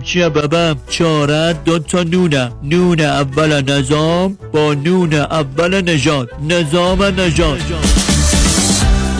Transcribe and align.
چیه 0.00 0.28
بابم 0.28 0.76
چاره 0.88 1.52
دو 1.64 1.78
تا 1.78 2.02
نونه. 2.02 2.52
نون 2.62 3.00
اول 3.00 3.70
نظام 3.72 4.38
با 4.52 4.74
نون 4.74 5.14
اول 5.14 5.90
نژاد 5.90 6.28
نظام 6.48 7.02
نژاد 7.02 7.99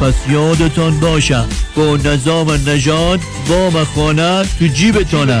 پس 0.00 0.14
یادتان 0.30 1.00
باشم 1.00 1.48
با 1.76 1.96
نظام 1.96 2.50
نژاد 2.50 3.20
وام 3.48 3.84
خانه 3.84 4.44
تو 4.58 4.66
جیبتانه. 4.66 5.40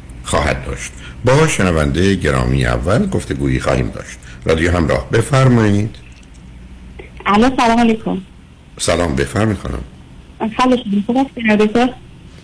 خواهد 0.23 0.65
داشت. 0.65 0.91
با 1.25 1.47
شنونده 1.47 2.15
گرامی 2.15 2.65
اول 2.65 3.09
گفتگویی 3.09 3.59
خواهیم 3.59 3.89
داشت. 3.89 4.19
رادیو 4.45 4.71
همراه 4.71 5.09
بفرمایید. 5.09 5.95
الو 7.25 7.49
سلام 7.57 7.79
علیکم. 7.79 8.21
سلام 8.77 9.15
خوب 11.05 11.17
هستین 11.17 11.89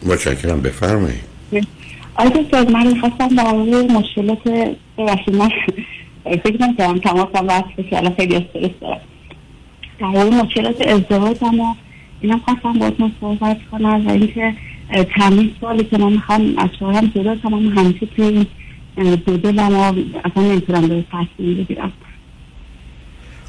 متشکرم 0.05 0.61
بفرمایید. 0.61 1.21
آقای 2.15 2.43
دکتر 2.43 2.69
من 2.69 2.87
می‌خواستم 2.87 3.27
در 3.27 3.51
مورد 3.51 3.91
مشکلات 3.91 4.37
ببخشید 4.97 5.35
من 5.35 5.49
فکر 6.43 6.61
نمی‌کنم 6.61 6.99
تماسم 6.99 7.47
وصل 7.47 7.83
بشه 7.83 7.97
الان 7.97 8.15
خیلی 8.15 8.35
استرس 8.35 8.71
دارم. 8.81 9.01
در 9.99 10.07
مورد 10.07 10.33
مشکلات 10.33 10.87
ازدواجم 10.87 11.59
و 11.59 11.75
اینا 12.21 12.39
خواستم 12.45 12.79
باهاتون 12.79 13.11
صحبت 13.21 13.57
کنم 13.71 14.07
و 14.07 14.09
اینکه 14.09 14.53
چندین 15.15 15.51
سالی 15.61 15.83
که 15.83 15.97
من 15.97 16.11
می‌خوام 16.11 16.57
از 16.57 16.69
شوهرم 16.79 17.11
جدا 17.15 17.35
کنم 17.35 17.77
همیشه 17.77 18.05
توی 18.15 18.25
این 18.25 18.45
دلم 19.43 19.75
و 19.75 19.93
اصلا 20.25 20.43
نمی‌تونم 20.43 20.87
به 20.87 21.03
تصمیم 21.11 21.57
بگیرم. 21.57 21.91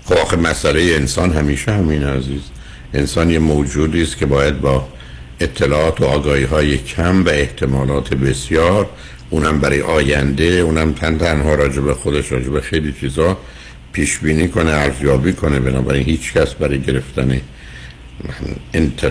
خب 0.04 0.15
آخه 0.15 0.37
مسئله 0.37 0.81
انسان 0.81 1.32
همیشه 1.32 1.72
همین 1.72 2.04
عزیز. 2.04 2.43
انسان 2.94 3.31
یه 3.31 3.38
موجودی 3.38 4.03
است 4.03 4.19
که 4.19 4.26
باید 4.26 4.60
با 4.60 4.88
اطلاعات 5.41 6.00
و 6.00 6.04
آگاهی 6.04 6.44
های 6.44 6.78
کم 6.78 7.25
و 7.25 7.28
احتمالات 7.28 8.15
بسیار 8.15 8.91
اونم 9.31 9.60
برای 9.60 9.82
آینده 9.82 10.44
اونم 10.44 10.93
تن 10.93 11.19
تنها 11.19 11.55
راجع 11.55 11.81
به 11.81 11.94
خودش 11.94 12.32
راجع 12.32 12.49
به 12.49 12.60
خیلی 12.60 12.94
چیزا 13.00 13.38
پیش 13.93 14.19
بینی 14.19 14.49
کنه 14.49 14.70
ارزیابی 14.70 15.32
کنه 15.32 15.60
بنابراین 15.60 16.05
هیچ 16.05 16.32
کس 16.32 16.55
برای 16.55 16.81
گرفتن 16.81 17.41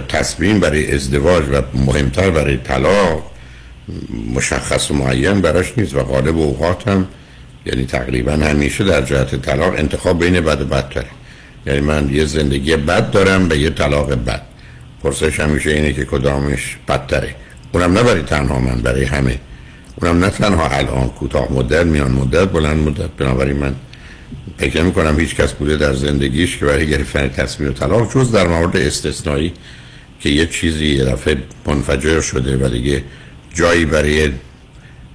تصمیم 0.09 0.59
برای 0.59 0.95
ازدواج 0.95 1.43
و 1.51 1.61
مهمتر 1.73 2.29
برای 2.29 2.57
طلاق 2.57 3.31
مشخص 4.35 4.91
و 4.91 4.93
معین 4.93 5.41
براش 5.41 5.73
نیست 5.77 5.95
و 5.95 6.03
غالب 6.03 6.37
اوقات 6.37 6.87
هم 6.87 7.07
یعنی 7.65 7.85
تقریبا 7.85 8.31
همیشه 8.31 8.83
در 8.83 9.01
جهت 9.01 9.35
طلاق 9.35 9.73
انتخاب 9.77 10.19
بین 10.19 10.41
بد 10.41 10.61
و 10.61 10.65
بدتره. 10.65 11.07
یعنی 11.65 11.79
من 11.79 12.09
یه 12.11 12.25
زندگی 12.25 12.75
بد 12.75 13.11
دارم 13.11 13.47
به 13.47 13.57
یه 13.57 13.69
طلاق 13.69 14.13
بد. 14.13 14.41
پرسش 15.03 15.39
همیشه 15.39 15.69
اینه 15.69 15.93
که 15.93 16.05
کدامش 16.05 16.77
بدتره. 16.87 17.35
اونم 17.71 17.93
نه 17.93 18.03
برای 18.03 18.21
تنها 18.21 18.59
من 18.59 18.81
برای 18.81 19.03
همه. 19.03 19.39
اونم 19.95 20.25
نه 20.25 20.29
تنها 20.29 20.67
الان 20.67 21.09
کوتاه 21.09 21.53
مدت 21.53 21.85
میان 21.85 22.11
مدت 22.11 22.47
بلند 22.47 22.87
مدت. 22.87 23.09
بنابراین 23.17 23.57
من 23.57 23.75
فکر 24.57 24.81
نمی 24.81 24.91
کنم 24.91 25.19
هیچ 25.19 25.35
کس 25.35 25.53
بوده 25.53 25.77
در 25.77 25.93
زندگیش 25.93 26.57
که 26.57 26.65
برای 26.65 26.89
گرفتن 26.89 27.27
تصمیم 27.27 27.71
طلاق 27.71 28.13
جز 28.13 28.31
در 28.31 28.47
مورد 28.47 28.77
استثنایی 28.77 29.53
که 30.19 30.29
یه 30.29 30.45
چیزی 30.45 30.85
یه 30.85 31.05
دفعه 31.05 31.37
منفجر 31.65 32.21
شده 32.21 32.57
و 32.57 32.69
دیگه 32.69 33.03
جایی 33.53 33.85
برای 33.85 34.31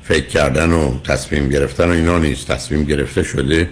فکر 0.02 0.26
کردن 0.26 0.72
و 0.72 0.98
تصمیم 1.04 1.48
گرفتن 1.48 1.88
و 1.88 1.90
اینا 1.90 2.18
نیست. 2.18 2.50
تصمیم 2.50 2.84
گرفته 2.84 3.22
شده 3.22 3.70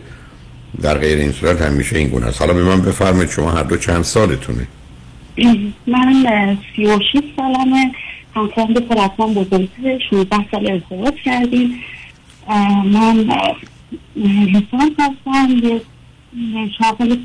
در 0.83 0.99
غیر 0.99 1.19
این 1.19 1.33
صورت 1.33 1.63
همیشه 1.63 1.99
این 1.99 2.09
گونه 2.09 2.27
است. 2.27 2.41
حالا 2.41 2.55
به 2.55 2.65
من 2.65 2.81
بفرمایید 2.81 3.31
شما 3.31 3.51
هر 3.51 3.63
دو 3.63 3.77
چند 3.77 4.03
سالتونه؟ 4.03 4.67
من 5.87 6.59
سی 6.77 6.87
و 6.87 6.99
شیست 7.13 7.25
سالمه. 7.37 7.93
همسرم 8.35 8.73
دو 8.73 8.81
سال 8.89 8.99
از 8.99 9.11
من 9.19 9.35
بزرگتر 9.35 9.99
16 10.11 10.37
سال 10.51 10.71
ازدواج 10.71 11.15
کردیم. 11.25 11.75
من 12.85 13.29
لیسانس 14.17 14.93
هستم 14.99 15.51
یه 15.63 15.81
شاغل 16.79 17.17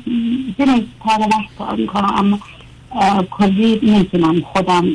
یه 0.58 0.84
کار 1.04 1.20
وقت 1.20 1.56
کار 1.58 1.76
می‌کنم 1.76 2.14
اما 2.16 2.38
کلی 3.30 3.80
نمی‌تونم 3.82 4.40
خودم 4.40 4.86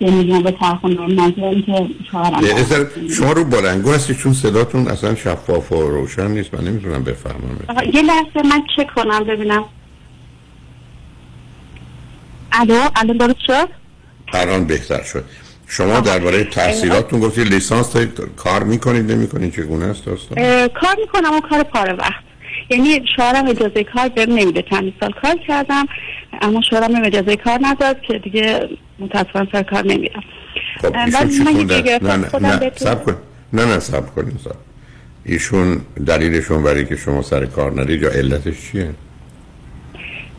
زندگیم 0.00 0.42
به 0.42 0.52
چرخونم 0.60 1.20
نظرم 1.20 1.62
که 1.62 1.86
شوهرم 2.10 3.08
شما 3.08 3.32
رو 3.32 3.44
بلنگو 3.44 3.92
هستی 3.92 4.14
چون 4.14 4.32
صداتون 4.32 4.88
اصلا 4.88 5.14
شفاف 5.14 5.72
و 5.72 5.74
روشن 5.74 6.30
نیست 6.30 6.54
من 6.54 6.64
نمی‌تونم 6.64 7.04
بفهمم. 7.04 7.58
یه 7.92 8.02
لحظه 8.02 8.48
من 8.48 8.62
چک 8.76 8.94
کنم 8.94 9.24
ببینم. 9.24 9.64
الو 12.52 12.80
الان 12.96 13.16
درست 13.16 13.40
شد؟ 13.46 13.68
الان 14.32 14.64
بهتر 14.64 15.02
شد. 15.02 15.24
شما 15.68 16.00
درباره 16.00 16.44
تحصیلاتتون 16.44 17.20
گفتید 17.20 17.48
لیسانس 17.48 17.92
دارید 17.92 18.20
کار 18.36 18.62
می‌کنید 18.62 19.12
نمی‌کنید؟ 19.12 19.54
چگونه 19.54 19.84
است 19.84 20.04
داستان؟ 20.06 20.68
کار 20.68 20.96
می‌کنم 21.00 21.36
و 21.36 21.40
کار 21.40 21.62
پاره 21.62 21.92
وقت. 21.92 22.24
یعنی 22.70 23.00
شوهرم 23.16 23.46
اجازه 23.46 23.84
کار 23.84 24.08
بهم 24.08 24.30
نمیده. 24.30 24.62
چند 24.70 24.92
سال 25.00 25.12
کار 25.22 25.36
کردم 25.48 25.86
اما 26.42 26.62
شوهرم 26.70 27.04
اجازه 27.04 27.36
کار 27.36 27.58
نداد 27.62 28.00
که 28.00 28.18
دیگه 28.18 28.68
متاسفانه 28.98 29.48
سر 29.52 29.62
کار 29.62 29.86
نمیرم. 29.86 30.22
خب 30.80 30.96
ایشون 30.96 31.28
چی 31.28 31.82
نه 31.82 32.16
نه 32.16 32.38
نه 32.40 32.72
سب 32.76 33.04
کن. 33.04 33.16
نه 33.52 33.64
نه 33.64 33.78
سب 33.78 34.14
کنید 34.14 34.40
ایشون 35.24 35.80
دلیلشون 36.06 36.62
برای 36.62 36.84
که 36.84 36.96
شما 36.96 37.22
سر 37.22 37.46
کار 37.46 37.80
ندید 37.80 38.02
یا 38.02 38.10
علتش 38.10 38.54
چیه؟ 38.72 38.90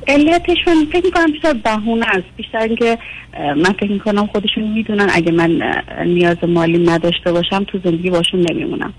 علتشون 0.07 0.85
فکر 0.91 1.05
می‌کنم 1.05 1.31
بیشتر 1.31 1.53
بهونه 1.53 2.05
است. 2.07 2.25
بیشتر 2.37 2.57
اینکه 2.57 2.97
من 3.39 3.73
فکر 3.79 3.91
می‌کنم 3.91 4.27
خودشون 4.27 4.63
می‌دونن 4.63 5.07
اگه 5.13 5.31
من 5.31 5.61
نیاز 6.05 6.37
مالی 6.43 6.85
نداشته 6.85 7.31
باشم 7.31 7.63
تو 7.63 7.79
زندگی 7.83 8.09
باشون 8.09 8.45
نمیمونم. 8.51 8.93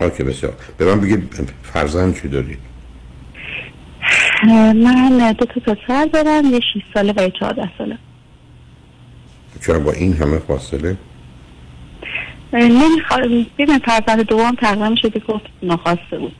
آکه 0.00 0.24
بسیار. 0.24 0.52
به 0.78 0.84
من 0.84 1.00
بگید 1.00 1.52
فرزند 1.62 2.20
چی 2.22 2.28
دارید 2.28 2.58
من 4.74 5.32
دو 5.38 5.44
تا 5.44 5.60
پسر 5.60 6.06
دارم 6.06 6.44
یه 6.44 6.60
6 6.60 6.64
ساله 6.94 7.14
و 7.16 7.22
یه 7.22 7.32
14 7.40 7.70
ساله. 7.78 7.98
چرا 9.66 9.78
با 9.78 9.92
این 9.92 10.12
همه 10.12 10.38
فاصله؟ 10.38 10.96
نمی‌خوام. 12.52 13.46
ببین 13.58 13.78
فرزند 13.78 14.26
دوم 14.26 14.54
تقریبا 14.54 14.94
که 14.94 15.08
گفت 15.08 15.44
ناخواسته 15.62 16.18
بود. 16.18 16.34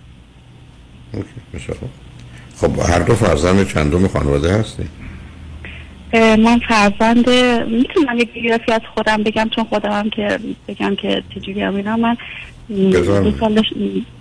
اوکی 1.13 1.29
بسیار. 1.55 1.79
خب 2.63 2.81
هر 2.81 2.99
دو 2.99 3.15
فرزند 3.15 3.69
چندم 3.69 4.09
خانواده 4.09 4.53
هستی؟ 4.53 4.83
من 6.15 6.61
فرزند 6.69 7.31
می‌تونم 7.71 8.19
یک 8.19 8.33
بیوگرافی 8.33 8.73
از 8.73 8.81
خودم 8.95 9.23
بگم 9.23 9.51
چون 9.57 9.65
خودم 9.65 9.91
هم 9.91 10.11
که 10.11 10.39
بگم 10.69 10.95
که 10.95 11.23
چجوری 11.35 11.63
هم 11.63 11.75
اینا 11.77 11.97
من. 11.97 12.17
دو 12.69 13.31
سالش 13.41 13.73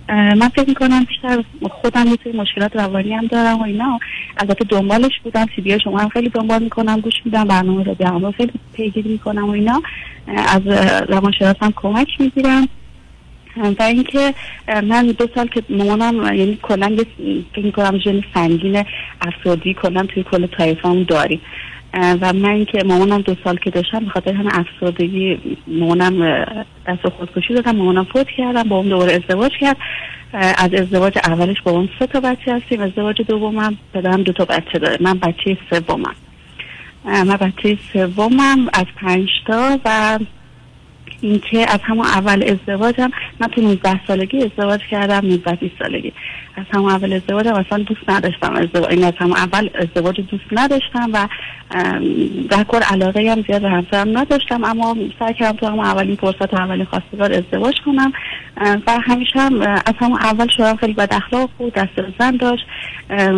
من 0.08 0.48
فکر 0.48 0.68
می‌کنم 0.68 1.04
بیشتر 1.04 1.44
خودم 1.70 2.06
یه 2.06 2.32
مشکلات 2.34 2.76
روانی 2.76 3.14
هم 3.14 3.26
دارم 3.26 3.60
و 3.60 3.62
اینا. 3.62 3.98
البته 4.36 4.64
دنبالش 4.68 5.12
بودم 5.24 5.46
سی 5.56 5.62
بی 5.62 5.78
شما 5.84 5.98
هم 5.98 6.08
خیلی 6.08 6.28
دنبال 6.28 6.62
می‌کنم 6.62 7.00
گوش 7.00 7.14
میدم 7.24 7.44
برنامه 7.44 7.84
رو 7.84 8.06
هم 8.06 8.32
خیلی 8.32 8.52
پیگیری 8.72 9.08
می‌کنم 9.08 9.48
و 9.48 9.50
اینا. 9.50 9.82
از 10.26 10.60
اه، 10.66 11.00
روانشناس 11.00 11.56
هم 11.60 11.72
کمک 11.76 12.08
می‌گیرم. 12.18 12.68
و 13.56 13.82
اینکه 13.82 14.34
من 14.82 15.06
دو 15.06 15.28
سال 15.34 15.46
که 15.46 15.62
مامانم 15.68 16.34
یعنی 16.34 16.58
کلا 16.62 16.88
یه 16.88 17.06
فکر 17.52 17.64
می‌کنم 17.64 17.98
ژن 17.98 18.22
سنگین 18.34 18.84
افسردگی 19.20 19.74
کلا 19.74 20.02
توی 20.02 20.22
کل 20.22 20.46
طایفمون 20.46 21.02
داریم. 21.08 21.40
اه، 21.94 22.16
و 22.20 22.32
من 22.32 22.64
که 22.64 22.84
مامانم 22.84 23.20
دو 23.20 23.34
سال 23.44 23.56
که 23.56 23.70
داشتم 23.70 23.98
به 23.98 24.10
خاطر 24.10 24.34
همه 24.34 24.50
افسردگی 24.58 25.38
مامانم 25.66 26.44
دست 26.86 27.08
خودکشی 27.08 27.54
دادم 27.54 27.76
مامانم 27.76 28.04
فوت 28.04 28.26
کردم 28.36 28.62
با 28.62 28.76
اون 28.76 28.88
دوباره 28.88 29.12
ازدواج 29.12 29.52
کرد. 29.60 29.76
از 30.32 30.74
ازدواج 30.74 31.18
اولش 31.24 31.60
با 31.62 31.70
اون 31.70 31.88
سه 31.98 32.06
تا 32.06 32.20
بچه 32.20 32.54
هستیم 32.54 32.80
ازدواج 32.80 33.22
دومم 33.22 33.76
پدرم 33.94 34.22
دو 34.22 34.32
تا 34.32 34.44
بچه 34.44 34.78
داره. 34.78 34.96
من 35.00 35.18
بچه 35.18 35.58
سومم. 35.70 36.14
من 37.04 37.36
بچه 37.36 37.78
سومم 37.92 38.68
از 38.72 38.86
پنج 38.96 39.28
تا 39.46 39.78
و 39.84 40.18
اینکه 41.22 41.72
از 41.72 41.80
همون 41.82 42.06
اول 42.06 42.42
ازدواجم 42.42 43.10
من 43.40 43.48
تو 43.48 43.60
19 43.60 44.06
سالگی 44.06 44.42
ازدواج 44.42 44.80
کردم 44.90 45.26
19 45.26 45.54
20 45.54 45.74
سالگی. 45.78 46.12
از 46.56 46.64
همون 46.74 46.90
اول 46.90 47.12
ازدواجم 47.12 47.54
اصلا 47.54 47.78
دوست 47.78 48.08
نداشتم 48.08 48.54
ازدواج 48.54 48.90
این 48.90 49.04
از 49.04 49.14
همون 49.18 49.36
اول 49.36 49.68
ازدواج 49.74 50.20
دوست 50.20 50.44
نداشتم 50.52 51.10
و 51.12 51.28
در 52.50 52.64
کل 52.64 52.82
علاقه 52.82 53.30
هم 53.30 53.42
زیاد 53.42 53.62
به 53.62 53.70
همسرم 53.70 54.18
نداشتم 54.18 54.64
اما 54.64 54.96
سعی 55.18 55.34
کردم 55.34 55.56
تو 55.56 55.66
همون 55.66 55.84
اولین 55.84 56.16
فرصت 56.16 56.54
اولین 56.54 56.84
خواستگار 56.84 57.32
ازدواج 57.32 57.74
کنم. 57.86 58.12
و 58.86 59.00
همیشه 59.02 59.40
هم 59.40 59.60
از 59.60 59.94
همون 60.00 60.18
اول 60.18 60.48
شوهرم 60.56 60.76
خیلی 60.76 60.92
بد 60.92 61.14
اخلاق 61.14 61.50
بود 61.58 61.72
دست 61.72 61.90
زن 62.18 62.36
داشت. 62.36 62.64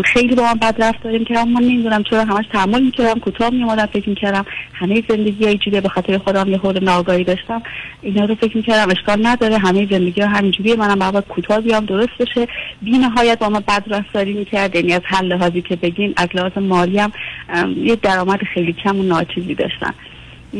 خیلی 0.04 0.34
با 0.34 0.42
من 0.42 0.54
بد 0.54 0.82
رفتاری 0.82 1.24
که 1.24 1.34
من 1.34 1.62
نمی‌دونم 1.62 2.02
چرا 2.02 2.24
همش 2.24 2.44
تحمل 2.52 2.82
می‌کردم 2.82 3.20
کوتاه 3.20 3.50
میومدم 3.50 3.86
فکر 3.86 4.08
می‌کردم 4.08 4.46
همه 4.72 5.02
زندگی 5.08 5.44
های 5.44 5.58
جوریه 5.58 5.80
به 5.80 5.88
خاطر 5.88 6.18
خودم 6.18 6.48
یه 6.48 6.58
خورده 6.58 6.80
ناآگاهی 6.80 7.24
داشتم. 7.24 7.62
اینا 8.02 8.24
رو 8.24 8.34
فکر 8.34 8.56
می‌کردم 8.56 8.90
اشکال 8.90 9.26
نداره 9.26 9.58
همه 9.58 9.86
زندگی 9.90 10.20
ها 10.20 10.28
همینجوریه. 10.28 10.76
منم 10.76 11.10
باید 11.10 11.24
کوتاه 11.24 11.60
بیام 11.60 11.84
درست 11.84 12.18
بشه. 12.20 12.48
بی 12.82 12.98
نهایت 12.98 13.38
با 13.38 13.48
ما 13.48 13.60
بد 13.60 13.84
رفتاری 13.86 14.32
می‌کرد. 14.32 14.74
یعنی 14.74 14.92
از 14.92 15.02
هر 15.04 15.22
لحاظی 15.22 15.62
که 15.62 15.76
بگیم 15.76 16.14
از 16.16 16.28
لحاظ 16.34 16.52
مالی 16.58 16.98
هم 16.98 17.12
یه 17.76 17.96
درآمد 17.96 18.40
خیلی 18.54 18.72
کم 18.72 19.00
و 19.00 19.02
ناچیزی 19.02 19.54
داشتن. 19.54 19.94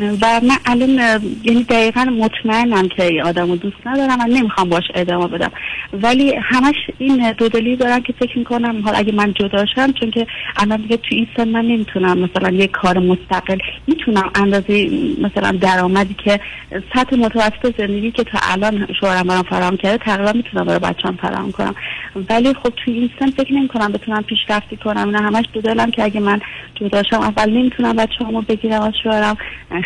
و 0.01 0.41
من 0.43 0.57
الان 0.67 1.23
یعنی 1.45 1.65
دقیقا 1.65 2.05
مطمئنم 2.05 2.89
که 2.89 3.05
این 3.05 3.23
آدم 3.23 3.51
رو 3.51 3.57
دوست 3.57 3.87
ندارم 3.87 4.21
و 4.21 4.25
نمی‌خوام 4.29 4.69
باش 4.69 4.85
ادامه 4.95 5.27
بدم. 5.27 5.51
ولی 5.93 6.35
همش 6.43 6.75
این 6.99 7.33
دودلی 7.33 7.77
دارم 7.77 8.03
که 8.03 8.13
فکر 8.13 8.39
می‌کنم 8.39 8.83
حالا 8.85 8.99
اگه 8.99 9.13
من 9.13 9.33
جدا 9.33 9.67
شم 9.75 9.93
چون 9.93 10.11
که 10.11 10.27
الان 10.57 10.81
دیگه 10.81 10.97
تو 10.97 11.09
این 11.11 11.27
سن 11.37 11.49
من 11.49 11.65
نمی‌تونم 11.65 12.19
مثلا 12.19 12.51
یه 12.51 12.67
کار 12.67 12.99
مستقل 12.99 13.59
می‌تونم 13.87 14.31
اندازه 14.35 14.89
مثلا 15.21 15.51
درآمدی 15.61 16.15
که 16.25 16.41
سطح 16.95 17.17
متوسط 17.17 17.77
زندگی 17.79 18.11
که 18.11 18.25
تا 18.25 18.39
الان 18.43 18.89
شوهرم 19.01 19.27
برام 19.27 19.43
فراهم 19.43 19.77
کرده 19.77 20.05
تقریبا 20.05 20.33
می‌تونم 20.33 20.65
برای 20.65 20.79
بچه‌ام 20.79 21.17
فراهم 21.17 21.53
کنم. 21.53 21.75
ولی 22.31 22.55
خب 22.55 22.69
تو 22.69 22.91
این 22.91 23.11
سن 23.19 23.31
فکر 23.31 23.53
نمی‌کنم 23.53 23.93
بتونم 23.93 24.23
پیشرفتی 24.23 24.77
کنم. 24.77 25.11
نه 25.11 25.19
همش 25.19 25.45
دو 25.53 25.61
دلم 25.61 25.91
که 25.91 26.05
اگه 26.05 26.21
من 26.21 26.41
جدا 26.75 27.03
شم 27.03 27.21
اول 27.21 27.51
نمی‌تونم 27.51 27.97
بچه‌امو 27.97 28.41
بگیرم 28.41 28.83
از 28.83 28.93
شوهرم. 29.03 29.37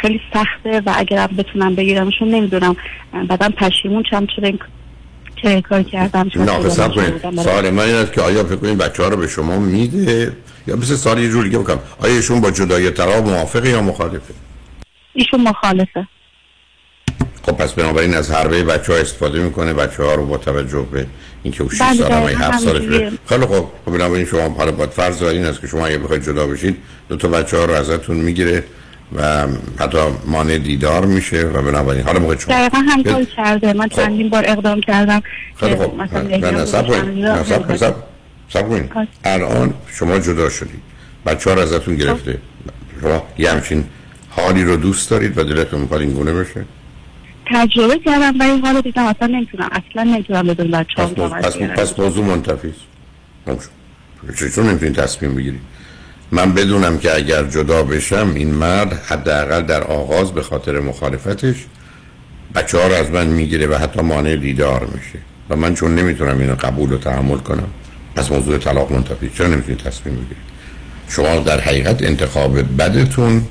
خیلی 0.00 0.20
سخته 0.34 0.80
و 0.86 0.92
اگر 0.96 1.26
بتونم 1.26 1.74
بگیرمشون 1.74 2.28
نمی‌دونم. 2.28 2.76
بعدا 3.28 3.48
پشیمون 3.48 4.02
چم 4.10 4.26
چرا 4.36 4.48
این 4.48 4.58
چه 5.42 5.60
کار 5.60 5.82
کردم 5.82 6.30
نه 6.36 6.88
کنید. 6.88 7.42
سوال 7.42 7.70
من 7.70 7.82
این 7.82 7.94
است 7.94 8.12
که 8.12 8.20
آیا 8.20 8.44
فکر 8.44 8.56
کنید 8.56 8.78
بچه 8.78 9.02
ها 9.02 9.08
رو 9.08 9.16
به 9.16 9.26
شما 9.26 9.58
میده؟ 9.58 10.32
یا 10.66 10.76
مثل 10.76 10.94
سال 10.94 11.18
یه 11.18 11.28
جور 11.28 11.44
دیگه 11.44 11.58
بکنم 11.58 11.78
آیا 12.02 12.14
ایشون 12.14 12.40
با 12.40 12.50
جدای 12.50 12.90
طلاق 12.90 13.28
موافقه 13.28 13.68
یا 13.68 13.82
مخالفه؟ 13.82 14.34
ایشون 15.12 15.40
مخالفه. 15.40 16.06
خب 17.42 17.52
پس 17.52 17.72
بنابراین 17.72 18.14
از 18.14 18.30
حربه 18.30 18.64
بچه 18.64 18.92
ها 18.92 18.98
استفاده 18.98 19.40
می‌کنه 19.40 19.74
بچه 19.74 20.02
ها 20.02 20.14
رو 20.14 20.26
با 20.26 20.38
توجه 20.38 20.86
به 20.92 21.06
اینکه 21.42 21.62
او 21.62 21.70
6 21.70 21.82
بله، 21.82 21.94
سال 21.94 22.12
هم 22.12 22.20
دقیقاً 22.20 22.44
7 22.44 22.58
سالش. 22.58 22.84
بره 22.86 23.12
خیلی 23.28 23.46
خب 23.46 23.66
خب 23.84 23.92
بنابراین 23.92 24.26
شما 24.26 24.48
حالا 24.48 24.72
باید 24.72 24.90
فرض 24.90 25.18
دارین 25.18 25.44
است 25.44 25.60
که 25.60 25.66
شما 25.66 25.86
اگه 25.86 25.98
بخواید 25.98 26.24
جدا 26.24 26.46
بشید 26.46 26.76
دو 27.08 27.16
تا 27.16 27.28
بچه 27.28 27.56
ها 27.56 27.64
رو 27.64 27.72
ازتون 27.72 28.16
می‌گیره. 28.16 28.64
و 29.16 29.46
حتی 29.78 29.98
مانع 30.26 30.58
دیدار 30.58 31.06
میشه 31.06 31.42
و 31.42 31.62
بنابراین 31.62 32.02
حالا 32.02 32.18
موقع 32.18 32.36
شما 32.36 32.54
دقیقا 32.54 32.78
هم 32.78 33.02
کار 33.02 33.14
بل- 33.14 33.24
کرده. 33.24 33.72
من 33.72 33.88
خب. 33.88 33.96
چندین 33.96 34.28
بار 34.28 34.44
اقدام 34.46 34.80
کردم 34.80 35.22
خیلی 35.56 35.76
سب 38.48 38.68
کنید. 38.68 38.92
خب. 38.92 39.06
الان 39.24 39.74
شما 39.86 40.18
جدا 40.18 40.48
شدید. 40.48 40.82
بچه 41.26 41.50
ها 41.50 41.56
رو 41.56 41.62
ازتون 41.62 41.96
گرفته. 41.96 42.38
شما 43.00 43.22
یه 43.38 43.50
همچین 43.50 43.84
حالی 44.30 44.64
رو 44.64 44.76
دوست 44.76 45.10
دارید 45.10 45.38
و 45.38 45.44
دلتون 45.44 45.80
می‌خواد 45.80 46.00
این 46.00 46.12
گونه 46.12 46.32
بشه؟ 46.32 46.64
تجربه 47.54 47.98
کردم 47.98 48.40
ولی 48.40 48.60
حالا 48.60 48.80
دیدم. 48.80 49.04
اصلا 49.04 49.26
نمی‌تونم 49.26 49.68
اصلا 49.72 50.02
نمی‌تونم 50.02 50.46
بدون 50.46 50.70
بچه 50.70 51.02
موضوع, 51.02 51.28
پس, 51.28 51.56
پس 51.56 51.98
موضوع 51.98 52.24
منتفی 52.24 52.68
است. 52.68 52.80
تموم 53.46 53.58
شد. 53.58 54.48
چطور 54.48 54.64
نمی‌تونید 54.64 54.94
تصمیم 54.94 55.34
بگیرید؟ 55.34 55.60
من 56.32 56.54
بدونم 56.54 56.98
که 56.98 57.16
اگر 57.16 57.44
جدا 57.44 57.82
بشم 57.82 58.32
این 58.34 58.54
مرد 58.54 58.92
حداقل 58.92 59.62
در 59.62 59.82
آغاز 59.82 60.32
به 60.32 60.42
خاطر 60.42 60.80
مخالفتش 60.80 61.56
بچه 62.54 62.88
رو 62.88 62.94
از 62.94 63.10
من 63.10 63.26
می‌گیره 63.26 63.66
و 63.66 63.74
حتی 63.74 64.00
مانع 64.00 64.36
دیدار 64.36 64.84
میشه. 64.84 65.18
و 65.50 65.56
من 65.56 65.74
چون 65.74 65.94
نمی‌تونم 65.94 66.38
اینو 66.38 66.54
قبول 66.54 66.92
و 66.92 66.98
تحمل 66.98 67.38
کنم 67.38 67.68
پس 68.14 68.30
موضوع 68.30 68.58
طلاق 68.58 68.92
منتفی. 68.92 69.30
چرا 69.38 69.46
نمی‌تونید 69.46 69.78
تصمیم 69.78 70.14
بگیرید؟ 70.14 70.48
شما 71.08 71.38
در 71.38 71.60
حقیقت 71.60 72.02
انتخاب 72.02 72.76
بدتون 72.82 73.46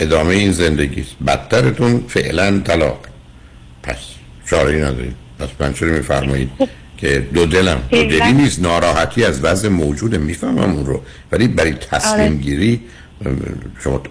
ادامه 0.00 0.34
این 0.34 0.52
زندگی 0.52 1.04
بدترتون 1.26 2.04
فعلا 2.08 2.60
طلاق. 2.64 3.06
پس 3.82 3.96
چاره 4.50 4.74
ای 4.74 4.80
ندارید. 4.80 5.14
پس 5.38 5.48
من 5.60 5.72
چرا 5.72 5.92
میفرمایید؟ 5.92 6.50
که 7.02 7.26
دو 7.34 7.46
دلم 7.46 7.82
دو 7.90 8.04
دلی 8.04 8.32
نیست. 8.32 8.62
ناراحتی 8.62 9.24
از 9.24 9.44
وضع 9.44 9.68
موجوده 9.68 10.18
می‌فهمم 10.18 10.58
اون 10.58 10.86
رو. 10.86 11.00
ولی 11.32 11.48
برای 11.48 11.72
تصمیم 11.72 12.32
آره. 12.32 12.42
گیری 12.42 12.80
شما 13.84 14.02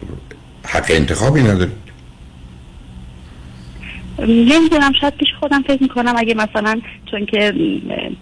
حق 0.66 0.86
انتخابی 0.90 1.42
ندارید. 1.42 1.82
نمی‌دونم 4.20 4.92
شاید 5.02 5.14
پیش 5.18 5.28
خودم 5.40 5.62
فکر 5.62 5.84
می‌کنم. 5.84 6.14
اگه 6.18 6.34
مثلا 6.34 6.82
چون 7.12 7.26
که 7.26 7.54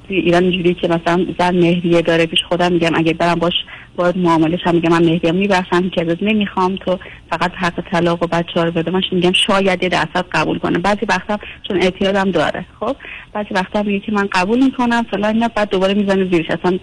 ایران 0.07 0.43
اینجوری 0.43 0.73
که 0.73 0.87
مثلا 0.87 1.25
زن 1.39 1.55
مهریه 1.55 2.01
داره 2.01 2.25
پیش 2.25 2.39
خودم 2.49 2.71
میگم 2.71 2.91
اگه 2.95 3.13
برم 3.13 3.39
باش 3.39 3.53
باید 3.99 4.17
معاملش 4.17 4.59
هم 4.63 4.75
میگم 4.75 4.89
من 4.89 5.05
مهریه 5.05 5.31
میبرسم 5.31 5.83
هیچ 5.83 5.97
ازت 5.97 6.23
نمی‌خوام 6.23 6.75
تو 6.75 6.99
فقط 7.29 7.51
حق 7.55 7.83
طلاق 7.91 8.23
و 8.23 8.27
بچه 8.27 8.63
رو 8.63 8.71
بده. 8.71 8.91
من 8.91 9.01
میگم 9.11 9.31
شاید 9.31 9.83
یه 9.83 9.89
درصد 9.89 10.25
قبول 10.31 10.59
کنه 10.59 10.79
بعضی 10.79 11.05
وقتا 11.09 11.37
چون 11.67 11.81
اعتیادم 11.81 12.31
داره 12.31 12.65
خب؟ 12.79 12.95
بعضی 13.33 13.49
وقتا 13.51 13.83
میگه 13.83 13.99
که 13.99 14.11
من 14.11 14.27
قبول 14.31 14.63
می‌کنم 14.63 15.05
فلان 15.11 15.33
اینا 15.33 15.47
بعد 15.47 15.69
دوباره 15.69 15.93
می‌زنه 15.93 16.29
زیرش. 16.31 16.45
اصلا 16.49 16.79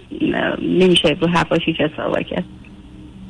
نمیشه 0.61 1.17
رو 1.21 1.27
حرفاش 1.27 1.61
هیچ 1.65 1.75
حساب 1.81 2.21
کرد. 2.21 2.43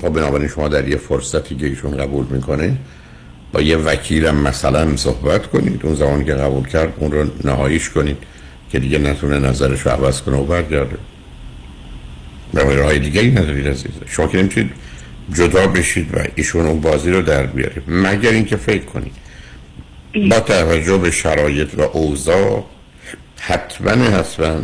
خب 0.02 0.10
بنابراین 0.10 0.48
شما 0.48 0.68
در 0.68 0.88
یه 0.88 0.98
فرصتی 0.98 1.56
که 1.56 1.66
ایشون 1.66 1.98
قبول 1.98 2.26
می‌کنه 2.30 2.78
با 3.54 3.62
یه 3.62 3.78
وکیلم 3.78 4.36
مثلا 4.36 4.96
صحبت 4.96 5.48
کنید. 5.48 5.82
اون 5.84 5.96
زمانی 5.96 6.26
که 6.26 6.34
قبول 6.34 6.68
کرد 6.68 6.94
اون 7.00 7.12
رو 7.12 7.26
نهاییش 7.44 7.90
کنید 7.90 8.18
که 8.72 8.80
دیگه 8.80 8.98
نتونه 8.98 9.40
نظرش 9.40 9.82
رو 9.82 9.92
عوض 9.92 10.22
کنه 10.22 10.38
و 10.38 10.44
برگرده. 10.44 10.98
برای 12.54 12.76
راه 12.76 12.98
دیگه 12.98 13.22
ای 13.22 13.32
ندارید 13.32 13.68
عزیز. 13.68 13.92
شما 14.08 14.28
که 14.28 14.38
نمی‌تونید 14.38 14.72
جدا 15.34 15.68
بشید 15.68 16.16
و 16.16 16.20
ایشون 16.36 16.66
اون 16.66 16.82
بازی 16.82 17.12
رو 17.12 17.22
در 17.22 17.46
بیارید. 17.46 17.84
مگر 17.88 18.32
اینکه 18.32 18.58
فکر 18.58 18.86
کنید. 18.86 19.14
با 20.30 20.40
توجه 20.40 20.98
به 20.98 21.12
شرایط 21.12 21.74
و 21.74 21.82
اوضاع 21.82 22.66
حتما 23.40 23.92
حتما 23.92 24.62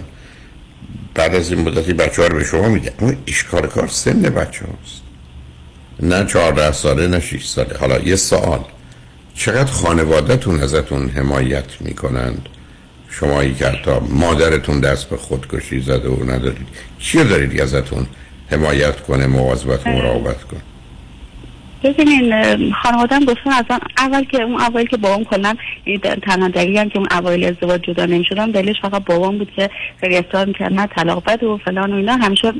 بعد 1.15 1.35
از 1.35 1.51
این 1.51 1.61
مدتی 1.61 1.93
بچه 1.93 2.21
ها 2.21 2.27
رو 2.27 2.35
به 2.37 2.43
شما 2.43 2.69
میده 2.69 2.93
اون 2.99 3.17
اشکار 3.27 3.67
کار 3.67 3.87
سن 3.87 4.21
بچه 4.21 4.65
هاست 4.65 5.01
نه 5.99 6.25
چهارده 6.25 6.71
ساله 6.71 7.07
نه 7.07 7.19
شیش 7.19 7.45
ساله. 7.47 7.77
حالا 7.77 7.99
یه 7.99 8.15
سوال. 8.15 8.59
چقدر 9.33 9.71
خانوادهتون 9.71 10.59
ازتون 10.59 11.09
حمایت 11.09 11.81
می‌کنند؟ 11.81 12.49
شما 13.19 13.45
که 13.45 13.67
حتی 13.67 13.91
مادرتون 14.09 14.79
دست 14.79 15.09
به 15.09 15.17
خودکشی 15.17 15.79
زده 15.79 16.09
و 16.09 16.23
ندارید 16.23 16.67
چی 16.99 17.23
دارید 17.23 17.61
ازتون 17.61 18.05
حمایت 18.51 19.01
کنه 19.01 19.27
مواظبت 19.27 19.87
مراقبت 19.87 20.43
کنه؟ 20.43 20.59
ببینین 21.83 22.73
خانوادم 22.83 23.25
گفتن 23.25 23.49
از 23.49 23.65
اول 23.97 24.23
که 24.23 24.41
اون 24.41 24.55
اول 24.55 24.85
که 24.85 24.97
بابام 24.97 25.23
کلا 25.23 25.55
تنها 26.23 26.47
دلیلی 26.47 26.77
هم 26.77 26.89
که 26.89 26.99
اون 26.99 27.07
اوایل 27.11 27.45
ازدواج 27.45 27.81
جدا 27.81 28.05
نمی‌شدم 28.05 28.51
دلیلش 28.51 28.81
فقط 28.81 29.05
بابام 29.05 29.37
بود 29.37 29.51
که 29.55 29.69
خیلی 30.01 30.17
اصرار 30.17 30.45
می‌کرد 30.45 30.73
نه 30.73 30.87
طلاق 30.87 31.23
بد 31.23 31.43
و 31.43 31.59
فلان 31.65 31.93
و 31.93 31.95
اینا. 31.95 32.15
همیشه 32.15 32.53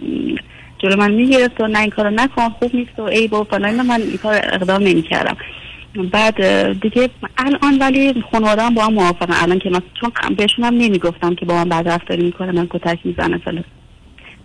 جلو 0.80 0.96
من 0.96 1.12
می‌گرفت 1.12 1.62
و 1.62 1.68
نه 1.68 1.80
این 1.80 1.90
کارو 1.90 2.10
نکن 2.10 2.50
خوب 2.50 2.76
نیست 2.76 3.00
و 3.00 3.02
ای 3.02 3.28
با 3.28 3.44
فلان 3.44 3.82
من 3.82 4.02
این 4.02 4.18
کار 4.18 4.36
اقدام 4.36 4.84
نمی‌کردم. 4.84 5.38
بعد 6.12 6.36
دیگه 6.82 7.10
الان 7.38 7.78
ولی 7.80 8.24
خانواده 8.32 8.70
با 8.76 8.84
هم 8.86 8.94
موافقن. 8.94 9.34
الان 9.44 9.60
که 9.60 9.70
من 9.70 9.82
چون 10.02 10.12
بهشون 10.38 10.66
هم 10.66 10.74
نمی‌گفتم 10.74 11.36
که 11.36 11.46
با 11.46 11.56
من 11.56 11.70
بد 11.70 11.88
رفتاری 11.88 12.26
می‌کنه 12.26 12.52
من 12.52 12.68
کتک 12.68 13.00
می‌زنه 13.04 13.38
فلان. 13.38 13.64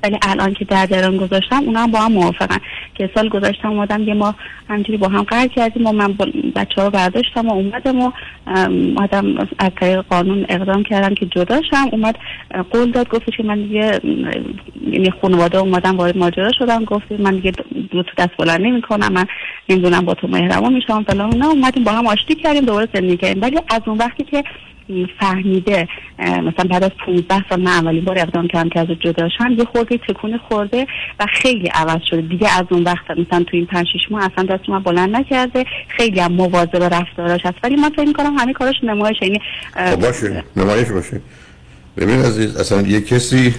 ولی 0.03 0.19
الان 0.23 0.55
که 0.55 0.65
در 0.65 0.87
درون 0.87 1.17
گذاشتم 1.17 1.63
اونا 1.65 1.81
هم 1.81 1.91
با 1.91 1.99
هم 1.99 2.13
موافقن. 2.13 2.59
که 2.95 3.11
سال 3.15 3.29
گذاشتم 3.29 3.69
اومدم 3.69 4.03
یه 4.03 4.15
ما 4.15 4.35
همجوری 4.69 4.99
با 4.99 5.09
هم 5.09 5.23
قرار 5.23 5.47
کردیم 5.47 5.87
و 5.87 5.93
من 5.93 6.13
بچه 6.57 6.83
رو 6.83 6.91
برداشتم 6.91 7.49
و 7.49 7.53
اومدم 7.53 8.01
و 8.01 8.13
اومدم 8.47 9.39
از 9.59 9.71
طریق 9.81 10.01
قانون 10.01 10.47
اقدام 10.49 10.83
کردم 10.83 11.15
که 11.15 11.27
جداشم. 11.27 11.89
اومد 11.93 12.19
قول 12.71 12.91
داد 12.91 13.09
گفتش 13.09 13.37
که 13.37 13.43
من 13.43 13.63
دیگه 13.63 14.01
یعنی 14.91 15.11
خانواده 15.23 15.59
اومدم 15.59 15.97
وارد 15.97 16.17
ماجرا 16.17 16.53
شدم 16.59 16.85
گفت 16.85 17.13
من 17.13 17.35
دیگه 17.35 17.53
دو 17.91 18.03
تو 18.03 18.11
دست 18.19 18.37
بلند 18.39 18.61
نمی 18.61 18.83
کنم 18.83 19.13
من 19.13 19.25
نمی‌دونم 19.69 20.05
با 20.05 20.15
تو 20.15 20.29
مهربان 20.29 20.73
میشم. 20.73 21.03
فلان 21.03 21.37
نه 21.37 21.47
اومدیم 21.47 21.85
با 21.85 21.93
هم 21.93 22.07
آشتی 22.07 22.35
کردیم 22.35 22.65
دوباره 22.65 22.89
زندگی 22.95 23.17
کردیم. 23.17 23.43
ولی 23.43 23.59
از 23.69 23.81
اون 23.87 23.99
وقتی 23.99 24.25
که 24.25 24.45
فهمیده 25.21 25.89
مثلا 26.19 26.65
بعد 26.71 26.85
از 26.85 26.91
15 27.07 27.45
سال 27.49 27.61
من 27.61 27.71
اولین 27.71 28.05
بار 28.05 28.19
اقدام 28.19 28.49
کردم 28.49 28.69
که 28.69 28.81
از 28.81 28.87
جداشم 28.87 29.51
یه 29.59 29.65
خورده 29.65 29.99
تکون 29.99 30.39
خورده 30.39 30.87
و 31.21 31.27
خیلی 31.33 31.69
عوض 31.69 32.01
شده. 32.11 32.21
دیگه 32.21 32.59
از 32.59 32.65
اون 32.71 32.83
وقت 32.83 33.11
مثلا 33.11 33.45
تو 33.45 33.51
این 33.53 33.67
5 33.67 33.87
6 33.87 33.99
ماه 34.11 34.31
اصلا 34.33 34.45
دست 34.45 34.69
من 34.69 34.83
بلند 34.83 35.17
نکرده. 35.17 35.65
خیلی 35.89 36.21
هم 36.21 36.33
مواظب 36.33 36.95
رفتاراش 36.95 37.41
هست. 37.45 37.57
ولی 37.63 37.77
من 37.77 37.91
فکر 37.91 38.05
می‌کنم 38.05 38.37
همه 38.39 38.53
کاراش 38.53 38.77
نمایش 38.83 39.17
یعنی 39.23 39.41
خب 39.75 40.01
باشه. 40.01 40.45
نمایش 40.57 40.89
باشه. 40.89 41.21
ببین 41.97 42.19
عزیز 42.19 42.57
اصلا 42.57 42.83
یه 42.83 43.01
کسی 43.01 43.55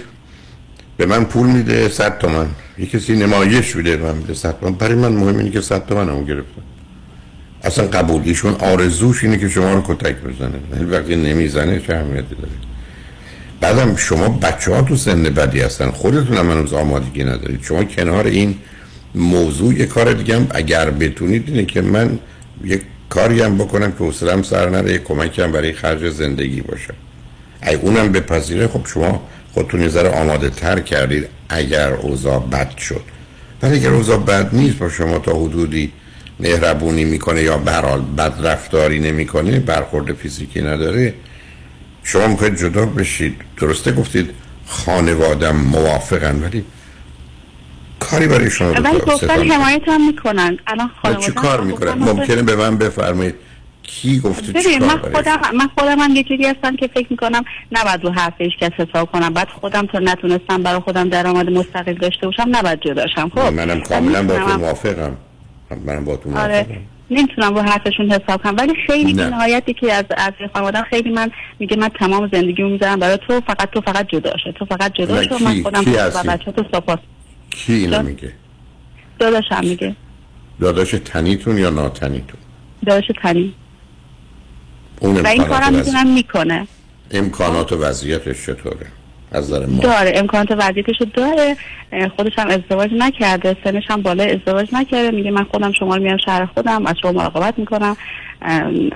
به 0.96 1.06
من 1.06 1.24
پول 1.24 1.46
میده 1.46 1.88
100 1.88 2.18
تومن. 2.18 2.46
یه 2.78 2.86
کسی 2.86 3.16
نمایش 3.16 3.76
میده 3.76 3.96
من 3.96 4.14
میده 4.14 4.34
100 4.34 4.60
تومن. 4.60 4.72
برای 4.72 4.94
من 4.94 5.12
مهم 5.12 5.38
اینه 5.38 5.50
که 5.50 5.60
100 5.60 5.86
تومن 5.86 6.08
هم 6.08 6.24
گرفتم 6.24 6.62
اصلا 7.64 7.86
قبول. 7.86 8.22
ایشون 8.24 8.54
آرزوش 8.54 9.24
اینه 9.24 9.38
که 9.38 9.48
شما 9.48 9.74
رو 9.74 9.82
کتک 9.86 10.16
بزنه. 10.16 10.84
وقتی 10.90 11.16
نمی‌زنه 11.16 11.80
چه 11.86 11.94
اهمیتی 11.94 12.34
داره؟ 12.34 12.52
بعدم 13.60 13.96
شما 13.96 14.28
بچه 14.28 14.74
ها 14.74 14.82
تو 14.82 14.96
سن 14.96 15.22
بدی 15.22 15.60
هستن. 15.60 15.90
خودتون 15.90 16.36
هم 16.36 16.50
هنوز 16.50 16.72
آمادگی 16.72 17.24
ندارید. 17.24 17.62
شما 17.62 17.84
کنار 17.84 18.26
این 18.26 18.54
موضوع 19.14 19.74
یه 19.74 19.86
کار 19.86 20.12
دیگه 20.12 20.36
هم 20.36 20.46
اگر 20.50 20.90
بتونید 20.90 21.48
اینه 21.48 21.64
که 21.64 21.80
من 21.80 22.18
یک 22.64 22.82
کاری 23.08 23.42
هم 23.42 23.58
بکنم 23.58 23.92
که 23.92 24.04
حسرم 24.04 24.42
سر 24.42 24.68
نره 24.68 24.92
یک 24.92 25.04
کمکی 25.04 25.42
هم 25.42 25.52
برای 25.52 25.72
خرج 25.72 26.10
زندگی 26.10 26.60
باشه. 26.60 26.94
ای 27.66 27.74
اونم 27.74 28.12
بپذیره 28.12 28.68
خب 28.68 28.86
شما 28.86 29.22
خودتون 29.52 29.80
یه 29.80 29.88
ذره 29.88 30.08
آماده 30.08 30.50
تر 30.50 30.80
کردید 30.80 31.28
اگر 31.48 31.92
اوضاع 31.92 32.38
بد 32.38 32.76
شد. 32.76 33.02
ولی 33.62 33.74
اگر 33.74 33.90
اوضاع 33.90 34.18
بد 34.18 34.54
نیست 34.54 34.78
با 34.78 34.88
شما 34.88 35.18
تا 35.18 35.32
حدودی 35.32 35.92
مهربونی 36.40 37.04
می‌کنه 37.04 37.42
یا 37.42 37.58
برال 37.58 38.00
بد 38.00 38.34
رفتاری 38.42 38.98
نمی‌کنه 38.98 39.58
برخورد 39.58 40.12
فیزیکی 40.12 40.60
نداره. 40.60 41.14
شما 42.02 42.26
می‌خواید 42.26 42.56
جدا 42.56 42.86
بشید. 42.86 43.36
درسته 43.56 43.92
گفتید 43.92 44.30
خانوادم 44.66 45.56
موافقن 45.56 46.42
ولی 46.42 46.64
کاری 48.00 48.26
برای 48.26 48.50
شما 48.50 48.72
ولی 48.72 48.98
گفتن 48.98 49.50
حمایت 49.50 49.82
هم 49.86 50.06
می‌کنن. 50.06 50.58
الان 50.66 50.90
خانواده 51.02 51.26
چی 51.26 51.32
کار 51.32 51.60
می‌کنن؟ 51.60 51.92
ممکنه 51.92 52.42
به 52.42 52.56
من 52.56 52.76
بفرمایید 52.76 53.34
کی 53.82 54.20
گفته 54.20 54.52
ببین 54.52 54.84
من 54.84 54.98
خودم 54.98 55.40
من 55.54 55.68
خودم 55.78 55.98
هم 55.98 56.22
جوری 56.22 56.46
هستم 56.46 56.76
که 56.76 56.90
فکر 56.94 57.06
می‌کنم 57.10 57.44
نباید 57.72 58.04
رو 58.04 58.10
حرفش 58.10 58.50
کس 58.60 58.70
حساب 58.78 59.12
کنم. 59.12 59.34
بعد 59.34 59.48
خودم 59.48 59.86
تا 59.86 59.98
نتونستم 59.98 60.62
برای 60.62 60.80
خودم 60.80 61.08
درآمد 61.08 61.50
مستقل 61.50 61.94
داشته 61.94 62.26
باشم 62.26 62.46
نباید 62.48 62.80
جداشم 62.80 63.28
خب 63.34 63.40
منم 63.40 63.80
کاملا 63.80 64.22
با 64.22 64.38
تو 64.38 64.58
موافقم. 64.58 65.16
منم 65.76 66.04
با 66.04 66.16
تو 66.16 66.38
آره. 66.38 66.66
نمی‌تونم 67.10 67.54
رو 67.54 67.60
حرفشون 67.60 68.12
حساب 68.12 68.42
کنم. 68.42 68.56
ولی 68.58 68.72
خیلی 68.86 69.12
نه. 69.12 69.28
نهایتی 69.28 69.74
که 69.74 69.92
از 69.92 70.04
از 70.16 70.32
خانواده 70.52 70.82
خیلی 70.82 71.10
من 71.10 71.30
میگه 71.58 71.76
من 71.76 71.88
تمام 71.88 72.30
زندگیمو 72.32 72.68
می‌ذارم 72.68 72.98
برای 72.98 73.18
تو 73.28 73.40
فقط 73.40 73.70
تو 73.70 73.80
فقط 73.80 74.08
جدا 74.08 74.32
شو. 74.44 74.52
تو 74.52 74.64
فقط 74.64 74.92
جدا 74.92 75.22
شو. 75.22 75.38
من 75.38 75.62
خودم 75.62 75.80
و 76.14 76.22
بچه 76.22 76.52
تو 76.52 76.64
سپاس 76.72 76.98
کی 77.50 77.72
اینو 77.72 78.02
میگه؟ 78.02 78.32
داداشم 79.18 79.60
میگه. 79.60 79.96
داداش 80.60 80.94
تنیتون 81.04 81.58
یا 81.58 81.70
ناتنیتون؟ 81.70 82.40
داداش 82.86 83.04
تنی. 83.22 83.54
اون 85.00 85.16
و 85.16 85.26
این 85.26 85.44
کارم 85.44 85.74
می‌تونم 85.74 86.06
می‌کنه. 86.06 86.66
امکانات 87.10 87.72
و 87.72 87.76
وضعیتش 87.76 88.46
چطوره؟ 88.46 88.86
از 89.32 89.52
ما. 89.52 89.82
داره 89.82 90.12
امکانات 90.14 90.48
وضعیتشو 90.50 91.04
داره. 91.04 91.56
خودش 92.16 92.32
هم 92.38 92.48
ازدواج 92.48 92.90
نکرده 92.98 93.56
سنش 93.64 93.84
هم 93.88 94.02
بالا 94.02 94.24
ازدواج 94.24 94.68
نکرده. 94.72 95.10
میگه 95.10 95.30
من 95.30 95.44
خودم 95.44 95.72
شما 95.72 95.96
رو 95.96 96.02
میام 96.02 96.16
شهر 96.16 96.46
خودم 96.46 96.86
از 96.86 96.96
شما 97.02 97.12
مراقبت 97.12 97.58
می‌کنم. 97.58 97.96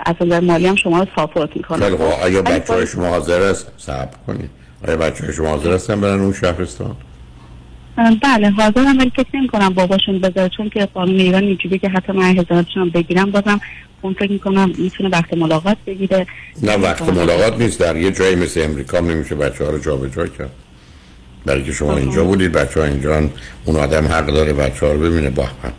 از 0.07 0.15
نظر 0.21 0.41
مالی 0.41 0.67
هم 0.67 0.77
شما 0.77 0.99
رو 0.99 1.07
ساپورت 1.17 1.57
می‌کنم. 1.57 1.79
خیلی 1.79 1.97
خوب. 1.97 2.07
آیا 2.23 2.43
بچه 2.43 2.73
های 2.73 2.87
شما 2.87 3.07
حاضر 3.07 3.41
است؟ 3.41 3.73
صبر 3.77 4.17
کنید. 4.27 4.51
آیا 4.89 4.97
بچه 4.97 5.25
های 5.25 5.33
شما 5.33 5.49
حاضر 5.49 5.73
هستن 5.73 6.01
برن 6.01 6.21
اون 6.21 6.33
شهرستان؟ 6.33 6.97
بله 8.23 8.51
حاضر 8.51 8.81
هم 8.81 8.99
ولی 8.99 9.13
فکر 9.17 9.27
نمی 9.35 9.49
کنم 9.49 9.69
باباشون 9.69 10.19
بذاره. 10.19 10.51
چون 10.57 10.69
که 10.69 10.87
قانون 10.87 11.21
ایران 11.21 11.43
اینجوری 11.43 11.79
که 11.79 11.89
حتی 11.89 12.13
من 12.13 12.39
هزارتشون 12.39 12.91
بگیرم 12.91 13.31
بازم 13.31 13.61
اون 14.05 14.15
فکر 14.15 14.33
می‌کنم 14.33 14.73
می‌تونه 14.79 15.09
وقت 15.09 15.35
ملاقات 15.35 15.77
بگیره. 15.87 16.27
نه 16.63 16.77
وقت 16.77 17.03
ملاقات 17.03 17.59
نیست. 17.59 17.81
در 17.81 17.97
یه 17.97 18.11
جایی 18.11 18.37
مثل 18.37 18.61
امریکا 18.61 19.01
نمیشه 19.01 19.35
بچه 19.35 19.65
ها 19.65 19.71
رو 19.71 19.79
جا 19.79 19.97
به 19.97 20.11
جا 20.11 20.27
کرد. 20.27 20.51
برای 21.47 21.65
که 21.65 21.73
شما 21.73 21.97
اینجا 21.97 22.25
بودید 22.25 22.53
بچه 22.53 22.81
ها 22.81 22.87
اینجا 22.87 23.31
اون 23.65 23.77
آدم 23.77 24.07
حق 24.07 24.27
داره 24.27 24.53
بچه 24.53 24.87
ها 24.87 24.93
رو 24.93 25.01
ببینه. 25.01 25.31
با 25.31 25.45
هم. 25.45 25.73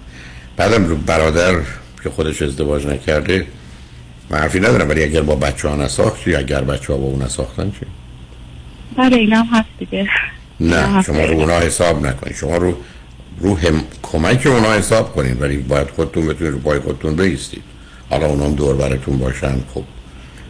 بعدم 0.58 0.86
رو 0.86 0.96
برادر 0.96 1.56
که 2.04 2.10
خودش 2.10 2.42
ازدواج 2.42 2.88
نکرده 2.88 3.46
من 4.30 4.38
حرفی 4.38 4.60
ندارم. 4.60 4.90
ولی 4.90 5.04
اگر 5.04 5.22
با 5.22 5.36
بچه 5.36 5.68
ها 5.68 5.76
نساختی 5.76 6.36
اگر 6.36 6.62
بچه 6.62 6.94
ها 6.94 7.00
با 7.00 7.06
اون 7.06 7.22
نساختن 7.22 7.72
چی؟ 7.72 7.86
بله 8.98 9.16
اینا 9.16 9.42
هم 9.42 9.60
هست 9.60 9.70
دیگه. 9.80 10.08
نه 10.60 11.04
شما 11.04 11.26
رو 11.26 11.34
اونا 11.34 11.60
حساب 11.60 12.06
نکنید. 12.06 12.36
شما 12.36 12.58
رو 12.58 12.76
رو 13.40 13.58
هم... 13.58 13.84
کمک 14.02 14.48
اونا 14.48 14.74
حساب 14.74 15.14
کنید. 15.16 15.42
ولی 15.42 15.58
باید 15.58 15.88
خودتون 15.90 16.28
بتونید 16.28 16.54
رو 16.54 16.60
پای 16.60 16.80
خودتون 16.80 17.16
بیستید. 17.16 17.64
حالا 18.10 18.26
اونام 18.26 18.56
دور 18.56 18.76
براتون 18.76 19.18
باشن. 19.18 19.56
خب 19.74 19.84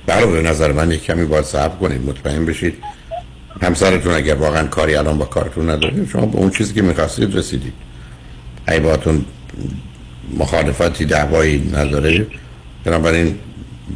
برای 0.05 0.31
به 0.31 0.50
نظر 0.50 0.71
من 0.71 0.91
یک 0.91 1.03
کمی 1.03 1.25
باید 1.25 1.45
صبر 1.45 1.75
کنید 1.75 2.01
مطمئن 2.05 2.45
بشید. 2.45 2.74
همسرتون 3.62 4.13
اگر 4.13 4.35
واقعا 4.35 4.67
کاری 4.67 4.95
الان 4.95 5.17
با 5.17 5.25
کارتون 5.25 5.69
نداره 5.69 6.07
شما 6.12 6.25
به 6.25 6.38
اون 6.38 6.50
چیزی 6.50 6.74
که 6.74 6.81
می‌خواستید 6.81 7.35
رسیدید. 7.35 7.74
ای 8.67 8.79
باتون 8.79 9.25
مخالفتی 10.38 11.05
دعوایی 11.05 11.71
نداره 11.74 12.27
بنابراین 12.83 13.35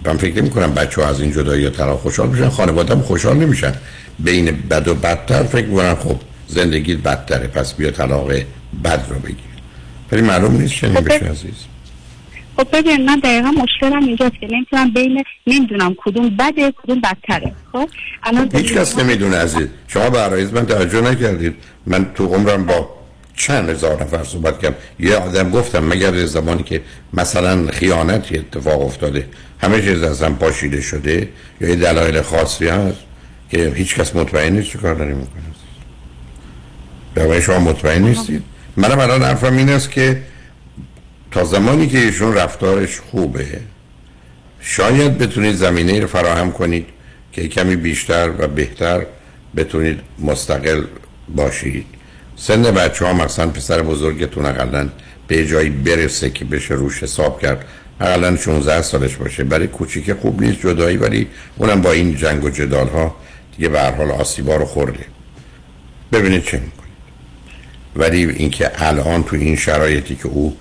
من 0.05 0.17
فکر 0.17 0.41
نمی 0.41 0.49
کنم 0.49 0.73
بچه 0.73 1.01
ها 1.01 1.07
از 1.09 1.21
این 1.21 1.31
جدایی 1.31 1.63
یا 1.63 1.69
طلاق 1.69 1.99
خوشحال 1.99 2.29
میشن 2.29 2.49
خانواده 2.49 2.93
هم 2.93 3.01
خوشحال 3.01 3.37
نمیشن. 3.37 3.73
بین 4.19 4.45
بد 4.45 4.87
و 4.87 4.95
بدتر 4.95 5.43
فکر 5.43 5.65
می‌کنن 5.65 5.95
خب 5.95 6.19
زندگی 6.47 6.95
بدتره 6.95 7.47
پس 7.47 7.73
بیا 7.73 7.91
طلاق 7.91 8.31
بد 8.83 9.05
رو 9.09 9.19
بگیر. 9.19 9.35
ولی 10.11 10.21
معلوم 10.21 10.61
نیست 10.61 10.73
چنین 10.73 10.95
خب، 10.95 11.05
بشه 11.05 11.25
عزیز. 11.25 11.68
خب 12.59 12.67
ببین 12.73 13.05
من 13.05 13.19
دقیقا 13.19 13.51
مشکلم 13.51 14.03
اینجاست 14.03 14.33
که 14.41 14.47
نمی‌تونم 14.51 14.93
بین 14.93 15.23
نمی‌دونم 15.47 15.95
کدوم 15.97 16.29
بده 16.29 16.73
کدوم 16.83 17.01
بدتره. 17.01 17.51
خب؟ 17.71 17.89
الان 18.23 18.49
هیچ 18.53 18.73
کس 18.73 18.99
نمی‌دونه 18.99 19.37
عزیز. 19.37 19.67
شما 19.87 20.09
به 20.09 20.19
عرایز 20.19 20.53
من 20.53 20.65
توجه 20.65 21.01
نکردید. 21.01 21.55
من 21.85 22.05
تو 22.15 22.25
عمرم 22.25 22.65
با 22.65 22.89
چند 23.35 23.69
هزار 23.69 24.03
نفر 24.03 24.23
صحبت 24.23 24.59
کردم. 24.59 24.75
یه 24.99 25.15
آدم 25.15 25.49
گفتم 25.49 25.85
مگر 25.85 26.25
زمانی 26.25 26.63
که 26.63 26.81
مثلا 27.13 27.67
خیانتی 27.67 28.37
اتفاق 28.37 28.81
افتاده 28.81 29.25
همه 29.61 29.81
چیز 29.81 30.03
از 30.03 30.23
هم 30.23 30.35
پاشیده 30.35 30.81
شده 30.81 31.29
یا 31.61 31.69
یه 31.69 31.75
دلایل 31.75 32.21
خاصی 32.21 32.67
هست 32.67 32.99
که 33.51 33.73
هیچ 33.75 33.95
کس 33.95 34.15
مطمئن 34.15 34.53
نیست 34.53 34.69
چه 34.69 34.77
کار 34.77 34.95
داری 34.95 35.13
می‌کنه 35.13 35.41
شما 37.41 37.59
مطمئن 37.59 38.01
نیستید؟ 38.01 38.43
منم 38.77 38.99
الان 38.99 39.21
حرفم 39.21 39.57
این 39.57 39.69
است 39.69 39.91
که 39.91 40.21
تا 41.31 41.43
زمانی 41.43 41.87
که 41.87 41.97
ایشون 41.97 42.33
رفتارش 42.33 42.99
خوبه 42.99 43.59
شاید 44.61 45.17
بتونید 45.17 45.55
زمینه 45.55 45.99
رو 45.99 46.07
فراهم 46.07 46.51
کنید 46.51 46.85
که 47.31 47.47
کمی 47.47 47.75
بیشتر 47.75 48.31
و 48.37 48.47
بهتر 48.47 49.05
بتونید 49.55 49.99
مستقل 50.19 50.83
باشید. 51.35 51.85
سن 52.35 52.61
بچه 52.61 53.05
ها 53.05 53.13
مثلا 53.13 53.47
پسر 53.47 53.81
بزرگتون 53.81 54.45
اقلا 54.45 54.89
به 55.27 55.47
جایی 55.47 55.69
برسه 55.69 56.29
که 56.29 56.45
بشه 56.45 56.73
روش 56.73 57.03
حساب 57.03 57.41
کرد. 57.41 57.65
اقلا 58.01 58.37
16 58.37 58.81
سالش 58.81 59.15
باشه. 59.15 59.43
برای 59.43 59.67
کوچیک 59.67 60.13
خوب 60.13 60.41
نیست 60.41 60.61
جدایی 60.61 60.97
ولی 60.97 61.27
اونم 61.57 61.81
با 61.81 61.91
این 61.91 62.15
جنگ 62.15 62.43
و 62.43 62.49
جدال 62.49 62.87
ها 62.87 63.15
دیگه 63.57 63.69
به 63.69 63.79
هر 63.79 63.91
حال 63.91 64.11
آسیبا 64.11 64.55
رو 64.55 64.65
خورده. 64.65 65.05
ببینید 66.11 66.43
چه 66.43 66.57
می‌کنید. 66.57 66.89
ولی 67.95 68.25
اینکه 68.25 68.71
الان 68.75 69.23
تو 69.23 69.35
این 69.35 69.55
شرایطی 69.55 70.15
که 70.15 70.27
او 70.27 70.57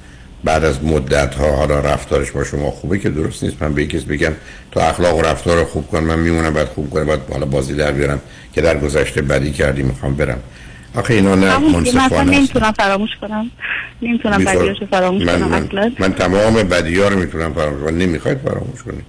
بعد 0.48 0.64
از 0.64 0.84
مدت 0.84 1.34
ها 1.34 1.56
حالا 1.56 1.80
رفتارش 1.80 2.30
با 2.30 2.44
شما 2.44 2.70
خوبه 2.70 2.98
که 2.98 3.08
درست 3.08 3.44
نیست. 3.44 3.62
من 3.62 3.74
به 3.74 3.86
کسی 3.86 4.04
بگم 4.04 4.32
تو 4.72 4.80
اخلاق 4.80 5.18
و 5.18 5.22
رفتار 5.22 5.64
خوب 5.64 5.86
کن 5.88 5.98
من 5.98 6.18
میمونم 6.18 6.54
بعد 6.54 6.68
خوب 6.68 6.90
کنم 6.90 7.06
بعد 7.06 7.20
حالا 7.32 7.46
بازی 7.46 7.74
در 7.74 7.92
بیارم 7.92 8.20
که 8.52 8.60
در 8.60 8.78
گذشته 8.78 9.22
بدی 9.22 9.52
کردی 9.52 9.82
می‌خوام 9.82 10.14
برم. 10.14 10.38
آخه 10.94 11.14
اینا 11.14 11.34
نه 11.34 11.58
منصفانه. 11.58 12.30
نمی‌تونم 12.30 12.72
فراموش 12.72 13.10
کنم. 13.20 13.50
نمی‌تونم 14.02 14.44
بدیاشو 14.44 14.86
فراموش 14.86 15.22
من, 15.22 15.38
کنم 15.38 15.48
من, 15.48 15.62
اصلا. 15.64 15.92
من 15.98 16.12
تمام 16.12 16.54
بدی 16.54 17.00
ها 17.00 17.08
رو 17.08 17.18
می‌تونم 17.18 17.52
فراموش 17.52 17.82
کنم. 17.82 17.98
نمی‌خواید 17.98 18.38
فراموش 18.38 18.82
کنید. 18.82 19.04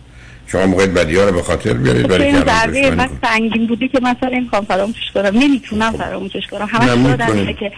شما 0.48 0.66
موقعید 0.66 0.94
بدی 0.94 1.16
ها 1.16 1.26
رو 1.26 1.36
به 1.36 1.42
خاطر 1.42 1.74
بیارید 1.74 2.06
خب 2.06 2.12
ولی 2.12 2.24
این 2.24 2.40
ضربه 2.40 2.96
من. 2.96 3.10
سنگین 3.22 3.68
بودی 3.68 3.88
که 3.88 4.00
مثلا 4.00 4.30
نمی‌خوام 4.30 4.66
فراموشش 4.66 5.12
کنم. 5.14 5.38
نمی‌تونم 5.38 5.92
فراموشش 5.92 6.48
کنم. 6.52 6.68
همش 6.72 6.90
نه، 6.90 7.10
یادم 7.10 7.54
که 7.54 7.72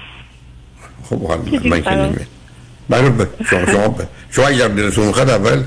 خب 1.10 1.22
من 1.66 1.82
که 1.82 2.10
ب... 3.00 3.28
شما 3.50 3.66
شما. 3.66 3.96
شما 4.32 4.48
اگر 4.48 4.68
دلتون 4.68 5.08
می‌خواد 5.08 5.30
اول 5.30 5.64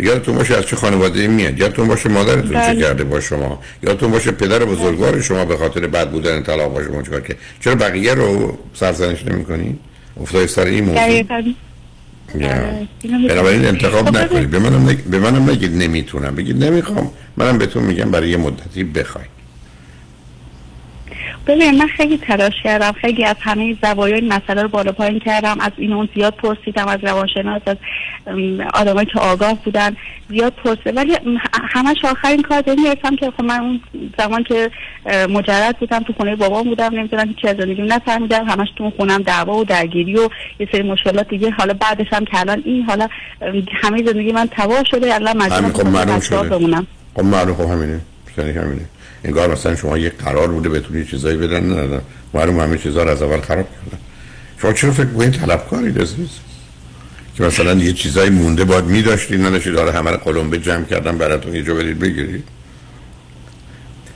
یادتون 0.00 0.34
باشه 0.34 0.56
از 0.56 0.66
چه 0.66 0.76
خانواده 0.76 1.26
میاد. 1.26 1.58
یادتون 1.58 1.88
باشه 1.88 2.08
مادرتون 2.08 2.50
چه 2.50 2.54
بله. 2.54 2.80
کرده 2.80 3.04
با 3.04 3.20
شما. 3.20 3.62
یادتون 3.82 4.10
باشه 4.10 4.30
پدر 4.30 4.64
بزرگوار 4.64 5.20
شما 5.20 5.44
به 5.44 5.56
خاطر 5.56 5.86
بد 5.86 6.10
بودن 6.10 6.42
طلاق 6.42 6.74
با 6.74 6.84
شما 6.84 7.02
چیکار 7.02 7.20
کرد. 7.20 7.36
چرا 7.60 7.74
بقیه 7.74 8.14
رو 8.14 8.58
سرزنش 8.74 9.24
نمی‌کنید 9.26 9.78
افتاد 10.20 10.46
سر 10.46 10.64
این 10.64 10.84
موضوع. 10.84 11.22
بنابراین 13.28 13.64
انتخاب 13.64 14.06
خب 14.06 14.16
نکنید. 14.16 14.50
به 14.50 14.58
منم, 14.58 14.88
نگ... 14.88 15.04
به 15.04 15.18
منم 15.18 15.50
نگید 15.50 15.76
نمی‌تونم. 15.76 16.34
بگید 16.34 16.64
نمی‌خوام. 16.64 17.10
منم 17.36 17.58
بهتون 17.58 17.82
میگم 17.82 18.10
برای 18.10 18.30
یه 18.30 18.36
مدتی 18.36 18.84
بخواید. 18.84 19.37
ببین 21.48 21.78
من 21.78 21.86
خیلی 21.86 22.18
تلاش 22.18 22.52
کردم 22.64 22.92
خیلی 22.92 23.24
از 23.24 23.36
همه 23.40 23.76
زوایای 23.82 24.20
این 24.20 24.32
مسئله 24.32 24.62
رو 24.62 24.68
بالا 24.68 24.92
پایین 24.92 25.18
کردم 25.18 25.60
از 25.60 25.72
این 25.76 25.92
اون 25.92 26.08
زیاد 26.14 26.34
پرسیدم 26.34 26.88
از 26.88 26.98
روانشناس 27.02 27.62
از 27.66 27.76
آدمایی 28.74 29.06
که 29.06 29.18
آگاه 29.18 29.54
بودن 29.64 29.96
زیاد 30.28 30.52
پرسیدم. 30.52 30.96
ولی 30.96 31.18
همش 31.52 31.96
آخرین 32.04 32.42
کار 32.42 32.62
به 32.62 32.70
این 32.70 32.80
می‌رسم 32.80 33.16
که 33.16 33.32
خب 33.36 33.44
من 33.44 33.60
اون 33.60 33.80
زمان 34.18 34.44
که 34.44 34.70
مجرد 35.28 35.78
بودم 35.78 36.02
تو 36.02 36.12
خونه 36.12 36.36
بابام 36.36 36.64
بودم 36.64 36.94
نمی‌دونم 36.94 37.28
هیچ 37.28 37.44
از 37.44 37.56
زندگیم 37.56 37.92
نفهمیدم 37.92 38.44
همش 38.44 38.68
تو 38.76 38.90
خونم 38.90 39.22
دعوا 39.22 39.56
و 39.56 39.64
درگیری 39.64 40.14
و 40.14 40.28
یه 40.60 40.68
سری 40.72 40.82
مشکلات 40.82 41.28
دیگه. 41.28 41.50
حالا 41.50 41.74
بعدش 41.74 42.06
هم 42.12 42.24
که 42.24 42.40
الان 42.40 42.62
این 42.64 42.82
حالا 42.82 43.08
همه 43.82 44.02
زندگی 44.02 44.32
من 44.32 44.48
تباه 44.50 44.84
شده 44.84 45.14
الان 45.14 45.36
مجبورم 45.36 45.68
خب 45.68 45.76
خودم 45.76 45.90
معلوم 45.90 46.16
بچه‌ها 46.16 46.44
شده. 46.44 46.58
بمونم. 46.58 46.86
خب 47.14 47.24
معلوم 47.24 47.54
خب 47.54 47.60
همینه. 47.60 48.00
همینه. 48.36 48.82
انگار 49.24 49.52
مثلا 49.52 49.76
شما 49.76 49.98
یه 49.98 50.10
قرار 50.10 50.48
بوده 50.48 50.68
بتونی 50.68 51.04
چیزایی 51.04 51.36
بدن. 51.36 51.60
نه 51.60 51.86
نه. 51.86 52.00
معلوم 52.34 52.60
همه 52.60 52.78
چیزا 52.78 53.02
رو 53.02 53.10
از 53.10 53.22
اول 53.22 53.40
خراب 53.40 53.66
کردن. 53.66 54.02
شما 54.62 54.72
چرا 54.72 54.92
فکر 54.92 55.06
می‌کنید 55.06 55.32
طلبکاری 55.32 55.88
عزیز 55.88 56.28
که 57.36 57.44
مثلا 57.44 57.74
یه 57.74 57.92
چیزایی 57.92 58.30
مونده 58.30 58.64
باید 58.64 58.84
می‌داشتید 58.84 59.40
نداشتید 59.40 59.74
داره 59.74 59.92
همه 59.92 60.10
رو 60.10 60.16
قلمبه 60.16 60.58
جمع 60.58 60.84
کردن 60.84 61.18
براتون 61.18 61.54
یه 61.54 61.62
جا 61.62 61.74
برید 61.74 61.98
بگیرید. 61.98 62.44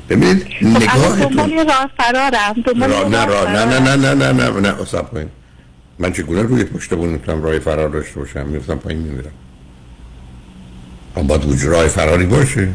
ببینید 0.09 0.47
خب 0.61 0.67
نگاهتون 0.67 1.51
یه 1.51 1.65
راه 1.65 1.91
فرارم. 1.97 2.55
را 2.93 3.09
نه 3.09 3.25
را 3.25 3.45
نه. 3.45 3.65
نه 3.65 3.81
نه 3.81 3.97
نه 3.97 4.15
نه 4.15 4.33
نه 4.33 4.61
نه. 4.61 4.81
اصاب 4.81 5.11
کنید 5.11 5.29
من 5.99 6.13
چگونه 6.13 6.43
روی 6.43 6.65
پشت 6.65 6.95
بون 6.95 7.09
می‌تونم 7.09 7.43
راه 7.43 7.59
فرار 7.59 7.89
داشته 7.89 8.21
باشم؟ 8.21 8.47
میفتم 8.47 8.75
پایین 8.75 9.03
میمیرم. 9.03 9.33
اما 11.17 11.27
باید 11.27 11.45
وجود 11.45 11.71
راه 11.71 11.89
فراری 11.89 12.27
باشه. 12.27 12.69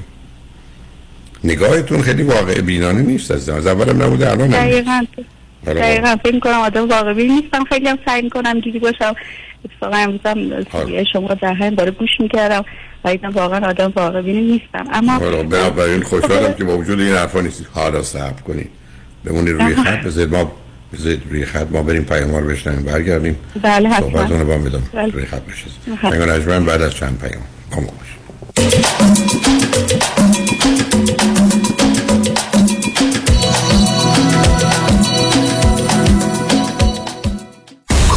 نگاهتون 1.44 2.02
خیلی 2.02 2.24
واقع 2.24 2.62
بینانه 2.62 3.02
نیست 3.02 3.32
از 3.32 3.50
از 3.50 3.68
اولم 3.68 4.04
نبوده 4.04 4.32
الان 4.32 4.42
هم 4.42 4.48
نیست. 4.48 4.60
دقیقا. 4.60 5.06
حالا 5.66 5.80
دقیقا 5.80 6.16
فکر 6.24 6.34
می‌کنم 6.34 6.60
آدم 6.60 6.90
واقعی 6.90 7.28
نیستم 7.28 7.64
خیلی 7.64 7.88
هم 7.88 7.98
سعی 8.06 8.22
می‌کنم 8.22 8.60
جوری 8.60 8.80
باشم. 8.80 9.16
اتفاقا 9.66 9.98
امروزم. 9.98 10.66
سریع 10.72 11.04
شما 11.14 11.34
در 11.34 11.54
همین 11.54 11.76
باره 11.76 11.92
گوش 11.92 12.10
می‌کردم 12.20 12.66
و 13.04 13.12
دیدم 13.12 13.30
واقعا 13.30 13.70
آدم 13.70 13.94
واقعی 13.96 14.42
نیستم 14.42 14.88
اما 14.94 15.12
حالا 15.12 15.44
بنابراین 15.44 16.04
خوشحالم 16.04 16.54
که 16.54 16.64
با 16.64 16.78
وجود 16.78 17.00
این 17.00 17.16
حرفا 17.16 17.42
نیستید 17.42 17.68
حالا 17.74 18.04
صبر 18.04 18.42
کنید. 18.48 18.70
بمونید 19.26 19.54
روی. 19.54 19.76
خط 19.76 20.04
بذارید 20.04 20.36
ما 20.36 20.52
بذارید 20.94 21.22
روی 21.30 21.46
خط. 21.46 21.68
ما 21.72 21.84
بریم 21.84 22.04
پیام 22.04 22.36
رو 22.36 22.48
بشنویم 22.48 22.82
برگردیم. 22.82 23.36
بله 23.62 23.90
حتما. 23.90 24.10
صحبتون 24.10 24.40
رو 24.40 24.46
با 24.46 24.54
هم 24.54 24.64
بدم. 24.64 24.84
بله. 24.94 25.12
روی 25.12 25.26
خط 25.26 25.42
بشید 25.42 26.66
بعد 26.66 26.82
از 26.82 26.94
چند 26.94 27.20
پیام. 27.20 27.44
با 27.72 27.78
ما 27.82 27.88
باشید. 27.98 28.18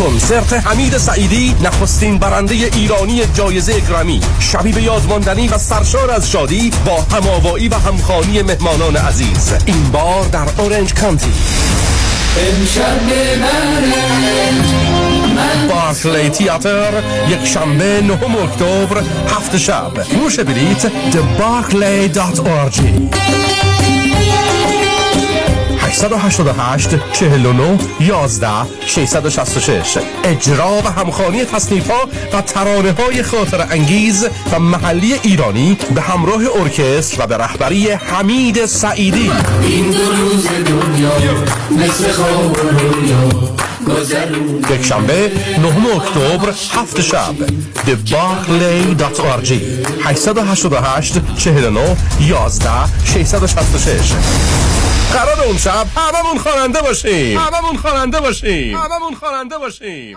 کنسرت 0.00 0.52
حمید 0.52 0.98
سعیدی 0.98 1.54
نخستین 1.64 2.18
برنده 2.18 2.54
ایرانی 2.54 3.22
جایزه 3.34 3.80
گرمی. 3.80 4.20
شبی 4.40 4.72
به 4.72 4.82
یادماندنی 4.82 5.48
و 5.48 5.58
سرشار 5.58 6.10
از 6.10 6.30
شادی 6.30 6.70
با 6.86 7.00
هماوایی 7.00 7.68
و 7.68 7.74
همخانی 7.74 8.42
مهمانان 8.42 8.96
عزیز. 8.96 9.52
این 9.66 9.90
بار 9.90 10.24
در 10.24 10.46
اورنج 10.58 10.94
کانتی. 10.94 11.32
بارکلی 15.68 16.28
تیاتر 16.30 17.02
یک 17.28 17.44
شنبه 17.44 18.00
نهم 18.00 18.36
اکتبر 18.36 19.02
هفت 19.28 19.56
شب 19.56 20.02
فروش 20.02 20.40
بلیت 20.40 20.86
thebarclay.org 20.86 22.80
888 25.90 26.88
49 27.12 27.78
11 28.00 28.48
666 28.86 29.98
اجرا 30.24 30.82
و 30.84 30.88
همخانی 30.88 31.44
تصنیف 31.44 31.90
ها 31.90 32.08
و 32.32 32.42
ترانه 32.42 32.92
های 32.92 33.22
خاطر 33.22 33.66
انگیز 33.70 34.26
و 34.52 34.58
محلی 34.58 35.14
ایرانی 35.22 35.78
به 35.94 36.00
همراه 36.00 36.42
ارکستر 36.60 37.22
و 37.22 37.26
به 37.26 37.36
رهبری 37.36 37.90
حمید 37.90 38.66
سعیدی. 38.66 39.30
یک 44.70 44.84
شنبه 44.84 45.32
9 45.58 45.96
اکتبر 45.96 46.48
هفت 46.48 47.00
شب. 47.00 47.34
Thebarclay.org 47.86 49.52
888 50.04 51.14
49 51.38 51.96
11 52.20 52.70
666 53.04 54.12
قرار 55.12 55.40
اون 55.46 55.58
شب 55.58 55.86
هممون 55.96 56.38
خواننده 56.38 56.80
باشیم. 56.82 57.38
هممون 57.38 57.76
خواننده 57.76 58.20
باشیم. 58.20 58.76
هممون 58.76 59.14
خواننده 59.14 59.58
باشیم. 59.58 60.16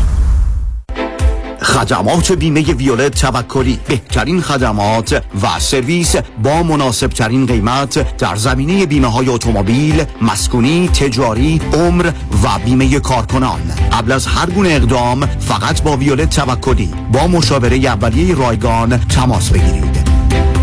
خدمات 1.61 2.31
بیمه 2.31 2.61
ویولت 2.61 3.21
توکلی 3.21 3.79
بهترین 3.87 4.41
خدمات 4.41 5.23
و 5.41 5.59
سرویس 5.59 6.15
با 6.43 6.63
مناسب 6.63 7.07
ترین 7.07 7.45
قیمت 7.45 8.17
در 8.17 8.35
زمینه 8.35 8.85
بیمه 8.85 9.07
های 9.07 9.29
اتومبیل، 9.29 10.03
مسکونی، 10.21 10.87
تجاری، 10.87 11.61
عمر 11.73 12.11
و 12.43 12.59
بیمه 12.65 12.99
کارکنان. 12.99 13.59
قبل 13.91 14.11
از 14.11 14.27
هر 14.27 14.49
گونه 14.49 14.69
اقدام 14.69 15.25
فقط 15.25 15.81
با 15.81 15.97
ویولت 15.97 16.29
توکلی. 16.29 16.93
با 17.13 17.27
مشاوره 17.27 17.77
اولیه 17.77 18.35
رایگان 18.35 18.97
تماس 18.97 19.49
بگیرید. 19.49 20.11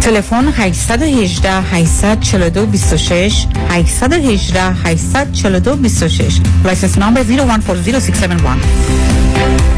تلفن 0.01 0.53
818 0.57 1.53
842 1.53 2.67
26 2.67 3.47
818 3.71 4.63
842 4.63 5.77
26 5.77 6.41
license 6.65 6.99
number 6.99 7.23
01406771 7.23 9.78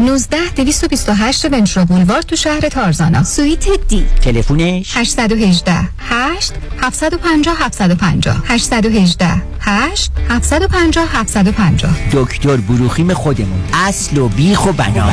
19 0.00 0.36
228 0.56 1.44
ونچرو 1.52 1.84
بولوار 1.84 2.22
تو 2.22 2.36
شهر 2.36 2.60
تارزانا. 2.60 3.24
سویت 3.24 3.88
دی. 3.88 4.06
تلفونش؟ 4.22 4.96
818 4.96 5.88
8 5.98 6.52
750 6.82 7.54
750 7.54 8.42
818 8.48 9.42
8 9.60 10.10
750 10.30 11.06
750 11.06 11.88
دکتر 12.12 12.56
بروخیم 12.56 13.14
خودمون. 13.14 13.60
اصل 13.74 14.18
و 14.18 14.28
بیخ 14.28 14.66
و 14.66 14.72
بنا. 14.72 15.12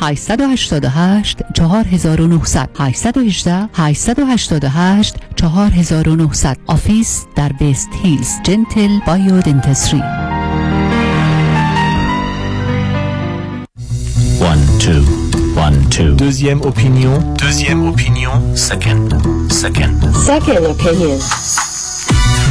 888 0.00 1.42
4900 1.54 2.68
818 2.78 3.68
888 3.74 5.14
4900 5.40 6.58
آفیس 6.66 7.24
در 7.36 7.52
بیست 7.52 7.88
هیلز 8.02 8.30
جنتل 8.44 8.98
بایو 9.06 9.40
دنتسری 9.40 10.02
One, 14.40 14.62
two, 14.78 15.02
one, 15.56 15.78
two. 15.90 16.14
Deuxième 16.16 16.60
opinion. 16.60 17.14
Deuxième 17.38 17.82
opinion. 17.92 18.32
Second, 18.54 19.08
second. 19.50 19.98
Second 20.30 20.64
opinion. 20.74 21.65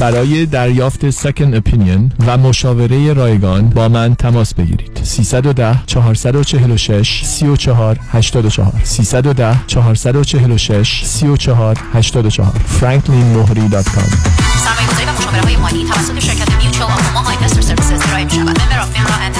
برای 0.00 0.46
دریافت 0.46 1.10
سکن 1.10 1.54
اپینین 1.54 2.12
و 2.26 2.38
مشاوره 2.38 3.12
رایگان 3.12 3.68
با 3.68 3.88
من 3.88 4.14
تماس 4.14 4.54
بگیرید 4.54 5.00
310 5.02 5.82
446 5.86 7.24
34 7.24 7.98
84 8.12 8.72
310 8.84 9.56
446 9.66 11.04
34 11.04 11.78
84 11.92 12.52
franklinmohri.com 12.80 14.12
و 14.66 15.12
مشاوره 15.12 15.42
های 15.42 15.56
مالی 15.56 15.84
توسط 15.84 16.18
شرکت 16.18 16.50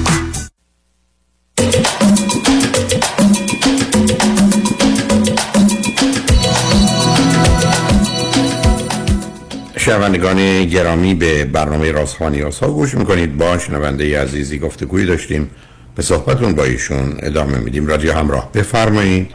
شنوندگان 9.88 10.64
گرامی 10.64 11.14
به 11.14 11.44
برنامه 11.44 11.92
رازخوانی 11.92 12.40
ها 12.40 12.68
گوش 12.68 12.94
می‌کنید. 12.94 13.36
با 13.36 13.58
شنونده 13.58 14.22
عزیزی 14.22 14.58
گفتگوی 14.58 15.06
داشتیم. 15.06 15.50
به 15.94 16.02
صحبتون 16.02 16.54
با 16.54 16.64
ایشون 16.64 17.16
ادامه 17.22 17.58
میدیم. 17.58 17.86
رادیو 17.86 18.12
همراه 18.12 18.52
بفرمایید. 18.52 19.30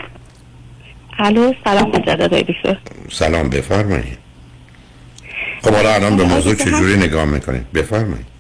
الو 1.20 1.54
سلام 1.64 1.90
مجدد 1.90 2.34
دکتر. 2.34 2.80
سلام 3.12 3.50
بفرمایید. 3.50 4.18
خب 5.62 5.74
حالا 5.74 5.94
الان 5.94 6.18
به 6.18 6.24
موضوع 6.24 6.56
چجوری 6.56 6.98
نگاه 6.98 7.26
می‌کنید؟ 7.26 7.72
بفرمایید. 7.72 8.33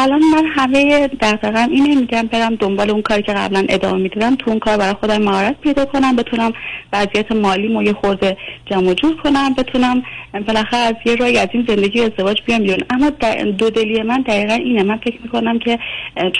الان 0.00 0.22
من 0.34 0.46
همه 0.46 1.08
دقیقا 1.08 1.68
اینه 1.70 2.00
میگم 2.00 2.22
برم 2.22 2.54
دنبال 2.54 2.90
اون 2.90 3.02
کاری 3.02 3.22
که 3.22 3.32
قبلا 3.32 3.66
ادامه 3.68 4.02
می‌دادم 4.02 4.34
تو 4.36 4.50
اون 4.50 4.58
کار 4.58 4.76
برای 4.76 4.94
خودم 5.00 5.22
مهارت 5.22 5.60
پیدا 5.60 5.84
کنم 5.84 6.16
بتونم 6.16 6.52
وضعیت 6.92 7.32
مالی 7.32 7.68
مو 7.68 7.82
یه 7.82 7.92
خورده 7.92 8.36
جمع 8.66 8.94
جور 8.94 9.16
کنم 9.16 9.54
بتونم 9.54 10.02
بالاخره 10.46 10.80
از 10.80 10.94
یه 11.04 11.14
رای 11.14 11.38
از 11.38 11.48
این 11.52 11.64
زندگی 11.68 12.00
ازدواج 12.00 12.42
بیام 12.46 12.62
بیرون. 12.62 12.80
اما 12.90 13.10
دو 13.58 13.70
دلی 13.70 14.02
من 14.02 14.20
دقیقا 14.20 14.54
اینه. 14.54 14.82
من 14.82 14.96
فکر 14.96 15.18
می‌کنم 15.22 15.58
که 15.58 15.78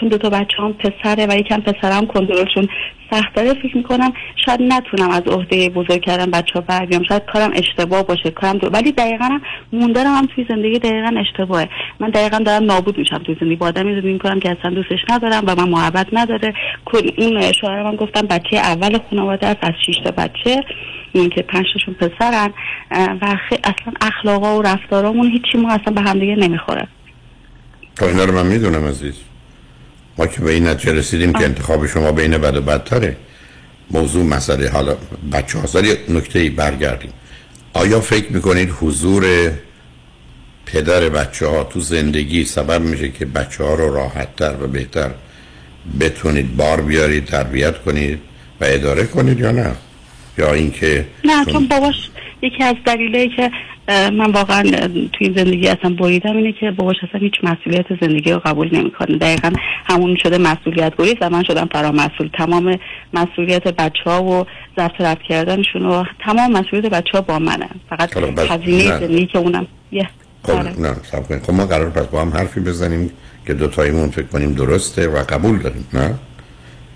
چون 0.00 0.08
دو 0.08 0.18
تا 0.18 0.30
بچه 0.30 0.56
پسره 0.78 1.26
و 1.26 1.36
یکم 1.38 1.60
پسرم 1.60 2.06
کنترلشون 2.06 2.68
سخت 3.10 3.34
داره 3.34 3.54
فکر 3.54 3.76
می‌کنم 3.76 4.12
شاید 4.46 4.62
نتونم 4.62 5.10
از 5.10 5.22
عهده 5.26 5.68
بزرگ 5.68 6.00
کردن 6.00 6.30
بچه 6.30 6.52
ها 6.54 6.60
بر 6.60 6.86
بیام. 6.86 7.02
شاید 7.08 7.22
کارم 7.32 7.50
اشتباه 7.54 8.02
باشه 8.02 8.30
کارم 8.30 8.58
دو... 8.58 8.68
ولی 8.72 8.92
دقیقا 8.92 9.24
هم 9.24 9.40
موندنم 9.72 10.14
هم 10.14 10.26
توی 10.34 10.46
زندگی 10.48 10.78
دقیقا 10.78 11.20
اشتباهه. 11.20 11.68
من 12.00 12.10
دقیقا 12.10 12.38
دارم 12.38 12.64
نابود 12.64 12.98
میشم 12.98 13.18
توی 13.18 13.36
زندگی. 13.40 13.56
با 13.56 13.66
آدمی 13.66 13.94
زندگی 13.94 14.12
می‌کنم 14.12 14.40
که 14.40 14.56
اصلا 14.58 14.70
دوستش 14.70 14.98
ندارم 15.10 15.44
و 15.46 15.54
من 15.54 15.68
محبت 15.68 16.06
نداره. 16.12 16.54
اون 17.18 17.52
شوهر 17.60 17.82
من 17.82 17.96
گفتم 17.96 18.26
بچه 18.26 18.56
اول 18.56 18.98
خانواده 19.10 19.46
است 19.46 19.58
از 19.62 19.72
شش 19.86 19.98
تا 20.04 20.10
بچه. 20.10 20.64
این 21.12 21.30
که 21.30 21.42
پنج 21.42 21.66
تاشون 21.72 21.94
پسرن. 21.94 22.52
و. 22.90 23.36
اصلا 23.64 23.92
اخلاقا 24.00 24.58
و 24.58 24.62
رفتارامون 24.62 25.30
هیچی 25.30 25.58
ما 25.58 25.72
اصلا 25.72 25.94
به 25.94 26.00
همدیگه 26.00 26.36
نمی‌خوره. 26.36 26.88
تا 27.96 28.06
اینا 28.06 28.24
رو 28.24 28.32
من 28.32 28.46
می‌دونم 28.46 28.84
عزیز. 28.84 29.27
ما 30.18 30.26
که 30.26 30.40
به 30.40 30.52
این 30.52 30.68
نتیجه 30.68 30.92
رسیدیم 30.92 31.32
که 31.32 31.44
انتخاب 31.44 31.86
شما 31.86 32.12
بین 32.12 32.38
بد 32.38 32.56
و 32.56 32.60
بدتره. 32.60 33.16
موضوع 33.90 34.24
مسئله 34.24 34.68
حالا 34.70 34.96
بچه 35.32 35.58
ها 35.58 35.80
یه 35.80 35.98
نکته 36.08 36.38
ای 36.38 36.50
برگردیم. 36.50 37.12
آیا 37.72 38.00
فکر 38.00 38.32
می‌کنید 38.32 38.70
حضور 38.80 39.52
پدر 40.66 41.08
بچه 41.08 41.46
ها 41.46 41.64
تو 41.64 41.80
زندگی 41.80 42.44
سبب 42.44 42.82
میشه 42.82 43.08
که 43.08 43.24
بچه 43.24 43.64
ها 43.64 43.74
رو 43.74 43.94
راحت 43.94 44.36
تر 44.36 44.54
و 44.62 44.66
بهتر 44.66 45.10
بتونید 46.00 46.56
بار 46.56 46.80
بیارید 46.80 47.24
تربیت 47.24 47.78
کنید 47.78 48.18
و 48.60 48.64
اداره 48.64 49.06
کنید 49.06 49.40
یا 49.40 49.50
نه؟ 49.50 49.72
یا 50.38 50.52
اینکه 50.52 51.06
نه 51.24 51.44
چون 51.44 51.68
باباش 51.68 52.10
یکی 52.42 52.64
از 52.64 52.76
دلیلی 52.86 53.28
که 53.36 53.50
من 53.88 54.30
واقعا 54.30 54.62
توی 55.12 55.26
این 55.26 55.34
زندگی 55.36 55.68
اصلا 55.68 55.94
بریدم 55.94 56.36
اینه 56.36 56.52
که 56.52 56.70
باباش 56.70 56.96
اصلا 57.08 57.20
هیچ 57.20 57.34
مسئولیت 57.42 57.86
زندگی 58.00 58.32
رو 58.32 58.38
قبول 58.38 58.76
نمی‌کنه. 58.76 59.18
دقیقا 59.18 59.52
همون 59.84 60.16
شده 60.22 60.38
مسئولیت 60.38 60.92
گریز 60.98 61.14
و 61.20 61.30
من 61.30 61.42
شدم 61.42 61.68
فرامسئول 61.72 62.30
تمام 62.38 62.78
مسئولیت 63.14 63.68
بچه 63.68 64.10
ها 64.10 64.22
و 64.22 64.46
ضبط 64.76 65.00
رفت 65.00 65.22
کردنشون 65.22 65.86
و 65.86 66.04
تمام 66.24 66.52
مسئولیت 66.52 66.86
بچه 66.86 67.10
ها 67.12 67.20
با 67.20 67.38
منه. 67.38 67.68
فقط 67.90 68.16
هزینه 68.16 68.88
نه. 68.88 68.98
زندگی 69.00 69.26
که 69.26 69.38
اونم. 69.38 69.66
یه. 69.92 70.08
خب 70.42 70.80
نه 70.80 70.94
سب 71.12 71.28
کنید. 71.28 71.42
خب 71.42 71.52
ما 71.52 71.66
قرار 71.66 71.90
پس 71.90 72.06
با 72.06 72.20
هم 72.20 72.30
حرفی 72.30 72.60
بزنیم 72.60 73.10
که 73.46 73.54
دوتاییمون 73.54 74.10
فکر 74.10 74.26
کنیم 74.26 74.52
درسته 74.52 75.08
و 75.08 75.22
قبول 75.28 75.58
داریم 75.58 75.86
نه؟ 75.92 76.14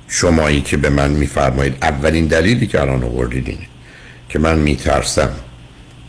شمایی 0.08 0.60
که 0.60 0.76
به 0.76 0.90
من 0.90 1.10
میفرمایید 1.10 1.76
اولین 1.82 2.26
دلیلی 2.26 2.66
که 2.66 2.80
الان 2.80 3.04
آوردید 3.04 3.48
اینه 3.48 3.66
که 4.28 4.38
من 4.38 4.58
میترسم 4.58 5.30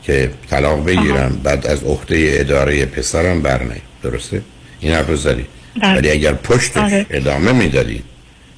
که 0.03 0.31
طلاق 0.49 0.85
بگیرم 0.85 1.39
بعد 1.43 1.67
از 1.67 1.83
عهده 1.83 2.35
اداره 2.39 2.85
پسرم 2.85 3.41
برنه. 3.41 3.81
درسته؟ 4.03 4.41
این 4.79 4.93
حرف 4.93 5.07
رو 5.07 5.15
زدید 5.15 5.47
بله. 5.81 5.97
ولی 5.97 6.11
اگر 6.11 6.33
پشتش 6.33 6.77
آره. 6.77 7.05
ادامه 7.09 7.51
می‌دادید 7.51 8.03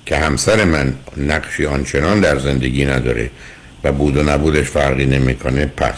که 0.05 0.17
همسر 0.17 0.63
من 0.63 0.93
نقشی 1.17 1.65
آنچنان 1.65 2.19
در 2.19 2.39
زندگی 2.39 2.85
نداره 2.85 3.29
و 3.83 3.91
بود 3.91 4.17
و 4.17 4.23
نبودش 4.23 4.65
فرقی 4.65 5.05
نمی‌کنه 5.05 5.65
پس 5.65 5.97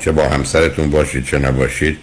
چه 0.00 0.12
با 0.12 0.28
همسرتون 0.28 0.90
باشید 0.90 1.26
چه 1.26 1.38
نباشید 1.38 1.98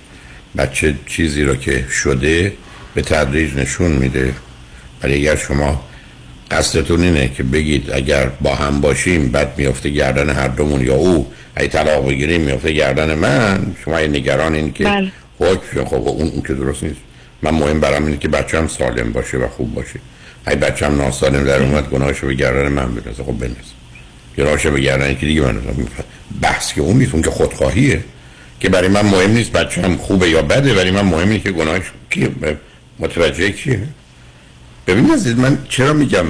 بچه 0.58 0.96
چیزی 1.06 1.44
رو 1.44 1.56
که 1.56 1.86
شده 2.04 2.54
به 2.94 3.02
تدریج 3.02 3.56
نشون 3.56 3.92
میده. 3.92 4.34
ولی 5.04 5.14
اگر 5.14 5.36
شما 5.36 5.86
قصدتون 6.54 7.04
اینه 7.04 7.28
که 7.28 7.44
بگید 7.44 7.92
اگر 7.94 8.26
با 8.42 8.56
هم 8.56 8.82
باشیم 8.82 9.32
بعد 9.32 9.54
میفته 9.58 9.90
گردن 9.90 10.30
هر 10.30 10.48
دومون 10.48 10.86
یا 10.86 10.96
او 10.96 11.28
ای 11.58 11.68
طلاق 11.68 12.10
بگیریم 12.10 12.42
میفته 12.42 12.72
گردن 12.72 13.14
من. 13.14 13.76
شما 13.86 14.00
نگران 14.00 14.56
این 14.56 14.74
که 14.74 14.84
بله. 14.84 15.12
خب 15.40 15.84
خب 15.86 16.08
اون, 16.08 16.28
اون 16.28 16.42
که 16.42 16.54
درست 16.54 16.84
نیست. 16.84 17.00
من 17.42 17.52
مهم 17.52 17.80
برام 17.80 18.06
اینه 18.06 18.18
که 18.18 18.28
بچه 18.28 18.58
هم 18.58 18.68
سالم 18.68 19.12
باشه 19.12 19.38
و 19.38 19.48
خوب 19.48 19.74
باشه. 19.74 20.00
ای 20.48 20.56
بچه 20.56 20.86
هم 20.86 20.96
ناسالم 20.96 21.44
در 21.44 21.64
اومد 21.64 21.90
گناهشو 21.90 22.28
به 22.28 22.34
گردن 22.34 22.68
من 22.68 22.96
بندازه 22.96 23.24
خب 23.24 23.32
بندازه 23.32 23.74
گناهشو 24.38 24.72
به 24.72 24.80
گردن 24.80 25.16
که 25.16 25.26
دیگه 25.26 25.42
من 25.42 25.62
بحث 26.42 26.74
که 26.74 26.82
اون 26.82 26.98
نیست 26.98 27.14
اون 27.14 27.24
که 27.24 27.30
خودخواهیه. 27.30 28.04
که 28.60 28.70
برای 28.70 28.88
من 28.88 29.06
مهم 29.06 29.32
نیست 29.32 29.52
بچه 29.52 29.82
هم 29.82 29.98
خوبه 29.98 30.30
یا 30.30 30.42
بده 30.42 30.76
ولی 30.76 30.92
من 30.92 31.02
مهم 31.02 31.40
که 31.40 31.52
گناهش 31.52 31.84
کیه 32.10 32.30
متوجه 33.00 33.52
کیه؟ 33.52 33.80
ببین 34.88 35.12
عزیز 35.12 35.36
من 35.36 35.58
چرا 35.70 35.94
میگم 35.94 36.26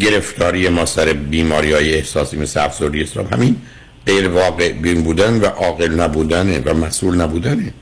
گرفتاری 0.00 0.68
ما 0.68 0.86
سر 0.86 1.12
بیماری 1.12 1.72
های 1.72 1.94
احساسی 1.94 2.36
مثل 2.36 2.60
افسردگی 2.60 3.02
استراب 3.02 3.32
همین 3.32 3.56
غیر 4.06 4.28
واقع 4.28 4.72
بین 4.72 5.02
بودن 5.02 5.40
و 5.40 5.46
عاقل 5.46 6.00
نبودنه 6.00 6.58
و 6.64 6.74
مسئول 6.74 7.20
نبودنه. 7.20 7.72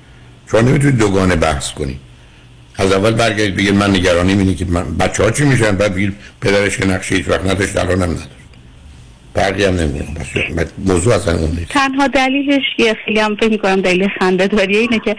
شما 0.50 0.60
نمی‌تونید 0.60 0.96
دوگانه 0.96 1.36
بحث 1.36 1.72
کنید 1.72 1.98
از 2.76 2.92
اول 2.92 3.10
برگردید 3.10 3.56
بگید 3.56 3.74
من 3.74 3.90
نگرانیم 3.90 4.38
اینه 4.38 4.54
که 4.54 4.64
من 4.64 4.96
بچه 4.96 5.22
ها 5.22 5.30
چی 5.30 5.44
میشن؟ 5.44 5.76
بعد 5.76 5.94
بگید 5.94 6.14
پدرش 6.40 6.76
که 6.76 6.86
نقشه 6.86 7.14
هیچ 7.14 7.28
وقت 7.28 7.46
نداشت 7.46 7.76
الان 7.76 8.02
هم 8.02 8.10
نداشت 8.10 8.28
فرقی 9.34 9.64
هم 9.64 9.76
بس 10.56 10.66
موضوع 10.86 11.14
اصلا 11.14 11.38
اون 11.38 11.50
نیست. 11.50 11.70
تنها 11.70 12.06
دلیلش 12.06 12.62
یه 12.78 12.96
خیلی 13.04 13.20
هم 13.20 13.36
فکر 13.36 13.48
می‌کنم 13.48 13.80
دلیل 13.80 14.08
خنده 14.18 14.46
داریه 14.46 14.78
اینه 14.78 14.98
که 14.98 15.16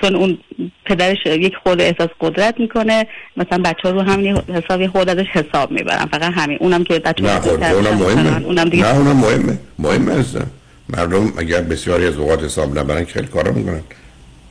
چون 0.00 0.14
اون 0.16 0.38
پدرش 0.84 1.18
یک 1.26 1.52
خود 1.62 1.80
احساس 1.80 2.08
قدرت 2.20 2.60
می‌کنه 2.60 3.06
مثلا 3.36 3.58
بچه 3.58 3.82
ها 3.84 3.90
رو 3.90 4.00
همین 4.00 4.36
حساب 4.36 4.86
خود 4.86 5.08
ازش 5.08 5.26
حساب 5.32 5.70
می‌برن. 5.70 6.06
فقط 6.06 6.32
همین. 6.34 6.58
اونم 6.60 6.84
که 6.84 6.98
بچه 6.98 7.22
نه 7.22 7.40
خب 7.40 7.62
اونم 7.62 7.94
مهمه. 7.94 8.44
اونم 8.44 8.68
دیگه 8.68 8.84
نه 8.84 8.96
اونم 8.98 9.16
مهمه. 9.16 9.58
مهمه 9.78 10.14
هستن 10.14 10.46
مردم 10.88 11.32
اگر 11.38 11.60
بسیاری 11.60 12.06
از 12.06 12.16
اوقات 12.16 12.44
حساب 12.44 12.78
نبرن 12.78 13.04
که 13.04 13.12
خیلی 13.12 13.26
کارا 13.26 13.52
می‌کنن. 13.52 13.80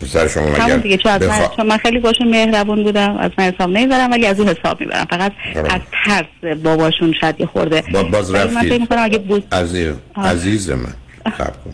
پسر 0.02 0.28
شما 0.28 0.50
مگر 0.50 0.78
دیگه 0.78 0.98
چون 0.98 1.18
بخوا- 1.18 1.56
چون 1.56 1.68
من 1.68 1.78
خیلی 1.78 2.00
باشون 2.00 2.28
مهربون 2.28 2.84
بودم 2.84 3.18
از 3.18 3.32
من 3.38 3.54
حساب 3.54 3.70
نمی‌برم 3.70 4.12
ولی 4.12 4.26
از 4.26 4.40
اون 4.40 4.50
حساب 4.50 4.82
می‌برم. 4.82 5.06
فقط. 5.10 5.32
از 5.56 5.82
ترس 6.06 6.56
باباشون 6.64 7.14
شاید 7.22 7.36
یه 7.40 7.46
خورده. 7.46 7.84
با 7.94 8.04
باز 8.04 8.32
من 8.32 8.40
رفتید 8.40 8.88
اگه 8.98 9.18
بود 9.18 9.48
عزیز. 9.52 9.94
عزیز 10.16 10.70
من 10.70 10.94
کن 11.26 11.74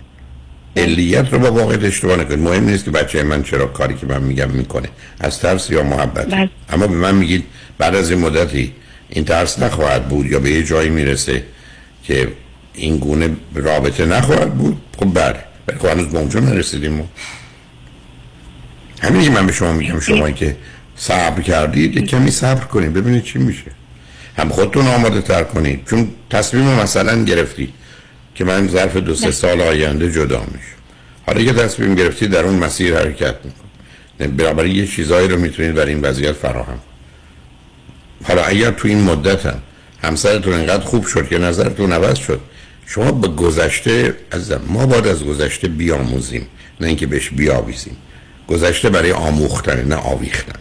علیت 0.77 1.33
رو 1.33 1.39
با 1.39 1.51
واقعیت 1.51 1.83
اشتباه 1.83 2.17
نکنید. 2.17 2.39
مهم 2.39 2.69
نیست 2.69 2.85
که 2.85 2.91
بچه 2.91 3.23
من 3.23 3.43
چرا 3.43 3.65
کاری 3.65 3.95
که 3.95 4.05
من 4.05 4.23
میگم 4.23 4.49
می‌کنه. 4.49 4.89
از 5.19 5.39
ترس 5.39 5.69
یا 5.69 5.83
محبت. 5.83 6.25
بله. 6.25 6.49
اما 6.69 6.87
به 6.87 6.95
من 6.95 7.15
میگید 7.15 7.45
بعد 7.77 7.95
از 7.95 8.11
این 8.11 8.19
مدتی 8.19 8.73
این 9.09 9.25
ترس 9.25 9.59
نخواهد 9.59 10.07
بود 10.07 10.25
یا 10.25 10.39
به 10.39 10.49
یه 10.49 10.63
جایی 10.63 10.89
می‌رسه 10.89 11.43
که 12.03 12.27
این 12.73 12.97
گونه 12.97 13.29
رابطه 13.55 14.05
نخواهد 14.05 14.53
بود؟ 14.53 14.81
خب 14.99 15.13
بله. 15.13 15.35
ولی 15.67 15.79
خب 15.79 15.85
هنوز 15.85 16.07
به 16.07 16.17
اونجا 16.17 16.39
نرسیدیم 16.39 17.09
همین 19.01 19.23
که 19.23 19.29
من 19.29 19.45
به 19.45 19.53
شما 19.53 19.71
میگم 19.71 19.99
شما 19.99 20.31
که 20.31 20.57
صبر 20.95 21.41
کردید 21.41 21.97
یک 21.97 22.05
کمی 22.05 22.31
صبر 22.31 22.63
کنید 22.63 22.93
ببینید 22.93 23.23
چی 23.23 23.39
میشه. 23.39 23.71
هم 24.38 24.49
خودتون 24.49 24.88
آماده 24.88 25.21
تر 25.21 25.43
کنید 25.43 25.86
چون 25.86 26.07
تصمیم 26.29 26.63
مثلا 26.63 27.23
گرفتید 27.23 27.73
که 28.36 28.43
من 28.43 28.67
ظرف 28.67 28.97
دو 28.97 29.15
سه 29.15 29.31
سال 29.31 29.62
آینده 29.62 30.12
جدا 30.12 30.39
میشم. 30.39 30.77
حالا 31.25 31.43
که 31.43 31.53
تصمیم 31.53 31.95
گرفتید 31.95 32.31
در 32.31 32.43
اون 32.43 32.55
مسیر 32.55 32.97
حرکت 32.97 33.36
می‌کنید. 33.43 34.38
بنابراین 34.38 34.75
یه 34.75 34.88
چیزایی 34.88 35.27
رو 35.27 35.38
می‌تونید 35.39 35.73
برای 35.73 35.93
این 35.93 36.01
وضعیت 36.01 36.31
فراهم 36.31 36.79
حالا 38.23 38.43
اگر 38.43 38.71
تو 38.71 38.88
این 38.88 39.01
مدت 39.01 39.45
هم 39.45 39.60
همسرتون 40.03 40.53
انقدر 40.53 40.83
خوب 40.83 41.05
شد 41.05 41.27
که 41.27 41.38
نظرتون 41.38 41.91
عوض 41.91 42.17
شد 42.17 42.41
شما 42.86 43.12
به 43.12 43.27
گذشته 43.27 44.15
از 44.31 44.51
ما 44.67 44.86
باید 44.86 45.07
از 45.07 45.23
گذشته 45.23 45.67
بیاموزیم 45.67 46.47
نه 46.81 46.88
اینکه 46.88 47.07
بهش 47.07 47.29
بیاویزیم. 47.29 47.97
گذشته 48.47 48.89
برای 48.89 49.12
آموختن 49.12 49.88
نه 49.88 49.95
آویختن. 49.95 50.60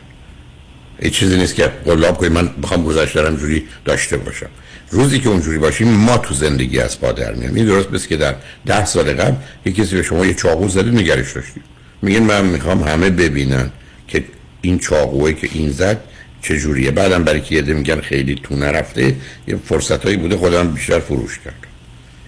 هیچ 1.01 1.13
چیزی 1.13 1.37
نیست 1.39 1.55
که 1.55 1.73
قلاب 1.85 2.19
کنید 2.19 2.33
من 2.33 2.49
بخوام 2.63 2.85
گذشته 2.85 3.21
رو 3.21 3.37
جوری 3.37 3.65
داشته 3.85 4.17
باشم. 4.17 4.49
روزی 4.91 5.21
که 5.21 5.29
اونجوری 5.29 5.59
باشیم 5.59 5.89
ما 5.89 6.19
تو 6.19 6.35
زندگی 6.35 6.81
از 6.81 7.01
پا 7.01 7.13
در 7.13 7.33
میام 7.33 7.55
این 7.55 7.67
درست 7.67 7.89
بس 7.89 8.07
که 8.07 8.17
در 8.17 8.35
ده 8.67 8.85
سال 8.85 9.13
قبل 9.13 9.35
یه 9.65 9.73
کسی 9.73 9.97
به 9.97 10.03
شما 10.03 10.27
یه 10.27 10.35
چاقو 10.35 10.69
زده 10.69 10.91
نگرش 10.91 11.33
داشتید 11.33 11.63
میگن 12.03 12.23
من 12.23 12.45
می‌خوام 12.45 12.83
همه 12.83 13.11
ببینن 13.11 13.71
که 14.09 14.25
این 14.63 14.79
چاقوه 14.79 15.33
که 15.33 15.49
این 15.53 15.71
زد 15.71 16.01
چجوریه. 16.43 16.91
بعدم 16.91 17.25
برای 17.25 17.41
که 17.41 17.55
یه 17.55 17.63
میگن 17.63 18.01
خیلی 18.01 18.41
تو 18.43 18.57
نرفته 18.57 19.17
یه 19.49 19.57
فرصت 19.69 20.05
هایی 20.05 20.17
بوده 20.17 20.37
خودم 20.37 20.73
بیشتر 20.73 20.99
فروش 20.99 21.39
کرد 21.45 21.55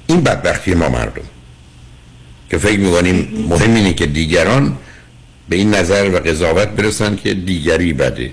این 0.07 0.21
بدبختی 0.21 0.75
ما 0.75 0.89
مردم. 0.89 1.23
که 2.51 2.59
فکر 2.59 2.79
می‌کنیم 2.79 3.47
مهم 3.49 3.75
اینه 3.75 3.93
که 3.93 4.07
دیگران 4.07 4.77
به 5.49 5.57
این 5.57 5.75
نظر 5.75 6.11
و 6.11 6.19
قضاوت 6.19 6.69
برسن 6.69 7.17
که 7.17 7.35
دیگری 7.35 7.93
بده. 7.93 8.33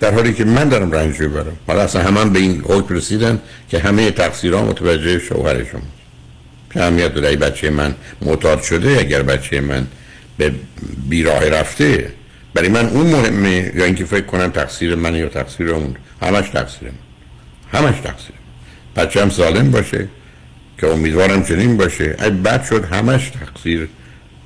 در 0.00 0.14
حالی 0.14 0.32
که 0.32 0.44
من 0.44 0.68
دارم 0.68 0.92
رنج 0.92 1.20
می‌برم. 1.20 1.56
حالا 1.66 1.82
اصلا 1.82 2.02
همه 2.02 2.24
به 2.24 2.38
این 2.38 2.60
حکم 2.60 2.94
رسیدن 2.94 3.40
که 3.68 3.78
همه 3.78 4.10
تقصیرها 4.10 4.64
متوجه 4.64 5.18
شوهرشون 5.18 5.82
که 6.72 6.82
اهمیت 6.82 7.14
داره. 7.14 7.36
بچه 7.36 7.70
من 7.70 7.94
معتاد 8.22 8.62
شده 8.62 8.96
اگر 8.98 9.22
بچه 9.22 9.60
من 9.60 9.86
به 10.38 10.52
بیراه 11.08 11.48
رفته 11.48 12.12
برای 12.54 12.68
من 12.68 12.86
اون 12.86 13.06
مهمه. 13.06 13.72
یا 13.74 13.84
اینکه 13.84 14.04
فکر 14.04 14.26
کنم 14.26 14.50
تقصیر 14.50 14.94
من 14.94 15.14
یا 15.14 15.28
تقصیر 15.28 15.70
اون. 15.70 15.94
همش 16.22 16.48
تقصیر 16.48 16.88
من. 16.88 17.80
همش 17.80 17.94
تقصیر 18.00 18.34
بچه 18.96 19.22
هم 19.22 19.30
سالم 19.30 19.70
باشه 19.70 20.08
که 20.78 20.86
امیدوارم 20.86 21.44
چنین 21.44 21.76
باشه. 21.76 22.16
ای 22.22 22.30
بد 22.30 22.64
شد 22.64 22.84
همش 22.84 23.30
تقصیر 23.30 23.88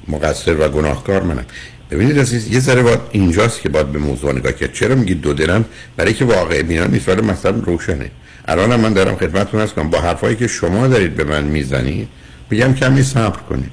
مقصر 0.09 0.57
و 0.61 0.69
گناهکار 0.69 1.23
منم. 1.23 1.45
ببینید 1.91 2.19
عزیز 2.19 2.53
یه 2.53 2.61
ذره 2.61 2.83
باید 2.83 3.01
اینجاست 3.13 3.61
که 3.61 3.69
باید 3.69 3.87
به 3.87 3.99
موضوع 3.99 4.33
نگاه 4.33 4.53
کرد. 4.53 4.73
چرا 4.73 4.95
میگید 4.95 5.21
دو 5.21 5.33
دلم 5.33 5.65
برای 5.97 6.15
که 6.15 6.25
واقع 6.25 6.63
بینان 6.63 6.91
نیست 6.91 7.09
ولی 7.09 7.21
مثلا 7.21 7.51
روشنه. 7.51 8.11
الان 8.49 8.81
من 8.81 8.93
دارم 8.93 9.17
خدمتتون 9.17 9.61
هست 9.61 9.75
کنم 9.75 9.91
با 9.91 10.01
حرفایی 10.01 10.37
که 10.37 10.47
شما 10.47 10.87
دارید 10.87 11.17
به 11.17 11.25
من 11.25 11.45
می‌زنید 11.45 12.09
میگم 12.51 12.75
کمی 12.75 13.03
صبر 13.03 13.39
کنید. 13.39 13.73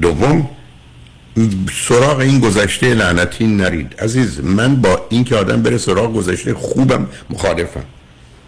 دوم 0.00 0.48
سراغ 1.88 2.18
این 2.18 2.40
گذشته 2.40 2.94
لعنتی 2.94 3.46
نرید. 3.46 3.94
عزیز 3.98 4.40
من 4.40 4.76
با 4.76 5.06
این 5.10 5.24
که 5.24 5.36
آدم 5.36 5.62
بره 5.62 5.78
سراغ 5.78 6.14
گذشته 6.14 6.54
خوبم 6.54 7.06
مخالفم. 7.30 7.84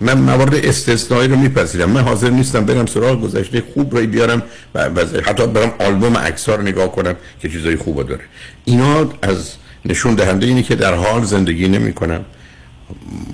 من 0.02 0.18
موارد 0.18 0.54
استثنایی 0.54 1.28
رو 1.28 1.36
میپذیرم. 1.36 1.90
من 1.90 2.00
حاضر 2.00 2.30
نیستم 2.30 2.64
برم 2.66 2.86
سراغ 2.86 3.20
گذشته 3.20 3.62
خوب 3.74 3.96
رو 3.96 4.06
بیارم 4.06 4.42
و 4.74 4.90
حتی 5.24 5.46
برم 5.46 5.72
آلبوم 5.78 6.16
عکس‌ها 6.16 6.54
رو 6.54 6.62
نگاه 6.62 6.92
کنم 6.92 7.14
که 7.40 7.48
چیزای 7.48 7.76
خوب 7.76 8.08
داره. 8.08 8.24
اینا 8.64 9.10
از 9.22 9.52
نشون 9.84 10.14
دهنده 10.14 10.46
اینه 10.46 10.62
که 10.62 10.74
در 10.74 10.94
حال 10.94 11.24
زندگی 11.24 11.68
نمی 11.68 11.92
کنم 11.92 12.24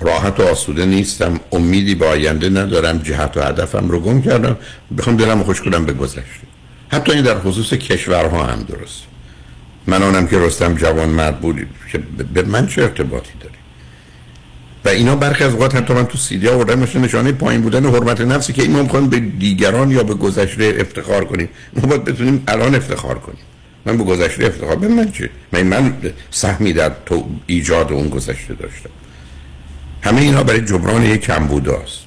راحت 0.01 0.39
و 0.39 0.43
آسوده 0.43 0.85
نیستم. 0.85 1.39
امیدی 1.51 1.95
به 1.95 2.05
آینده 2.05 2.49
ندارم. 2.49 2.97
جهت 2.97 3.37
و 3.37 3.41
هدفم 3.41 3.89
رو 3.89 3.99
گم 3.99 4.21
کردم. 4.21 4.57
بخوام 4.97 5.17
دلم 5.17 5.43
خوش 5.43 5.61
کنم 5.61 5.85
به 5.85 5.93
گذشته. 5.93 6.47
حتی 6.91 7.11
این 7.11 7.23
در 7.23 7.39
خصوص 7.39 7.73
کشورها 7.73 8.43
هم 8.43 8.63
درست. 8.63 9.03
من 9.87 10.03
آنم 10.03 10.27
که 10.27 10.39
رستم 10.39 10.75
جوان 10.75 11.09
مرد 11.09 11.39
بود 11.39 11.67
که 11.91 11.97
به 12.33 12.43
من 12.43 12.67
چه 12.67 12.81
ارتباطی 12.81 13.31
داری 13.39 13.58
و 14.85 14.89
اینا 14.89 15.15
برخی 15.15 15.43
از 15.43 15.53
اوقات 15.53 15.75
حتی 15.75 15.93
من 15.93 16.05
تو 16.05 16.17
سیدی 16.17 16.47
آوردم 16.47 16.79
مثل 16.79 16.99
نشانه 16.99 17.31
پایین 17.31 17.61
بودن 17.61 17.85
حرمت 17.85 18.21
نفسی 18.21 18.53
که 18.53 18.67
ما 18.67 18.83
می‌خوایم 18.83 19.09
به 19.09 19.19
دیگران 19.19 19.91
یا 19.91 20.03
به 20.03 20.13
گذشته 20.13 20.75
افتخار 20.79 21.25
کنیم. 21.25 21.49
ما 21.73 21.87
باید 21.87 22.03
بتونیم 22.03 22.43
الان 22.47 22.75
افتخار 22.75 23.19
کنیم. 23.19 23.39
من 23.85 23.97
به 23.97 24.03
گذشته 24.03 24.45
افتخار 24.45 24.75
به 24.75 24.87
من 24.87 25.11
چه؟ 25.11 25.29
من 25.51 25.63
من 25.63 25.93
سهمی 26.31 26.73
در 26.73 26.91
تو 27.05 27.29
ایجاد 27.47 27.91
اون 27.91 28.09
گذشته 28.09 28.53
داشتم. 28.53 28.89
همه 30.01 30.21
اینا 30.21 30.43
برای 30.43 30.61
جبران 30.61 31.03
یک 31.03 31.21
کمبوداست. 31.21 31.99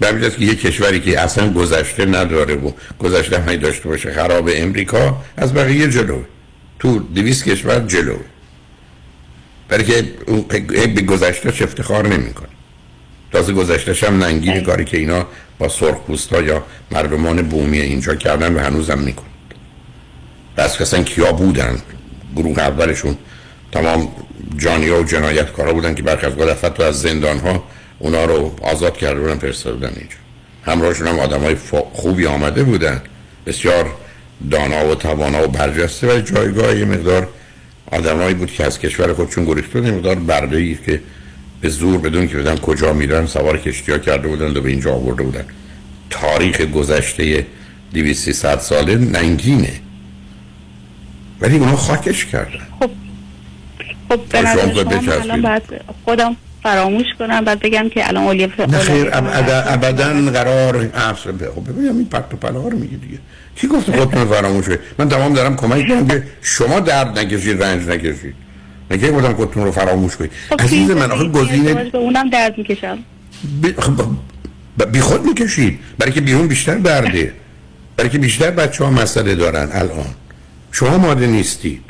به 0.00 0.08
همین 0.08 0.30
که 0.30 0.44
یک 0.44 0.60
کشوری 0.60 1.00
که 1.00 1.20
اصلا 1.20 1.52
گذشته 1.52 2.06
نداره 2.06 2.54
و 2.54 2.70
گذشته 2.98 3.38
همه 3.38 3.56
داشته 3.56 3.88
باشه 3.88 4.12
خراب 4.12 4.50
امریکا 4.52 5.16
از 5.36 5.54
بقیه 5.54 5.88
جلوه. 5.88 6.24
تو 6.78 6.98
دویست 6.98 7.44
کشور 7.44 7.80
جلوه. 7.80 8.20
برای 9.70 9.84
که 9.84 10.02
به 10.94 11.02
گذشتهش 11.02 11.62
افتخار 11.62 12.08
نمی‌کنه. 12.08 12.48
تازه 13.32 13.52
گذشتهش 13.52 14.04
هم 14.04 14.24
ننگین 14.24 14.60
کاری 14.60 14.84
که 14.84 14.96
اینا 14.96 15.26
با 15.58 15.68
سرخ 15.68 15.96
یا 16.46 16.64
مردمان 16.90 17.42
بومی 17.42 17.80
اینجا 17.80 18.14
کردن 18.14 18.54
و 18.54 18.58
هنوزم 18.58 18.98
می‌کنن 18.98 19.26
بس 20.56 20.78
کسان 20.78 21.04
کیا 21.04 21.32
بودن؟ 21.32 21.78
گروه 22.36 22.58
اولشون 22.58 23.16
تمام 23.72 24.08
جانیا 24.56 25.00
و 25.00 25.04
جنایت 25.04 25.52
کارا 25.52 25.72
بودن 25.72 25.94
که 25.94 26.02
برخی 26.02 26.26
از 26.26 26.64
حتی 26.64 26.82
از 26.82 27.00
زندان 27.00 27.38
ها 27.38 27.64
اونا 27.98 28.24
رو 28.24 28.56
آزاد 28.62 28.96
کرده 28.96 29.20
بودن 29.20 29.38
فرستاده 29.38 29.76
بودن 29.76 29.92
اینجا. 29.96 30.16
همراهشون 30.64 31.06
هم 31.06 31.18
آدم 31.18 31.40
های 31.40 31.56
خوبی 31.92 32.26
آمده 32.26 32.62
بودن. 32.62 33.02
بسیار 33.46 33.94
دانا 34.50 34.88
و 34.88 34.94
توانا 34.94 35.44
و 35.44 35.46
برجسته 35.46 36.16
و 36.16 36.20
جایگاه 36.20 36.78
یه 36.78 36.84
مقدار 36.84 37.28
آدمایی 37.90 38.34
بود 38.34 38.52
که 38.52 38.64
از 38.64 38.78
کشور 38.78 39.14
خودشون 39.14 39.44
بودن 39.44 39.90
مقدار 39.90 40.14
برده 40.14 40.56
ای 40.56 40.78
که 40.86 41.00
به 41.60 41.68
زور 41.68 41.98
بدون 41.98 42.28
که 42.28 42.36
بدن 42.36 42.56
کجا 42.56 42.92
میرن 42.92 43.26
سوار 43.26 43.58
کشتی 43.58 43.92
ها 43.92 43.98
کرده 43.98 44.28
بودن 44.28 44.56
و 44.56 44.60
به 44.60 44.70
اینجا 44.70 44.94
آورده 44.94 45.22
بودن. 45.22 45.44
تاریخ 46.10 46.60
گذشته 46.60 47.46
200 47.94 48.58
ساله 48.58 48.96
ننگینه. 48.96 49.72
ولی 51.40 51.58
اونا 51.58 51.76
خاکش 51.76 52.24
کردن. 52.24 52.66
خب 52.80 52.90
خب 54.08 54.20
به 54.30 54.42
نظر 54.42 54.74
شما 54.74 55.12
الان 55.12 55.42
باید 55.42 55.62
خودم 56.04 56.36
فراموش 56.62 57.06
کنم 57.18 57.44
بعد 57.44 57.60
بگم 57.60 57.88
که 57.88 58.08
الان 58.08 58.24
اولیه 58.24 58.48
نه 58.68 58.78
خیر 58.78 59.08
ابدا 59.12 60.30
قرار 60.32 60.88
خب 61.54 61.68
ببینم 61.68 61.96
این 61.96 62.04
پرت 62.04 62.34
و 62.34 62.36
پلا 62.36 62.68
رو 62.68 62.78
میگه 62.78 62.96
دیگه. 62.96 63.18
کی 63.56 63.66
گفت 63.66 63.90
خودتون 63.90 64.24
فراموش 64.24 64.64
من 64.98 65.08
تمام 65.08 65.34
دارم 65.34 65.56
کمک 65.56 65.88
کنم 65.88 66.08
که 66.08 66.22
شما 66.42 66.80
درد 66.80 67.18
نکشید 67.18 67.62
رنج 67.62 67.88
نکشید. 67.88 68.34
نگه 68.90 69.10
بودم 69.10 69.32
خودتون 69.32 69.64
رو 69.64 69.72
فراموش 69.72 70.16
کنید؟ 70.16 70.30
خب 70.48 70.60
عزیز 70.60 70.90
من 70.90 71.10
آخه 71.10 71.28
گزینه 71.28 71.74
به 71.74 71.98
اونم 71.98 72.30
درد 72.30 72.58
می‌کشم. 72.58 72.98
بی 74.92 75.00
خود 75.00 75.26
می‌کشید. 75.26 75.78
برای 75.98 76.12
که 76.12 76.20
بیرون 76.20 76.46
بیشتر 76.46 76.74
درده. 76.74 77.32
برای 77.96 78.10
که 78.10 78.18
بیشتر 78.18 78.50
بچه 78.50 78.84
ها 78.84 78.90
مسئله 78.90 79.34
دارن 79.34 79.68
الان. 79.72 80.06
شما 80.72 80.98
ماده 80.98 81.26
نیستید. 81.26 81.82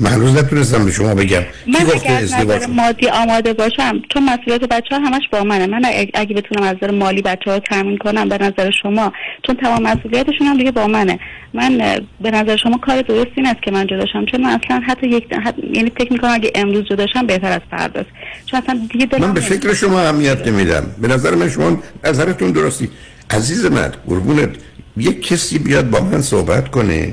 من 0.00 0.10
هنوز 0.10 0.36
نتونستم 0.36 0.84
به 0.84 0.90
شما 0.90 1.14
بگم. 1.14 1.42
من 1.66 1.80
اگر 1.94 2.16
از 2.16 2.34
نظر 2.34 2.66
مادی 2.66 3.08
آماده 3.08 3.52
باشم 3.52 4.02
چون 4.08 4.24
مسئولیت 4.24 4.60
بچه 4.60 4.94
ها 4.94 5.00
همش 5.00 5.22
با 5.32 5.44
منه. 5.44 5.66
من 5.66 5.82
اگه 6.14 6.34
بتونم 6.34 6.62
از 6.62 6.76
نظر 6.76 6.90
مالی 6.90 7.22
بچه 7.22 7.50
ها 7.50 7.58
تامین 7.58 7.98
کنم 7.98 8.28
به 8.28 8.38
نظر 8.38 8.70
شما 8.82 9.12
چون 9.46 9.56
تمام 9.56 9.82
مسئولیتشون 9.82 10.46
هم 10.46 10.56
دیگه 10.56 10.70
با 10.70 10.86
منه. 10.86 11.18
من 11.54 12.00
به 12.20 12.30
نظر 12.30 12.56
شما 12.56 12.78
کار 12.78 13.02
درست 13.02 13.30
این 13.34 13.46
است 13.46 13.62
که 13.62 13.70
من 13.70 13.86
جداشم 13.86 14.24
چون 14.24 14.40
من 14.40 14.60
اصلا 14.64 14.80
حتی 14.86 15.08
یک 15.08 15.26
یعنی 15.72 15.92
فکر 15.98 16.12
می‌کنم 16.12 16.30
اگه 16.30 16.52
امروز 16.54 16.84
جداشم 16.84 17.26
بهتر 17.26 17.52
از 17.52 17.60
فرداست 17.70 18.08
چون 18.46 18.62
اصلا 18.62 18.80
دیگه 18.92 19.18
من 19.18 19.32
به 19.32 19.40
فکر 19.40 19.74
شما 19.74 20.00
اهمیت 20.00 20.48
نمیدم. 20.48 20.86
به 21.02 21.08
نظر 21.08 21.34
من 21.34 21.50
شما 21.50 21.82
نظرتون 22.04 22.52
درستی. 22.52 22.88
عزیز 23.30 23.66
من 23.66 23.92
قربونت. 24.06 24.50
یک 24.96 25.26
کسی 25.28 25.58
بیاد 25.58 25.90
با 25.90 26.00
من 26.00 26.22
صحبت 26.22 26.70
کنه؟ 26.70 27.12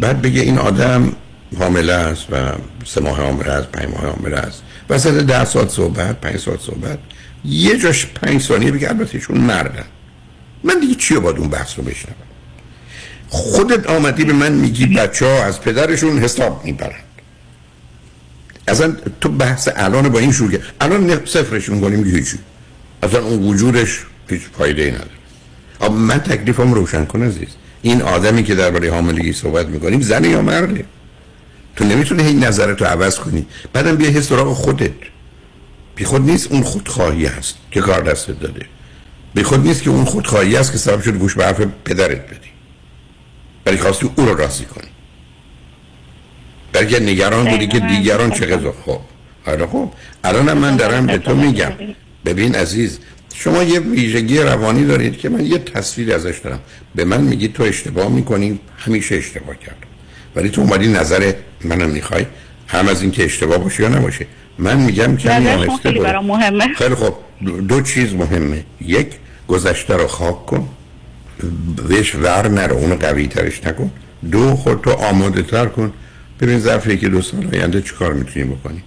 بعد 0.00 0.22
بگه 0.22 0.40
این 0.40 0.58
آدم 0.58 1.12
حامله 1.58 1.92
است 1.92 2.26
و 2.32 2.36
سه 2.84 3.00
ماه 3.00 3.16
حامله 3.16 3.50
است 3.50 3.68
پنج 3.68 3.88
ماه 3.88 4.06
حامله 4.06 4.36
است. 4.36 4.62
وسط 4.90 5.12
ده 5.12 5.44
ساعت 5.44 5.70
صحبت 5.70 6.20
پنج 6.20 6.36
ساعت 6.36 6.60
صحبت. 6.60 6.98
یه 7.44 7.78
جاش 7.78 8.06
پنج 8.06 8.42
ثانیه 8.42 8.70
بگه 8.70 8.88
البته 8.88 9.14
ایشون 9.14 9.38
مردن 9.38 9.84
من 10.64 10.80
دیگه 10.80 10.94
چی 10.94 11.14
باید 11.14 11.36
اون 11.36 11.48
بحث 11.48 11.78
رو 11.78 11.84
بشنم 11.84 12.14
خودت 13.28 13.86
آمدی 13.86 14.24
به 14.24 14.32
من 14.32 14.52
میگی 14.52 14.86
بچه 14.86 15.26
ها 15.26 15.44
از 15.44 15.60
پدرشون 15.60 16.18
حساب 16.18 16.64
می‌برند 16.64 17.04
اصلا 18.68 18.96
تو 19.20 19.28
بحث 19.28 19.68
الان 19.76 20.08
با 20.08 20.18
این 20.18 20.32
شروع 20.32 20.50
کرد 20.50 20.62
الان 20.80 21.24
صفرشون 21.24 21.80
کنیم 21.80 22.04
هیچی. 22.04 22.38
اصلا 23.02 23.24
اون 23.24 23.42
وجودش 23.42 24.02
هیچ 24.28 24.42
فایده 24.58 24.82
ای 24.82 24.90
نداره. 24.90 25.10
اما 25.80 25.96
من 25.96 26.18
تکلیفم 26.18 26.74
روشن 26.74 27.04
کن 27.04 27.22
عزیز. 27.22 27.48
این 27.82 28.02
آدمی 28.02 28.42
که 28.42 28.54
درباره 28.54 28.90
حاملگی 28.92 29.32
صحبت 29.32 29.66
می‌کنیم 29.66 30.00
زن 30.00 30.24
یا 30.24 30.42
مرده 30.42 30.84
تو 31.76 31.84
نمی‌تونه 31.84 32.22
این 32.22 32.44
نظرتو 32.44 32.84
عوض 32.84 33.18
کنی. 33.18 33.46
بعدم 33.72 33.96
بیا 33.96 34.22
سراغ 34.22 34.52
خودت. 34.52 34.90
بی 35.96 36.04
خود 36.04 36.22
نیست 36.30 36.52
اون 36.52 36.62
خودخواهی 36.62 37.26
هست 37.26 37.56
که 37.70 37.80
کار 37.80 38.02
دستت 38.02 38.40
داده. 38.40 38.66
بی 39.34 39.42
خود 39.42 39.66
نیست 39.66 39.82
که 39.82 39.90
اون 39.90 40.04
خودخواهی 40.04 40.56
هست 40.56 40.72
که 40.72 40.78
سبب 40.78 41.02
شد 41.02 41.16
گوش 41.16 41.34
به 41.34 41.44
حرف 41.44 41.60
پدرت 41.84 42.26
بدی. 42.26 42.50
ولی 43.66 43.76
خواستی 43.76 44.10
او 44.16 44.26
رو 44.26 44.34
راضی 44.34 44.64
کنی. 44.64 44.88
بلکه 46.72 47.00
نگران 47.00 47.50
بودی 47.50 47.66
که 47.66 47.80
دیگران 47.80 48.30
چه 48.30 48.72
خب 48.84 49.00
حالا 49.46 49.66
خب 49.66 49.92
الان 50.24 50.52
من 50.52 50.76
دارم 50.76 51.06
به 51.06 51.18
تو 51.18 51.34
میگم. 51.34 51.72
ببین 52.24 52.54
عزیز 52.54 52.98
شما 53.38 53.62
یه 53.62 53.80
ویژگی 53.80 54.38
روانی 54.38 54.84
دارید 54.84 55.18
که 55.18 55.28
من 55.28 55.46
یه 55.46 55.58
تصویر 55.58 56.14
ازش 56.14 56.38
دارم. 56.44 56.60
به 56.94 57.04
من 57.04 57.20
میگی 57.20 57.48
تو 57.48 57.62
اشتباه 57.62 58.08
می‌کنی 58.08 58.60
همیشه 58.78 59.14
اشتباه 59.14 59.58
کردم 59.58 59.86
ولی 60.36 60.48
تو 60.48 60.60
اومدی 60.60 60.88
نظر 60.88 61.32
منم 61.64 61.90
می‌خوای 61.90 62.26
هم 62.68 62.88
از 62.88 63.02
اینکه 63.02 63.24
اشتباه 63.24 63.58
باشه 63.58 63.82
یا 63.82 63.88
نباشه. 63.88 64.26
من 64.58 64.76
میگم 64.76 65.16
که 65.16 65.30
خیلی 65.82 66.00
برام 66.00 66.26
مهمه. 66.26 66.74
خیلی 66.74 66.94
خب 66.94 67.14
دو 67.68 67.80
چیز 67.80 68.14
مهمه. 68.14 68.64
یک 68.80 69.06
گذشته 69.48 69.96
رو 69.96 70.06
خاک 70.06 70.46
کن. 70.46 70.68
بهش 71.88 72.14
ور 72.14 72.48
نرو 72.48 72.76
اونو 72.76 72.96
قوی 72.96 73.26
ترش 73.26 73.64
نکن. 73.64 73.90
دو 74.30 74.56
خود 74.56 74.80
تو 74.82 74.90
آماده 74.90 75.42
تر 75.42 75.66
کن. 75.66 75.92
ببین 76.40 76.58
ظرف 76.60 76.86
یکی 76.86 77.08
دو 77.08 77.22
سال 77.22 77.48
آینده 77.52 77.82
چیکار 77.82 78.12
می‌تونی 78.12 78.44
بکنی. 78.44 78.82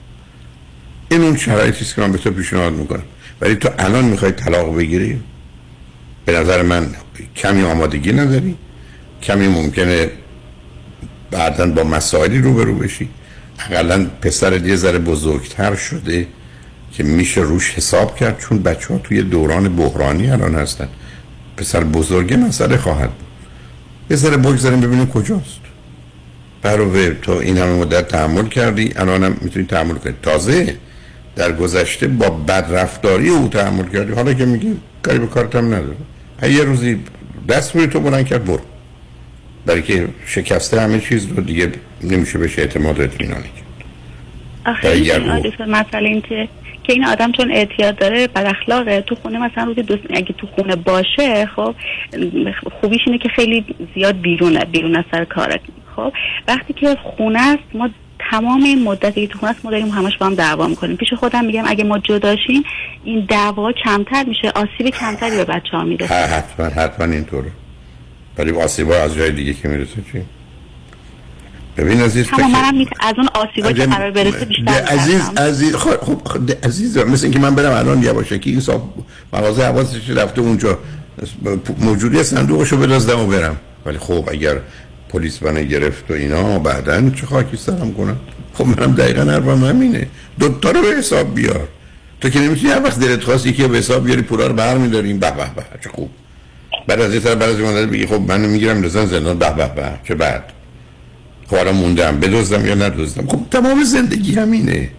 این 1.11 1.21
اون 1.21 1.37
شرایطی 1.37 1.85
که 1.85 2.01
من 2.01 2.11
به 2.11 2.17
تو 2.17 2.31
پیشنهاد 2.31 2.73
می‌کنم. 2.73 3.03
ولی 3.41 3.55
تو 3.55 3.69
الان 3.79 4.05
می‌خوای 4.05 4.31
طلاق 4.31 4.77
بگیری؟ 4.77 5.19
به 6.25 6.39
نظر 6.39 6.61
من 6.61 6.95
کمی 7.35 7.63
آمادگی 7.63 8.11
نداری. 8.11 8.55
کمی 9.23 9.47
ممکنه 9.47 10.09
بعدا 11.31 11.67
با 11.67 11.83
مسائلی 11.83 12.41
روبرو 12.41 12.75
بشی. 12.75 13.09
اقلا 13.59 14.05
پسر 14.21 14.65
یه 14.65 14.75
ذره 14.75 14.99
بزرگتر 14.99 15.75
شده 15.75 16.27
که 16.91 17.03
میشه 17.03 17.41
روش 17.41 17.73
حساب 17.73 18.15
کرد 18.15 18.39
چون 18.39 18.63
بچه 18.63 18.93
ها 18.93 18.99
توی 18.99 19.21
دوران 19.21 19.75
بحرانی 19.75 20.29
الان 20.29 20.55
هستن. 20.55 20.89
پسر 21.57 21.83
بزرگه 21.83 22.37
مسئله 22.37 22.77
خواهد 22.77 23.09
بود. 23.09 23.27
یه 24.09 24.17
ذره 24.17 24.37
بگذاریم 24.37 24.81
ببینیم 24.81 25.07
کجاست. 25.07 25.59
برای 26.61 27.15
تو 27.21 27.31
این 27.31 27.57
همه 27.57 27.73
مدت 27.73 28.07
تحمل 28.07 28.47
کردی 28.47 28.93
الانم 28.95 29.37
می‌تونی 29.41 29.65
تحمل 29.65 29.95
کنی. 29.95 30.13
تازه 30.23 30.75
در 31.35 31.51
گذشته 31.51 32.07
با 32.07 32.29
بدرفتاری 32.29 33.29
او 33.29 33.47
تحمل 33.47 33.87
کردی. 33.89 34.13
حالا 34.13 34.33
که 34.33 34.45
میگی 34.45 34.77
کاری 35.01 35.19
به 35.19 35.27
کارت 35.27 35.55
هم 35.55 35.65
نداره. 35.65 35.95
یه 36.43 36.63
روزی 36.63 36.99
دست 37.49 37.75
روی 37.75 37.87
تو 37.87 37.99
بلند 37.99 38.25
کرد 38.25 38.45
برو. 38.45 38.61
برای 39.65 39.81
که 39.81 40.07
شکسته 40.25 40.81
همه 40.81 40.99
چیز 40.99 41.27
رو 41.27 41.43
دیگه 41.43 41.71
نمیشه 42.03 42.39
بهش 42.39 42.59
اعتماد 42.59 42.99
و 42.99 43.03
اطمینانی 43.03 43.43
کرد. 43.43 43.69
آخه 44.65 44.89
این 44.89 45.67
مثلا 45.67 45.99
این 45.99 46.21
که 46.21 46.47
که 46.89 46.93
این 46.93 47.05
آدم 47.05 47.31
چون 47.31 47.51
اعتیاد 47.51 47.97
داره 47.97 48.27
بد 48.27 48.45
اخلاقه 48.45 49.01
تو 49.01 49.15
خونه 49.15 49.39
مثلا 49.39 49.63
روزی 49.63 49.81
دو 49.83 49.97
اگه 50.09 50.33
تو 50.37 50.47
خونه 50.47 50.75
باشه 50.75 51.45
خب 51.45 51.75
خوبیش 52.81 53.01
اینه 53.05 53.17
که 53.17 53.29
خیلی 53.29 53.65
زیاد 53.95 54.21
بیرونه 54.21 54.65
بیرون 54.65 54.95
از 54.95 55.03
سر 55.11 55.25
کاره 55.25 55.59
خب 55.95 56.13
وقتی 56.47 56.73
که 56.73 56.97
خونه 57.03 57.39
است 57.39 57.63
ما 57.73 57.89
تمام 58.31 58.63
این 58.63 58.83
مدتی 58.83 59.27
که 59.27 59.33
تو 59.33 59.39
خونه 59.39 59.55
ما 59.63 59.71
داریم 59.71 59.87
همش 59.89 60.17
با 60.17 60.25
هم 60.25 60.35
دعوا 60.35 60.67
می‌کنیم. 60.67 60.95
پیش 60.97 61.13
خودم 61.13 61.45
میگم 61.45 61.63
اگه 61.67 61.83
ما 61.83 61.99
جداشیم 61.99 62.63
این 63.03 63.25
دعوا 63.29 63.71
کمتر 63.71 64.23
میشه 64.23 64.51
آسیب 64.55 64.89
کمتری 64.89 65.35
به 65.37 65.45
بچه 65.45 65.69
ها 65.77 65.83
می‌رسه 65.83 66.13
حتما 66.13 66.65
حتما 66.65 67.05
اینطوره 67.13 67.51
ولی 68.37 68.51
آسیبا 68.51 68.95
از 68.95 69.15
جای 69.15 69.31
دیگه 69.31 69.53
که 69.53 69.67
می‌رسه 69.67 69.95
چی؟ 70.11 70.21
ببین 71.77 72.01
عزیز 72.01 72.27
فکر- 72.27 72.47
منم 72.47 72.77
می- 72.77 72.87
از 72.99 73.13
اون 73.17 73.27
آسیبا 73.33 73.71
که 73.71 73.85
قرار 73.85 74.11
برسه 74.11 74.45
بیشتر 74.45 74.71
عزیز. 74.71 75.29
عزیز 75.37 75.75
خب 75.75 75.89
خب 76.01 76.21
خب، 76.25 76.65
عزیز 76.65 76.97
مثل 76.97 77.25
اینکه 77.25 77.39
من 77.39 77.55
برم 77.55 77.71
الان 77.71 78.03
یواشکی 78.03 78.49
این 78.49 78.59
صاحب 78.59 78.81
مغازه 79.33 79.63
حواسش 79.63 80.09
رفته 80.09 80.41
اونجا. 80.41 80.77
موجودی 81.79 82.23
صندوقشو 82.23 82.77
بدزدم 82.77 83.19
و 83.19 83.27
برم. 83.27 83.57
ولی 83.85 83.97
خب 83.97 84.29
اگر 84.31 84.57
پلیس 85.09 85.43
منو 85.43 85.63
گرفت 85.63 86.11
و 86.11 86.13
اینا 86.13 86.59
بعدا 86.59 87.09
چه 87.09 87.25
خاکی 87.25 87.57
سرم 87.57 87.93
کنم؟ 87.93 88.19
خب 88.53 88.65
منم 88.65 88.95
دقیقا 88.95 89.21
حرفم 89.21 89.63
همینه. 89.63 90.07
دوتا 90.39 90.71
رو 90.71 90.81
به 90.81 90.87
حساب 90.87 91.35
بیار. 91.35 91.67
تو 92.21 92.29
که 92.29 92.39
نمی‌تونی 92.39 92.73
هر 92.73 92.83
وقت 92.83 92.99
دلت 92.99 93.23
خواست 93.23 93.45
یکی 93.45 93.67
به 93.67 93.77
حساب 93.77 94.05
بیاری 94.05 94.21
پولا 94.21 94.47
رو 94.47 94.53
برمیداریم. 94.53 95.19
به 95.19 95.31
به 95.31 95.43
به. 95.55 95.63
چه 95.83 95.89
خوب. 95.89 96.09
بعد 96.87 97.01
از 97.01 97.13
یه 97.13 97.19
طرف 97.19 97.35
بعد 97.35 97.49
از 97.49 97.59
این 97.59 97.89
بگی 97.89 98.05
خب 98.05 98.21
منو 98.27 98.47
می‌گیرم 98.47 98.81
رسن 98.81 99.05
زندان. 99.05 99.39
به 99.39 99.49
به 99.49 99.67
به. 99.75 99.91
چه 100.03 100.15
بعد 100.15 100.43
خب 101.47 101.55
الان 101.55 101.75
موندم. 101.75 102.19
بدزدم 102.19 102.65
یا 102.65 102.75
ندزدم؟ 102.75 103.27
خب 103.27 103.39
تمام 103.51 103.83
زندگی 103.83 104.33
همینه. 104.35 104.89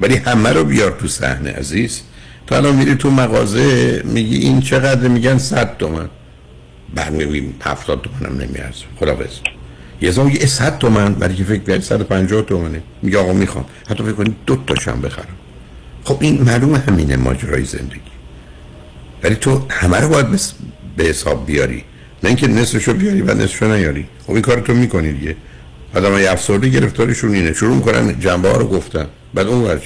ولی 0.00 0.16
همه 0.16 0.52
رو 0.52 0.64
بیار 0.64 0.96
تو 1.00 1.08
صحنه 1.08 1.52
عزیز. 1.52 2.00
تو 2.46 2.54
الان 2.54 2.74
میری 2.74 2.94
تو 2.94 3.10
مغازه 3.10 4.02
میگی 4.04 4.36
این 4.36 4.60
چقدر؟ 4.60 5.08
میگن 5.08 5.38
100 5.38 5.76
تومن. 5.78 6.08
بعد 6.94 7.12
میگیم 7.12 7.54
70 7.60 8.02
تومن 8.02 8.30
هم 8.32 8.40
نمیارزه. 8.40 8.84
خدافظ 9.00 9.32
یه 10.00 10.10
زمان 10.10 10.26
میگه 10.26 10.46
100 10.46 10.78
تومن. 10.78 11.14
برای 11.14 11.34
که 11.34 11.44
فکر 11.44 11.58
کنی 11.62 11.80
150 11.80 12.42
تومنه. 12.42 12.82
میگه 13.02 13.18
آقا 13.18 13.32
می‌خوام. 13.32 13.64
حتی 13.90 14.02
فکر 14.02 14.12
کنی 14.12 14.36
دو 14.46 14.56
تاشم 14.66 15.00
بخرم. 15.00 15.36
خب 16.04 16.16
این 16.20 16.42
معلومه 16.42 16.78
همینه 16.78 17.16
ماجرای 17.16 17.64
زندگی. 17.64 18.00
ولی 19.22 19.34
تو 19.34 19.66
همه 19.70 20.00
رو 20.00 20.08
باید 20.08 20.30
بس- 20.30 20.52
به 20.96 21.04
حساب 21.04 21.46
بیاری. 21.46 21.84
نه 22.22 22.28
اینکه 22.28 22.48
نصفشو 22.48 22.94
بیاری 22.94 23.22
و 23.22 23.34
نصفشو 23.34 23.74
نیاری. 23.74 24.06
خب 24.26 24.32
این 24.32 24.42
کار 24.42 24.60
تو 24.60 24.74
می‌کنی 24.74 25.12
دیگه. 25.12 25.36
آدم 25.94 26.12
های 26.12 26.26
افسرده 26.26 26.68
گرفتارشون 26.68 27.34
اینه. 27.34 27.52
شروع 27.52 27.76
می‌کنن 27.76 28.20
جنبه 28.20 28.48
ها 28.50 28.56
رو 28.56 28.68
گفتن. 28.68 29.06
بعد 29.34 29.46
اون 29.46 29.64
ور 29.64 29.80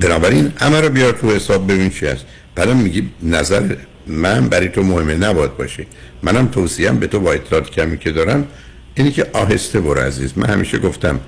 بنابراین 0.00 0.52
همه 0.60 0.80
رو 0.80 0.88
بیار 0.88 1.12
تو 1.12 1.30
حساب 1.30 1.72
ببین 1.72 1.90
چی 1.90 2.06
هست. 2.06 2.24
بعدم 2.54 2.76
میگی 2.76 3.10
نظر 3.22 3.76
من 4.06 4.48
برای 4.48 4.68
تو 4.68 4.82
مهمه 4.82 5.14
نباید 5.14 5.56
باشه 5.56 5.86
منم 6.22 6.48
توصیم 6.48 6.98
به 6.98 7.06
تو 7.06 7.20
با 7.20 7.32
اطلاعات 7.32 7.70
کمی 7.70 7.98
که 7.98 8.10
دارم 8.10 8.46
اینه 8.94 9.10
که 9.10 9.26
آهسته 9.32 9.80
برو 9.80 10.00
عزیز. 10.00 10.32
من 10.36 10.50
همیشه 10.50 10.78
گفتم 10.78 11.20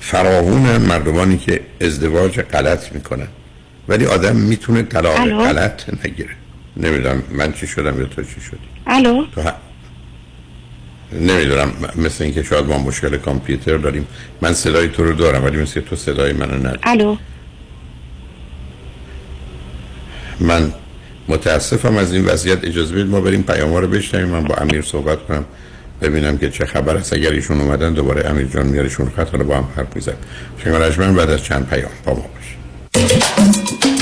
فراوونن 0.00 0.76
مردمانی 0.76 1.38
که 1.38 1.60
ازدواج 1.80 2.40
غلط 2.40 2.92
می‌کنن. 2.92 3.28
ولی 3.88 4.06
آدم 4.06 4.36
می‌تونه 4.36 4.82
طلاق؟ 4.82 5.16
غلط 5.16 6.06
نگیره. 6.06 6.30
نمی‌دونم 6.76 7.22
من 7.30 7.52
چی 7.52 7.66
شدم 7.66 8.00
یا 8.00 8.06
تو 8.06 8.22
چی 8.22 8.40
شدی. 8.40 8.58
الو؟ 8.86 9.26
تو 9.34 9.40
ه... 9.40 9.52
نمی‌دونم. 11.12 11.72
مثل 11.96 12.24
اینکه 12.24 12.42
شاید 12.42 12.66
ما 12.66 12.78
مشکل 12.78 13.16
کامپیوتر 13.16 13.76
داریم. 13.76 14.06
من 14.40 14.52
صدای 14.52 14.88
تو 14.88 15.04
رو 15.04 15.12
دارم 15.12 15.44
ولی 15.44 15.56
مثل 15.56 15.80
تو 15.80 15.96
صدای 15.96 16.32
منو 16.32 16.54
نداری 16.54 16.78
الو؟ 16.82 17.16
من 20.40 20.72
متاسفم 21.28 21.96
از 21.96 22.12
این 22.12 22.24
وضعیت. 22.24 22.64
اجازه 22.64 22.94
بدید 22.94 23.06
ما 23.06 23.20
بریم 23.20 23.42
پیام 23.42 23.74
رو 23.74 23.88
بشنویم. 23.88 24.28
من 24.28 24.44
با 24.44 24.54
امیر 24.54 24.82
صحبت 24.82 25.18
کنم. 25.26 25.44
ببینم 26.00 26.38
که 26.38 26.50
چه 26.50 26.66
خبر 26.66 26.96
است. 26.96 27.12
اگر 27.12 27.30
ایشون 27.30 27.60
اومدن 27.60 27.92
دوباره 27.92 28.30
امیر 28.30 28.46
جان 28.46 28.66
میارشون 28.66 29.10
خط 29.16 29.30
حالا 29.30 29.44
با 29.44 29.56
هم 29.56 29.68
حرف 29.76 29.96
میزن 29.96 30.14
شنگ 30.64 30.74
رجمن 30.74 31.14
بعد 31.14 31.30
از 31.30 31.44
چند 31.44 31.68
پیام 31.68 31.90
با 32.04 32.12
ما 32.12 32.20
باش 32.34 34.01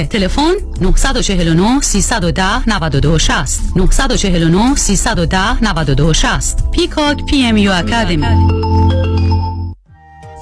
تلفن 0.07 0.53
949 0.81 1.81
310 1.81 2.69
92 2.69 3.19
60 3.19 3.59
949 3.75 4.75
310 4.75 5.63
92 5.63 6.13
60 6.13 6.71
پیکاک 6.71 7.25
پی 7.25 7.43
ام 7.43 7.57
یو 7.57 7.71
اکادمی. 7.71 8.27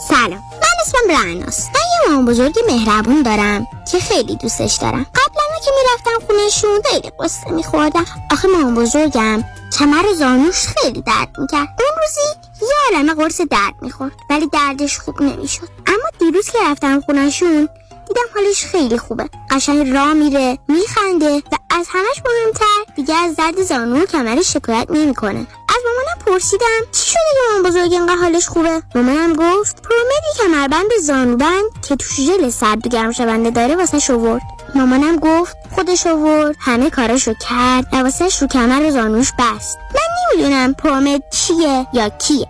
سلام 0.07 0.31
من 0.31 0.75
اسمم 0.81 1.17
رعناست. 1.17 1.69
من 1.69 1.81
یه 1.91 2.09
مامان 2.09 2.25
بزرگ 2.25 2.55
مهربون 2.67 3.23
دارم 3.23 3.67
که 3.91 3.99
خیلی 3.99 4.35
دوستش 4.35 4.75
دارم. 4.81 5.03
قبلا 5.03 5.43
که 5.65 5.71
می‌رفتم 5.77 6.27
خونهشون 6.27 6.81
خیلی 6.91 7.11
قصه 7.19 7.51
میخوردم. 7.51 8.05
آخه 8.31 8.47
مامان 8.47 8.75
بزرگم 8.75 9.43
کمر 9.79 10.05
و 10.11 10.13
زانوش 10.13 10.67
خیلی 10.67 11.01
درد 11.01 11.29
می‌کرد. 11.39 11.67
اون 11.79 11.91
روزی 12.01 12.49
یه 12.61 12.95
عالمه 12.97 13.13
قرص 13.13 13.41
درد 13.41 13.73
می‌خورد 13.81 14.11
ولی 14.29 14.47
دردش 14.47 14.99
خوب 14.99 15.21
نمی‌شد. 15.21 15.69
اما 15.87 16.09
دیروز 16.19 16.49
که 16.49 16.57
رفتم 16.71 17.01
خونهشون 17.01 17.69
دیدم 18.09 18.21
حالش 18.35 18.65
خیلی 18.65 18.97
خوبه. 18.97 19.29
قشنگ 19.51 19.93
راه 19.93 20.13
میره 20.13 20.57
میخنده 20.67 21.35
و 21.35 21.55
از 21.69 21.87
همش 21.89 22.21
مهمتر 22.25 22.93
دیگه 22.95 23.15
از 23.15 23.35
درد 23.35 23.63
زانو 23.63 24.01
و 24.01 24.05
کمرش 24.05 24.53
شکایت 24.53 24.91
نمی‌کنه. 24.91 25.39
از 25.39 25.75
مامانم 25.85 26.25
پرسیدم 26.25 26.91
چی 26.91 27.09
شده 27.09 27.19
که 27.33 27.39
مامان 27.49 27.71
بزرگ 27.71 27.93
اینقدر 27.93 28.15
حالش 28.15 28.47
خوبه؟ 28.47 28.81
مامانم 28.95 29.33
گفت 29.33 29.81
پرومدی 29.81 30.37
کمربند 30.37 30.89
زانوبند 31.03 31.63
که 31.89 31.95
توش 31.95 32.21
ژل 32.21 32.49
سرد 32.49 32.87
و 32.87 32.89
گرم 32.89 33.11
شونده 33.11 33.49
داره 33.49 33.75
واسه 33.75 33.99
شورد 33.99 34.41
مامانم 34.75 35.15
گفت 35.15 35.57
خودش 35.75 36.07
آورد 36.07 36.55
همه 36.59 36.89
کاراشو 36.89 37.33
کرد 37.33 37.87
و 37.93 37.97
واسهش 37.97 38.41
رو 38.41 38.47
کمر 38.47 38.85
و 38.85 38.91
زانوش 38.91 39.31
بست. 39.39 39.77
من 39.77 40.33
نمی‌دونم 40.33 40.73
پرومد 40.73 41.23
چیه 41.31 41.87
یا 41.93 42.09
کیه. 42.09 42.47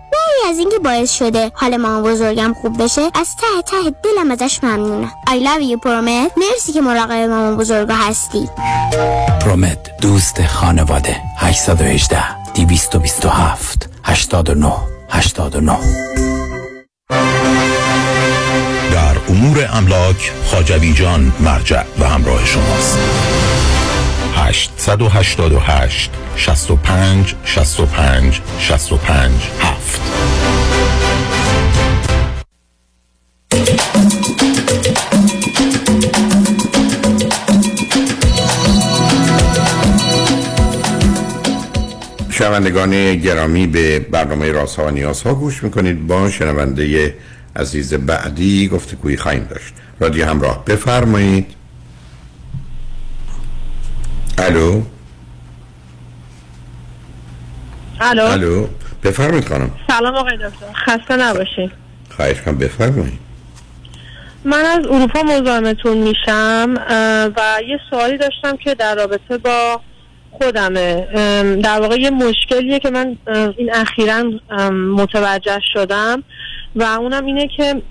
از 0.48 0.58
اینکه 0.58 0.78
باعث 0.78 1.12
شده 1.12 1.52
حال 1.54 1.76
مامان 1.76 2.02
بزرگم 2.02 2.54
خوب 2.62 2.82
بشه 2.82 3.00
از 3.00 3.36
ته 3.36 3.62
ته 3.66 3.90
دلم 4.04 4.30
ازش 4.30 4.64
ممنونم 4.64 5.12
I 5.28 5.32
love 5.32 5.72
you 5.72 5.80
پرومد 5.84 6.30
مرسی 6.36 6.72
که 6.72 6.80
مراقب 6.80 7.12
مامان 7.12 7.56
بزرگا 7.56 7.94
هستی. 7.94 8.48
پرومد 9.40 9.90
دوست 10.00 10.46
خانواده. 10.46 11.16
818 11.38 12.52
227 12.54 13.88
89 14.04 14.72
89 15.10 15.78
در 18.92 19.16
امور 19.28 19.68
املاک 19.72 20.32
خاجوی 20.46 20.92
جان 20.92 21.32
مرجع 21.40 21.82
و 21.98 22.04
همراه 22.04 22.46
شماست. 22.46 22.98
888 24.36 26.10
65 26.36 27.34
65 27.44 28.40
65 28.58 29.32
7 29.60 30.19
شنوندگان 42.30 43.16
گرامی 43.16 43.66
به 43.66 43.98
برنامه 43.98 44.52
راست 44.52 44.76
ها 44.76 44.86
و 44.86 44.90
نیاز 44.90 45.22
ها 45.22 45.34
گوش 45.34 45.62
می‌کنید. 45.62 46.06
با 46.06 46.30
شنونده 46.30 47.14
عزیز 47.56 47.94
بعدی 47.94 48.68
گفتگویی 48.68 49.16
خواهیم 49.16 49.44
داشت. 49.44 49.74
رادیو 50.00 50.26
همراه 50.26 50.64
بفرمایید. 50.64 51.46
الو؟ 54.38 54.82
الو؟ 58.00 58.22
الو؟ 58.22 58.66
بفرمایید 59.02 59.48
خانم. 59.48 59.70
سلام 59.86 60.14
آقای 60.14 60.36
دکتر. 60.36 60.72
خسته 60.86 61.16
نباشین 61.16 61.70
خواهش 62.16 62.40
کنم 62.40 62.58
بفرمایید. 62.58 63.29
من 64.44 64.64
از 64.64 64.86
اروپا 64.86 65.22
مزاحمتون 65.22 65.98
میشم 65.98 66.74
و 67.36 67.62
یه 67.68 67.78
سوالی 67.90 68.18
داشتم 68.18 68.56
که 68.56 68.74
در 68.74 68.94
رابطه 68.94 69.38
با 69.38 69.80
خودمه. 70.30 71.06
در 71.62 71.80
واقع 71.80 71.96
یه 71.96 72.10
مشکلیه 72.10 72.78
که 72.78 72.90
من 72.90 73.16
این 73.56 73.74
اخیرا 73.74 74.22
متوجه 74.96 75.60
شدم 75.72 76.22
و 76.76 76.82
اونم 76.82 77.26
اینه 77.26 77.48
که 77.56 77.82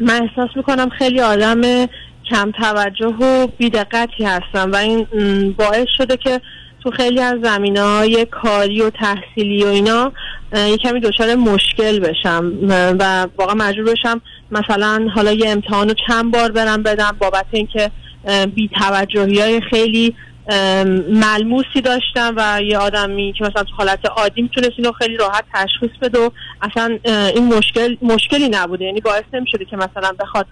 من 0.00 0.28
احساس 0.28 0.56
می‌کنم 0.56 0.88
خیلی 0.88 1.20
آدم 1.20 1.86
کم 2.30 2.50
توجه 2.50 3.06
و 3.06 3.46
بیدقتی 3.46 4.24
هستم 4.24 4.72
و 4.72 4.76
این 4.76 5.06
باعث 5.52 5.86
شده 5.98 6.16
که 6.16 6.40
تو 6.82 6.90
خیلی 6.90 7.20
از 7.20 7.38
زمینه 7.42 7.82
های 7.82 8.26
کاری 8.30 8.82
و 8.82 8.90
تحصیلی 8.90 9.64
و 9.64 9.66
اینا 9.66 10.12
یه 10.54 10.76
کمی 10.76 11.00
دچار 11.00 11.34
مشکل 11.34 12.00
بشم. 12.00 12.52
و 12.98 13.26
واقعا 13.38 13.54
مجبور 13.54 13.92
بشم 13.92 14.20
مثلا 14.50 15.06
حالا 15.14 15.32
یه 15.32 15.50
امتحان 15.50 15.88
رو 15.88 15.94
چند 16.08 16.32
بار 16.32 16.52
برم 16.52 16.82
بدم 16.82 17.16
بابت 17.18 17.46
اینکه 17.50 17.90
بی 18.54 18.70
توجهی 18.80 19.40
های 19.40 19.60
خیلی 19.70 20.14
ملموسی 21.08 21.80
داشتم 21.84 22.34
و 22.36 22.62
یه 22.62 22.78
آدمی 22.78 23.34
که 23.38 23.44
مثلا 23.44 23.62
تو 23.62 23.74
حالت 23.76 23.98
عادی 24.16 24.42
می‌تونست 24.42 24.72
اینو 24.78 24.92
خیلی 24.92 25.16
راحت 25.16 25.44
تشخیص 25.54 25.90
بده 26.02 26.18
و 26.18 26.30
اصلا 26.62 26.98
این 27.34 27.54
مشکل 27.54 27.96
مشکلی 28.02 28.48
نبوده. 28.48 28.84
یعنی 28.84 29.00
باعث 29.00 29.24
نمی‌شده 29.32 29.64
که 29.64 29.76
مثلا 29.76 30.12
بخواد 30.20 30.46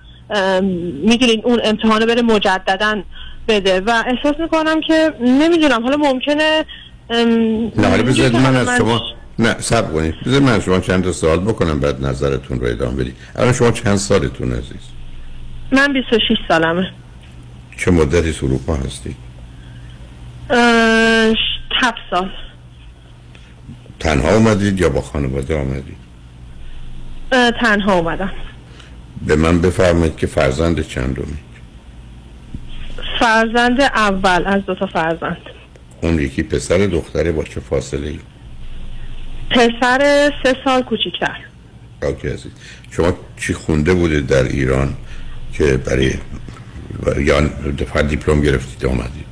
می‌دونین 1.02 1.40
اون 1.44 1.60
امتحان 1.64 2.00
رو 2.00 2.06
بره 2.06 2.22
مجددا 2.22 3.02
بده. 3.48 3.80
و 3.80 4.04
احساس 4.06 4.40
می‌کنم 4.40 4.80
که 4.80 5.12
نمی‌دونم 5.20 5.82
حالا 5.82 5.96
ممکنه 5.96 6.64
نه 7.10 7.88
حالا 7.88 8.02
من 8.40 8.56
از 8.56 8.78
شما 8.78 9.02
نه 9.40 9.56
سب 9.60 9.92
کنید. 9.92 10.14
بذارید 10.26 10.48
من 10.48 10.60
شما 10.60 10.80
چند 10.80 11.04
تا 11.04 11.12
سوال 11.12 11.40
بکنم 11.40 11.80
بعد 11.80 12.04
نظرتون 12.04 12.60
رو 12.60 12.66
ادامه 12.66 12.94
بدید. 12.96 13.16
الان 13.36 13.52
شما 13.52 13.70
چند 13.70 13.96
سالتون 13.96 14.52
عزیز؟ 14.52 14.80
من 15.72 15.92
26 15.92 16.36
سالمه. 16.48 16.90
چه 17.76 17.90
مدتی 17.90 18.46
اروپا 18.46 18.74
هستید؟ 18.74 19.16
اه، 20.50 21.34
هفت 21.72 21.98
سال. 22.10 22.30
تنها 24.00 24.34
اومدید 24.34 24.80
یا 24.80 24.88
با 24.88 25.00
خانواده 25.00 25.60
آمدید؟ 25.60 25.96
اه، 27.32 27.50
تنها 27.50 27.94
اومدم. 27.94 28.32
به 29.26 29.36
من 29.36 29.60
بفرمایید 29.60 30.16
که 30.16 30.26
فرزند 30.26 30.80
چندمی 30.88 31.38
فرزند 33.20 33.80
اول 33.80 34.42
از 34.46 34.66
دو 34.66 34.74
تا 34.74 34.86
فرزند. 34.86 35.36
اون 36.02 36.18
یکی 36.18 36.42
پسر 36.42 36.78
دختره 36.78 37.32
با 37.32 37.44
چه 37.44 37.60
فاصله 37.60 38.08
ای 38.08 38.18
پسر 39.50 40.32
سه 40.42 40.56
سال 40.64 40.82
کوچیکتر. 40.82 41.36
اوکی 42.02 42.28
عزیز. 42.28 42.52
شما 42.90 43.12
چی 43.36 43.54
خونده 43.54 43.94
بودید 43.94 44.26
در 44.26 44.42
ایران 44.42 44.94
که 45.52 45.76
برای 45.76 46.14
یا 47.18 47.48
فقط 47.92 48.08
دیپلم 48.08 48.40
گرفتید 48.40 48.84
اومدید؟ 48.86 49.26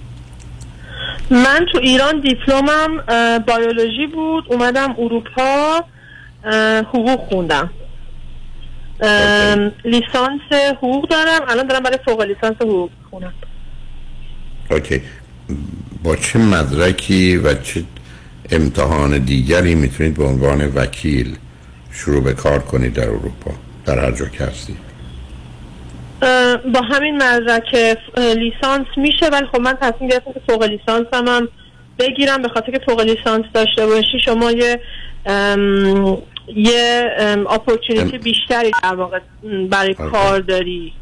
من 1.31 1.67
تو 1.73 1.79
ایران 1.79 2.21
دیپلمم 2.21 3.03
بیولوژی 3.39 4.07
بود 4.07 4.45
اومدم 4.49 4.95
اروپا 4.99 5.85
حقوق 6.89 7.21
خوندم. 7.29 7.71
لیسانس 9.85 10.41
حقوق 10.77 11.09
دارم 11.09 11.41
الان 11.49 11.67
دارم 11.67 11.83
برای 11.83 11.99
فوق 12.05 12.23
لیسانس 12.23 12.57
حقوق 12.61 12.91
خونم 13.11 13.33
اوکی. 14.71 15.03
با 16.03 16.17
چه 16.17 16.39
مدرکی 16.39 17.37
و 17.37 17.55
چه 17.55 17.85
امتحان 18.51 19.19
دیگری 19.19 19.75
می‌تونید 19.75 20.15
به 20.15 20.25
عنوان 20.25 20.73
وکیل 20.75 21.37
شروع 21.93 22.23
به 22.23 22.33
کار 22.33 22.59
کنید 22.59 22.93
در 22.93 23.09
اروپا 23.09 23.51
در 23.87 23.99
هر 23.99 24.13
جا 24.13 24.25
که 24.25 24.45
هستید. 24.45 24.77
با 26.75 26.81
همین 26.81 27.23
مدرک 27.23 27.99
لیسانس 28.17 28.87
میشه 28.97 29.29
ولی 29.33 29.47
خب 29.47 29.61
من 29.61 29.75
تصمیم 29.81 30.11
گرفتم 30.11 30.33
که 30.33 30.41
فوق 30.49 30.63
لیسانس 30.63 31.07
هم, 31.13 31.29
هم 31.29 31.49
بگیرم 31.99 32.43
به 32.43 32.49
خاطر 32.49 32.73
که 32.73 32.81
فوق 32.87 33.01
لیسانس 33.01 33.45
داشته 33.55 33.87
باشی 33.87 34.21
شما 34.25 34.53
یه 34.53 34.81
ام، 35.27 36.19
یه 36.57 37.11
اپورتونیتی 37.51 38.19
بیشتری 38.19 38.71
در 38.83 38.95
واقع 38.95 39.19
برای 39.71 39.95
آره. 39.99 40.11
کار 40.11 40.41
داری. 40.41 40.93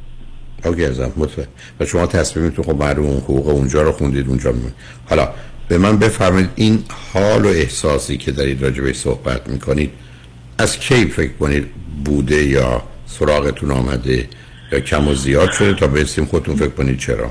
اوکی 0.65 0.85
ازم 0.85 1.13
مطمئن. 1.17 1.47
و 1.81 1.85
شما 1.85 2.07
تصمیمتون 2.07 2.65
خب 2.65 2.77
معلوم 2.77 3.17
حقوق 3.17 3.49
اونجا 3.49 3.83
رو 3.83 3.93
خوندید 3.93 4.29
اونجا 4.29 4.53
میمونید 4.53 4.75
حالا 5.09 5.29
به 5.69 5.79
من 5.79 5.99
بفرمایید 5.99 6.51
این 6.57 6.85
حال 7.13 7.45
و 7.45 7.49
احساسی 7.49 8.17
که 8.17 8.33
دارید 8.33 8.63
راجع 8.63 8.83
بهش 8.83 8.97
صحبت 8.97 9.49
می‌کنید 9.49 9.91
از 10.59 10.79
کی 10.79 11.05
فکر 11.05 11.33
کنید 11.33 11.67
بوده 12.05 12.45
یا 12.45 12.83
سراغتون 13.07 13.71
آمده 13.71 14.29
یا 14.73 14.81
کم 14.81 15.09
و 15.09 15.15
زیاد 15.15 15.53
شده 15.53 15.75
تا 15.75 15.87
برسیم 15.87 16.25
خودتون 16.25 16.57
فکر 16.57 16.69
کنید 16.69 16.99
چرا؟ 16.99 17.31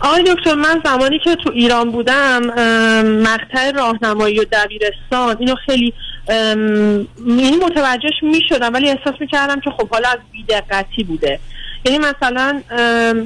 آقای 0.00 0.22
دکتر 0.22 0.54
من 0.54 0.80
زمانی 0.84 1.18
که 1.24 1.36
تو 1.44 1.50
ایران 1.50 1.90
بودم 1.90 2.42
مقطع 3.02 3.70
راهنمایی 3.70 4.38
و 4.38 4.44
دبیرستان 4.52 5.36
اینو 5.40 5.54
خیلی 5.66 5.94
ام، 6.28 6.58
یعنی 7.26 7.56
متوجهش 7.56 8.22
می 8.22 8.40
شدم 8.48 8.74
ولی 8.74 8.88
احساس 8.88 9.14
می 9.20 9.26
کردم 9.26 9.60
که 9.60 9.70
خب 9.70 9.88
حالا 9.88 10.08
از 10.08 10.18
بیدقتی 10.32 11.04
بوده. 11.04 11.40
یعنی 11.84 11.98
مثلا 11.98 12.62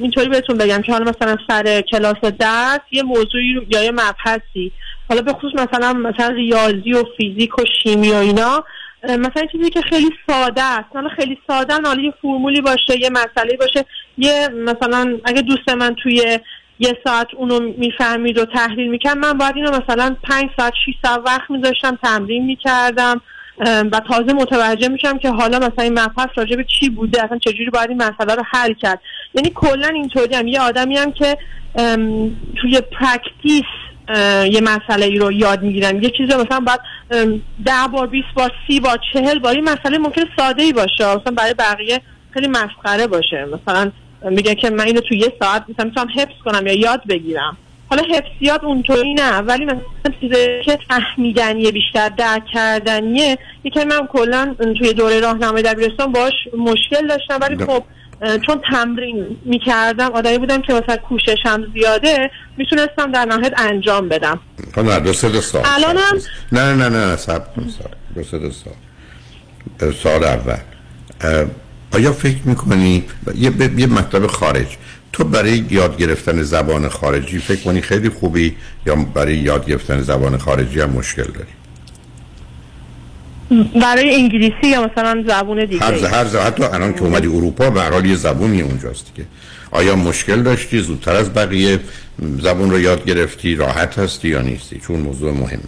اینطوری 0.01 0.29
بهتون 0.29 0.57
بگم 0.57 0.81
که 0.81 0.91
حالا 0.91 1.11
مثلا 1.11 1.37
سر 1.47 1.81
کلاس 1.81 2.19
درس 2.39 2.79
یه 2.91 3.03
موضوعی 3.03 3.53
رو- 3.53 3.63
یا 3.69 3.83
یه 3.83 3.91
مبحثی. 3.91 4.71
حالا 5.09 5.21
به 5.21 5.33
خصوص 5.33 5.51
مثلا 5.53 5.93
مثلا 5.93 6.27
ریاضی 6.27 6.93
و 6.93 7.03
فیزیک 7.17 7.59
و 7.59 7.63
شیمی 7.83 8.11
و 8.11 8.15
اینا 8.15 8.63
مثلا 9.03 9.45
چیزی 9.51 9.69
که 9.69 9.81
خیلی 9.81 10.09
ساده 10.27 10.63
است. 10.63 10.89
حالا 10.93 11.09
خیلی 11.09 11.37
ساده 11.47 11.73
حالا 11.73 12.01
یه 12.01 12.13
فرمولی 12.21 12.61
باشه 12.61 12.99
یه 12.99 13.09
مسئله 13.09 13.57
باشه. 13.59 13.85
یه 14.17 14.47
مثلا 14.47 15.17
اگه 15.25 15.41
دوست 15.41 15.69
من 15.69 15.95
توی 16.03 16.39
یه 16.79 16.97
ساعت 17.03 17.27
اونو 17.37 17.59
می‌فهمید 17.77 18.37
و 18.37 18.45
تحلیل 18.45 18.89
می‌کرد 18.89 19.17
من 19.17 19.33
باید 19.33 19.55
اینو 19.55 19.71
مثلا 19.71 20.15
پنج 20.23 20.49
ساعت 20.57 20.73
شیش 20.85 20.95
ساعت 21.05 21.21
وقت 21.25 21.51
میذاشتم 21.51 21.99
تمرین 22.03 22.45
می‌کردم. 22.45 23.21
و 23.59 24.01
تازه 24.07 24.33
متوجه 24.33 24.87
میشم 24.87 25.17
که 25.17 25.29
حالا 25.29 25.57
مثلا 25.57 25.83
این 25.83 25.99
مبحث 25.99 26.27
راجع 26.35 26.55
به 26.55 26.65
چی 26.79 26.89
بوده 26.89 27.23
اصلا 27.23 27.37
چجوری 27.37 27.69
باید 27.69 27.89
این 27.89 28.03
مسئله 28.03 28.35
رو 28.35 28.43
حل 28.51 28.73
کرد. 28.73 28.99
یعنی 29.33 29.51
کلا 29.55 29.87
اینطوری 29.87 30.35
هم 30.35 30.47
یه 30.47 30.61
آدمی 30.61 30.97
هم 30.97 31.11
که 31.11 31.37
توی 32.61 32.81
practice 32.99 33.65
یه 34.51 34.61
مسئله 34.61 35.05
ای 35.05 35.17
رو 35.17 35.31
یاد 35.31 35.61
می‌گیرم. 35.61 36.01
یه 36.01 36.09
چیزی 36.09 36.33
مثلا 36.33 36.65
ام، 37.11 37.41
ده 37.65 37.87
بار 37.91 38.07
بیست 38.07 38.33
بار 38.35 38.51
سی 38.67 38.79
بار 38.79 38.99
چهل 39.13 39.39
بار 39.39 39.55
این 39.55 39.63
مسئله 39.63 39.97
ممکن 39.97 40.23
ساده 40.37 40.63
ای 40.63 40.73
باشه 40.73 41.15
مثلا 41.15 41.33
برای 41.37 41.53
بقیه 41.53 42.01
خیلی 42.31 42.47
مسخره 42.47 43.07
باشه. 43.07 43.45
مثلا 43.45 43.91
میگه 44.29 44.55
که 44.55 44.69
من 44.69 44.85
اینو 44.85 45.01
تو 45.01 45.15
یه 45.15 45.33
ساعت 45.41 45.65
مثلا 45.69 45.85
می‌تونم 45.85 46.07
حفظ 46.15 46.41
کنم 46.45 46.67
یا 46.67 46.73
یاد 46.73 47.01
بگیرم. 47.09 47.57
حالا 47.93 48.03
حفظیات 48.15 48.63
اونطوری 48.63 49.13
نه 49.13 49.37
ولی 49.37 49.65
مثلا 49.65 49.79
چیزی 50.21 50.61
که 50.65 50.79
فهمیدنیه 50.89 51.71
بیشتر 51.71 52.09
درک 52.09 52.43
کردنیه 52.53 53.37
یکی 53.63 53.83
من 53.83 54.07
کلا 54.07 54.55
توی 54.79 54.93
دوره 54.93 55.19
راهنمای 55.19 55.61
دبیرستان 55.61 56.11
باش 56.11 56.33
مشکل 56.57 57.07
داشتم 57.07 57.39
ولی 57.41 57.65
خب 57.65 57.83
چون 58.45 58.61
تمرین 58.71 59.37
می‌کردم 59.45 60.11
آدمی 60.11 60.37
بودم 60.37 60.61
که 60.61 60.73
مثلا 60.73 60.97
کوششم 60.97 61.67
زیاده 61.73 62.31
می‌تونستم 62.57 63.11
در 63.11 63.25
نهایت 63.25 63.53
انجام 63.57 64.09
بدم. 64.09 64.39
خب 64.75 64.79
نه 64.79 64.99
دو 64.99 65.13
سه 65.13 65.29
دو 65.29 65.41
سال. 65.41 65.61
الانم؟ 65.65 66.21
نه 66.51 66.73
نه 66.73 66.89
نه 66.89 67.05
نه 67.05 67.15
سب 67.15 67.55
کن 67.55 67.67
سال 67.69 67.91
دو 68.15 68.23
سه 68.23 68.39
دو 68.39 68.51
سال. 68.51 69.91
سال 69.91 70.23
اول. 70.23 70.57
آیا 71.93 72.11
فکر 72.13 72.39
می‌کنی؟ 72.45 73.03
یه, 73.35 73.51
یه 73.77 73.87
مطلب 73.87 74.27
خارج. 74.27 74.67
تو 75.13 75.23
برای 75.23 75.63
یاد 75.71 75.97
گرفتن 75.97 76.43
زبان 76.43 76.89
خارجی 76.89 77.39
فکر 77.39 77.61
کنی 77.63 77.81
خیلی 77.81 78.09
خوبی 78.09 78.55
یا 78.85 78.95
برای 78.95 79.35
یاد 79.35 79.65
گرفتن 79.65 80.01
زبان 80.01 80.37
خارجی 80.37 80.79
هم 80.81 80.89
مشکل 80.89 81.23
داری؟ 81.23 81.53
برای 83.81 84.15
انگلیسی 84.15 84.67
یا 84.67 84.87
مثلا 84.87 85.23
زبون 85.27 85.65
دیگه 85.65 85.85
هر 85.85 85.93
هر 85.93 86.25
ز- 86.25 86.35
حتی 86.35 86.63
الان 86.63 86.93
که 86.93 87.01
اومدی 87.01 87.27
اروپا 87.27 87.69
به 87.69 87.81
هر 87.81 87.91
حال 87.91 88.05
یه 88.05 88.15
زبونی 88.15 88.61
اونجاست 88.61 89.11
که 89.15 89.25
آیا 89.71 89.95
مشکل 89.95 90.43
داشتی؟ 90.43 90.79
زودتر 90.79 91.15
از 91.15 91.33
بقیه 91.33 91.79
زبون 92.39 92.71
رو 92.71 92.79
یاد 92.79 93.05
گرفتی؟ 93.05 93.55
راحت 93.55 93.99
هستی 93.99 94.27
یا 94.27 94.41
نیستی؟ 94.41 94.79
چون 94.79 94.99
موضوع 94.99 95.31
مهمی 95.31 95.63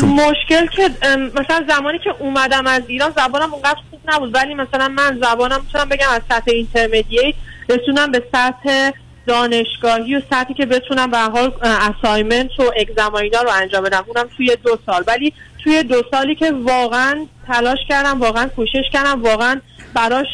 چون- 0.00 0.08
مشکل 0.08 0.66
که 0.76 0.90
مثلا 1.34 1.64
زمانی 1.68 1.98
که 1.98 2.10
اومدم 2.18 2.66
از 2.66 2.82
ایران 2.86 3.12
زبانم 3.16 3.52
اونقدر 3.54 3.78
خوب 3.90 4.00
نبود. 4.08 4.34
ولی 4.34 4.54
مثلا 4.54 4.88
من 4.88 5.18
زبانم 5.22 5.60
می‌تونم 5.66 5.88
بگم 5.88 6.06
از 6.14 6.20
سطح 6.28 6.50
اینترمدییت 6.50 7.34
رسونم 7.70 8.12
به 8.12 8.22
سطح 8.32 8.90
دانشگاهی 9.26 10.16
و 10.16 10.22
سطحی 10.30 10.54
که 10.54 10.66
بتونم 10.66 11.10
به 11.10 11.18
حال 11.18 11.52
assignment 11.62 12.60
و 12.60 12.62
exam 12.80 13.14
اینا 13.14 13.42
رو 13.42 13.50
انجام 13.62 13.84
بدم. 13.84 14.04
اونم 14.06 14.28
توی 14.36 14.56
دو 14.64 14.78
سال. 14.86 15.04
ولی 15.06 15.32
توی 15.64 15.82
دو 15.82 16.02
سالی 16.10 16.34
که 16.34 16.52
واقعا 16.52 17.26
تلاش 17.46 17.78
کردم 17.88 18.20
واقعا 18.20 18.48
کوشش 18.48 18.84
کردم 18.92 19.22
واقعا 19.22 19.60
براش 19.94 20.26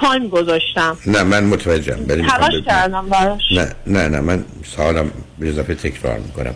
تایم 0.00 0.28
گذاشتم. 0.28 0.96
نه 1.06 1.22
من 1.22 1.44
متوجهم. 1.44 2.06
تلاش. 2.06 2.52
کردم 2.66 3.08
براش. 3.08 3.42
نه 3.52 3.74
نه 3.86 4.08
نه 4.08 4.20
من 4.20 4.44
سوالم 4.76 5.10
به 5.38 5.48
اضافه 5.48 5.74
تکرار 5.74 6.18
می‌کنم. 6.18 6.54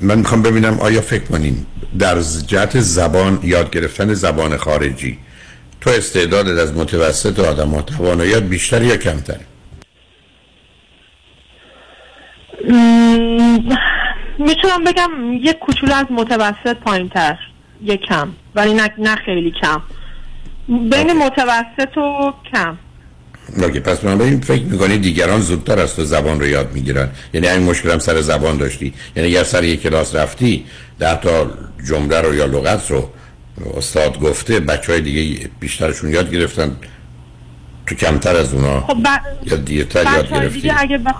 من 0.00 0.18
می‌خوام 0.18 0.42
ببینم 0.42 0.80
آیا 0.80 1.00
فکر 1.00 1.24
کنیم 1.24 1.66
در 1.98 2.20
جهت 2.46 2.80
زبان 2.80 3.40
یاد 3.42 3.70
گرفتن 3.70 4.14
زبان 4.14 4.56
خارجی 4.56 5.18
تو 5.80 5.90
استعدادت 5.90 6.58
از 6.58 6.74
متوسط 6.74 7.38
آدم 7.38 7.68
ها 7.68 7.82
تواناییت 7.82 8.42
بیشتر 8.42 8.82
یا 8.82 8.96
کمتره 8.96 9.40
م، 12.68 13.58
می‌تونم 14.38 14.84
بگم 14.86 15.10
یک 15.32 15.58
کوچولو 15.58 15.94
از 15.94 16.06
متوسط 16.10 16.76
پایین 16.84 17.08
تر 17.08 17.38
یک 17.82 18.00
کم 18.00 18.28
ولی 18.54 18.74
نه, 18.74 18.90
نه 18.98 19.16
خیلی 19.16 19.54
کم. 19.62 19.82
بین 20.68 21.12
متوسط 21.12 21.96
و 21.96 22.32
کم. 22.52 22.78
اوکی 23.62 23.80
پس 23.80 24.04
من 24.04 24.20
این 24.20 24.40
فکر 24.40 24.62
می‌کنی 24.62 24.98
دیگران 24.98 25.40
زودتر 25.40 25.78
از 25.78 25.96
تو 25.96 26.04
زبان 26.04 26.40
رو 26.40 26.46
یاد 26.46 26.72
می‌گیرن. 26.72 27.10
یعنی 27.34 27.48
این 27.48 27.62
مشکل 27.62 27.90
هم 27.90 27.98
سر 27.98 28.20
زبان 28.20 28.56
داشتی. 28.56 28.94
یعنی 29.16 29.28
اگر 29.28 29.44
سر 29.44 29.64
یک 29.64 29.82
کلاس 29.82 30.14
رفتی 30.14 30.66
ده 30.98 31.20
تا 31.20 31.50
جمله 31.88 32.20
رو 32.20 32.34
یا 32.34 32.46
لغت 32.46 32.90
رو 32.90 33.10
استاد 33.74 34.20
گفته 34.20 34.60
بچه 34.60 34.92
های 34.92 35.00
دیگه 35.00 35.50
بیشترشون 35.60 36.10
یاد 36.10 36.30
گرفتن. 36.30 36.76
تو 37.86 37.94
کمتر 37.94 38.36
از 38.36 38.54
اونا. 38.54 38.80
خب 38.80 38.96
ب... 39.02 39.06
یا 39.44 39.56
دیرتر 39.56 40.02
یاد 40.02 40.32
گرفتی 40.32 40.60
دیگه 40.60 40.74
اگه 40.80 40.98
بخ... 40.98 41.16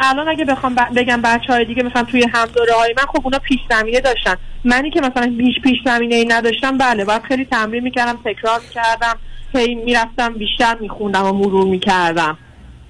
الان 0.00 0.28
اگه 0.28 0.44
بخوام 0.44 0.74
ب... 0.74 0.78
بگم 0.96 1.22
بچه 1.22 1.52
های 1.52 1.64
دیگه 1.64 1.82
مثلا 1.82 2.02
توی 2.02 2.26
هم 2.32 2.46
دوره 2.46 2.72
های 2.72 2.94
من 2.96 3.04
خب 3.12 3.20
اونا 3.24 3.38
پیش 3.38 3.60
زمینه 3.70 4.00
داشتن. 4.00 4.34
منی 4.64 4.90
که 4.90 5.00
مثلا 5.00 5.34
بیش 5.38 5.54
پیش 5.64 5.78
زمینه 5.84 6.14
ای 6.14 6.24
نداشتم 6.24 6.78
بله 6.78 7.04
باید 7.04 7.22
خیلی 7.22 7.44
تمرین 7.44 7.82
می‌کردم 7.82 8.18
تکرار 8.24 8.60
می‌کردم 8.60 9.18
هی 9.54 9.74
می‌رفتم 9.74 10.34
بیشتر 10.34 10.76
میخوندم 10.80 11.24
و 11.24 11.32
مرور 11.32 11.66
می‌کردم. 11.66 12.38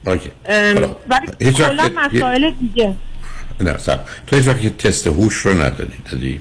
ولی 0.05 1.53
کلا 1.53 1.91
مسائل 1.97 2.51
دیگه. 2.51 2.95
نه 3.61 3.79
سب 3.79 4.01
تو 4.27 4.37
هیچ 4.37 4.49
وقت 4.49 4.79
تست 4.79 5.07
هوش 5.07 5.35
رو 5.35 5.53
ندادی 5.63 5.97
دادی؟ 6.13 6.41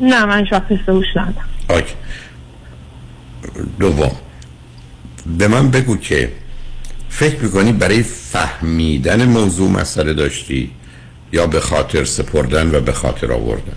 نه 0.00 0.24
من 0.24 0.44
هیچ 0.44 0.52
وقت 0.52 0.72
هوش 0.88 1.06
ندادم 1.16 1.44
اوکی 1.70 1.94
دوم. 3.80 4.12
به 5.38 5.48
من 5.48 5.70
بگو 5.70 5.96
که 5.96 6.32
فکر 7.08 7.42
می‌کنی 7.42 7.72
برای 7.72 8.02
فهمیدن 8.02 9.24
موضوع 9.24 9.70
مسئله 9.70 10.14
داشتی 10.14 10.70
یا 11.32 11.46
به 11.46 11.60
خاطر 11.60 12.04
سپردن 12.04 12.74
و 12.74 12.80
به 12.80 12.92
خاطر 12.92 13.32
آوردن؟ 13.32 13.76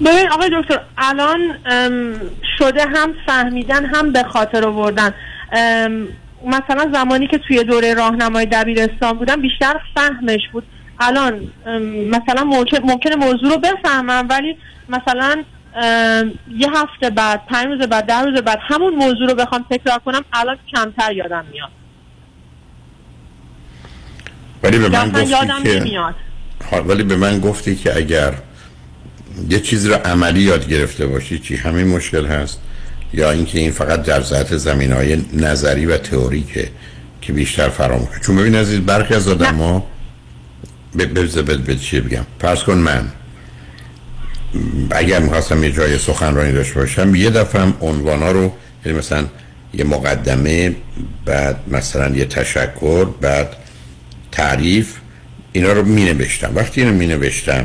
ببین 0.00 0.30
آقای 0.32 0.50
دکتر 0.62 0.80
الان 0.98 1.40
شده 2.58 2.86
هم 2.86 3.14
فهمیدن 3.26 3.86
هم 3.86 4.12
به 4.12 4.22
خاطر 4.22 4.64
آوردن. 4.64 5.14
مثلا 6.46 6.90
زمانی 6.94 7.26
که 7.26 7.38
توی 7.38 7.64
دوره 7.64 7.94
راهنمای 7.94 8.46
دبیرستان 8.46 9.12
بودم 9.12 9.42
بیشتر 9.42 9.80
فهمش 9.94 10.40
بود. 10.52 10.64
الان 11.00 11.52
مثلا 12.10 12.44
ممکن 12.44 12.78
ممکنه 12.82 13.16
موضوع 13.16 13.50
رو 13.50 13.58
بفهمم 13.58 14.26
ولی 14.30 14.56
مثلا 14.88 15.44
یه 16.56 16.68
هفته 16.74 17.10
بعد 17.10 17.46
پنج 17.46 17.66
روز 17.66 17.88
بعد 17.88 18.06
ده 18.06 18.20
روز 18.20 18.40
بعد 18.42 18.58
همون 18.68 18.94
موضوع 18.94 19.28
رو 19.28 19.34
بخوام 19.34 19.64
تکرار 19.70 19.98
کنم 19.98 20.24
الان 20.32 20.56
کمتر 20.74 21.12
یادم 21.12 21.44
میاد. 21.52 21.70
ولی 24.62 24.78
به 24.78 24.88
من 24.88 25.08
گفتی 25.10 25.26
یادم 25.26 25.62
که 25.62 25.80
نمیاد. 25.80 26.14
ها، 26.72 26.82
ولی 26.82 27.02
به 27.02 27.16
من 27.16 27.40
گفتی 27.40 27.76
که 27.76 27.96
اگر 27.96 28.34
یه 29.48 29.60
چیزی 29.60 29.88
رو 29.88 29.94
عملی 29.94 30.40
یاد 30.40 30.68
گرفته 30.68 31.06
باشی 31.06 31.38
چی؟ 31.38 31.56
همین 31.56 31.88
مشکل 31.88 32.26
هست؟ 32.26 32.60
یا 33.12 33.30
اینکه 33.30 33.58
این 33.58 33.70
فقط 33.70 34.02
در 34.02 34.20
ذات 34.20 34.56
زمین 34.56 34.92
های 34.92 35.22
نظری 35.32 35.86
و 35.86 35.96
تئوریکه 35.96 36.70
که 37.20 37.32
بیشتر 37.32 37.68
فراموشه 37.68 38.20
چون 38.20 38.36
ببین 38.36 38.54
عزیز 38.54 38.80
برخی 38.80 39.14
از 39.14 39.28
آدم 39.28 39.54
ها 39.54 39.78
بذار 39.78 39.97
به 40.94 41.76
چی 41.76 42.00
بگم؟ 42.00 42.26
فرض 42.40 42.62
کن 42.62 42.74
من. 42.74 43.08
اگر 44.90 45.20
می‌خواستم 45.20 45.64
یه 45.64 45.72
جای 45.72 45.98
سخنرانی 45.98 46.52
داشته 46.52 46.74
باشم 46.74 47.14
یه 47.14 47.30
دفعه 47.30 47.62
هم 47.62 47.74
عنوانا 47.80 48.30
رو 48.30 48.52
یعنی 48.84 48.98
مثلا 48.98 49.26
یه 49.74 49.84
مقدمه 49.84 50.76
بعد 51.24 51.56
مثلا 51.68 52.16
یه 52.16 52.24
تشکر 52.24 53.04
بعد 53.04 53.56
تعریف 54.32 54.94
اینا 55.52 55.72
رو 55.72 55.84
می 55.84 56.04
نوشتم 56.04 56.52
وقتی 56.54 56.80
اینو 56.80 56.94
می 56.94 57.06
نوشتم 57.06 57.64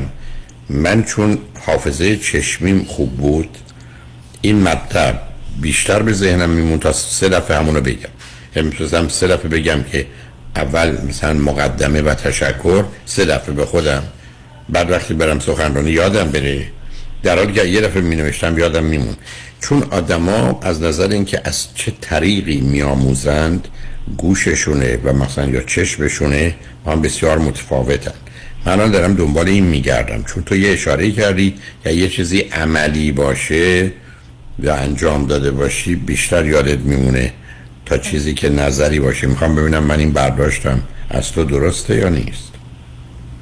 من 0.69 1.03
چون 1.03 1.38
حافظه 1.65 2.17
چشمیم 2.17 2.84
خوب 2.84 3.17
بود 3.17 3.57
این 4.41 4.63
مطلب 4.63 5.21
بیشتر 5.61 6.01
به 6.01 6.13
ذهنم 6.13 6.49
میمون 6.49 6.80
تا 6.80 6.91
سه 6.91 7.30
دفعه 7.30 7.57
همونو 7.57 7.82
بگم. 7.82 8.09
یعنی 8.55 8.71
سه 9.09 9.28
دفعه 9.28 9.49
بگم 9.49 9.84
که 9.84 10.05
اول 10.55 10.97
مثلا 11.09 11.33
مقدمه 11.33 12.01
و 12.01 12.13
تشکر 12.13 12.83
سه 13.05 13.25
دفعه 13.25 13.55
به 13.55 13.65
خودم. 13.65 14.03
بعد 14.69 14.91
وقتی 14.91 15.13
برم 15.13 15.39
سخنرانی 15.39 15.91
یادم 15.91 16.31
بره. 16.31 16.65
در 17.23 17.37
حالی 17.37 17.53
که 17.53 17.63
یه 17.63 17.81
دفعه 17.81 18.01
می 18.01 18.15
نوشتم 18.15 18.57
یادم 18.57 18.83
میمون. 18.83 19.15
چون 19.61 19.83
آدما 19.91 20.59
از 20.61 20.81
نظر 20.81 21.07
اینکه 21.07 21.41
از 21.43 21.67
چه 21.75 21.93
طریقی 22.01 22.61
میآموزند 22.61 23.67
گوششونه 24.17 24.97
و 25.03 25.13
مثلا 25.13 25.49
یا 25.49 25.61
چشمشونه 25.61 26.55
هم 26.87 27.01
بسیار 27.01 27.37
متفاوتن. 27.37 28.13
من 28.65 28.71
الان 28.71 28.91
دارم 28.91 29.13
دنبال 29.15 29.47
این 29.47 29.63
میگردم. 29.63 30.23
چون 30.23 30.43
تو 30.43 30.55
یه 30.55 30.71
اشاره 30.71 31.11
کردی 31.11 31.55
یا 31.85 31.91
یه 31.91 32.09
چیزی 32.09 32.39
عملی 32.39 33.11
باشه 33.11 33.91
یا 34.59 34.75
انجام 34.75 35.27
داده 35.27 35.51
باشی 35.51 35.95
بیشتر 35.95 36.45
یادت 36.45 36.79
میمونه. 36.79 37.33
تا 37.86 37.97
چیزی 37.97 38.34
که 38.34 38.49
نظری 38.49 38.99
باشه. 38.99 39.27
می‌خوام 39.27 39.55
ببینم 39.55 39.84
من 39.84 39.99
این 39.99 40.13
برداشتم 40.13 40.79
از 41.09 41.31
تو 41.31 41.43
درسته 41.43 41.95
یا 41.95 42.09
نیست؟ 42.09 42.53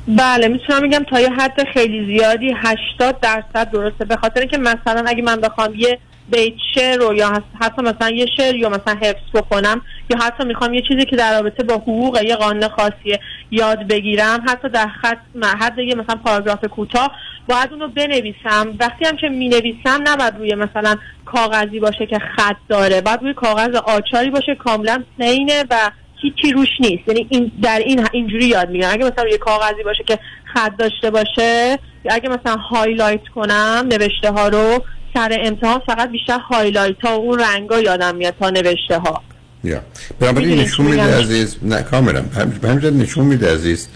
بله 0.07 0.47
می‌تونم 0.47 0.81
بگم 0.81 1.03
تا 1.09 1.19
یه 1.19 1.29
حد 1.29 1.63
خیلی 1.73 2.05
زیادی 2.05 2.53
80 2.57 3.19
درصد 3.19 3.71
درسته. 3.71 4.05
به 4.05 4.15
خاطر 4.15 4.45
که 4.45 4.57
مثلا 4.57 5.03
اگه 5.07 5.23
من 5.23 5.35
بخوام 5.35 5.73
یه 5.75 5.99
بیت 6.29 6.53
شعر 6.75 6.97
رو 6.97 7.13
یا 7.13 7.43
حتی 7.61 7.81
مثلا 7.81 8.09
یه 8.09 8.25
شعر 8.37 8.55
یا 8.55 8.69
مثلا 8.69 8.97
حفظ 9.01 9.31
بکنم 9.33 9.81
یا 10.09 10.17
حتی 10.17 10.43
می‌خوام 10.43 10.73
یه 10.73 10.81
چیزی 10.87 11.05
که 11.05 11.15
در 11.15 11.41
رابطه 11.41 11.63
با 11.63 11.73
حقوق 11.73 12.23
یه 12.23 12.35
قانون 12.35 12.67
خاصیه 12.67 13.19
یاد 13.51 13.87
بگیرم 13.87 14.45
حتی 14.47 14.69
در 14.69 14.87
خط 14.87 15.17
حد 15.59 15.79
یه 15.79 15.95
مثلا 15.95 16.15
پاراگراف 16.15 16.65
کوتاه 16.65 17.11
باید 17.47 17.71
اونو 17.71 17.87
بنویسم. 17.87 18.73
وقتی 18.79 19.05
هم 19.05 19.17
که 19.17 19.29
می‌نویسم 19.29 19.99
نباید 20.03 20.37
روی 20.37 20.55
مثلا 20.55 20.95
کاغذی 21.25 21.79
باشه 21.79 22.05
که 22.05 22.19
خط 22.19 22.57
داره 22.69 23.01
باید 23.01 23.21
روی 23.21 23.33
کاغذ 23.33 23.75
آچاری 23.75 24.29
باشه 24.29 24.55
کاملا 24.55 25.03
پلینه 25.19 25.63
و 25.69 25.91
هیچی 26.21 26.51
روش 26.51 26.69
نیست. 26.79 27.07
یعنی 27.07 27.27
این 27.29 27.51
در 27.61 27.79
این 27.79 28.07
اینجوری 28.11 28.45
یاد 28.45 28.69
می‌گیرم. 28.69 28.91
اگه 28.93 29.05
مثلا 29.05 29.23
روی 29.23 29.37
کاغذی 29.37 29.83
باشه 29.83 30.03
که 30.03 30.19
خط 30.53 30.77
داشته 30.77 31.11
باشه 31.11 31.79
اگه 32.09 32.29
مثلا 32.29 32.55
هایلایت 32.55 33.27
کنم 33.35 33.87
نوشته 33.91 34.31
ها 34.31 34.47
رو 34.47 34.83
سر 35.13 35.37
امتحان 35.45 35.81
فقط 35.85 36.11
بیشتر 36.11 36.39
هایلایت 36.39 36.95
ها 37.03 37.19
و 37.19 37.23
اون 37.23 37.39
رنگا 37.39 37.79
یادم 37.79 38.15
میاد 38.15 38.33
تا 38.39 38.49
نوشته 38.49 38.97
ها 38.97 39.23
یا. 39.63 39.81
بنابراین 40.19 40.59
نشون 40.59 40.85
میده؟ 40.85 41.17
عزیز 41.19 41.55
نه 41.61 41.81
کاملا. 41.81 42.23
هم- 42.35 42.49
به 42.49 42.67
همین 42.69 42.79
جهت 42.79 42.93
نشون 42.93 43.25
میده 43.25 43.53
عزیز 43.53 43.87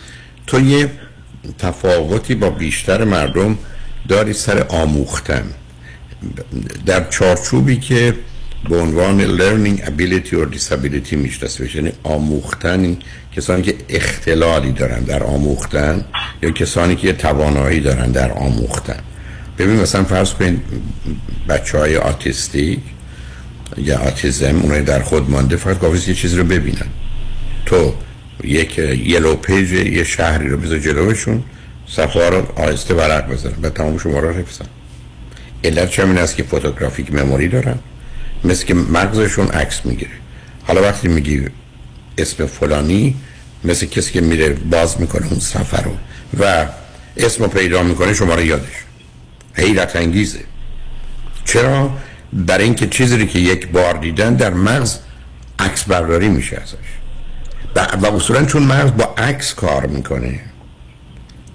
تو 0.47 0.59
یه 0.59 0.89
تفاوتی 1.59 2.35
با 2.35 2.49
بیشتر 2.49 3.03
مردم 3.03 3.57
داری 4.07 4.33
سر 4.33 4.65
آموختن. 4.69 5.43
در 6.85 7.09
چارچوبی 7.09 7.77
که 7.77 8.13
به 8.69 8.77
عنوان 8.77 9.37
learning 9.37 9.79
ability 9.81 10.29
or 10.31 10.55
disability 10.57 11.13
می‌شناسه 11.13 11.63
بشه 11.63 11.75
یعنی 11.75 11.91
آموختن 12.03 12.97
کسانی 13.35 13.61
که 13.61 13.75
اختلالی 13.89 14.71
دارن 14.71 14.99
در 14.99 15.23
آموختن 15.23 16.05
یا 16.41 16.51
کسانی 16.51 16.95
که 16.95 17.13
توانایی 17.13 17.79
دارن 17.79 18.11
در 18.11 18.31
آموختن. 18.31 18.99
ببین 19.59 19.75
مثلا 19.75 20.03
فرض 20.03 20.33
کنید 20.33 20.61
بچه 21.49 21.77
های 21.77 21.97
autistic 21.97 22.79
یا 23.77 23.97
autism 23.97 24.61
اونایی 24.61 24.83
در 24.83 25.01
خود 25.01 25.29
مانده 25.29 25.55
فقط 25.55 25.79
کافیست 25.79 26.07
یه 26.07 26.13
چیزی 26.13 26.37
رو 26.37 26.43
ببینن. 26.43 26.87
تو 27.65 27.93
یک 28.43 28.77
yellow 28.77 29.35
page 29.35 29.71
یه 29.71 30.03
شهری 30.03 30.49
رو 30.49 30.57
بذار 30.57 30.79
جلوشون 30.79 31.43
صفحه 31.87 32.29
رو 32.29 32.47
آهسته 32.55 32.93
ورق 32.93 33.31
بزنن 33.31 33.53
و 33.61 33.69
تمام 33.69 33.97
شما 33.97 34.19
رو 34.19 34.33
حفظن. 34.33 34.65
علت 35.63 35.89
چه 35.89 36.03
این 36.03 36.17
است 36.17 36.35
که 36.35 36.43
photographic 36.43 37.13
memory 37.13 37.47
دارن 37.47 37.79
مثل 38.43 38.65
که 38.65 38.73
مغزشون 38.73 39.47
عکس 39.47 39.85
می‌گیره. 39.85 40.11
حالا 40.63 40.81
وقتی 40.81 41.07
میگی 41.07 41.45
اسم 42.17 42.45
فلانی 42.45 43.15
مثل 43.63 43.85
کسی 43.85 44.11
که 44.11 44.21
میره 44.21 44.49
باز 44.49 45.01
می‌کنه 45.01 45.27
اون 45.27 45.39
صفحه 45.39 45.83
رو 45.83 45.91
و 46.39 46.65
اسم 47.17 47.43
رو 47.43 47.49
پیدا 47.49 47.83
می‌کنه 47.83 48.13
شما 48.13 48.35
رو 48.35 48.45
یادش. 48.45 48.84
حیرت 49.55 49.95
انگیزه. 49.95 50.39
چرا؟ 51.45 51.91
برای 52.33 52.63
اینکه 52.63 52.87
چیزی 52.87 53.27
که 53.27 53.39
یک 53.39 53.67
بار 53.67 53.97
دیدن 53.97 54.35
در 54.35 54.53
مغز 54.53 54.97
عکس 55.59 55.83
برداری 55.83 56.29
میشه 56.29 56.57
ازش. 56.57 56.75
و, 57.75 58.07
اصولا 58.07 58.45
چون 58.45 58.63
مغز 58.63 58.91
با 58.91 59.15
عکس 59.17 59.53
کار 59.53 59.85
می‌کنه. 59.85 60.39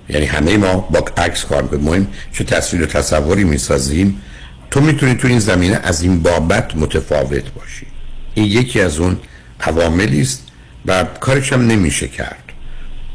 یعنی 0.09 0.27
همه 0.27 0.57
ما 0.57 0.77
با 0.77 0.99
عکس 1.17 1.45
کار 1.45 1.63
می‌کنیم. 1.63 1.85
مهم 1.85 2.07
چه 2.33 2.45
تصویر 2.45 2.83
و 2.83 2.87
تصوری 2.87 3.45
می‌سازیم؟ 3.45 4.23
تو 4.71 4.81
می‌تونی 4.81 5.15
تو 5.15 5.29
این 5.29 5.39
زمینه 5.39 5.81
از 5.83 6.03
این 6.03 6.23
بابت 6.23 6.77
متفاوت 6.77 7.53
باشی. 7.53 7.87
این 8.35 8.47
یکی 8.47 8.81
از 8.81 8.99
اون 8.99 9.19
عواملی 9.61 10.21
است 10.21 10.47
و 10.87 11.05
کارش 11.05 11.53
هم 11.53 11.67
نمیشه 11.67 12.09
کرد. 12.09 12.43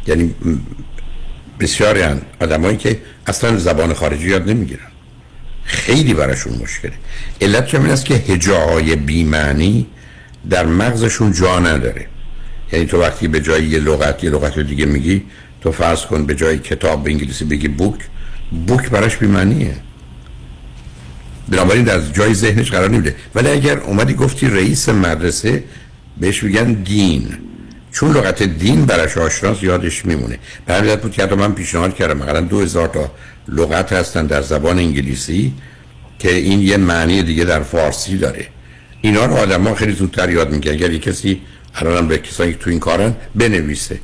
یعنی 0.08 0.36
بسیاری 1.60 2.02
هن 2.02 2.22
آدمایی 2.42 2.78
که 2.78 3.00
اصلا 3.28 3.58
زبان 3.58 3.94
خارجی 3.94 4.30
یاد 4.30 4.50
نمی‌گیرن. 4.50 4.88
خیلی 5.64 6.14
براشون 6.14 6.54
مشکله. 6.64 6.94
علت 7.42 7.66
چه 7.68 7.80
است 7.80 8.06
که 8.06 8.14
هجاهای 8.14 8.96
بیمعنی 8.96 9.88
در 10.50 10.66
مغزشون 10.66 11.32
جا 11.32 11.60
نداره. 11.60 12.08
یعنی 12.72 12.86
تو 12.86 13.02
وقتی 13.02 13.28
به 13.28 13.42
جای 13.42 13.66
یه 13.66 13.80
لغت 13.80 14.24
یه 14.24 14.30
لغت 14.30 14.60
دیگه 14.60 14.86
میگی 14.86 15.24
تو 15.62 15.72
فرض 15.72 16.06
کن 16.06 16.26
به 16.26 16.36
جای 16.36 16.58
کتاب 16.58 17.04
به 17.04 17.12
انگلیسی 17.12 17.46
بگی 17.46 17.68
بوک 17.68 18.00
بوک 18.68 18.90
براش 18.90 19.18
بیمعنیه. 19.18 19.76
بنابراین 21.50 21.84
در 21.84 22.00
جای 22.00 22.34
ذهنش 22.34 22.72
قرار 22.72 22.90
نمیده. 22.90 23.16
ولی 23.36 23.50
اگر 23.50 23.78
اومدی 23.78 24.14
گفتی 24.14 24.48
رئیس 24.48 24.90
مدرسه 24.90 25.64
بهش 26.18 26.44
میگن 26.44 26.74
دین. 26.74 27.38
چون 27.96 28.12
لغت 28.12 28.44
دین 28.44 28.86
براش 28.86 29.18
آشناس 29.18 29.64
یادش 29.64 30.06
میمونه. 30.06 30.40
به 30.66 30.74
همین 30.74 30.96
بود 30.96 31.12
که 31.12 31.26
من 31.26 31.54
پیشنهاد 31.54 31.96
کردم 31.96 32.18
مثلا 32.18 32.42
دو 32.42 32.62
هزار 32.62 32.88
تا 32.88 33.12
لغت 33.48 33.94
هستن 33.94 34.26
در 34.26 34.42
زبان 34.42 34.80
انگلیسی 34.80 35.54
که 36.20 36.36
این 36.36 36.62
یه 36.62 36.78
معنی 36.78 37.24
دیگه 37.24 37.44
در 37.44 37.64
فارسی 37.64 38.18
داره. 38.18 38.48
اینا 39.02 39.26
رو 39.26 39.34
آدم 39.34 39.68
ها 39.68 39.76
خیلی 39.76 39.92
زودتر 39.92 40.30
یاد 40.30 40.52
میگن 40.52 40.72
اگر 40.72 40.92
یه 40.92 41.00
کسی 41.00 41.42
الان 41.76 42.08
به 42.08 42.18
کسانی 42.18 42.52
که 42.52 42.58
تو 42.58 42.70
این 42.70 42.80
کارن 42.80 43.16
بنویسه 43.36 44.00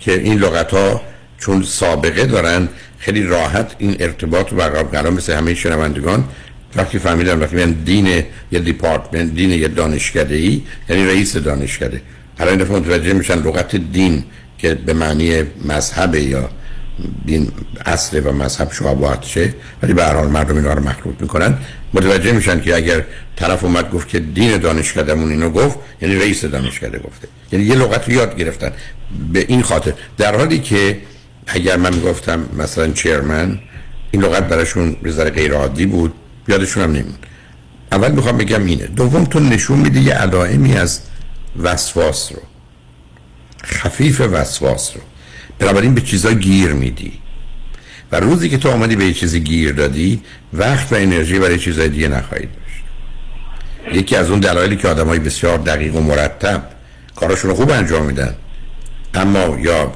که 0.00 0.12
این 0.12 0.38
لغت 0.38 0.70
ها 0.70 1.00
چون 1.38 1.62
سابقه 1.62 2.26
دارن 2.26 2.68
خیلی 2.98 3.22
راحت 3.22 3.74
این 3.78 3.96
ارتباط 4.00 4.54
برقرار 4.54 4.90
کردن 4.92 5.10
مثل 5.10 5.32
همه 5.32 5.54
شنوندگان 5.54 6.24
وقتی 6.76 6.98
فهمیدن 6.98 7.38
وقتی 7.38 7.56
میگن 7.56 7.72
دین 7.72 8.24
یه 8.52 8.58
دیپارتمنت 8.60 9.34
دین 9.34 9.50
یه 9.50 9.68
دانشکده 9.68 10.38
یعنی 10.88 11.06
رئیس 11.06 11.36
دانشکده. 11.36 12.02
الان 12.38 12.54
این 12.54 12.62
دفعه 12.64 12.78
متوجه 12.78 13.12
میشن 13.12 13.34
لغت 13.34 13.76
دین 13.76 14.24
که 14.58 14.74
به 14.74 14.92
معنی 14.92 15.42
مذهب 15.64 16.14
یا 16.14 16.48
دین 17.26 17.48
اصل 17.86 18.20
و 18.24 18.32
مذهب 18.32 18.72
شعبات 18.72 19.24
شه 19.24 19.54
ولی 19.82 19.92
به 19.92 20.04
هر 20.04 20.14
حال 20.14 20.28
مردم 20.28 20.56
اینا 20.56 20.72
رو 20.72 20.88
مخلوط 20.88 21.14
می‌کنن. 21.20 21.58
متوجه 21.94 22.32
میشن 22.32 22.60
که 22.60 22.76
اگر 22.76 23.04
طرف 23.36 23.64
اومد 23.64 23.90
گفت 23.90 24.08
که 24.08 24.18
دین 24.18 24.56
دانشکدهمون 24.56 25.30
اینو 25.30 25.50
گفت 25.50 25.78
یعنی 26.00 26.16
رئیس 26.16 26.44
دانشکده 26.44 26.98
گفته. 26.98 27.28
یعنی 27.52 27.64
یه 27.64 27.74
لغت 27.74 28.08
رو 28.08 28.14
یاد 28.14 28.36
گرفتن. 28.36 28.72
به 29.32 29.44
این 29.48 29.62
خاطر. 29.62 29.92
در 30.18 30.36
حالی 30.36 30.58
که 30.58 30.98
اگر 31.46 31.76
من 31.76 31.94
می‌گفتم 31.94 32.40
مثلا 32.58 32.88
چیرمن 32.92 33.58
این 34.10 34.22
لغت 34.22 34.48
براشون 34.48 34.96
به 35.02 35.10
ذره 35.10 35.30
غیر 35.30 35.52
عادی 35.52 35.86
بود 35.86 36.12
یادشون 36.48 36.82
هم 36.82 36.90
نمون 36.92 37.14
اول 37.92 38.12
می‌خوام 38.12 38.36
بگم 38.36 38.66
اینه. 38.66 38.86
دوم 38.86 39.24
تو 39.24 39.40
نشون 39.40 39.78
میده 39.78 40.00
یه 40.00 40.14
علائمی 40.14 40.74
از 40.74 41.00
وسواس 41.56 42.32
رو. 42.32 42.42
خفیف 43.64 44.20
وسواس 44.20 44.96
رو. 44.96 45.02
بنابراین 45.58 45.94
به 45.94 46.00
چیزا 46.00 46.32
گیر 46.32 46.72
میدی. 46.72 47.12
و 48.12 48.20
روزی 48.20 48.48
که 48.48 48.58
تو 48.58 48.70
آمدی 48.70 48.96
به 48.96 49.04
یه 49.04 49.12
چیزی 49.12 49.40
گیر 49.40 49.72
دادی 49.72 50.22
وقت 50.52 50.92
و 50.92 50.96
انرژی 50.96 51.38
برای 51.38 51.58
چیزای 51.58 51.88
دیگه 51.88 52.08
نخواهید 52.08 52.48
داشت. 52.52 52.84
یکی 53.96 54.16
از 54.16 54.30
اون 54.30 54.40
دلایلی 54.40 54.76
که 54.76 54.88
آدمای 54.88 55.18
بسیار 55.18 55.58
دقیق 55.58 55.94
و 55.94 56.00
مرتب 56.00 56.62
کاراشون 57.16 57.50
رو 57.50 57.56
خوب 57.56 57.70
انجام 57.70 58.06
میدن. 58.06 58.34
اما 59.14 59.58
یا 59.60 59.92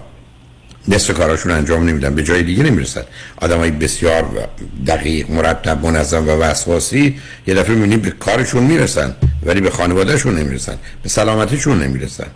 نصف 0.89 1.14
کاراشون 1.14 1.53
انجام 1.53 1.89
نمیدن 1.89 2.14
به 2.14 2.22
جای 2.22 2.43
دیگه 2.43 2.62
نمی‌رسن. 2.62 3.03
آدمای 3.37 3.70
بسیار 3.70 4.49
دقیق 4.87 5.30
مرتب 5.30 5.87
منظم 5.87 6.28
و 6.28 6.30
وسواسی 6.30 7.18
یه 7.47 7.55
دفعه 7.55 7.74
می‌بینیم 7.74 8.01
به 8.01 8.11
کارشون 8.11 8.62
می‌رسن 8.62 9.14
ولی 9.43 9.61
به 9.61 9.70
خانوادهشون 9.70 10.39
نمی‌رسن 10.39 10.78
به 11.03 11.09
سلامتیشون 11.09 11.83
نمی‌رسن. 11.83 12.26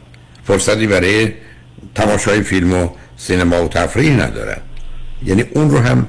فرصتی 0.46 0.86
برای 0.86 1.32
تماشای 1.94 2.42
فیلم 2.42 2.74
و 2.74 2.88
سینما 3.16 3.64
و 3.64 3.68
تفریح 3.68 4.12
ندارن. 4.12 4.58
یعنی 5.24 5.42
اون 5.42 5.70
رو 5.70 5.78
هم 5.78 6.08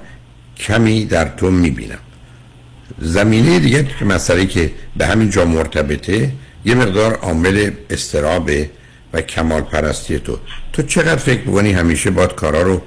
کمی 0.57 1.05
در 1.05 1.25
تو 1.25 1.51
می‌بینم. 1.51 1.99
زمینه 3.01 3.59
دیگه 3.59 3.87
که 3.99 4.05
مسئله 4.05 4.45
که 4.45 4.71
به 4.97 5.05
همین 5.05 5.29
جا 5.29 5.45
مرتبطه 5.45 6.31
یه 6.65 6.75
مقدار 6.75 7.13
عامل 7.13 7.71
استرابه 7.89 8.69
و 9.13 9.21
کمال 9.21 9.61
پرستی 9.61 10.19
تو. 10.19 10.39
تو 10.77 10.83
چقدر 10.83 11.15
فکر 11.15 11.41
می‌کنی 11.47 11.71
همیشه 11.71 12.11
باید 12.11 12.35
کارا 12.35 12.61
رو 12.61 12.81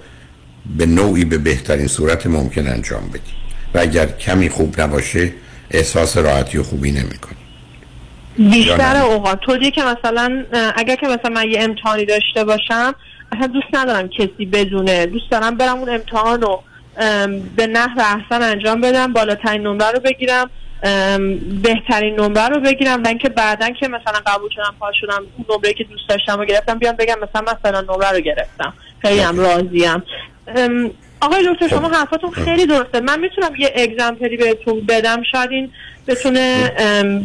به 0.77 0.87
نوعی 0.87 1.25
به 1.25 1.39
بهترین 1.39 1.87
صورت 1.87 2.27
ممکن 2.27 2.67
انجام 2.67 3.09
بدی؟ 3.09 3.33
و 3.75 3.79
اگر 3.79 4.07
کمی 4.07 4.49
خوب 4.49 4.81
نباشه 4.81 5.33
احساس 5.71 6.17
راحتی 6.17 6.59
و 6.59 6.63
خوبی 6.63 6.91
نمی‌کنی. 6.91 7.37
بیشتر 8.39 8.97
اوقات. 8.97 9.41
طوریه 9.41 9.71
که 9.71 9.83
مثلا 9.83 10.45
اگر 10.77 10.97
که 10.97 11.07
مثلا 11.07 11.31
من 11.35 11.49
یه 11.51 11.63
امتحانی 11.63 12.05
داشته 12.05 12.45
باشم 12.45 12.95
اصلا 13.33 13.47
دوست 13.47 13.67
ندارم 13.73 14.09
کسی 14.09 14.47
بدونه. 14.53 15.07
دوست 15.07 15.31
دارم 15.31 15.57
برم 15.57 15.79
اون 15.79 15.89
امتحان 15.89 16.41
رو 16.41 16.63
به 17.57 17.67
نحو 17.67 18.01
احسن 18.01 18.43
انجام 18.43 18.81
بدم 18.81 19.13
بالاترین 19.13 19.63
نمره 19.63 19.91
رو 19.91 20.01
بگیرم. 20.01 20.51
بهترین 21.63 22.21
نمره 22.21 22.49
رو 22.49 22.61
بگیرم 22.61 23.03
و 23.03 23.09
اینکه 23.09 23.29
بعدا 23.29 23.71
که 23.71 23.89
مثلا 23.89 24.21
قبول 24.27 24.51
شدم 24.51 24.75
پاس 24.81 24.95
شدم 25.01 25.23
اون 25.37 25.47
نمره 25.57 25.73
که 25.73 25.85
دوست 25.85 26.09
داشتم 26.09 26.39
رو 26.39 26.45
گرفتم 26.45 26.79
بیام 26.79 26.97
بگم 26.97 27.17
مثلا 27.23 27.43
من 27.47 27.55
فلان 27.63 27.85
نمره 27.85 28.11
رو 28.11 28.21
گرفتم. 28.21 28.73
خیلی 29.03 29.21
هم 29.21 29.39
راضیم. 29.39 30.03
آقای 31.21 31.49
دکتر 31.53 31.69
شما 31.69 31.89
حرفاتون 31.89 32.31
خیلی 32.31 32.67
درسته. 32.67 33.01
من 33.01 33.21
می‌تونم 33.21 33.57
یه 33.57 33.73
اگزمپلی 33.77 34.37
بهتون 34.37 34.81
بدم. 34.89 35.23
شاید 35.33 35.51
این 35.51 35.71
بتونه 36.07 36.73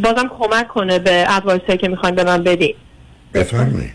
بازم 0.04 0.32
کمک 0.40 0.68
کنه 0.68 1.00
به 1.00 1.26
ادوایسی 1.30 1.78
که 1.78 1.88
می‌خواین 1.88 2.16
به 2.16 2.24
من 2.24 2.44
بدین. 2.44 2.76
بفرمایید. 3.34 3.94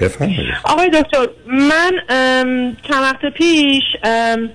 بفرمایید. 0.00 0.40
آقای 0.64 0.90
دکتر 0.90 1.28
من 1.46 1.92
چند 2.88 3.02
وقت 3.02 3.26
پیش 3.26 3.82
ام، 4.02 4.50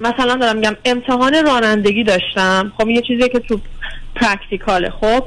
مثلا 0.00 0.34
دارم 0.34 0.56
میگم 0.56 0.76
امتحان 0.84 1.46
رانندگی 1.46 2.04
داشتم. 2.04 2.72
خب 2.78 2.88
یه 2.88 3.02
چیزی 3.02 3.28
که 3.28 3.38
تو 3.38 3.60
practical 4.16 4.76
ه. 4.76 4.90
خب 4.90 5.24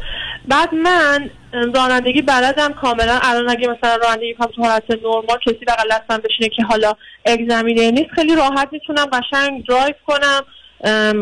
بعد 0.47 0.73
من 0.73 1.29
رانندگی 1.75 2.21
بلدم 2.21 2.73
کاملا. 2.73 3.19
الان 3.23 3.49
اگه 3.49 3.67
مثلا 3.67 3.95
رانندگی 3.95 4.33
کنم 4.33 4.47
تو 4.55 4.63
حالت 4.63 4.83
نرمال 4.89 5.39
کسی 5.45 5.65
بغل 5.67 5.89
دستم 5.91 6.17
بشینه 6.17 6.49
که 6.49 6.63
حالا 6.63 6.93
examiner 7.25 7.91
نیست 7.91 8.09
خیلی 8.15 8.35
راحت 8.35 8.69
می‌تونم 8.71 9.05
قشنگ 9.05 9.65
درایو 9.65 9.93
کنم 10.07 10.41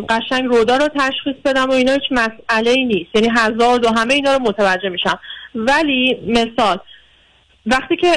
قشنگ 0.09 0.45
road 0.45 0.71
ا 0.71 0.77
رو 0.77 0.87
تشخیص 0.87 1.35
بدم 1.45 1.69
و 1.69 1.71
اینا 1.71 1.91
هیچ 1.91 2.11
مسئله 2.11 2.71
ای 2.71 2.85
نیست. 2.85 3.09
یعنی 3.15 3.29
hazard 3.38 3.86
و 3.85 3.89
همه 3.99 4.13
اینا 4.13 4.33
رو 4.33 4.39
متوجه 4.39 4.89
میشم. 4.89 5.19
ولی 5.55 6.19
مثال 6.27 6.79
وقتی 7.65 7.95
که 7.95 8.07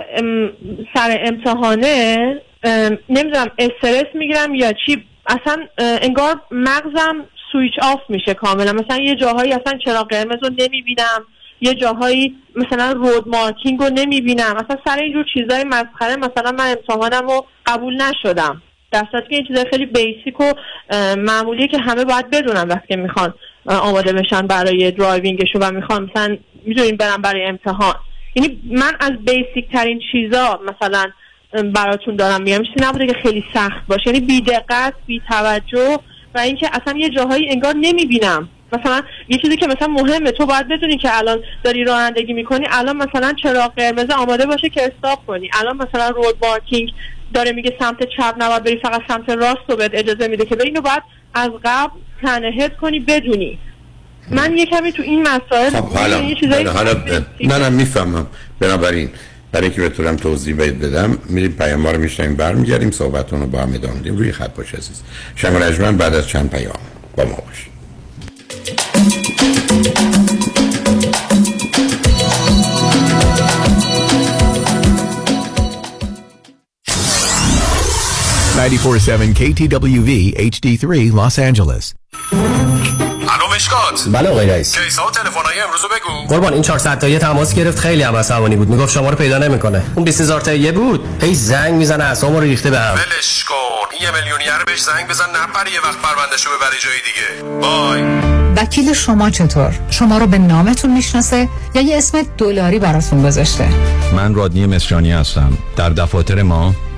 سر 0.94 1.20
امتحانه 1.20 2.16
ام، 2.64 2.98
نمی‌دونم 3.08 3.50
استرس 3.58 4.06
می‌گیرم 4.14 4.54
یا 4.54 4.72
چی 4.86 5.04
اصلا 5.26 5.66
انگار 5.78 6.40
مغزم 6.50 7.26
switch 7.52 7.72
off 7.82 8.00
میشه 8.08 8.34
کاملا. 8.34 8.72
مثلا 8.72 8.98
یه 8.98 9.14
جاهایی 9.14 9.52
اصلا 9.52 9.78
چراغ 9.78 10.08
قرمز 10.08 10.38
رو 10.42 10.50
نمی‌بینم. 10.58 11.24
یه 11.60 11.74
جاهایی 11.74 12.36
مثلا 12.56 12.92
road 12.92 13.28
marking 13.28 13.80
رو 13.80 13.90
نمی‌بینم. 13.94 14.56
اصلا 14.56 14.76
سر 14.84 14.98
اینجور 14.98 15.24
چیزای 15.34 15.64
مسخره 15.64 16.16
مثلا 16.16 16.52
من 16.52 16.70
امتحانم 16.70 17.28
رو 17.28 17.46
قبول 17.66 18.02
نشدم. 18.02 18.62
در 18.92 19.06
که 19.12 19.26
این 19.28 19.46
چیزای 19.46 19.64
خیلی 19.70 19.86
basic 19.86 20.40
و 20.40 20.52
معمولیه 21.16 21.68
که 21.68 21.78
همه 21.78 22.04
باید 22.04 22.30
بدونن 22.30 22.68
وقتی 22.68 22.96
می‌خوان 22.96 23.34
آماده 23.66 24.12
بشن 24.12 24.46
برای 24.46 24.90
driving 24.90 25.36
شون 25.36 25.62
و 25.62 25.70
می‌خوان 25.70 26.10
مثلا 26.10 26.36
می‌دونین 26.64 26.96
برن 26.96 27.16
برای 27.16 27.44
امتحان. 27.44 27.94
یعنی 28.34 28.60
من 28.64 28.92
از 29.00 29.12
بیسیک 29.12 29.72
ترین 29.72 30.00
چیزا 30.12 30.60
مثلا 30.64 31.04
براتون 31.74 32.16
دارم 32.16 32.42
میگم. 32.42 32.62
چیزی 32.62 32.88
نبوده 32.88 33.06
که 33.06 33.14
خیلی 33.22 33.44
سخت 33.54 33.86
باشه. 33.88 34.06
یعنی 34.06 34.20
بی 34.20 34.40
دقت 34.40 34.94
بی 35.06 35.22
توجه 35.28 35.98
و 36.34 36.38
اینکه 36.38 36.70
اصلا 36.72 36.98
یه 36.98 37.10
جاهایی 37.10 37.50
انگار 37.50 37.74
نمی‌بینم. 37.76 38.48
مثلا 38.72 39.02
یه 39.28 39.38
چیزی 39.38 39.56
که 39.56 39.66
مثلا 39.66 39.88
مهمه. 39.88 40.30
تو 40.30 40.46
باید 40.46 40.68
بدونی 40.68 40.98
که 40.98 41.18
الان 41.18 41.38
داری 41.64 41.84
رانندگی 41.84 42.32
می‌کنی. 42.32 42.66
الان 42.70 42.96
مثلا 42.96 43.32
چراغ 43.42 43.74
قرمز 43.74 44.10
آماده 44.10 44.46
باشه 44.46 44.68
که 44.68 44.82
استاپ 44.82 45.26
کنی. 45.26 45.50
الان 45.60 45.76
مثلا 45.76 46.08
رود 46.08 46.38
بارکینگ 46.38 46.92
داره 47.34 47.52
میگه 47.52 47.76
سمت 47.78 48.02
چپ 48.16 48.34
نباید 48.38 48.64
بری 48.64 48.80
فقط 48.82 49.00
سمت 49.08 49.28
راست 49.28 49.60
رو 49.68 49.76
بهت 49.76 49.90
اجازه 49.94 50.28
میده 50.28 50.44
که 50.44 50.56
بری. 50.56 50.68
اینو 50.68 50.80
باید 50.80 51.02
از 51.34 51.50
قبل 51.64 51.92
تنهد 52.22 52.76
کنی 52.76 53.00
بدونی. 53.00 53.58
من 54.30 54.56
یه 54.56 54.66
کمی 54.66 54.92
تو 54.92 55.02
این 55.02 55.28
مسائل 55.28 55.70
خب 55.70 55.88
حالا. 55.88 56.20
نه 57.40 57.58
نه 57.58 57.68
می‌فهمم. 57.68 58.26
بنابراین 58.60 59.10
برای 59.52 59.70
که 59.70 59.82
بتونم 59.82 60.16
توضیح 60.16 60.54
بهت 60.54 60.74
بدم 60.74 61.18
میریم 61.28 61.52
پیام 61.52 61.86
رو 61.86 61.98
میشنیم 61.98 62.34
برمیگردیم 62.34 62.90
صحبتون 62.90 63.40
رو 63.40 63.46
با 63.46 63.60
هم 63.60 63.74
ادامه 63.74 63.94
میدیم. 63.94 64.16
روی 64.16 64.32
خط 64.32 64.54
باش 64.54 64.74
عزیز. 64.74 65.02
شنگ 65.36 65.96
بعد 65.96 66.14
از 66.14 66.28
چند 66.28 66.50
پیام 66.50 66.78
با 67.16 67.24
ما 67.24 67.36
947 78.56 79.34
KTWV 79.34 80.34
HD3 80.36 81.12
Los 81.12 81.38
Angeles. 81.38 82.01
مشکات 83.62 84.08
بله 84.12 84.28
آقای 84.28 84.46
رئیس. 84.46 84.78
کیسا 84.78 85.06
و 85.06 85.10
تلفن‌های 85.10 85.60
امروز 85.60 85.80
رو 85.82 85.88
بگو. 85.88 86.34
قربان 86.34 86.52
این 86.52 86.62
400 86.62 86.98
تایی 86.98 87.18
تماس 87.18 87.54
گرفت 87.54 87.78
خیلی 87.78 88.02
هم 88.02 88.16
عصبانی 88.16 88.56
بود. 88.56 88.68
می‌گفت 88.68 88.92
شما 88.92 89.10
رو 89.10 89.16
پیدا 89.16 89.38
نمی‌کنه. 89.38 89.82
اون 89.94 90.04
20000 90.04 90.40
تایی 90.40 90.72
بود. 90.72 91.22
هی 91.22 91.34
زنگ 91.34 91.74
می‌زنه 91.74 92.04
اعصابمو 92.04 92.40
رو 92.40 92.44
ریخته 92.44 92.70
بهم 92.70 92.94
ولش 92.94 93.44
کن. 93.44 93.54
این 93.92 94.02
یه 94.02 94.10
میلیونیر 94.10 94.64
بهش 94.66 94.80
زنگ 94.82 95.08
بزن 95.08 95.24
نپره 95.24 95.72
یه 95.72 95.80
وقت 95.80 95.98
پروندهشو 96.02 96.50
ببری 96.50 96.78
جای 96.80 96.98
دیگه. 97.06 97.60
بای 97.60 98.02
وکیل 98.56 98.92
شما 98.92 99.30
چطور؟ 99.30 99.78
شما 99.90 100.18
رو 100.18 100.26
به 100.26 100.38
نامتون 100.38 100.92
می‌شناسه 100.94 101.48
یا 101.74 101.82
یه 101.82 101.98
اسم 101.98 102.22
دلاری 102.38 102.78
براتون 102.78 103.22
گذاشته؟ 103.22 103.68
من 104.16 104.34
رادنی 104.34 104.66
مصریانی 104.66 105.12
هستم. 105.12 105.58
در 105.76 105.90
دفاتر 105.90 106.42
ما 106.42 106.74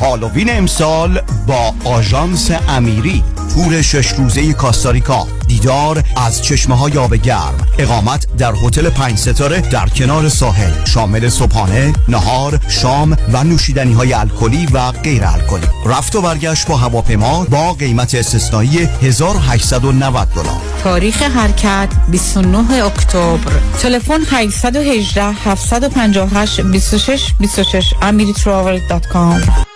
هالووین 0.00 0.56
امسال 0.56 1.20
با 1.46 1.74
آژانس 1.84 2.50
امیری. 2.68 3.24
تور 3.54 3.82
شش 3.82 4.08
روزه 4.08 4.52
کاستاریکا. 4.52 5.26
دیدار 5.48 6.04
از 6.16 6.42
چشمه 6.42 6.76
های 6.76 6.98
آب 6.98 7.14
گرم. 7.14 7.54
اقامت 7.78 8.26
در 8.38 8.52
هتل 8.64 8.90
پنج 8.90 9.18
ستاره 9.18 9.60
در 9.60 9.88
کنار 9.88 10.28
ساحل. 10.28 10.84
شامل 10.84 11.28
صبحانه 11.28 11.92
نهار 12.08 12.60
شام 12.68 13.16
و 13.32 13.44
نوشیدنی 13.44 13.92
های 13.92 14.12
الکلی 14.12 14.66
و 14.66 14.92
غیر 14.92 15.24
الکلی. 15.24 15.66
رفت 15.86 16.16
و 16.16 16.22
برگشت 16.22 16.66
با 16.66 16.76
هواپیما 16.76 17.44
با 17.44 17.72
قیمت 17.72 18.14
استثنایی 18.14 18.78
1890 18.78 20.28
دلار. 20.34 20.60
تاریخ 20.84 21.22
حرکت 21.22 21.88
29 22.08 22.84
اکتبر. 22.84 23.52
تلفن 23.78 24.20
818 24.30 25.22
758 25.22 26.60
26 26.60 27.32
26 27.40 27.94
amiritravel.com 28.00 29.67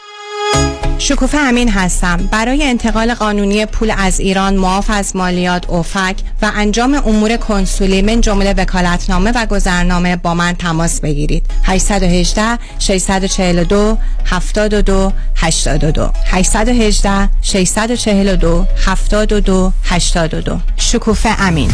شکوفه 1.03 1.38
امین 1.38 1.68
هستم. 1.68 2.16
برای 2.16 2.64
انتقال 2.64 3.14
قانونی 3.14 3.66
پول 3.66 3.94
از 3.98 4.20
ایران 4.20 4.55
معاف 4.55 4.90
از 4.90 5.16
مالیات 5.16 5.70
اوفک 5.70 6.16
و 6.42 6.53
انجام 6.55 6.94
امور 6.94 7.36
کنسولی 7.36 8.03
من 8.03 8.20
جمله 8.20 8.53
وکالتنامه 8.53 9.32
و 9.34 9.46
گذرنامه 9.46 10.16
با 10.16 10.34
من 10.34 10.53
تماس 10.53 11.00
بگیرید. 11.00 11.46
818 11.64 12.59
642 12.78 13.98
72 14.24 15.12
82 15.36 16.11
818 16.26 17.28
642 17.42 18.66
72 18.86 19.72
82 19.84 20.59
شکوفه 20.76 21.40
امین. 21.40 21.70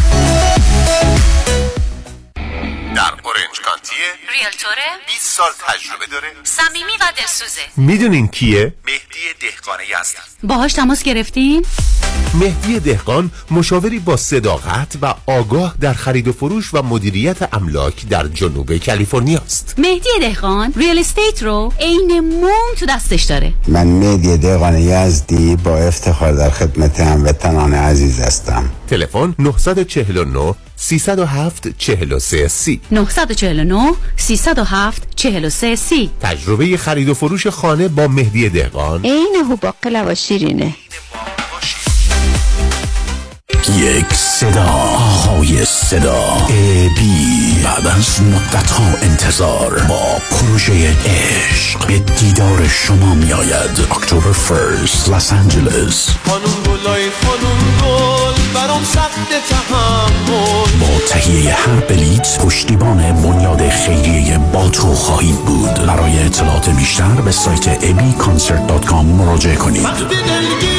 در 2.99 3.05
اورنج 3.05 3.59
کانتیه 3.65 4.09
ریلتوره 4.33 4.89
20 5.07 5.37
سال 5.37 5.51
تجربه 5.67 6.05
داره. 6.11 6.27
صمیمی 6.43 6.91
و 7.01 7.03
دلسوزه. 7.17 7.61
می‌دونین 7.77 8.27
کیه؟ 8.27 8.73
مهدی 8.85 9.19
دهقان 9.41 9.79
یزدی 9.79 10.17
باهاش 10.43 10.73
تماس 10.73 11.03
گرفتین؟ 11.03 11.65
مهدی 12.33 12.79
دهقان 12.79 13.31
مشاوری 13.51 13.99
با 13.99 14.17
صداقت 14.17 14.97
و 15.01 15.13
آگاه 15.27 15.75
در 15.81 15.93
خرید 15.93 16.27
و 16.27 16.33
فروش 16.33 16.73
و 16.73 16.81
مدیریت 16.81 17.53
املاک 17.53 18.07
در 18.07 18.27
جنوب 18.27 18.77
کالیفرنیا 18.77 19.39
است. 19.39 19.75
مهدی 19.77 20.09
دهقان 20.21 20.73
ریل 20.75 20.99
استیت 20.99 21.43
رو 21.43 21.73
عین 21.79 22.19
موم 22.19 22.75
تو 22.79 22.85
دستش 22.85 23.23
داره. 23.23 23.53
من 23.67 23.87
مهدی 23.87 24.37
دهقان 24.37 24.77
یزدی 24.77 25.55
با 25.55 25.77
افتخار 25.77 26.31
در 26.31 26.49
خدمت 26.49 26.99
هموطنان 26.99 27.73
عزیز 27.73 28.19
هستم. 28.19 28.71
تلفن 28.89 29.35
949 29.39 30.55
307 30.75 31.67
43 31.77 32.47
سی. 32.47 32.81
949 32.91 33.93
307 34.17 35.07
43 35.15 35.75
سی. 35.75 36.09
تجربه 36.21 36.77
خرید 36.77 37.09
و 37.09 37.13
فروش 37.13 37.47
خانه 37.47 37.87
با 37.87 38.07
مهدی 38.07 38.49
دهقان. 38.49 39.01
عین 39.03 39.35
هوباقلا 39.49 40.05
و 40.07 40.15
شیرینه. 40.15 40.75
یک 43.77 44.13
صدا 44.13 44.63
آهای 44.63 45.65
صدا. 45.65 46.47
ای 46.49 46.89
بی. 46.89 47.63
بعد 47.63 47.87
از 47.87 48.21
مدت 48.21 48.71
ها 48.71 48.85
انتظار 49.01 49.79
با 49.89 50.21
پروژه 50.31 50.95
عشق 51.05 51.87
به 51.87 51.99
دیدار 51.99 52.67
شما 52.67 53.13
می 53.13 53.33
آید 53.33 53.87
اکتبر 53.91 54.31
فرست 54.31 55.09
لس 55.09 55.33
آنجلس. 55.33 56.09
خانم 56.25 56.63
گلای 56.65 57.09
خانم 57.09 57.59
گل. 57.81 58.38
برام 58.53 58.83
سخت 58.83 59.29
تحمل. 59.49 60.29
با 60.79 60.99
تهیه 61.09 61.53
هر 61.53 61.79
بلیت 61.89 62.39
پشتیبان 62.39 62.97
بنیاد 63.13 63.69
خیریه 63.69 64.37
با 64.37 64.69
تو 64.69 64.93
خواهید 64.93 65.35
بود. 65.35 65.73
برای 65.73 66.23
اطلاعات 66.25 66.69
بیشتر 66.69 67.21
به 67.25 67.31
سایت 67.31 67.81
abconcert.com 67.81 68.93
مراجعه 68.93 69.55
کنید. 69.55 70.78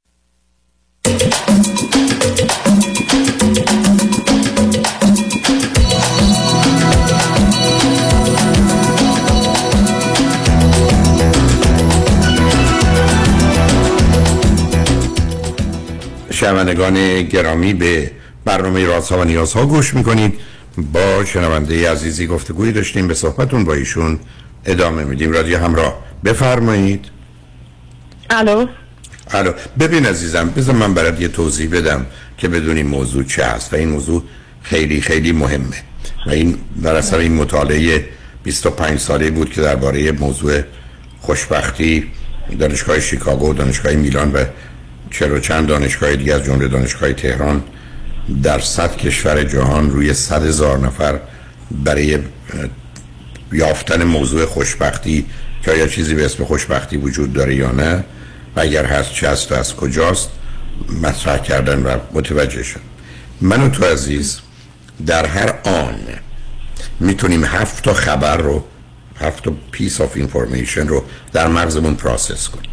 شنوندگان 16.31 17.21
گرامی 17.21 17.73
به 17.73 18.11
برنامه 18.45 18.85
رازها 18.85 19.19
و 19.19 19.23
نیازها 19.23 19.65
گوش 19.65 19.93
می‌کنید. 19.93 20.39
با 20.93 21.25
شنونده 21.25 21.91
عزیزی 21.91 22.27
گفتگویی 22.27 22.71
داشتیم 22.71 23.07
به 23.07 23.13
صحبتون 23.13 23.63
با 23.63 23.73
ایشون 23.73 24.19
ادامه 24.65 25.03
میدیم. 25.03 25.31
رادیو 25.31 25.57
همراه 25.57 25.97
بفرمایید. 26.25 27.05
الو؟ 28.29 28.67
الو 29.33 29.51
ببین 29.79 30.05
عزیزم 30.05 30.49
بذار 30.49 30.75
من 30.75 30.93
برات 30.93 31.21
یه 31.21 31.27
توضیح 31.27 31.69
بدم 31.69 32.05
که 32.37 32.47
بدونی 32.47 32.83
موضوع 32.83 33.23
چه 33.23 33.45
هست 33.45 33.73
و 33.73 33.75
این 33.75 33.89
موضوع 33.89 34.23
خیلی 34.63 35.01
خیلی 35.01 35.31
مهمه. 35.31 35.83
و 36.27 36.29
این 36.29 36.57
در 36.83 36.95
اثر 36.95 37.17
این 37.17 37.33
مطالعه 37.33 38.05
25 38.43 38.99
ساله 38.99 39.31
بود 39.31 39.53
که 39.53 39.61
درباره 39.61 40.11
موضوع 40.11 40.61
خوشبختی 41.21 42.11
دانشگاه 42.59 42.99
شیکاگو 42.99 43.53
دانشگاه 43.53 43.93
میلان 43.93 44.31
و 44.31 44.45
چلو 45.11 45.39
چند 45.39 45.67
دانشگاه 45.67 46.15
دیگه 46.15 46.33
از 46.33 46.43
جمله 46.43 46.67
دانشگاه 46.67 47.13
تهران 47.13 47.63
در 48.43 48.59
صد 48.59 48.97
کشور 48.97 49.43
جهان 49.43 49.91
روی 49.91 50.13
صد 50.13 50.45
هزار 50.45 50.79
نفر 50.79 51.19
برای 51.71 52.19
یافتن 53.51 54.03
موضوع 54.03 54.45
خوشبختی 54.45 55.25
که 55.63 55.71
آیا 55.71 55.87
چیزی 55.87 56.15
به 56.15 56.25
اسم 56.25 56.45
خوشبختی 56.45 56.97
وجود 56.97 57.33
داره 57.33 57.55
یا 57.55 57.71
نه 57.71 58.03
و 58.55 58.59
اگر 58.59 58.85
هست 58.85 59.13
چه 59.13 59.29
هست 59.29 59.51
و 59.51 59.55
از 59.55 59.75
کجاست 59.75 60.29
مطرح 61.01 61.37
کردن 61.37 61.83
و 61.83 61.97
متوجه 62.11 62.63
شد. 62.63 62.79
من 63.41 63.63
و 63.63 63.69
تو 63.69 63.85
عزیز 63.85 64.39
در 65.05 65.25
هر 65.25 65.59
آن 65.63 65.95
می‌تونیم 66.99 67.43
هفت 67.43 67.83
تا 67.83 67.93
خبر 67.93 68.37
رو 68.37 68.63
هفت 69.19 69.43
تا 69.43 69.53
piece 69.71 70.01
of 70.01 70.11
information 70.15 70.87
رو 70.87 71.03
در 71.33 71.47
مغزمون 71.47 71.95
process 71.95 72.49
کنیم. 72.49 72.71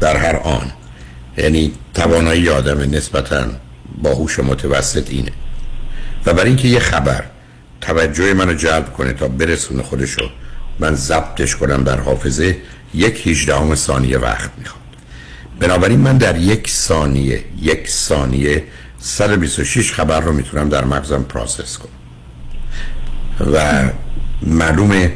در 0.00 0.16
هر 0.16 0.36
آن. 0.36 0.72
یعنی 1.36 1.72
توانایی 1.94 2.48
آدم 2.48 2.80
نسبتا 2.80 3.46
باهوش 4.02 4.38
و 4.38 4.42
متوسط 4.42 5.10
اینه. 5.10 5.32
و 6.26 6.34
برای 6.34 6.48
اینکه 6.48 6.68
یه 6.68 6.78
خبر 6.78 7.24
توجه 7.80 8.34
منو 8.34 8.54
جلب 8.54 8.92
کنه 8.92 9.12
تا 9.12 9.28
برسونه 9.28 9.82
خودشو 9.82 10.30
من 10.78 10.94
ضبطش 10.94 11.56
کنم 11.56 11.84
در 11.84 12.00
حافظه 12.00 12.56
یک 12.94 13.26
هیچدهم 13.26 13.74
ثانیه 13.74 14.18
وقت 14.18 14.50
می‌خواد 14.58 14.80
بنابراین 15.60 16.00
من 16.00 16.18
در 16.18 16.38
یک 16.38 16.70
ثانیه 16.70 17.44
یک 17.62 17.88
ثانیه 17.88 18.64
126 18.98 19.92
خبر 19.92 20.20
رو 20.20 20.32
می‌تونم 20.32 20.68
در 20.68 20.84
مغزم 20.84 21.22
پروسس 21.22 21.78
کنم. 21.78 21.90
و 23.52 23.84
معلومه 24.42 25.12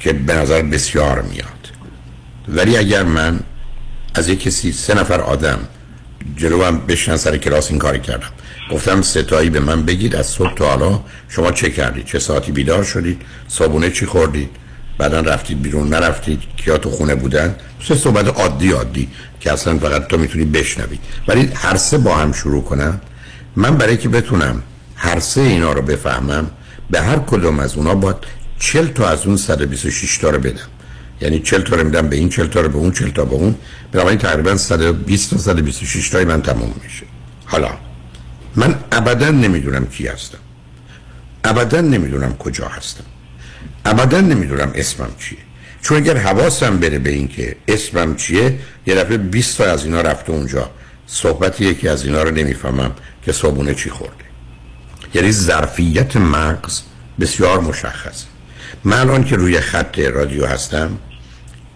که 0.00 0.12
به 0.12 0.34
نظر 0.34 0.62
بسیار 0.62 1.22
میاد. 1.22 1.46
ولی 2.48 2.76
اگر 2.76 3.02
من 3.02 3.40
از 4.14 4.28
یک 4.28 4.42
کسی 4.42 4.72
سه 4.72 4.94
نفر 4.94 5.20
آدم 5.20 5.58
جلو 6.36 6.64
هم 6.64 6.78
بشنن 6.78 7.16
سر 7.16 7.36
کلاس 7.36 7.70
این 7.70 7.78
کاری 7.78 8.00
کردم 8.00 8.28
گفتم 8.72 9.02
ستایی 9.02 9.50
به 9.50 9.60
من 9.60 9.82
بگید 9.82 10.16
از 10.16 10.26
صبح 10.26 10.54
تا 10.54 10.68
حالا 10.68 11.00
شما 11.28 11.52
چه 11.52 11.70
کردید؟ 11.70 12.04
چه 12.04 12.18
ساعتی 12.18 12.52
بیدار 12.52 12.84
شدید؟ 12.84 13.22
صابونه 13.48 13.90
چی 13.90 14.06
خوردید؟ 14.06 14.50
بعدا 14.98 15.20
رفتید 15.20 15.62
بیرون 15.62 15.88
نرفتید 15.88 16.40
کیا 16.56 16.78
تو 16.78 16.90
خونه 16.90 17.14
بودن. 17.14 17.54
سه 17.88 17.94
صحبت 17.94 18.28
عادی 18.28 18.70
عادی 18.70 19.08
که 19.40 19.52
اصلا 19.52 19.78
فقط 19.78 20.06
تو 20.06 20.18
می‌تونی 20.18 20.44
بشنوید 20.44 21.00
ولی 21.28 21.50
هر 21.54 21.76
سه 21.76 21.98
با 21.98 22.16
هم 22.16 22.32
شروع 22.32 22.64
کنم 22.64 23.00
من 23.56 23.76
برای 23.76 23.96
که 23.96 24.08
بتونم 24.08 24.62
هر 24.96 25.20
سه 25.20 25.40
اینا 25.40 25.72
رو 25.72 25.82
بفهمم 25.82 26.50
به 26.90 27.00
هر 27.00 27.18
کدوم 27.18 27.58
از 27.58 27.76
اونا 27.76 27.94
باید 27.94 28.16
40 28.58 28.86
تا 28.86 29.08
از 29.08 29.26
اون 29.26 29.36
126 29.36 30.18
تا 30.18 30.30
رو 30.30 30.38
بدم. 30.38 30.68
یعنی 31.20 31.40
40 31.40 31.62
تا 31.62 31.76
رو 31.76 31.84
میدم 31.84 32.08
به 32.08 32.16
این 32.16 32.28
40 32.28 32.46
تا 32.46 32.60
رو 32.60 32.68
به 32.68 32.76
اون 32.76 32.92
40 32.92 33.10
تا 33.10 33.24
به 33.24 33.34
اون. 33.34 33.54
بنابراین 33.92 34.18
تقریبا 34.18 34.56
120 34.56 35.30
تا 35.30 35.38
126 35.38 36.08
تای 36.08 36.24
من 36.24 36.42
تموم 36.42 36.74
میشه. 36.84 37.06
حالا 37.44 37.70
من 38.56 38.74
ابدا 38.92 39.30
نمی‌دونم 39.30 39.86
کی 39.86 40.06
هستم. 40.06 40.38
ابدا 41.44 41.80
نمی‌دونم 41.80 42.36
کجا 42.36 42.68
هستم. 42.68 43.04
ابدا 43.86 44.20
نمی‌دونم 44.20 44.72
اسمم 44.74 45.10
چیه. 45.18 45.38
چون 45.82 45.96
اگر 45.96 46.16
حواسم 46.16 46.78
بره 46.78 46.98
به 46.98 47.10
این 47.10 47.28
که 47.28 47.56
اسمم 47.68 48.16
چیه 48.16 48.58
یه 48.86 48.94
دفعه 48.94 49.16
20 49.16 49.58
تا 49.58 49.64
از 49.64 49.84
اینا 49.84 50.00
رفته 50.00 50.32
اونجا. 50.32 50.70
صحبت 51.06 51.60
یکی 51.60 51.88
از 51.88 52.04
اینا 52.04 52.22
رو 52.22 52.30
نمی‌فهمم 52.30 52.92
که 53.22 53.32
صابونه 53.32 53.74
چی 53.74 53.90
خورده. 53.90 54.24
یعنی 55.14 55.32
ظرفیت 55.32 56.16
مغز 56.16 56.80
بسیار 57.20 57.60
مشخص. 57.60 58.24
من 58.84 58.98
الان 58.98 59.24
که 59.24 59.36
روی 59.36 59.60
خط 59.60 59.98
رادیو 59.98 60.46
هستم 60.46 60.98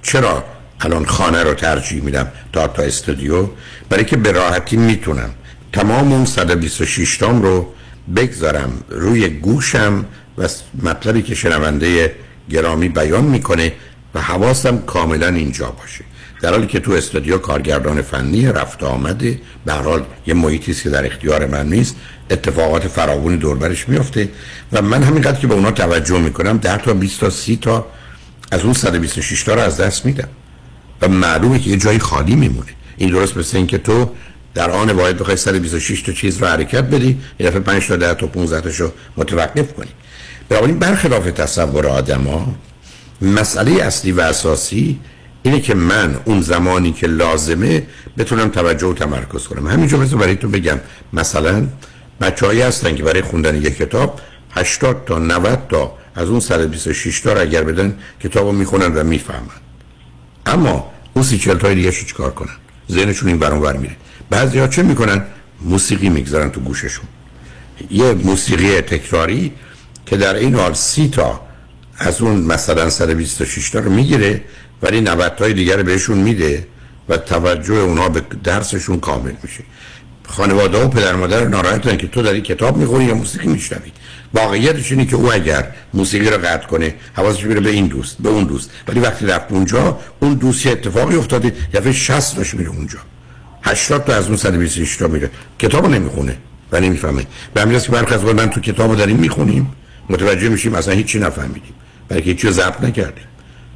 چرا 0.03 0.45
الان 0.81 1.07
خانه 1.07 1.43
رو 1.43 1.55
ترجیح 1.55 2.03
میدم 2.03 2.33
تا 2.53 2.69
تا 2.69 2.83
استودیو؟ 2.83 3.49
برای 3.89 4.05
که 4.05 4.17
به 4.17 4.33
راحتی 4.33 4.77
می‌تونم 4.77 5.31
تمام 5.73 6.13
اون 6.13 6.25
126 6.25 7.17
تام 7.17 7.43
رو 7.43 7.73
بگذارم 8.17 8.85
روی 8.89 9.29
گوشم 9.29 10.05
و 10.41 10.49
مطلبی 10.83 11.23
که 11.23 11.35
شنونده 11.35 12.15
گرامی 12.51 12.89
بیان 12.89 13.25
می‌کنه 13.25 13.73
و 14.15 14.21
حواسم 14.21 14.79
کاملا 14.79 15.27
اینجا 15.27 15.71
باشه. 15.71 16.05
در 16.43 16.51
حالی 16.51 16.67
که 16.67 16.81
تو 16.81 16.93
استودیو 16.93 17.39
کارگردان 17.39 18.03
فنی 18.03 18.47
رفت 18.47 18.83
آمده 18.83 19.41
به 19.65 19.73
حال 19.73 20.05
یه 20.27 20.35
محیطی 20.35 20.75
که 20.75 20.91
در 20.91 21.07
اختیار 21.07 21.47
من 21.47 21.69
نیست. 21.69 21.97
اتفاقات 22.31 22.89
فراوانی 22.89 23.37
دوربرش 23.37 23.89
میفته 23.89 24.29
و 24.73 24.83
من 24.83 25.03
همینقدر 25.03 25.41
که 25.41 25.47
به 25.47 25.55
اونا 25.55 25.71
توجه 25.71 26.19
می‌کنم 26.19 26.57
10 26.57 26.77
تا 26.77 26.95
20 26.95 27.21
تا 27.21 27.31
30 27.31 27.57
تا 27.57 27.87
از 28.53 28.61
اون 28.65 28.73
126 28.73 29.43
تا 29.43 29.55
رو 29.55 29.61
از 29.61 29.77
دست 29.77 30.07
میدم. 30.07 30.29
و 31.03 31.09
معلومه 31.09 31.59
که 31.59 31.71
یه 31.71 31.77
جایی 31.77 31.99
خالی 31.99 32.37
میمونه. 32.37 32.71
این 32.97 33.11
درست 33.11 33.37
مثل 33.37 33.57
اینکه 33.57 33.79
تو 33.79 34.11
در 34.55 34.71
آن 34.71 34.91
واحد 34.91 35.19
بخوای 35.19 35.37
126 35.37 36.03
تا 36.03 36.13
چیز 36.13 36.39
رو 36.39 36.47
حرکت 36.47 36.85
بدی 36.85 37.19
یه 37.39 37.47
دفعه 37.47 37.61
5 37.61 37.87
تا 37.87 37.97
10 37.97 38.15
تا 38.15 38.27
15 38.27 38.61
تاشو 38.61 38.93
متوقف 39.17 39.73
کنی. 39.73 39.91
بنابراین 40.51 40.79
برخلاف 40.79 41.25
تصور 41.25 41.87
آدما 41.87 42.55
مسئله 43.23 43.83
اصلی 43.83 44.13
و 44.13 44.21
اساسی 44.21 45.01
اینه 45.43 45.61
که 45.61 45.75
من 45.75 46.17
اون 46.25 46.41
زمانی 46.41 46.93
که 46.93 47.07
لازمه 47.07 47.87
بتونم 48.19 48.49
توجه 48.49 48.87
و 48.87 48.95
تمرکز 48.95 49.47
کنم. 49.47 49.67
همینجا 49.67 49.99
مثل 49.99 50.17
برای 50.17 50.37
تو 50.37 50.49
بگم 50.49 50.81
مثلا 51.13 51.67
بچه 52.21 52.67
هستن 52.67 52.95
که 52.97 53.03
برای 53.03 53.23
خوندن 53.23 53.57
یک 53.57 53.77
کتاب 53.77 54.21
80 54.51 55.05
تا 55.07 55.19
90 55.19 55.59
تا 55.69 55.99
از 56.15 56.29
اون 56.29 56.41
126 56.41 57.21
تا 57.21 57.33
رو 57.33 57.41
اگر 57.41 57.63
بدن 57.63 57.99
کتاب 58.23 58.47
رو 58.47 58.53
می‌خونن 58.53 58.95
و 58.95 59.05
می‌فهمن. 59.05 59.61
اما 60.47 60.93
اون 61.15 61.25
سی 61.25 61.39
چل 61.39 61.59
تای 61.59 61.75
دیگه 61.75 61.93
چیکار 61.93 62.31
کنن؟ 62.31 62.57
ذهنشون 62.91 63.29
این 63.29 63.39
برون 63.39 63.59
ور 63.59 63.77
میره. 63.77 63.97
بعضی 64.31 64.59
ها 64.59 64.69
چه 64.69 64.83
می‌کنن؟ 64.83 65.25
موسیقی 65.61 66.09
می‌گذارن 66.09 66.51
تو 66.51 66.61
گوششون. 66.61 67.05
یه 67.91 68.15
موسیقی 68.15 68.81
تکراری 68.81 69.53
که 70.07 70.17
در 70.17 70.35
این 70.35 70.55
حال 70.55 70.75
سی 70.75 71.09
تا 71.09 71.41
از 71.99 72.21
اون 72.21 72.37
مثلا 72.37 72.91
126 72.91 73.71
تا 73.71 73.79
رو 73.79 73.91
می‌گیره 73.91 74.43
ولی 74.83 75.01
90 75.01 75.35
تای 75.37 75.53
دیگر 75.53 75.83
بهشون 75.83 76.19
میده 76.19 76.67
و 77.09 77.17
توجه 77.17 77.75
اونا 77.75 78.09
به 78.09 78.23
درسشون 78.45 79.01
کامل 79.01 79.33
میشه. 79.43 79.65
خانواده 80.29 80.85
و 80.85 80.89
پدر 80.89 81.17
مادر 81.17 81.45
ناراحتن 81.45 81.97
که 81.97 82.07
تو 82.07 82.23
داری 82.23 82.41
کتاب 82.41 82.77
می‌خونی 82.77 83.05
یا 83.05 83.15
موسیقی 83.15 83.49
میشنوی. 83.49 83.93
واقعیتش 84.35 84.93
اینه 84.93 85.05
که 85.05 85.17
او 85.17 85.33
اگر 85.33 85.71
موسیقی 85.95 86.31
رو 86.31 86.37
قطع 86.37 86.67
کنه 86.67 86.95
حواسش 87.15 87.45
میره 87.45 87.61
به 87.61 87.71
این 87.71 87.87
دوست 87.87 88.17
به 88.21 88.29
اون 88.29 88.45
دوست. 88.45 88.71
ولی 88.89 89.01
وقتی 89.01 89.27
رفت 89.27 89.53
اونجا 89.53 89.99
اون 90.21 90.35
دوست 90.35 90.67
یه 90.67 90.73
اتفاقی 90.73 91.17
افتاده 91.17 91.53
دفعه 91.75 91.93
60 91.93 92.37
تاش 92.37 92.55
میره 92.55 92.71
اونجا. 92.71 92.99
80 93.63 94.05
تا 94.05 94.15
از 94.15 94.27
اون 94.27 94.37
126 94.37 94.97
تا 94.97 95.09
میره. 95.09 95.31
کتابو 95.59 95.89
نمی‌خونه 95.89 96.37
و 96.73 96.81
نمی‌فهمه. 96.81 97.27
به 97.55 97.61
همین 97.61 97.81
که 97.81 97.93
برخی 97.93 98.15
از 98.15 98.25
من 98.25 98.51
تو 98.51 98.61
کتابو 98.61 98.95
داریم 98.95 99.17
می‌خونیم. 99.17 99.73
متوجه 100.11 100.49
میشیم 100.49 100.75
اصلا 100.75 100.95
هیچی 100.95 101.19
نفهمیدیم. 101.19 101.75
برای 102.09 102.23
هیچی 102.23 102.51
ضبط 102.51 102.81
نکردیم. 102.83 103.25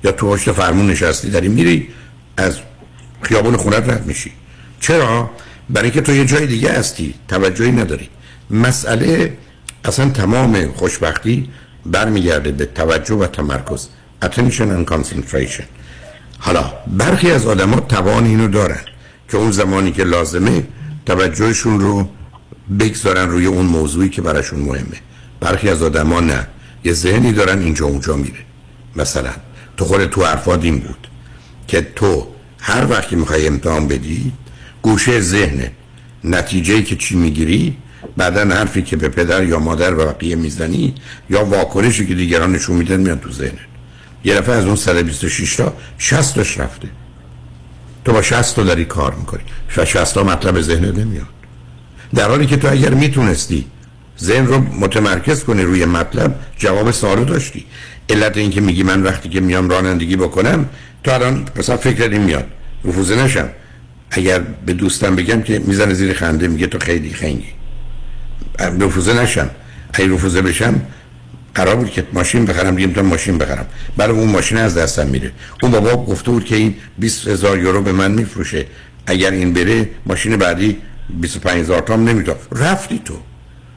یا 0.05 0.13
تو 0.13 0.31
پشت 0.31 0.53
فرمون 0.53 0.87
نشستی 0.87 1.31
داری 1.31 1.49
میری 1.49 1.89
از 2.37 2.59
خیابون 3.23 3.57
خونت 3.57 3.89
رد 3.89 4.07
میشی. 4.07 4.33
چرا؟ 4.81 5.31
برای 5.71 5.91
که 5.91 6.01
تو 6.01 6.13
یه 6.13 6.25
جای 6.25 6.47
دیگه 6.47 6.73
هستی 6.73 7.15
توجهی 7.29 7.73
نداری. 7.73 8.09
مسئله 8.51 9.37
اصلا 9.85 10.11
تمام 10.11 10.73
خوشبختی 10.73 11.51
برمیگرده 11.87 12.53
به 12.53 12.67
توجه 12.67 13.15
و 13.15 13.27
تمرکز. 13.27 13.89
Attention 14.25 14.69
and 14.77 14.93
concentration. 14.93 15.65
حالا 16.39 16.73
برخی 16.87 17.31
از 17.31 17.47
آدما 17.47 17.81
توان 17.81 18.25
اینو 18.25 18.49
دارن 18.49 18.81
که 19.31 19.37
اون 19.37 19.51
زمانی 19.51 19.93
که 19.93 20.05
لازمه 20.05 20.65
توجهشون 21.07 21.81
رو 21.81 22.09
بگذارن 22.81 23.29
روی 23.29 23.47
اون 23.47 23.67
موضوعی 23.67 24.09
که 24.09 24.23
براشون 24.23 24.61
مهمه. 24.61 25.01
برخی 25.41 25.69
از 25.69 25.83
آدما 25.83 26.21
نه. 26.21 26.47
یه 26.85 26.93
ذهنی 26.93 27.33
دارن 27.33 27.63
اینجا 27.63 27.87
اونجا 27.87 28.17
میره. 28.17 28.41
مثلا 28.97 29.31
تو 29.77 29.85
خود 29.85 30.07
تو 30.07 30.25
حرفات 30.25 30.65
این 30.65 30.79
بود 30.79 31.09
که 31.69 31.87
تو 31.97 32.27
هر 32.59 32.87
وقتی 32.91 33.17
می‌خوای 33.17 33.47
امتحان 33.47 33.89
بدی 33.89 34.33
گوشه 34.83 35.21
ذهن 35.21 35.71
نتیجه 36.25 36.83
که 36.83 36.97
چی 36.97 37.17
می‌گیری؟ 37.17 37.77
بعدا 38.17 38.55
حرفی 38.55 38.83
که 38.83 38.97
به 38.97 39.09
پدر 39.09 39.45
یا 39.45 39.59
مادر 39.59 39.95
و 39.95 40.07
بقیه 40.07 40.37
می‌زنی 40.37 40.95
یا 41.31 41.45
واکنشی 41.45 42.07
که 42.07 42.15
دیگران 42.15 42.53
نشون 42.53 42.77
میدن 42.77 43.01
میاد 43.01 43.21
تو 43.21 43.33
ذهنت. 43.33 43.59
یه 44.25 44.35
دفعه 44.35 44.55
از 44.55 44.65
اون 44.65 44.77
126 44.77 45.57
تا 45.57 45.73
60 45.99 46.35
تاش 46.35 46.59
رفته. 46.59 46.89
تو 48.05 48.13
با 48.13 48.23
60 48.23 48.57
تا 48.57 48.63
داری 48.63 48.85
کار 48.85 49.15
می‌کنی. 49.15 49.43
و 49.77 49.85
60 49.85 50.15
تا 50.15 50.25
مطلب 50.25 50.61
ذهن 50.61 50.85
نمیاد. 50.85 51.27
در 52.15 52.29
حالی 52.29 52.47
که 52.47 52.57
تو 52.57 52.71
اگر 52.71 52.95
می‌تونستی 52.95 53.67
ذهن 54.21 54.47
رو 54.47 54.59
متمرکز 54.59 55.45
کنی 55.45 55.63
روی 55.63 55.85
مطلب. 55.85 56.35
جواب 56.59 56.91
سوالو 56.91 57.25
داشتی. 57.25 57.67
علت 58.11 58.37
این 58.37 58.51
که 58.51 58.61
میگی 58.61 58.83
من 58.83 59.03
وقتی 59.03 59.29
که 59.29 59.41
میام 59.41 59.69
رانندگی 59.69 60.17
بکنم 60.17 60.69
تو 61.05 61.11
الان 61.11 61.45
مثلا 61.57 61.77
فکر 61.77 62.09
این 62.09 62.23
میاد. 62.23 62.47
رفوزه 62.85 63.17
نشم. 63.17 63.49
اگر 64.11 64.41
به 64.67 64.73
دوستم 64.73 65.17
بگم 65.17 65.43
که 65.43 65.59
می‌زنه 65.59 65.95
زیر 65.95 66.15
خنده 66.15 66.49
میگه 66.49 66.67
تو 66.67 66.79
خیلی 66.79 67.11
خنگی. 67.11 67.53
رفوزه 68.59 69.23
نشم. 69.23 69.51
اگه 69.93 70.15
رفوزه 70.15 70.43
بشم 70.43 70.81
قرار 71.55 71.77
بود 71.77 71.91
که 71.91 72.07
ماشین 72.13 72.45
بخرم 72.45 72.75
دیگه 72.75 72.87
می‌تونم 72.87 73.07
ماشین 73.07 73.39
بخرم. 73.39 73.67
برای 73.97 74.17
اون 74.17 74.29
ماشین 74.29 74.59
از 74.59 74.79
دستم 74.79 75.07
میره. 75.07 75.31
اون 75.63 75.73
بابا 75.73 75.97
گفته 76.05 76.31
بود 76.31 76.45
که 76.45 76.57
این 76.57 76.75
20 76.99 77.29
هزار 77.29 77.59
یورو 77.59 77.83
به 77.83 77.93
من 77.93 78.11
میفروشه. 78.11 78.67
اگر 79.07 79.31
این 79.31 79.53
بره 79.53 79.89
ماشین 80.07 80.37
بعدی 80.37 80.77
25 81.21 81.61
هزار 81.61 81.81
تام 81.81 82.09
نمی‌تونم 82.09 82.37
رفتی 82.53 83.01
تو. 83.05 83.15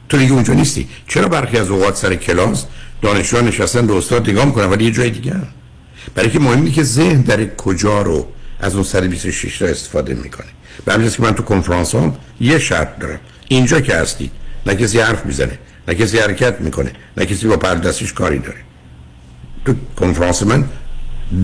تو 0.09 0.17
دیگه 0.17 0.33
اونجا 0.33 0.53
نیستی. 0.53 0.87
چرا 1.07 1.27
برخی 1.27 1.57
از 1.57 1.69
اوقات 1.69 1.95
سر 1.95 2.15
کلاس 2.15 2.65
دانشجو 3.01 3.41
نشستن 3.41 3.87
به 3.87 3.93
استاد 3.93 4.29
نگاه 4.29 4.45
می‌کنن 4.45 4.65
ولی 4.65 4.85
یه 4.85 4.91
جای 4.91 5.09
دیگه. 5.09 5.35
برای 6.15 6.29
که 6.29 6.39
مهمی 6.39 6.71
که 6.71 6.83
ذهن 6.83 7.21
در 7.21 7.45
کجا 7.45 8.01
رو 8.01 8.27
از 8.59 8.75
اون 8.75 8.83
سر 8.83 9.01
26 9.01 9.57
تا 9.57 9.65
استفاده 9.65 10.13
می‌کنه. 10.13 10.47
به 10.85 10.93
همین 10.93 11.09
که 11.09 11.23
من 11.23 11.35
تو 11.35 11.43
کنفرانس 11.43 11.95
هم 11.95 12.15
یه 12.41 12.59
شرط 12.59 12.99
دارم. 12.99 13.19
اینجا 13.47 13.81
که 13.81 13.95
هستی 13.95 14.31
نه 14.65 14.75
کسی 14.75 14.99
حرف 14.99 15.25
می‌زنه 15.25 15.59
نه 15.87 15.95
کسی 15.95 16.19
حرکت 16.19 16.61
می‌کنه 16.61 16.91
نه 17.17 17.25
کسی 17.25 17.47
با 17.47 17.57
پردستش 17.57 18.13
کاری 18.13 18.39
داره. 18.39 18.59
تو 19.65 19.73
کنفرانس 19.95 20.43
من 20.43 20.65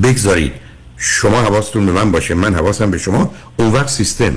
بگذارید. 0.03 0.51
شما 0.97 1.41
حواستون 1.41 1.86
به 1.86 1.91
من 1.91 2.11
باشه 2.11 2.34
من 2.34 2.55
حواسم 2.55 2.91
به 2.91 2.97
شما. 2.97 3.34
اون 3.57 3.72
وقت 3.72 3.89
سیستم 3.89 4.36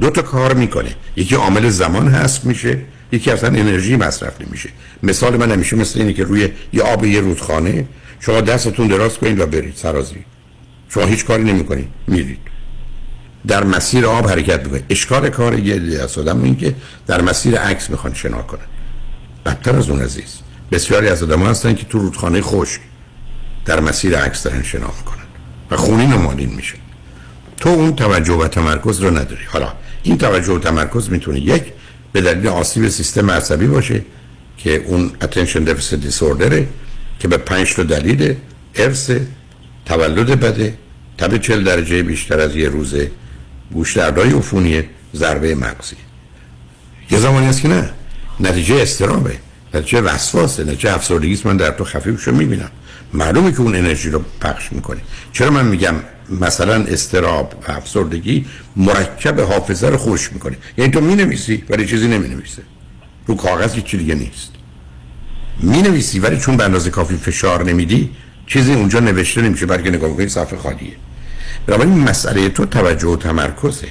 دو 0.00 0.10
تا 0.10 0.22
کار 0.22 0.54
می‌کنه. 0.54 0.94
یکی 1.16 1.34
عامل 1.34 1.68
زمان 1.68 2.08
هست 2.08 2.44
میشه. 2.44 2.78
یکی 3.12 3.30
اصلا 3.30 3.48
انرژی 3.48 3.96
مصرف 3.96 4.40
نمیشه. 4.40 4.68
مثال 5.02 5.36
من 5.36 5.52
همیشه 5.52 5.76
مثل 5.76 6.00
اینه 6.00 6.12
که 6.12 6.24
روی 6.24 6.48
یه 6.72 6.82
آب 6.82 7.04
یه 7.04 7.20
رودخانه 7.20 7.84
شما 8.20 8.40
دستتون 8.40 8.86
دراز 8.86 9.18
کنید 9.18 9.40
و 9.40 9.46
برید 9.46 9.74
سرازی 9.76 10.24
شما 10.88 11.04
هیچ 11.04 11.24
کاری 11.24 11.44
نمی‌کنید 11.44 11.88
میرید. 12.06 12.38
در 13.46 13.64
مسیر 13.64 14.06
آب 14.06 14.30
حرکت 14.30 14.64
می‌کنید 14.64 14.84
اشکال 14.90 15.28
کار 15.28 15.58
یه 15.58 16.02
از 16.02 16.18
آدم 16.18 16.42
این 16.42 16.56
که 16.56 16.74
در 17.06 17.22
مسیر 17.22 17.58
عکس 17.58 17.90
می‌خوان 17.90 18.14
شنا 18.14 18.42
کنن. 18.42 18.60
بدتر 19.46 19.76
از 19.76 19.90
اون 19.90 20.02
عزیز. 20.02 20.38
بسیاری 20.72 21.08
از 21.08 21.22
آدم 21.22 21.42
هستن 21.42 21.74
که 21.74 21.84
تو 21.84 21.98
رودخانه 21.98 22.40
خشک 22.40 22.80
در 23.64 23.80
مسیر 23.80 24.16
عکس 24.18 24.42
دارن 24.42 24.62
شنا 24.62 24.86
می‌کنن 24.98 25.24
و 25.70 25.76
خونین 25.76 26.12
و 26.12 26.18
مالین 26.18 26.54
میشه. 26.54 26.74
تو 27.56 27.68
اون 27.68 27.96
توجه 27.96 28.32
و 28.32 28.48
تمرکز 28.48 29.00
رو 29.00 29.10
نداری. 29.10 29.44
حالا 29.46 29.72
این 30.02 30.18
توجه 30.18 30.52
و 30.52 30.58
تمرکز 30.58 31.10
می‌تونه 31.10 31.40
یک 31.40 31.62
به 32.16 32.22
دلیل 32.22 32.48
آسیب 32.48 32.88
سیستم 32.88 33.30
عصبی 33.30 33.66
باشه 33.66 34.04
که 34.58 34.84
اون 34.86 35.12
attention 35.20 35.68
deficit 35.68 36.10
disorder 36.10 36.62
که 37.18 37.28
به 37.28 37.36
پنج 37.36 37.74
تا 37.74 37.82
دلیل 37.82 38.34
ارث 38.74 39.10
تولد 39.86 40.40
بده 40.40 40.74
تب 41.18 41.36
چل 41.36 41.64
درجه 41.64 42.02
بیشتر 42.02 42.40
از 42.40 42.56
یه 42.56 42.68
روزه 42.68 43.10
گوش 43.72 43.96
دردای 43.96 44.30
عفونی 44.30 44.84
ضربه 45.14 45.54
مغزی. 45.54 45.96
یه 47.10 47.18
زمانی 47.18 47.46
هست 47.46 47.62
که 47.62 47.68
نه. 47.68 47.90
نتیجه 48.40 48.74
استرابه. 48.74 49.36
نتیجه 49.74 50.00
وسواسه 50.00 50.64
نتیجه 50.64 50.94
افسردگی 50.94 51.40
من 51.44 51.56
در 51.56 51.70
تو 51.70 51.84
خفیفشو 51.84 52.32
می‌بینم. 52.32 52.70
معلومه 53.12 53.52
که 53.52 53.60
اون 53.60 53.76
انرژی 53.76 54.10
رو 54.10 54.24
پخش 54.40 54.72
می‌کنه. 54.72 55.00
چرا 55.32 55.50
من 55.50 55.66
میگم 55.66 55.94
مثلا 56.30 56.74
استراب 56.74 57.64
و 57.68 57.72
افسردگی 57.72 58.46
مرکب 58.76 59.40
حافظه 59.40 59.88
رو 59.88 59.96
خوش 59.96 60.32
می‌کنه. 60.32 60.56
یعنی 60.78 60.92
تو 60.92 61.00
می‌نویسی 61.00 61.64
ولی 61.68 61.86
چیزی 61.86 62.08
نمی‌نویسه. 62.08 62.62
رو 63.26 63.34
کاغذ 63.34 63.74
هیچ 63.74 63.96
دیگه 63.96 64.14
نیست. 64.14 64.50
می‌نویسی 65.60 66.18
ولی 66.18 66.36
چون 66.38 66.56
به 66.56 66.64
اندازه 66.64 66.90
کافی 66.90 67.16
فشار 67.16 67.64
نمیدی 67.64 68.10
چیزی 68.46 68.72
اونجا 68.72 69.00
نوشته 69.00 69.42
نمیشه 69.42 69.66
بلکه 69.66 69.90
نگاه 69.90 70.10
می‌کنی 70.10 70.28
صفحه 70.28 70.58
خالیه. 70.58 70.92
بنابراین 71.66 71.98
مسئله 71.98 72.48
تو 72.48 72.66
توجه 72.66 73.08
و 73.08 73.16
تمرکزه. 73.16 73.88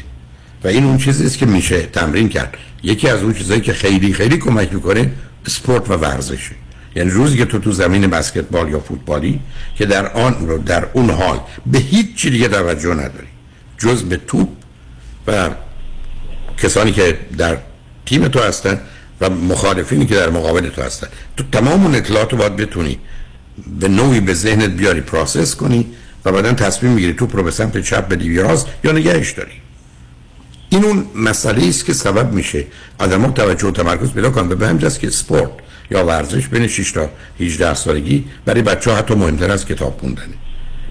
و 0.64 0.68
این 0.68 0.84
اون 0.84 0.98
چیزی 0.98 1.26
است 1.26 1.38
که 1.38 1.46
میشه 1.46 1.82
تمرین 1.82 2.30
کرد. 2.30 2.58
یکی 2.84 3.10
از 3.10 3.24
اون 3.24 3.34
چیزایی 3.34 3.62
که 3.62 3.74
خیلی 3.74 4.14
خیلی 4.14 4.38
کمک 4.38 4.74
می‌کنه 4.74 5.12
سپورت 5.48 5.90
و 5.90 5.94
ورزشه. 5.94 6.56
یعنی 6.96 7.10
روزی 7.10 7.38
که 7.38 7.46
تو 7.46 7.60
تو 7.60 7.72
زمین 7.72 8.08
بسکتبال 8.08 8.70
یا 8.70 8.80
فوتبالی 8.80 9.40
که 9.76 9.86
در 9.86 10.12
آن 10.12 10.48
رو 10.48 10.58
در 10.58 10.88
اون 10.94 11.10
حال 11.10 11.40
به 11.66 11.78
هیچ 11.78 12.16
چی 12.16 12.30
دیگه 12.30 12.48
توجه 12.48 12.94
نداری. 12.94 13.28
جز 13.78 14.04
به 14.04 14.18
توپ 14.18 14.50
و 15.28 15.50
کسانی 16.58 16.92
که 16.92 17.18
در 17.38 17.58
تیم 18.06 18.28
تو 18.28 18.40
هستن 18.40 18.82
و 19.22 19.30
مخالفینی 19.30 20.06
که 20.06 20.16
در 20.16 20.30
مقابل 20.30 20.70
تو 20.70 20.82
هستن. 20.82 21.08
تو 21.38 21.44
تمام 21.52 21.84
اون 21.84 21.96
اطلاعات 21.96 22.32
رو 22.32 22.38
باید 22.38 22.56
بتونی. 22.56 23.00
به 23.80 23.88
نوعی 23.88 24.20
به 24.20 24.34
ذهنت 24.34 24.70
بیاری 24.70 25.02
process 25.02 25.56
کنی 25.56 25.86
و 26.26 26.32
بعدا 26.32 26.54
تصمیم 26.54 26.92
می‌گیری 26.92 27.14
توپ 27.14 27.36
رو 27.36 27.44
به 27.44 27.52
سمت 27.52 27.82
چپ 27.82 28.08
بدی 28.08 28.26
یا 28.26 28.58
یا 28.84 28.92
نگهش 28.92 29.32
داری. 29.32 29.52
این 30.70 30.86
اون 30.86 31.06
مسئله 31.16 31.68
است 31.68 31.86
که 31.86 31.94
سبب 31.94 32.34
میشه 32.34 32.66
آدم 33.00 33.32
توجه 33.32 33.68
و 33.68 33.72
تمرکز 33.72 34.12
پیدا 34.12 34.30
کنن. 34.30 34.50
به 34.50 34.68
همین 34.68 34.90
که 34.90 35.10
سپورت 35.10 35.52
یا 35.92 36.06
ورزش 36.06 36.48
بین 36.48 36.68
6 36.68 36.92
تا 36.92 37.10
18 37.40 37.74
سالگی. 37.74 38.26
برای 38.46 38.62
بچه 38.62 38.92
ها 38.92 38.98
حتی 38.98 39.16
مهمتر 39.16 39.52
از 39.52 39.66
کتاب 39.66 39.98
خوندنه 40.00 40.34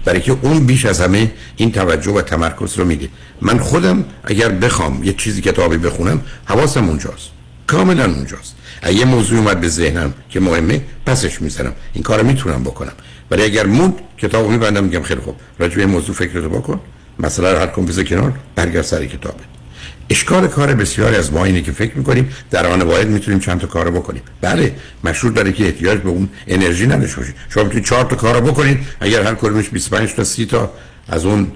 برای 0.05 0.21
که 0.21 0.37
اون 0.41 0.65
بیش 0.65 0.85
از 0.85 1.01
همه 1.01 1.31
این 1.55 1.71
توجه 1.71 2.11
و 2.11 2.21
تمرکز 2.21 2.79
رو 2.79 2.85
میده. 2.85 3.09
من 3.41 3.59
خودم 3.59 4.05
اگر 4.23 4.49
بخوام 4.49 5.03
یه 5.03 5.13
چیزی 5.13 5.41
کتابی 5.41 5.77
بخونم 5.77 6.21
حواسم 6.45 6.87
اونجاست. 6.87 7.29
کاملا 7.67 8.05
اونجاست. 8.05 8.55
اگه 8.81 9.05
موضوع 9.05 9.39
اومد 9.39 9.61
به 9.61 9.67
ذهنم 9.67 10.13
که 10.29 10.39
مهمه 10.39 10.81
پسش 11.05 11.41
می‌زنم. 11.41 11.73
این 11.93 12.03
کارو 12.03 12.27
می‌تونم 12.27 12.63
بکنم. 12.63 12.93
ولی 13.31 13.43
اگر 13.43 13.65
موند 13.65 13.93
کتابو 14.17 14.51
میبندم 14.51 14.83
میگم 14.83 15.03
خیلی 15.03 15.21
خوب. 15.21 15.35
راجع 15.59 15.75
به 15.75 15.85
موضوع 15.85 16.15
فکرتو 16.15 16.49
بکن. 16.49 16.79
مثلا 17.19 17.59
هر 17.59 17.67
کن 17.67 18.03
کنار. 18.03 18.33
برگرد 18.55 18.81
سر 18.81 19.05
کتابت. 19.05 19.54
اشکال 20.09 20.47
کار 20.47 20.73
بسیاری 20.73 21.15
از 21.15 21.33
ما 21.33 21.45
اینه 21.45 21.61
که 21.61 21.71
فکر 21.71 21.97
می‌کنیم 21.97 22.29
در 22.51 22.67
آن 22.67 22.81
واحد 22.81 23.07
می‌تونیم 23.07 23.39
چند 23.39 23.59
تا 23.59 23.67
کارو 23.67 23.91
بکنیم. 23.91 24.21
بله 24.41 24.75
مشهور 25.03 25.33
داره 25.33 25.51
که 25.51 25.65
احتیاج 25.65 25.99
به 25.99 26.09
اون 26.09 26.29
انرژی 26.47 26.87
نداشته 26.87 27.17
باشید 27.17 27.35
شما 27.49 27.63
می‌تونید 27.63 27.85
چهار 27.85 28.05
تا 28.05 28.15
کارو 28.15 28.41
بکنید 28.41 28.79
اگر 28.99 29.23
هر 29.23 29.35
کدومش 29.35 29.69
25 29.69 30.13
تا 30.13 30.23
30 30.23 30.45
تا 30.45 30.71
از 31.07 31.25
اون 31.25 31.51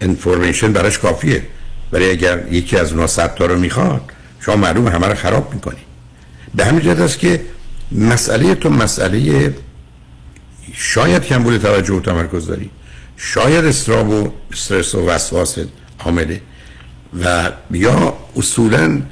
انفورمیشن 0.00 0.72
براش 0.72 0.98
کافیه. 0.98 1.42
ولی 1.92 2.10
اگر 2.10 2.44
یکی 2.50 2.76
از 2.76 2.92
اونها 2.92 3.06
100 3.06 3.34
تا 3.34 3.46
رو 3.46 3.58
می‌خواد 3.58 4.02
شما 4.40 4.56
معلوم 4.56 4.88
همه 4.88 5.06
رو 5.06 5.14
خراب 5.14 5.54
می‌کنید 5.54 5.90
به 6.54 6.64
همین 6.64 6.80
جهت 6.80 7.00
است 7.00 7.18
که 7.18 7.40
مسئله 7.92 8.54
تو 8.54 8.70
مسئله 8.70 9.54
شاید 10.72 11.24
کمبود 11.24 11.58
توجه 11.58 11.94
و 11.94 12.00
تمرکز 12.00 12.46
داری. 12.46 12.70
شاید 13.16 13.64
استراب 13.64 14.10
و 14.10 14.32
استرس 14.52 14.94
و 14.94 15.06
وسواس 15.06 15.58
عامله 15.98 16.40
و 17.24 17.50
یا 17.70 18.16
اصولا 18.36 19.02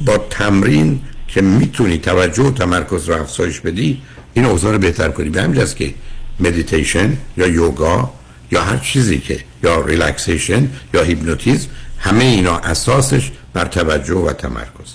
با 0.00 0.18
تمرین 0.18 1.00
که 1.28 1.40
می‌تونی 1.40 1.98
توجه 1.98 2.42
و 2.42 2.50
تمرکز 2.50 3.08
رو 3.08 3.20
افزایش 3.20 3.60
بدی 3.60 4.02
این 4.34 4.44
اوضاع 4.44 4.72
رو 4.72 4.78
بهتر 4.78 5.08
کنی. 5.08 5.28
به 5.30 5.42
همین 5.42 5.64
که 5.64 5.94
مدیتیشن 6.40 7.16
یا 7.36 7.46
یوگا 7.46 8.12
یا 8.50 8.62
هر 8.62 8.76
چیزی 8.76 9.18
که 9.18 9.40
یا 9.62 9.80
relaxation 9.80 10.68
یا 10.94 11.02
هیپنوتیزم 11.02 11.68
همه 11.98 12.24
اینا 12.24 12.58
اساسش 12.58 13.30
بر 13.52 13.64
توجه 13.64 14.14
و 14.14 14.32
تمرکز. 14.32 14.94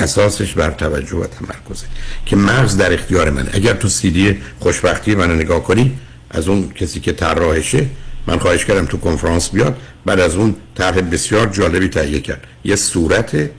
اساسش 0.00 0.52
بر 0.52 0.70
توجه 0.70 1.16
و 1.16 1.26
تمرکزه 1.26 1.86
که 2.26 2.36
مغز 2.36 2.76
در 2.76 2.92
اختیار 2.92 3.30
منه. 3.30 3.50
اگر 3.52 3.72
تو 3.72 3.88
سیدی 3.88 4.38
خوشبختی 4.60 5.14
منو 5.14 5.34
نگاه 5.34 5.64
کنی 5.64 5.98
از 6.30 6.48
اون 6.48 6.72
کسی 6.72 7.00
که 7.00 7.12
طراحشه 7.12 7.86
من 8.26 8.38
خواهش 8.38 8.64
کردم 8.64 8.86
تو 8.86 8.98
کنفرانس 8.98 9.50
بیاد 9.50 9.76
بعد 10.06 10.20
از 10.20 10.34
اون 10.34 10.56
طرح 10.74 11.00
بسیار 11.00 11.46
جالبی 11.46 11.88
تهیه 11.88 12.20
کرد. 12.20 12.46
یه 12.64 12.76
صورت 12.76 13.50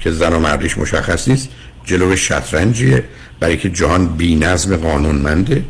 که 0.00 0.10
زن 0.10 0.32
و 0.32 0.38
مردیش 0.38 0.78
مشخص 0.78 1.28
نیست 1.28 1.48
جلو 1.84 2.16
شطرنجیه 2.16 3.04
برای 3.40 3.56
که 3.56 3.70
جهان 3.70 4.06
بی 4.06 4.36
نظم 4.36 4.76
قانونمنده. 4.76 5.64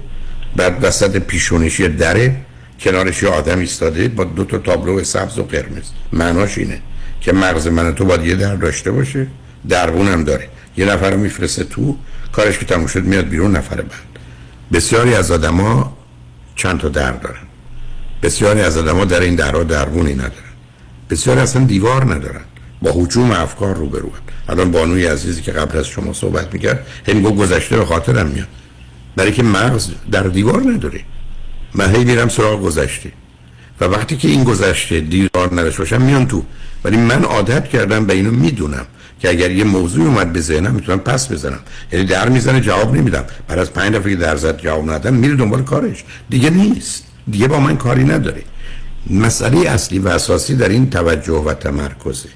بعد 0.57 0.85
وسط 0.85 1.17
پیشونشی 1.17 1.89
دره 1.89 2.37
کنارش 2.81 3.23
یه 3.23 3.29
آدم 3.29 3.59
ایستاده 3.59 4.09
با 4.09 4.25
دو 4.25 4.45
تا 4.45 4.59
تابلو 4.59 5.05
سبز 5.05 5.39
و 5.39 5.43
قرمز. 5.43 5.85
معناش 6.13 6.59
اینه 6.59 6.81
که 7.21 7.33
مغز 7.33 7.67
من 7.67 7.95
تو 7.95 8.05
باید 8.05 8.25
یه 8.25 8.35
در 8.35 8.57
داشته 8.57 8.91
باشه. 8.91 9.27
دربون 9.69 10.09
هم 10.09 10.25
داره. 10.25 10.49
یه 10.77 10.85
نفر 10.87 11.17
میفرسته 11.17 11.65
تو 11.65 11.97
کارش 12.33 12.59
که 12.59 12.65
تموم 12.65 12.87
شد 12.87 13.05
میاد 13.05 13.29
بیرون 13.29 13.57
نفر 13.57 13.77
بعد. 13.77 13.91
بسیاری 14.73 15.15
از 15.15 15.31
آدما 15.31 15.97
چند 16.57 16.81
تا 16.81 16.89
در 16.89 17.13
دارن. 17.13 17.50
بسیاری 18.23 18.61
از 18.61 18.79
آدما 18.79 19.05
در 19.05 19.21
این 19.21 19.35
درها 19.35 19.63
دربونی 19.63 20.15
ندارن. 20.15 20.33
بسیاری 21.11 21.41
اصلا 21.41 21.65
دیوار 21.65 22.15
ندارن. 22.15 22.41
با 22.83 22.93
حجوم 22.95 23.31
افکار 23.31 23.75
روبرو 23.75 24.11
الان 24.49 24.71
بانوی 24.71 25.07
عزیزی 25.07 25.43
که 25.43 25.53
قبل 25.53 25.79
از 25.79 25.87
شما 25.87 26.13
صحبت 26.13 26.55
می‌کرد 26.55 26.87
گفت 27.25 27.37
گذشته 27.37 27.77
به 27.77 27.85
خاطرم 27.85 28.27
میاد. 28.27 28.49
برای 29.17 29.33
که 29.33 29.43
مغز 29.43 29.91
در 30.13 30.23
دیوار 30.23 30.63
نداره 30.63 31.01
من 31.75 31.95
هی 31.95 32.05
میرم 32.05 32.29
سراغ 32.29 32.63
گذشته. 32.63 33.13
و 33.81 33.85
وقتی 33.85 34.17
که 34.17 34.29
این 34.29 34.45
گذشته 34.45 35.01
دیوار 35.01 35.49
نداشته 35.53 35.79
باشم 35.79 36.03
میان 36.03 36.27
تو. 36.27 36.45
ولی 36.85 36.97
من 36.97 37.25
عادت 37.25 37.69
کردم 37.69 38.07
به 38.07 38.15
اینو 38.15 38.31
می‌دونم 38.31 38.87
که 39.21 39.31
اگر 39.31 39.51
یه 39.51 39.65
موضوع 39.65 40.07
اومد 40.07 40.33
به 40.33 40.41
ذهنم 40.41 40.75
می‌تونم 40.75 40.99
پس 40.99 41.33
بزنم. 41.33 41.61
یعنی 41.93 42.05
در 42.05 42.29
می‌زنه 42.29 42.61
جواب 42.61 42.97
نمیدم. 42.97 43.25
بعد 43.49 43.59
از 43.59 43.73
پنج 43.73 43.95
دفعه 43.95 44.11
که 44.11 44.17
در 44.17 44.37
زد 44.37 44.61
جواب 44.61 44.83
ندادم 44.91 45.15
میره 45.15 45.37
دنبال 45.37 45.63
کارش. 45.63 46.05
دیگه 46.31 46.51
نیست. 46.51 47.05
دیگه 47.31 47.49
با 47.49 47.61
من 47.61 47.77
کاری 47.77 48.05
نداره 48.05 48.43
مسئله 49.11 49.69
اصلی 49.69 49.99
و 49.99 50.09
اساسی 50.09 50.57
در 50.57 50.69
این 50.69 50.91
توجه 50.91 51.33
و 51.33 51.55
تمرکزه. 51.55 52.29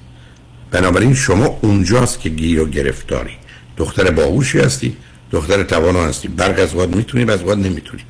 بنابراین 0.70 1.14
شما 1.14 1.58
اونجاست 1.62 2.20
که 2.20 2.28
گیر 2.28 2.60
و 2.60 2.66
گرفتاری. 2.66 3.36
دختر 3.76 4.10
باهوشی 4.10 4.58
هستی 4.58 4.96
دختر 5.30 5.62
توانا 5.62 6.04
هستی. 6.04 6.28
برق 6.28 6.60
از 6.60 6.74
وقت 6.74 6.88
می‌تونی 6.88 7.32
از 7.32 7.42
وقت 7.42 7.58
نمی‌تونی. 7.58 8.02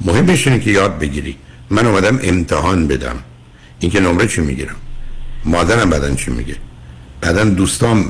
مهمش 0.00 0.46
اینه 0.46 0.60
که 0.60 0.70
یاد 0.70 0.98
بگیری. 0.98 1.36
من 1.70 1.86
اومدم 1.86 2.20
امتحان 2.22 2.88
بدم. 2.88 3.16
اینکه 3.80 4.00
نمره 4.00 4.26
چی 4.26 4.40
می‌گیرم؟ 4.40 4.76
مادرم 5.44 5.90
بدن 5.90 6.14
چی 6.14 6.30
میگه؟ 6.30 6.56
بعدا 7.20 7.44
دوستان 7.44 8.04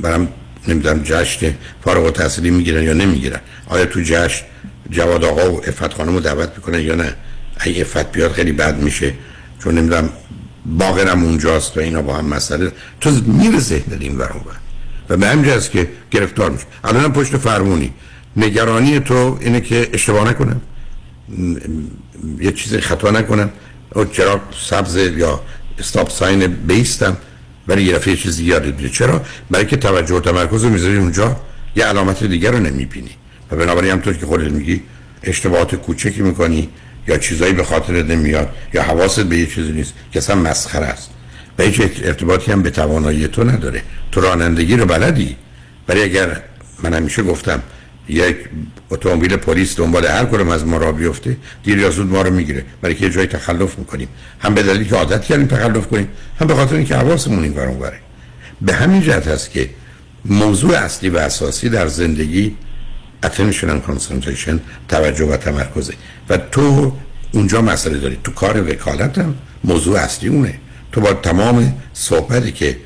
برام 0.00 0.28
نمی‌دونم 0.68 1.02
جشن 1.02 1.54
فارغ 1.84 2.04
و 2.04 2.10
تحصیلی 2.10 2.50
می‌گیرن 2.50 2.82
یا 2.82 2.92
نمی‌گیرن. 2.92 3.40
آیا 3.66 3.84
تو 3.84 4.00
جشن 4.00 4.44
جواد 4.90 5.24
آقا 5.24 5.52
و 5.52 5.68
افت 5.68 5.94
خانم 5.94 6.14
رو 6.14 6.20
دعوت 6.20 6.52
می‌کنن 6.56 6.80
یا 6.80 6.94
نه؟ 6.94 7.14
اگه 7.58 7.80
افت 7.80 8.12
بیاد 8.12 8.32
خیلی 8.32 8.52
بد 8.52 8.78
میشه 8.78 9.14
چون 9.64 9.74
نمی‌دونم 9.74 10.08
باقرم 10.66 11.24
اونجاست 11.24 11.76
و 11.76 11.80
اینا 11.80 12.02
با 12.02 12.16
هم 12.16 12.24
مسئله. 12.24 12.72
تو 13.00 13.10
میره 13.26 13.58
ذهن 13.58 13.98
این 14.00 14.18
ور 14.18 14.30
و 15.08 15.16
به 15.16 15.28
همین 15.28 15.60
که 15.72 15.88
گرفتار 16.10 16.50
میشه. 16.50 16.64
الان 16.84 17.12
پشت 17.12 17.36
فرمونی. 17.36 17.92
نگرانی 18.36 19.00
تو 19.00 19.38
اینه 19.40 19.60
که 19.60 19.88
اشتباه 19.92 20.28
نکنم. 20.28 20.60
یه 22.40 22.52
چیزی 22.52 22.80
خطا 22.80 23.10
نکنم. 23.10 23.50
او 23.94 24.04
چرا 24.04 24.40
سبز 24.68 24.96
یا 24.96 25.40
استاپ 25.78 26.10
ساین 26.10 26.46
بیستم؟ 26.46 27.16
ولی 27.68 27.82
یه 27.82 27.94
دفعه 27.94 28.16
چیزی 28.16 28.44
یاد 28.44 28.86
چرا؟ 28.86 29.22
برای 29.50 29.66
که 29.66 29.76
توجه 29.76 30.14
و 30.14 30.20
تمرکز 30.20 30.64
رو 30.64 30.70
می‌ذاری 30.70 30.96
اونجا 30.96 31.36
یه 31.76 31.84
علامت 31.84 32.24
دیگر 32.24 32.50
رو 32.50 32.58
نمی‌بینی. 32.58 33.10
و 33.50 33.56
بنابراین 33.56 33.92
همطور 33.92 34.14
که 34.14 34.26
خودت 34.26 34.52
میگی 34.52 34.82
اشتباهات 35.22 35.74
کوچکی 35.74 36.22
می‌کنی. 36.22 36.68
یا 37.08 37.18
چیزایی 37.18 37.52
به 37.52 37.64
خاطر 37.64 38.02
نمیاد 38.02 38.48
یا 38.74 38.82
حواست 38.82 39.20
به 39.20 39.38
یه 39.38 39.46
چیزی 39.46 39.72
نیست 39.72 39.94
که 40.12 40.18
اصلا 40.18 40.36
مسخره 40.36 40.86
است. 40.86 41.10
و 41.58 41.62
هیچ 41.62 41.80
ارتباطی 42.04 42.52
هم 42.52 42.62
به 42.62 42.70
توانایی 42.70 43.28
تو 43.28 43.44
نداره. 43.44 43.82
تو 44.12 44.20
رانندگی 44.20 44.76
رو 44.76 44.86
بلدی. 44.86 45.36
ولی 45.88 46.02
اگر 46.02 46.42
من 46.82 46.94
همیشه 46.94 47.22
گفتم 47.22 47.62
یک 48.08 48.36
اتومبیل 48.90 49.36
پلیس 49.36 49.76
دنبال 49.76 50.06
هر 50.06 50.24
کدوم 50.24 50.48
از 50.48 50.66
ما 50.66 50.76
را 50.76 50.92
بیفته 50.92 51.36
دیر 51.62 51.78
یا 51.78 51.90
زود 51.90 52.06
ما 52.06 52.22
رو 52.22 52.30
می‌گیره. 52.30 52.64
برای 52.82 52.94
که 52.94 53.10
جای 53.10 53.26
تخلف 53.26 53.78
می‌کنیم. 53.78 54.08
هم 54.40 54.54
به 54.54 54.62
دلیلی 54.62 54.84
که 54.84 54.96
عادت 54.96 55.24
کردیم 55.24 55.46
تخلف 55.46 55.86
کنیم 55.86 56.08
هم 56.40 56.46
به 56.46 56.54
خاطر 56.54 56.74
اینکه 56.74 56.96
حواسمون 56.96 57.42
این 57.42 57.52
بره 57.52 57.98
به 58.60 58.72
همین 58.72 59.02
جهت 59.02 59.28
هست 59.28 59.50
که 59.50 59.70
موضوع 60.24 60.76
اصلی 60.76 61.08
و 61.08 61.16
اساسی 61.16 61.68
در 61.68 61.86
زندگی 61.86 62.56
attention 63.26 63.68
and 63.68 63.90
concentration 63.90 64.58
توجه 64.88 65.24
و 65.24 65.36
تمرکزه 65.36 65.94
و 66.28 66.36
تو 66.36 66.92
اونجا 67.32 67.62
مسئله 67.62 67.98
داری. 67.98 68.18
تو 68.24 68.32
کار 68.32 68.70
وکالت 68.70 69.18
هم 69.18 69.34
موضوع 69.64 69.98
اصلی 69.98 70.28
اونه. 70.28 70.54
تو 70.92 71.00
با 71.00 71.12
تمام 71.12 71.74
صحبتی 71.92 72.52
که 72.52 72.76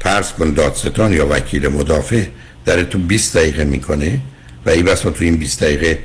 پرس 0.00 0.32
کن 0.32 0.52
دادستان 0.52 1.12
یا 1.12 1.26
وکیل 1.30 1.68
مدافع 1.68 2.24
در 2.64 2.82
تو 2.82 2.98
20 2.98 3.36
دقیقه 3.36 3.64
می‌کنه 3.64 4.20
و 4.66 4.70
این 4.70 4.84
بس 4.84 5.00
تو 5.00 5.14
این 5.20 5.36
20 5.36 5.62
دقیقه 5.62 5.98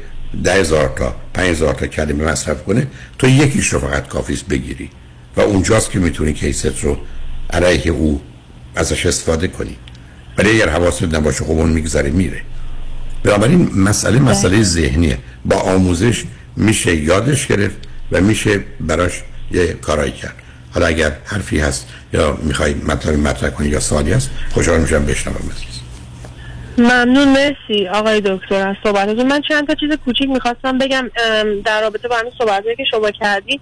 ده 0.44 0.54
هزار 0.54 0.94
تا 0.98 1.16
پنج 1.34 1.48
هزار 1.48 1.74
تا 1.74 1.88
کلمه 1.88 2.24
مصرف 2.24 2.64
کنه 2.64 2.88
تو 3.18 3.28
یکیش 3.28 3.68
رو 3.68 3.80
فقط 3.80 4.08
کافیست 4.08 4.48
بگیری. 4.48 4.90
و 5.38 5.42
اونجاست 5.42 5.92
که 5.92 6.00
می‌تونی 6.00 6.34
کیست 6.34 6.84
رو 6.84 6.98
علیه 7.50 7.92
او 7.92 8.22
ازش 8.76 9.06
استفاده 9.06 9.48
کنی. 9.48 9.78
ولی 10.38 10.50
اگر 10.50 10.70
حواست 10.70 11.04
نباشه 11.04 11.44
خب 11.44 11.52
اون 11.52 11.70
میگذره 11.70 12.10
میره. 12.10 12.42
بنابراین 13.24 13.70
مسئله 13.76 14.20
مسئله 14.20 14.64
ذهنیه. 14.64 15.18
با 15.46 15.56
آموزش 15.56 16.24
میشه 16.56 16.96
یادش 16.96 17.48
گرفت 17.48 17.78
و 18.12 18.22
میشه 18.22 18.64
براش 18.80 19.22
یه 19.52 19.74
کارایی 19.74 20.12
کرد. 20.12 20.36
حالا 20.74 20.86
اگر 20.86 21.12
حرفی 21.26 21.60
هست 21.60 21.88
یا 22.14 22.38
می‌خوای 22.44 22.74
مطلبی 22.74 23.18
مطرح 23.18 23.50
کنی 23.50 23.68
یا 23.68 23.80
سوالی 23.80 24.14
هست 24.14 24.30
خوشحال 24.54 24.82
میشم 24.82 25.06
بشنوم 25.06 25.52
ممنون 26.78 27.28
مرسی 27.28 27.88
آقای 27.88 28.22
دکتر. 28.22 28.68
از 28.68 28.76
صحبتتون 28.84 29.28
من 29.28 29.42
چند 29.50 29.68
تا 29.68 29.76
چیز 29.76 29.90
کوچیک 30.06 30.30
می‌خواستم 30.30 30.78
بگم 30.78 31.10
در 31.66 31.82
رابطه 31.82 32.08
با 32.08 32.16
همین 32.16 32.32
صحبتی 32.38 32.76
که 32.78 32.84
شما 32.92 33.12
کردی. 33.12 33.60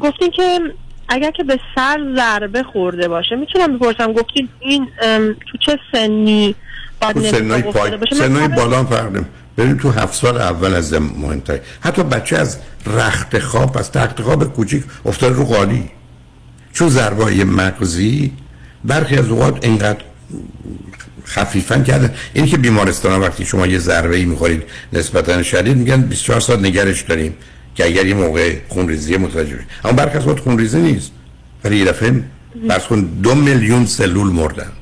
گفتین 0.00 0.30
که 0.30 0.60
اگر 1.08 1.30
که 1.30 1.44
به 1.44 1.60
سر 1.74 1.98
ضربه 2.16 2.62
خورده 2.62 3.08
باشه 3.08 3.36
می‌تونم 3.36 3.78
بپرسم 3.78 4.12
گفتین 4.12 4.48
این 4.60 4.88
تو 5.52 5.58
چه 5.60 5.78
سنی 5.92 6.54
باید 7.00 7.30
سنهای 7.30 7.62
پای 7.62 7.98
سنهای 8.12 8.48
بالا 8.48 8.84
فرق 8.84 9.24
ببین 9.58 9.78
تو 9.78 9.90
هفت 9.90 10.14
سال 10.14 10.36
اول 10.36 10.74
از 10.74 10.92
مهمتر 10.92 11.58
حتی 11.80 12.02
بچه 12.02 12.36
از 12.36 12.58
رخت 12.86 13.38
خواب 13.38 13.78
از 13.78 13.92
تخت 13.92 14.22
خواب 14.22 14.44
کوچیک 14.44 14.84
افتاد 15.04 15.32
رو 15.32 15.44
قالی 15.44 15.90
چون 16.72 16.88
ضربای 16.88 17.44
مغزی 17.44 18.32
برخی 18.84 19.16
از 19.16 19.28
اوقات 19.28 19.64
اینقدر 19.64 20.00
خفیفن 21.26 21.84
کردن 21.84 22.14
اینی 22.34 22.48
که 22.48 22.56
بیمارستان 22.56 23.20
وقتی 23.20 23.44
شما 23.44 23.66
یه 23.66 23.78
ضربه 23.78 24.16
ای 24.16 24.24
می‌خورید 24.24 24.62
نسبتا 24.92 25.42
شدید 25.42 25.76
میگن 25.76 26.02
24 26.02 26.40
ساعت 26.40 26.58
نگرش 26.58 27.02
داریم. 27.02 27.36
که 27.76 27.84
اگر 27.84 28.06
یه 28.06 28.14
موقع 28.14 28.56
خونریزی 28.68 29.16
متوجه 29.16 29.54
بشید 29.54 29.68
اما 29.84 29.92
برخی 29.92 30.18
از 30.18 30.24
خونریزی 30.40 30.80
نیست 30.80 31.12
ولی 31.64 31.76
یه 31.76 31.84
دفعه 31.84 32.22
فرض 32.68 32.86
کن 32.86 33.00
دو 33.22 33.34
میلیون 33.34 33.86
سلول 33.86 34.26
مردن 34.26 34.72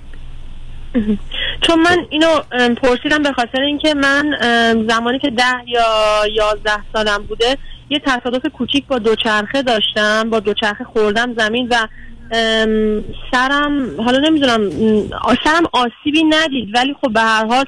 چون 1.61 1.81
من 1.81 2.07
اینو 2.11 2.41
پرسیدم 2.83 3.23
به 3.23 3.33
خاطر 3.33 3.61
اینکه 3.61 3.95
من 3.95 4.37
زمانی 4.89 5.19
که 5.19 5.31
ده 5.31 5.55
یا 5.67 5.83
یازده 6.33 6.83
سالم 6.93 7.23
بوده 7.23 7.57
یه 7.91 8.01
تصادف 8.07 8.47
کوچیک 8.47 8.87
با 8.87 8.99
دوچرخه 8.99 9.63
داشتم. 9.63 10.31
با 10.31 10.41
دوچرخه 10.41 10.85
خوردم 10.85 11.35
زمین 11.39 11.69
و 11.71 11.87
سرم 13.33 14.01
حالا 14.01 14.19
نمی‌دونم 14.19 14.71
سرم 15.45 15.65
آسیبی 15.73 16.25
ندید. 16.25 16.69
ولی 16.75 16.95
خب 17.01 17.13
به 17.13 17.21
هر 17.21 17.47
حال 17.47 17.65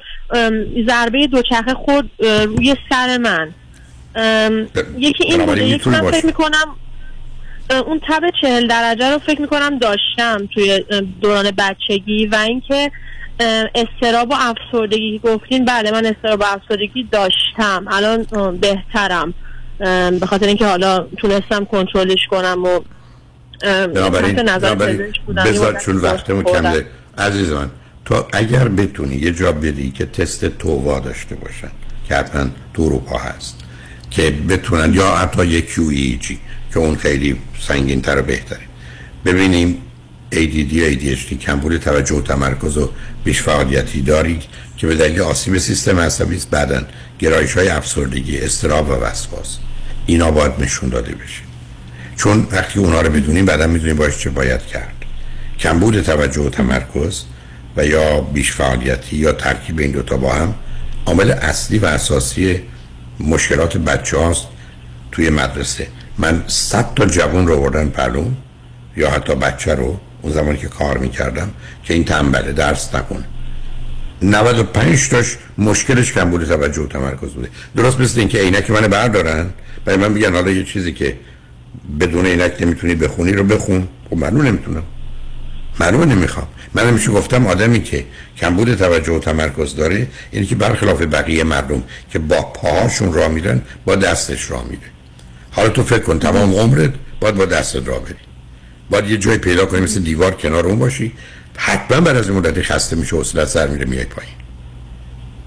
ضربه 0.87 1.27
دوچرخه 1.27 1.73
خورد 1.73 2.05
روی 2.23 2.75
سر 2.89 3.17
من. 3.17 3.49
یکی 4.97 5.23
این 5.23 5.45
بوده 5.45 5.65
یکی 5.65 5.89
من. 5.89 6.11
فکر 6.11 6.25
می‌کنم 6.25 6.75
اون 7.85 8.01
تب 8.09 8.21
چهل 8.41 8.67
درجه 8.67 9.11
رو 9.11 9.19
فکر 9.19 9.41
می‌کنم 9.41 9.79
داشتم 9.79 10.49
توی 10.53 10.83
دوران 11.21 11.51
بچگی 11.51 12.25
و 12.25 12.35
اینکه 12.35 12.91
استراب 13.75 14.31
و 14.31 14.35
افسردگی 14.39 15.19
که 15.19 15.27
گفتین 15.27 15.65
بله 15.65 15.91
من 15.91 16.05
استراب 16.05 16.39
و 16.39 16.43
افسردگی 16.43 17.07
داشتم 17.11 17.85
الان 17.87 18.57
بهترم 18.57 19.33
به 20.19 20.25
خاطر 20.29 20.47
اینکه 20.47 20.65
حالا 20.65 21.07
تونستم 21.17 21.65
کنترلش 21.65 22.27
کنم 22.29 22.63
و 22.63 22.79
بنابراین 23.87 24.35
بذار 25.45 25.79
چون 25.79 25.97
وقتمون 25.97 26.43
خوردم. 26.43 26.71
کمه 26.71 26.85
عزیز 27.17 27.51
من 27.51 27.69
تو 28.05 28.25
اگر 28.33 28.67
بتونی 28.67 29.15
یه 29.15 29.31
جا 29.33 29.51
بدی 29.51 29.91
که 29.91 30.05
تست 30.05 30.45
تووا 30.45 30.99
داشته 30.99 31.35
باشن 31.35 31.71
که 32.07 32.15
حتما 32.15 32.45
تو 32.73 32.81
اروپا 32.81 33.17
هست 33.17 33.63
که 34.11 34.31
بتونن 34.31 34.93
یا 34.93 35.15
حتی 35.15 35.45
یک 35.45 35.75
QEEG 35.75 36.33
که 36.73 36.79
اون 36.79 36.95
خیلی 36.95 37.37
سنگین 37.67 38.01
تر 38.01 38.19
و 38.19 38.21
بهتره. 38.21 38.59
ببینیم 39.25 39.77
ADD 40.31 40.73
و 40.73 40.91
ADHD 40.91 41.33
کمبود 41.33 41.77
توجه 41.77 42.15
و 42.15 42.21
تمرکز 42.21 42.77
و 42.77 42.89
بیش 43.23 43.41
فعالیتی 43.41 44.01
داری 44.01 44.39
که 44.77 44.87
به 44.87 44.95
دلیل 44.95 45.21
آسیب 45.21 45.57
سیستم 45.57 45.99
عصبی 45.99 46.35
است. 46.35 46.49
بعدا 46.49 46.81
گرایش 47.19 47.53
های 47.53 47.67
افسردگی 47.67 48.39
استراب 48.39 48.89
و 48.89 48.93
وسواس. 48.93 49.57
اینا 50.05 50.31
باید 50.31 50.51
نشون 50.59 50.89
داده 50.89 51.11
بشه. 51.11 51.41
چون 52.15 52.47
وقتی 52.51 52.79
اونا 52.79 53.01
رو 53.01 53.09
بدونیم 53.09 53.45
بعدا 53.45 53.67
می‌دونیم 53.67 53.95
باش 53.95 54.17
چه 54.17 54.29
باید 54.29 54.65
کرد. 54.65 54.93
کمبود 55.59 56.01
توجه 56.01 56.41
و 56.41 56.49
تمرکز 56.49 57.23
و 57.77 57.85
یا 57.85 58.21
بیش 58.21 58.51
فعالیتی 58.51 59.17
یا 59.17 59.31
ترکیب 59.31 59.79
این 59.79 59.91
دوتا 59.91 60.17
با 60.17 60.33
هم 60.33 60.55
عامل 61.05 61.31
اصلی 61.31 61.79
و 61.79 61.85
اساسی 61.85 62.61
مشکلات 63.19 63.77
بچه 63.77 64.17
هاست 64.17 64.47
توی 65.11 65.29
مدرسه. 65.29 65.87
من 66.17 66.43
صد 66.47 66.93
تا 66.95 67.05
جوان 67.05 67.47
رو 67.47 67.61
بردن 67.61 67.89
پلوم 67.89 68.37
یا 68.97 69.09
حتی 69.09 69.35
بچه 69.35 69.75
رو 69.75 69.99
اون 70.21 70.33
زمانی 70.33 70.57
که 70.57 70.67
کار 70.67 70.97
می‌کردم 70.97 71.49
که 71.83 71.93
این 71.93 72.03
تنبله 72.03 72.53
درس 72.53 72.95
نکنه 72.95 73.23
95 74.21 75.09
تاش 75.09 75.37
مشکلش 75.57 76.13
کمبود 76.13 76.45
توجه 76.45 76.81
و 76.81 76.87
تمرکز 76.87 77.29
بوده. 77.33 77.49
درست 77.75 77.99
مثل 77.99 78.19
اینکه 78.19 78.37
عینک 78.37 78.71
من 78.71 78.87
بردارن 78.87 79.49
برای 79.85 79.99
من 79.99 80.11
میگن 80.11 80.33
حالا 80.33 80.51
یه 80.51 80.63
چیزی 80.63 80.93
که 80.93 81.17
بدون 81.99 82.25
عینک 82.25 82.53
نمی‌تونی 82.59 82.95
بخونی 82.95 83.31
رو 83.31 83.43
بخون. 83.43 83.87
خب 84.09 84.17
معلوم 84.17 84.41
نمی‌تونم. 84.41 84.83
معلومه 85.79 86.05
نمی‌خوام. 86.05 86.47
من 86.73 86.87
همیشه 86.87 87.11
گفتم 87.11 87.47
آدمی 87.47 87.83
که 87.83 88.05
کمبود 88.37 88.75
توجه 88.75 89.13
و 89.13 89.19
تمرکز 89.19 89.75
داره 89.75 90.07
اینه 90.31 90.45
که 90.45 90.55
برخلاف 90.55 91.01
بقیه 91.01 91.43
مردم 91.43 91.83
که 92.11 92.19
با 92.19 92.41
پاهاشون 92.41 93.13
راه 93.13 93.27
میرن 93.27 93.61
با 93.85 93.95
دستش 93.95 94.51
راه 94.51 94.63
میره. 94.63 94.81
حالا 95.51 95.69
تو 95.69 95.83
فکر 95.83 96.03
کن 96.03 96.19
تمام 96.19 96.53
عمرت 96.53 96.93
باید 97.19 97.35
با 97.35 97.45
دستت 97.45 97.87
راه 97.87 97.99
بری. 97.99 98.15
باید 98.89 99.09
یه 99.09 99.17
جای 99.17 99.37
پیدا 99.37 99.65
کنی 99.65 99.81
مثل 99.81 99.99
دیوار 99.99 100.31
کنار 100.31 100.67
اون 100.67 100.79
باشی. 100.79 101.13
حتما 101.57 102.01
بعد 102.01 102.15
از 102.15 102.31
مدتی 102.31 102.63
خسته 102.63 102.95
میشه 102.95 103.15
حوصلت 103.15 103.47
سر 103.47 103.67
میره 103.67 103.85
میای 103.85 104.05
پایین. 104.05 104.33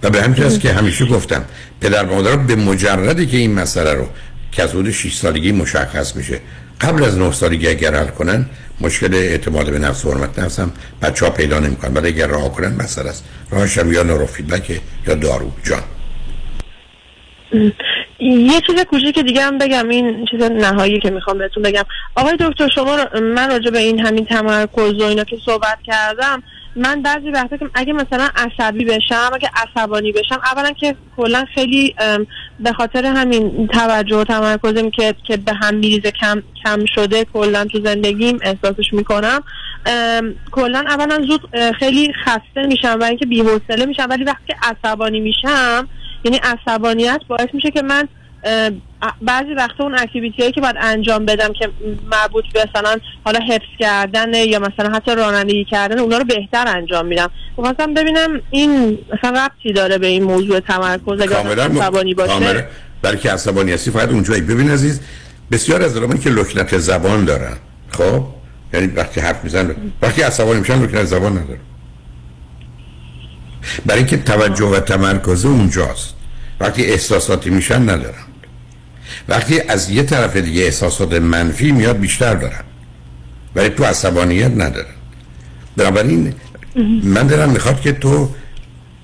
و 0.03 0.11
به 0.11 0.23
همین 0.23 0.59
که 0.59 0.73
همیشه 0.73 1.07
گفتم 1.07 1.45
پدر 1.81 2.05
و 2.05 2.15
مادرها 2.15 2.37
به 2.37 2.57
مجردی 2.57 3.27
که 3.27 3.37
این 3.37 3.55
مسئله 3.55 3.95
رو 3.95 4.09
که 4.53 4.63
از 4.63 4.71
حدود 4.71 4.91
6 4.91 5.17
سالگی 5.17 5.53
مشخص 5.53 6.17
میشه 6.17 6.41
قبل 6.81 7.05
از 7.05 7.19
9 7.19 7.33
سالگی 7.33 7.69
اگر 7.69 7.95
حل 7.95 8.07
کنن 8.07 8.47
مشکل 8.81 9.15
اعتماد 9.15 9.71
به 9.71 9.79
نفس 9.79 10.05
و 10.05 10.13
حرمت 10.13 10.39
نفس 10.39 10.61
هم 10.61 10.73
بچه 11.03 11.25
ها 11.27 11.31
پیدا 11.31 11.59
نمی‌کنن. 11.59 11.95
ولی 11.95 12.09
اگر 12.09 12.27
راه 12.27 12.53
کنن 12.53 12.75
مسئله 12.75 13.09
است. 13.09 13.25
راهش 13.51 13.79
هم 13.79 13.93
یا 13.93 14.03
نورو 14.03 14.27
فیدبک 14.27 14.81
یا 15.07 15.15
دارو. 15.15 15.51
جان. 15.65 15.83
یه 18.21 18.61
چیز 18.67 18.81
کوچیک 18.91 19.19
دیگه 19.19 19.43
هم 19.43 19.59
بگم. 19.59 19.89
این 19.89 20.25
چیز 20.31 20.43
نهایی 20.43 21.01
که 21.01 21.11
می‌خوام 21.11 21.39
بهتون 21.39 21.63
بگم. 21.63 21.85
آقای 22.15 22.37
دکتر 22.41 22.69
شما 22.75 22.97
من 23.35 23.51
راجع 23.51 23.71
به 23.71 23.79
این 23.79 24.07
همین 24.07 24.25
تمرکز 24.25 24.95
و 25.01 25.05
اینا 25.05 25.25
که 25.25 25.37
صحبت 25.47 25.79
کردم 25.87 26.43
من 26.77 27.03
بعضی 27.03 27.31
وقتا 27.31 27.57
که 27.57 27.71
اگه 27.75 27.93
مثلا 27.93 28.29
عصبی 28.37 28.85
بشم 28.85 29.31
اگه 29.35 29.51
عصبانی 29.57 30.13
بشم 30.13 30.41
اولا 30.45 30.71
که 30.71 30.97
کلا 31.17 31.45
خیلی 31.55 31.95
به 32.61 32.73
خاطر 32.73 33.07
همین 33.07 33.67
توجه 33.67 34.17
و 34.17 34.25
تمرکزم 34.25 34.91
که 34.91 35.15
که 35.27 35.37
به 35.37 35.53
هم 35.53 35.75
میریزه 35.75 36.11
کم 36.11 36.43
کم 36.65 36.85
شده 36.95 37.25
کلا 37.25 37.65
تو 37.65 37.81
زندگیم 37.85 38.39
احساسش 38.43 38.93
می‌کنم. 38.93 39.43
کلا 40.51 40.85
اولا 40.89 41.19
زود 41.27 41.57
خیلی 41.79 42.13
خسته 42.25 42.67
میشم 42.67 42.99
و 43.01 43.05
اینکه 43.05 43.27
بی‌حوصله 43.27 43.87
میشم. 43.87 44.07
ولی 44.11 44.25
وقتی 44.25 44.45
که 44.47 44.57
عصبانی 44.63 45.21
میشم 45.21 45.89
یعنی 46.25 46.41
عصبانیت 46.43 47.21
باعث 47.29 47.49
میشه 47.53 47.71
که 47.71 47.83
من 47.83 48.09
بعضی 49.23 49.55
وقتا 49.57 49.85
اون 49.85 49.99
اکتیویتی 49.99 50.43
هایی 50.43 50.53
که 50.53 50.61
باید 50.61 50.77
انجام 50.81 51.25
بدم 51.25 51.53
که 51.53 51.71
مربوط 52.11 52.45
به 52.55 52.69
مثلا 52.71 52.97
حالا 53.25 53.41
حفظ 53.41 53.79
کردن 53.79 54.35
یا 54.35 54.59
مثلا 54.59 54.91
حتی 54.95 55.15
رانندگی 55.15 55.65
کردن 55.65 55.99
اونا 55.99 56.19
رو 56.19 56.25
بهتر 56.25 56.69
انجام 56.69 57.07
میدم. 57.07 57.31
می‌خواستم 57.57 57.95
ببینم 57.95 58.41
این 58.51 58.99
مثلا 59.13 59.45
ربطی 59.45 59.73
داره 59.73 59.99
به 59.99 60.07
این 60.07 60.23
موضوع 60.23 60.61
تمرکز 60.61 61.21
اگر 61.21 61.61
عصبانی 61.61 62.15
باشه. 62.15 62.33
کاملا. 62.33 62.65
بلکه 63.03 63.31
عصبانی 63.31 63.73
هستی 63.73 63.91
فقط 63.91 64.09
اونجایی. 64.09 64.41
ببین 64.41 64.71
عزیز 64.71 65.01
بسیار 65.53 65.83
از 65.83 65.97
آدمایی 65.97 66.21
که 66.21 66.31
لکنت 66.31 66.79
زبان 66.79 67.25
دارن. 67.25 67.57
خب؟ 67.91 68.25
یعنی 68.75 68.87
وقتی 68.87 69.21
حرف 69.21 69.45
می‌زنن 69.45 69.75
وقتی 70.03 70.23
عصبانی 70.23 70.61
میشن 70.61 70.83
لکنت 70.83 71.05
زبان 71.05 71.33
ندارن. 71.33 71.61
برای 73.87 73.99
اینکه 73.99 74.17
توجه 74.17 74.65
و 74.65 74.81
تمرکز 74.81 75.45
اونجاست. 75.45 76.15
وقتی 76.61 76.85
احساساتی 76.85 77.51
میشن 77.51 77.83
ندارن. 77.83 78.25
وقتی 79.31 79.61
از 79.61 79.91
یه 79.91 80.03
طرف 80.03 80.37
دیگه 80.37 80.63
احساسات 80.63 81.13
منفی 81.13 81.73
میاد 81.73 81.99
بیشتر 81.99 82.35
دارن. 82.35 82.65
ولی 83.55 83.69
تو 83.69 83.85
عصبانیت 83.85 84.51
ندارن. 84.51 84.95
بنابراین 85.77 86.35
من 87.03 87.27
دارم 87.27 87.51
می‌خواد 87.51 87.81
که 87.81 87.93
تو 87.93 88.31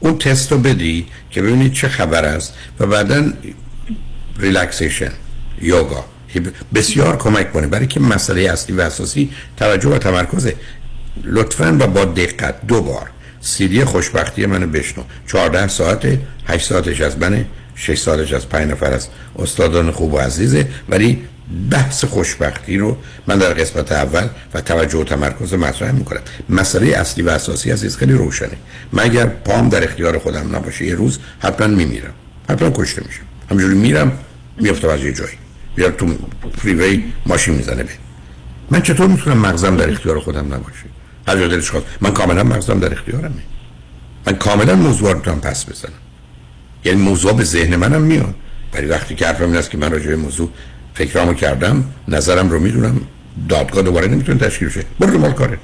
اون 0.00 0.18
تست 0.18 0.52
رو 0.52 0.58
بدی 0.58 1.06
که 1.30 1.42
ببینید 1.42 1.72
چه 1.72 1.88
خبر 1.88 2.24
است 2.24 2.54
و 2.80 2.86
بعدا 2.86 3.32
ریلکسیشن 4.38 5.12
یوگا 5.62 6.04
بسیار 6.74 7.16
کمک 7.16 7.52
کنه. 7.52 7.66
برای 7.66 7.86
که 7.86 8.00
مسئله 8.00 8.40
اصلی 8.40 8.76
و 8.76 8.80
اساسی 8.80 9.30
توجه 9.56 9.88
و 9.88 9.98
تمرکزه. 9.98 10.54
لطفا 11.24 11.76
و 11.80 11.86
با 11.86 12.04
دقت 12.04 12.66
دو 12.66 12.82
بار. 12.82 13.10
سیدی 13.40 13.84
خوشبختی 13.84 14.46
منو 14.46 14.66
بشنو. 14.66 15.04
14 15.26 15.68
ساعت 15.68 16.18
8 16.46 16.66
ساعتش 16.66 17.00
از 17.00 17.18
منه. 17.18 17.46
6 17.76 17.98
ساعتش 17.98 18.32
از 18.32 18.48
5 18.48 18.70
نفر 18.70 18.92
از 18.92 19.08
استادان 19.38 19.90
خوب 19.90 20.14
و 20.14 20.18
عزیزه 20.18 20.68
ولی 20.88 21.22
بحث 21.70 22.04
خوشبختی 22.04 22.78
رو 22.78 22.96
من 23.26 23.38
در 23.38 23.54
قسمت 23.54 23.92
اول 23.92 24.28
و 24.54 24.60
توجه 24.60 24.98
و 24.98 25.04
تمرکز 25.04 25.54
مطرح 25.54 25.92
می‌کنم. 25.92 26.20
مسئله 26.48 26.86
اصلی 26.86 27.22
و 27.24 27.30
اساسی 27.30 27.70
عزیز 27.70 27.96
خیلی 27.96 28.12
روشنه. 28.12 28.56
من 28.92 29.02
اگر 29.02 29.26
پام 29.26 29.68
در 29.68 29.84
اختیار 29.84 30.18
خودم 30.18 30.56
نباشه 30.56 30.84
یه 30.86 30.94
روز 30.94 31.18
حتما 31.38 31.66
میمیرم. 31.66 32.14
حتما 32.50 32.70
کشته 32.70 33.02
میشم. 33.06 33.22
همجوری 33.50 33.74
میرم 33.74 34.18
میافتم 34.56 34.88
از 34.88 35.00
یه 35.00 35.12
جایی. 35.12 35.38
یا 35.78 35.90
تو 35.90 36.06
فریوی 36.58 37.04
ماشین 37.26 37.54
می‌زنه 37.54 37.82
به 37.82 37.90
من 38.70 38.82
چطور 38.82 39.06
می‌تونم 39.06 39.38
مغزم 39.38 39.76
در 39.76 39.90
اختیار 39.90 40.20
خودم 40.20 40.54
نباشه؟ 40.54 40.84
هر 41.28 41.36
جا 41.36 41.48
دلش 41.48 41.70
خواست. 41.70 41.86
من 42.00 42.10
کاملا 42.10 42.42
مغزم 42.42 42.80
در 42.80 42.92
اختیارمه. 42.92 43.42
من 44.26 44.36
کاملا 44.36 44.74
موضوع 44.74 45.12
رو 45.12 45.18
پس 45.18 45.66
بزنم. 45.66 45.92
یعنی 46.86 47.02
موضوع 47.02 47.32
به 47.32 47.44
ذهن 47.44 47.76
منم 47.76 48.02
میاد. 48.02 48.34
ولی 48.74 48.86
وقتی 48.86 49.14
که 49.14 49.26
حرفم 49.26 49.44
این 49.44 49.56
است 49.56 49.70
که 49.70 49.78
من 49.78 49.92
راجع 49.92 50.06
به 50.06 50.16
موضوع 50.16 50.50
فکرامو 50.94 51.34
کردم 51.34 51.84
نظرم 52.08 52.50
رو 52.50 52.60
می‌دونم 52.60 53.00
دادگاه 53.48 53.82
دوباره 53.82 54.06
نمی‌تونه 54.06 54.38
تشکیل 54.38 54.70
شه 54.70 54.84
برو 55.00 55.18
مال 55.18 55.32
کارت. 55.32 55.58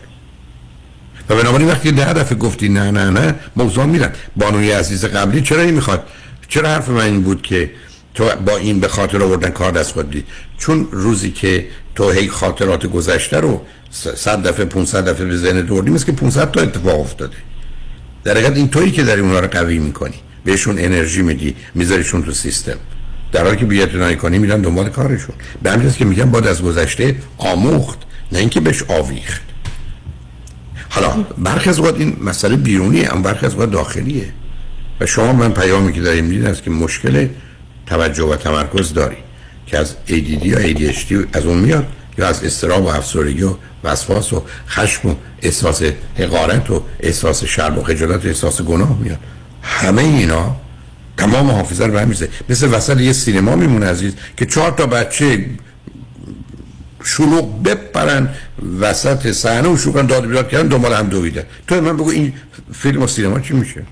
و 1.29 1.37
بنابراین 1.37 1.69
وقتی 1.69 1.93
ده 1.93 2.13
دفعه 2.13 2.39
گفتی 2.39 2.69
نه 2.69 2.91
نه 2.91 3.11
نه 3.11 3.35
موضوع 3.57 3.85
میرن 3.85 4.13
بانوی 4.37 4.71
عزیز 4.71 5.05
قبلی 5.05 5.43
چرا 5.43 5.63
این 5.63 5.75
می‌خواد؟ 5.75 6.03
چرا 6.49 6.69
حرف 6.69 6.89
من 6.89 7.05
این 7.05 7.23
بود 7.23 7.43
که 7.43 7.71
تو 8.15 8.29
با 8.47 8.57
این 8.57 8.81
به 8.81 8.89
خاطر 8.89 9.23
آوردن 9.23 9.51
کار 9.51 9.71
دست 9.73 9.93
خودی 9.93 10.25
چون 10.59 10.89
روزی 10.91 11.31
که 11.31 11.67
تو 11.95 12.11
هی 12.11 12.29
خاطرات 12.29 12.87
گذشته 12.87 13.41
رو 13.41 13.63
صد 13.91 14.43
دفعه 14.43 14.65
500 14.65 15.09
دفعه 15.09 15.27
به 15.27 15.37
ذهن 15.37 15.61
دوردی 15.61 15.99
که 15.99 16.13
500 16.13 16.51
تا 16.51 16.61
اتفاق 16.61 17.01
افتاده. 17.01 17.37
در 18.25 18.33
حقیقت 18.33 18.57
این 18.57 18.69
تویی 18.69 18.91
که 18.91 19.03
داری 19.03 19.21
اونها 19.21 19.41
رو 19.41 19.49
قوی 19.49 19.79
می‌کنی. 19.79 20.15
بهشون 20.45 20.79
انرژی 20.79 21.23
میدی 21.23 21.57
میذاریشون 21.75 22.23
تو 22.23 22.33
سیستم. 22.33 22.77
در 23.33 23.45
حالی 23.45 23.57
که 23.57 23.67
بیعتنایی 23.67 24.17
کنی 24.17 24.39
میرن 24.39 24.61
دنبال 24.61 24.89
کارشون. 24.89 25.35
به 25.63 25.71
همین 25.71 25.93
که 25.93 26.05
میگم 26.05 26.31
باید 26.31 26.47
از 26.47 26.63
گذشته 26.63 27.17
آموخت 27.39 27.99
نه 28.33 28.39
اینکه 28.39 28.61
بهش 28.61 28.83
آویخت. 28.83 29.43
حالا 30.89 31.25
برخی 31.39 31.71
از 31.71 31.79
این 31.79 32.17
مسئله 32.21 32.57
بیرونیه 32.57 33.13
اما 33.13 33.23
برخی 33.23 33.47
از 33.47 33.57
داخلیه. 33.57 34.33
و 35.01 35.07
شما 35.07 35.33
من 35.33 35.53
پیامی 35.53 35.93
که 35.93 36.01
داریم 36.01 36.25
میدین 36.25 36.47
است 36.47 36.63
که 36.63 36.71
مشکل 36.71 37.29
توجه 37.87 38.25
و 38.25 38.37
تمرکز 38.37 38.93
داری. 38.93 39.17
که 39.67 39.79
از 39.79 39.95
ADD 40.09 40.47
یا 40.47 40.59
ADHD 40.59 41.13
از 41.33 41.45
اون 41.45 41.59
میاد 41.59 41.87
یا 42.19 42.29
از 42.29 42.45
استراب 42.45 42.85
و 42.85 42.89
افسردگی 42.89 43.43
و 43.43 43.55
وسواس 43.85 44.33
و 44.33 44.43
خشم 44.69 45.09
و 45.09 45.15
احساس 45.43 45.83
حقارت 46.19 46.71
و 46.71 46.83
احساس 47.01 47.45
شرم 47.45 47.79
و 47.79 47.83
خجالت 47.83 48.25
و 48.25 48.29
احساس 48.29 48.63
گناه 48.63 48.99
میاد. 48.99 49.19
همه 49.63 50.03
اینا 50.03 50.57
تمام 51.17 51.51
حافظه 51.51 51.87
رو 51.87 51.93
برمیزه 51.93 52.29
مثل 52.49 52.75
وسط 52.75 53.01
یه 53.01 53.13
سینما 53.13 53.57
میمونه 53.57 53.87
عزیز 53.87 54.15
که 54.37 54.47
چهار 54.47 54.71
تا 54.71 54.87
بچه 54.87 55.47
شلوغ 57.05 57.63
بپرن 57.63 58.29
وسط 58.81 59.33
صحنه 59.33 59.69
و 59.69 59.77
شوکن 59.77 60.07
داد 60.07 60.27
بیداد 60.27 60.49
کردن 60.49 60.69
دنبال 60.69 60.93
هم 60.93 61.09
دویدن. 61.09 61.43
تو 61.67 61.81
من 61.81 61.97
بگو 61.97 62.11
این 62.11 62.33
فیلم 62.73 63.03
و 63.03 63.07
سینما 63.07 63.41
چی 63.41 63.55
میشه؟ 63.55 63.83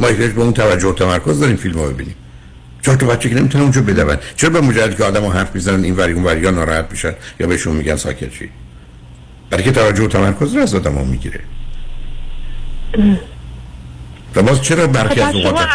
ما 0.00 0.08
به 0.08 0.40
اون 0.40 0.52
توجه 0.52 0.88
و 0.88 0.92
تمرکز 0.92 1.40
داریم 1.40 1.56
فیلم 1.56 1.78
رو 1.78 1.90
ببینیم. 1.90 2.14
چهار 2.82 2.96
تا 2.96 3.06
بچه 3.06 3.28
که 3.28 3.34
نمی‌تونن 3.34 3.62
اونجا 3.62 3.80
بدون. 3.80 4.16
چرا 4.36 4.50
به 4.50 4.60
مجرد 4.60 4.96
که 4.96 5.04
آدم 5.04 5.24
حرف 5.24 5.54
می‌زنن 5.54 5.84
این 5.84 5.96
وری 5.96 6.12
اون 6.12 6.24
وری 6.24 6.40
ناراحت 6.40 6.86
میشن 6.90 7.12
یا 7.40 7.46
بهشون 7.46 7.76
میگن 7.76 7.96
ساکت 7.96 8.32
شید؟ 8.32 8.50
برای 9.50 9.64
که 9.64 9.72
توجه 9.72 10.04
و 10.04 10.08
تمرکز 10.08 10.54
رو 10.54 10.62
از 10.62 10.74
آدم 10.74 10.94
ها 10.94 11.04
می‌گیره. 11.04 11.40
و 14.36 14.42
باز 14.42 14.62
چرا 14.62 14.86
برخی 14.86 15.20
از 15.20 15.34
اوقات 15.34 15.68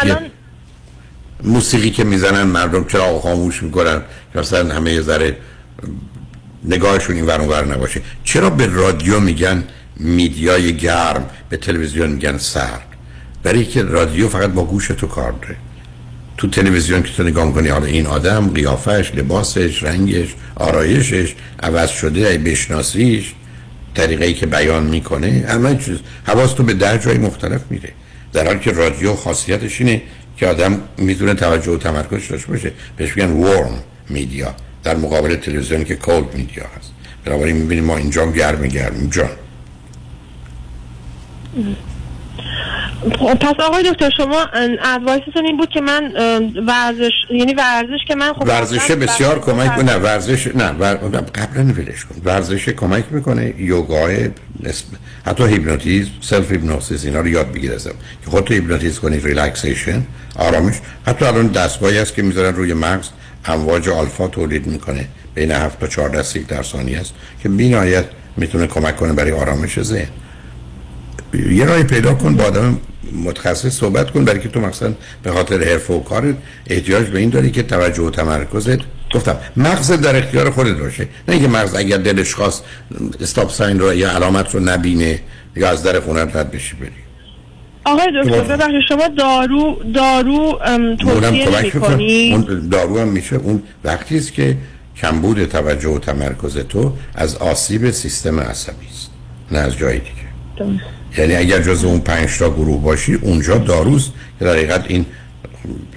موسیقی 1.44 1.90
که 1.90 2.04
می‌زنن 2.04 2.42
مردم 2.42 2.84
چرا 2.84 3.20
خاموش 3.20 3.62
می‌کنن؟ 3.62 4.02
که 4.32 4.38
مثلا 4.38 4.74
همه 4.74 4.92
یه 4.92 5.00
ذره 5.00 5.36
نگاهشون 6.64 7.16
این 7.16 7.26
ور 7.26 7.64
نباشه. 7.64 8.00
چرا 8.24 8.50
به 8.50 8.66
رادیو 8.66 9.20
میگن 9.20 9.64
میدیای 9.96 10.76
گرم 10.76 11.30
به 11.48 11.56
تلویزیون 11.56 12.10
میگن 12.10 12.38
سرد؟ 12.38 12.86
برای 13.42 13.64
که 13.64 13.82
رادیو 13.82 14.28
فقط 14.28 14.50
با 14.50 14.64
گوش 14.64 14.88
تو 14.88 15.06
کار 15.06 15.32
داره. 15.42 15.56
تو 16.36 16.48
تلویزیون 16.48 17.02
که 17.02 17.12
تو 17.12 17.22
نگاه 17.22 17.44
می‌کنی 17.44 17.68
حالا 17.68 17.86
این 17.86 18.06
آدم 18.06 18.48
قیافش 18.48 19.12
لباسش 19.14 19.82
رنگش 19.82 20.34
آرایشش 20.56 21.34
عوض 21.62 21.90
شده 21.90 22.28
ای 22.28 22.38
بشناسیش 22.38 23.32
طریقه 23.94 24.24
ای 24.24 24.34
که 24.34 24.46
بیان 24.46 24.82
می‌کنه 24.82 25.44
همه 25.48 25.76
چیز. 25.76 25.98
حواس 26.26 26.52
تو 26.52 26.62
به 26.62 26.74
در 26.74 26.98
جای 26.98 27.18
مختلف 27.18 27.60
میره. 27.70 27.92
در 28.32 28.46
حالی 28.46 28.58
که 28.58 28.72
رادیو 28.72 29.14
خاصیتش 29.14 29.80
اینه 29.80 30.02
که 30.36 30.46
آدم 30.46 30.80
می‌تونه 30.98 31.34
توجه 31.34 31.72
و 31.72 31.76
تمرکز 31.76 32.28
داشته 32.28 32.48
باشه. 32.48 32.72
بهش 32.96 33.16
میگن 33.16 33.30
ورم 33.30 33.82
میدیا 34.08 34.54
در 34.84 34.96
مقابل 34.96 35.36
تلویزیون 35.36 35.84
که 35.84 35.96
کولد 35.96 36.34
میدیا 36.34 36.64
هست. 36.76 36.92
بنابراین 37.24 37.56
می‌بینیم 37.56 37.84
ما 37.84 37.96
اینجا 37.96 38.32
گرم 38.32 38.66
گرم. 38.66 38.94
اینجا 38.94 39.30
پس 43.40 43.54
آقای 43.66 43.90
دکتر 43.90 44.10
شما 44.16 44.46
ادوایستون 44.84 45.46
این 45.46 45.56
بود 45.56 45.68
که 45.68 45.80
من 45.80 46.12
ورزش 46.66 47.12
یعنی 47.30 47.54
ورزش 47.54 47.98
که 48.08 48.14
من 48.14 48.32
خب 48.32 48.48
ورزش 48.48 48.90
بسیار 48.90 49.40
کمک 49.40 49.78
نه 49.78 49.94
ورزش 49.94 50.46
نه 50.46 50.70
ور... 50.70 50.94
قبلا 51.34 51.62
ولش 51.62 52.04
کن. 52.04 52.20
ورزش 52.24 52.68
کمک 52.68 53.04
می‌کنه 53.10 53.54
یوگا 53.58 54.08
حتی 55.26 55.44
هیپنوتیزم 55.44 56.10
self 56.20 56.52
hypnosis 56.52 57.04
اینا 57.04 57.20
رو 57.20 57.28
یاد 57.28 57.52
بگیر 57.52 57.72
ازم. 57.72 57.94
که 58.24 58.30
خودت 58.30 58.52
هیپنوتیز 58.52 58.98
کنی 58.98 59.18
relaxation 59.18 60.02
آرامش. 60.38 60.74
حتی 61.06 61.24
الان 61.24 61.46
دستگاهی 61.46 61.98
هست 61.98 62.14
که 62.14 62.22
می‌ذارن 62.22 62.54
روی 62.54 62.74
مغز 62.74 63.08
امواج 63.44 63.88
آلفا 63.88 64.28
تولید 64.28 64.66
می‌کنه. 64.66 65.08
بین 65.34 65.50
7 65.50 65.80
تا 65.80 65.86
14 65.86 66.22
سیک 66.22 66.46
در 66.46 66.62
ثانیه 66.62 67.00
است 67.00 67.14
که 67.42 67.48
بی‌نهایت 67.48 68.04
می‌تونه 68.36 68.66
کمک 68.66 68.96
کنه 68.96 69.12
برای 69.12 69.32
آرامش 69.32 69.82
ذهن. 69.82 70.08
یه 71.34 71.64
راهی 71.64 71.84
پیدا 71.84 72.14
کن 72.14 72.36
با 72.36 72.44
آدم 72.44 72.78
متخصص 73.24 73.78
صحبت 73.78 74.10
کن 74.10 74.24
برای 74.24 74.40
که 74.40 74.48
تو 74.48 74.60
مثلا 74.60 74.94
به 75.22 75.32
خاطر 75.32 75.64
حرف 75.64 75.90
و 75.90 76.00
کار 76.00 76.34
احتیاج 76.66 77.06
به 77.06 77.18
این 77.18 77.30
داری 77.30 77.50
که 77.50 77.62
توجه 77.62 78.02
و 78.02 78.10
تمرکزت 78.10 78.78
گفتم 79.14 79.36
مغز 79.56 79.92
در 79.92 80.16
اختیار 80.16 80.50
خودت 80.50 80.76
باشه. 80.76 81.08
نه 81.28 81.34
اینکه 81.34 81.48
مغز 81.48 81.74
اگر 81.74 81.96
دلش 81.96 82.34
خواست 82.34 82.64
استاپ 83.20 83.50
ساین 83.50 83.80
رو 83.80 83.94
یا 83.94 84.10
علامت 84.10 84.54
رو 84.54 84.60
نبینه 84.60 85.20
یا 85.56 85.70
از 85.70 85.82
در 85.82 86.00
خونه 86.00 86.20
رد 86.20 86.50
بشی 86.50 86.76
بری. 86.76 86.90
آقای 87.84 88.06
دکتر 88.22 88.42
ببخشید 88.42 88.80
شما 88.88 89.08
دارو 89.08 89.78
دارو 89.94 90.58
توصیه 91.00 91.62
می‌کنی 91.62 92.32
اون 92.32 92.68
دارو 92.68 92.98
هم 92.98 93.08
میشه. 93.08 93.36
اون 93.36 93.62
وقتی 93.84 94.16
است 94.16 94.32
که 94.32 94.56
کمبود 94.96 95.44
توجه 95.44 95.88
و 95.88 95.98
تمرکز 95.98 96.58
تو 96.58 96.92
از 97.14 97.36
آسیب 97.36 97.90
سیستم 97.90 98.40
عصبی 98.40 98.86
است 98.86 99.10
نه 99.52 99.58
از 99.58 99.76
جای 99.76 99.98
دیگه. 99.98 100.80
یعنی 101.18 101.34
اگر 101.36 101.62
جز 101.62 101.84
اون 101.84 102.00
پنج 102.00 102.38
تا 102.38 102.50
گروه 102.50 102.82
باشی 102.82 103.14
اونجا 103.14 103.58
داروست 103.58 104.12
که 104.38 104.44
در 104.44 104.52
حقیقت 104.52 104.84
این 104.88 105.06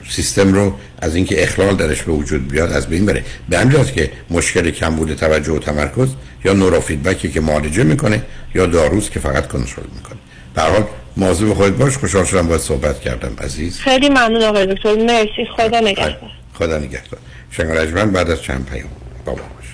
سیستم 0.09 0.53
رو 0.53 0.73
از 1.01 1.15
اینکه 1.15 1.43
اخلال 1.43 1.75
درش 1.75 2.01
به 2.01 2.11
وجود 2.11 2.47
بیاد 2.47 2.71
از 2.71 2.87
بین 2.87 3.05
بره. 3.05 3.23
به 3.49 3.59
همین 3.59 3.85
که 3.85 4.11
مشکل 4.29 4.71
کم 4.71 4.95
بوده 4.95 5.15
توجه 5.15 5.51
و 5.51 5.59
تمرکز 5.59 6.09
یا 6.45 6.53
نورو 6.53 6.79
فیدبکی 6.79 7.31
که 7.31 7.41
معالجه 7.41 7.83
می‌کنه 7.83 8.21
یا 8.55 8.65
داروست 8.65 9.11
که 9.11 9.19
فقط 9.19 9.47
کنترل 9.47 9.85
می‌کنه. 9.95 10.17
در 10.55 10.69
حال 10.69 10.83
موضوع 11.17 11.55
خودت 11.55 11.73
باش. 11.73 11.97
خوشحال 11.97 12.25
شدم 12.25 12.47
باید 12.47 12.61
صحبت 12.61 13.01
کردم 13.01 13.35
عزیز. 13.43 13.79
خیلی 13.79 14.09
ممنون 14.09 14.43
آقای 14.43 14.65
دکتر. 14.75 14.95
مرسی. 14.95 15.47
خدا 15.57 15.79
نگهدار. 15.79 16.31
خدا 16.53 16.77
نگهدار. 16.77 17.19
شنگ 17.51 18.11
بعد 18.11 18.31
از 18.31 18.41
چند 18.41 18.65
پیام 18.65 18.89
بابا 19.25 19.41
باش 19.41 19.67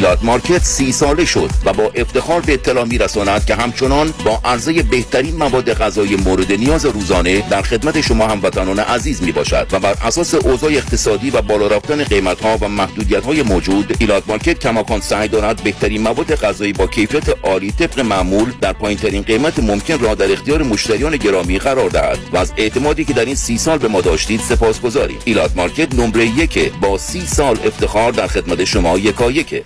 میلاد 0.00 0.18
مارکت 0.22 0.64
سی 0.64 0.92
ساله 0.92 1.24
شد 1.24 1.50
و 1.64 1.72
با 1.72 1.90
افتخار 1.94 2.40
به 2.40 2.52
اطلاع 2.52 2.84
می 2.84 2.98
رساند 2.98 3.44
که 3.44 3.54
همچنان 3.54 4.14
با 4.24 4.40
عرضه 4.44 4.82
بهترین 4.82 5.36
مواد 5.36 5.72
غذایی 5.72 6.16
مورد 6.16 6.52
نیاز 6.52 6.86
روزانه 6.86 7.48
در 7.50 7.62
خدمت 7.62 8.00
شما 8.00 8.26
هموطنان 8.26 8.78
عزیز 8.78 9.22
می 9.22 9.32
باشد 9.32 9.66
و 9.72 9.80
بر 9.80 9.94
اساس 10.02 10.34
اوضاع 10.34 10.72
اقتصادی 10.72 11.30
و 11.30 11.42
بالا 11.42 11.66
رفتن 11.66 12.04
قیمت 12.04 12.40
ها 12.40 12.58
و 12.60 12.68
محدودیت 12.68 13.24
های 13.24 13.42
موجود 13.42 13.96
میلاد 14.00 14.22
مارکت 14.28 14.58
کماکان 14.58 15.00
سعی 15.00 15.28
دارد 15.28 15.62
بهترین 15.64 16.02
مواد 16.02 16.34
غذایی 16.34 16.72
با 16.72 16.86
کیفیت 16.86 17.28
عالی 17.42 17.72
طبق 17.72 18.00
معمول 18.00 18.52
در 18.60 18.72
پایین 18.72 18.98
ترین 18.98 19.22
قیمت 19.22 19.58
ممکن 19.58 19.98
را 19.98 20.14
در 20.14 20.32
اختیار 20.32 20.62
مشتریان 20.62 21.16
گرامی 21.16 21.58
قرار 21.58 21.90
دهد 21.90 22.18
و 22.32 22.36
از 22.36 22.52
اعتمادی 22.56 23.04
که 23.04 23.12
در 23.12 23.24
این 23.24 23.34
سی 23.34 23.58
سال 23.58 23.78
به 23.78 23.88
ما 23.88 24.00
داشتید 24.00 24.40
سپاسگزاریم 24.40 25.18
میلاد 25.24 25.56
مارکت 25.56 25.94
نمره 25.94 26.26
یک 26.26 26.72
با 26.80 26.98
سی 26.98 27.26
سال 27.26 27.58
افتخار 27.64 28.12
در 28.12 28.26
خدمت 28.26 28.64
شما 28.64 28.98
یکایک 28.98 29.62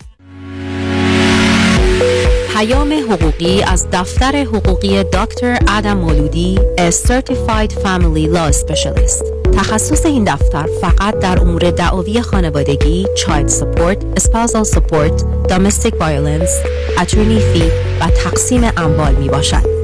پیام 2.54 2.92
حقوقی 2.92 3.62
از 3.62 3.86
دفتر 3.92 4.36
حقوقی 4.36 5.02
دکتر 5.02 5.58
ادم 5.68 5.96
مولودی 5.96 6.58
A 6.76 6.92
Certified 6.92 7.72
Family 7.72 8.36
Law 8.36 8.52
Specialist 8.52 9.24
تخصص 9.56 10.06
این 10.06 10.24
دفتر 10.24 10.68
فقط 10.80 11.18
در 11.18 11.40
امور 11.40 11.70
دعاوی 11.70 12.20
خانوادگی، 12.20 13.06
child 13.16 13.48
support، 13.48 14.04
spousal 14.16 14.64
support، 14.64 15.24
domestic 15.48 15.94
violence، 16.00 16.58
attorney 17.00 17.40
fee 17.40 17.62
و 18.00 18.06
تقسیم 18.24 18.70
اموال 18.76 19.14
می 19.14 19.28
باشد. 19.28 19.83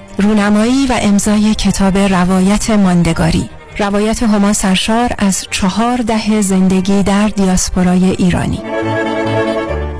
رونمایی 0.21 0.87
و 0.87 0.99
امضای 1.01 1.55
کتاب 1.55 1.97
روایت 1.97 2.69
ماندگاری. 2.69 3.49
روایت 3.79 4.23
هما 4.23 4.53
سرشار 4.53 5.09
از 5.17 5.45
چهار 5.51 5.97
ده 5.97 6.41
زندگی 6.41 7.03
در 7.03 7.27
دیاسپورای 7.27 8.05
ایرانی. 8.05 8.61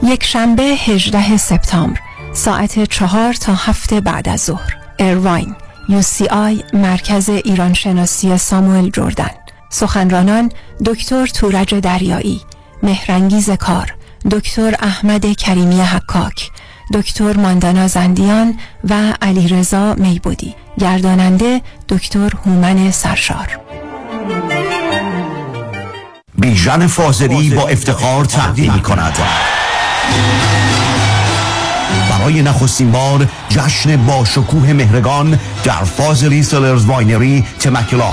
یک 0.03 0.23
شنبه 0.23 0.63
18 0.63 1.37
سپتامبر 1.37 1.99
ساعت 2.33 2.83
چهار 2.83 3.33
تا 3.33 3.53
هفت 3.53 3.93
بعد 3.93 4.29
از 4.29 4.41
ظهر. 4.41 4.75
ایرواین 4.99 5.55
آی 6.31 6.63
مرکز 6.73 7.29
ایران 7.29 7.73
شناسی 7.73 8.37
ساموئل 8.37 8.89
جردن 8.89 9.31
سخنرانان 9.69 10.51
دکتر 10.85 11.27
تورج 11.27 11.75
دریایی. 11.75 12.41
مهرنگیز 12.83 13.49
کار 13.49 13.95
دکتر 14.31 14.75
احمد 14.79 15.33
کریمی 15.33 15.81
حکاک. 15.81 16.51
دکتر 16.93 17.37
ماندانا 17.37 17.87
زندیان 17.87 18.53
و 18.89 19.13
علیرضا 19.21 19.93
میبودی. 19.93 20.55
گرداننده 20.79 21.61
دکتر 21.89 22.29
هومن 22.45 22.91
سرشار. 22.91 23.59
بیژن 26.39 26.87
فاضلی 26.87 27.49
با 27.49 27.67
افتخار 27.67 28.25
تقدیم 28.25 28.73
می 28.73 28.81
کند 28.81 29.17
برای 32.09 32.41
نخستین 32.41 32.91
بار 32.91 33.27
جشن 33.49 34.05
با 34.05 34.25
شکوه 34.25 34.73
مهرگان 34.73 35.39
در 35.63 35.83
فاضلی 35.83 36.43
Cellars 36.43 36.85
Winery 36.85 37.45
Temecula. 37.59 38.11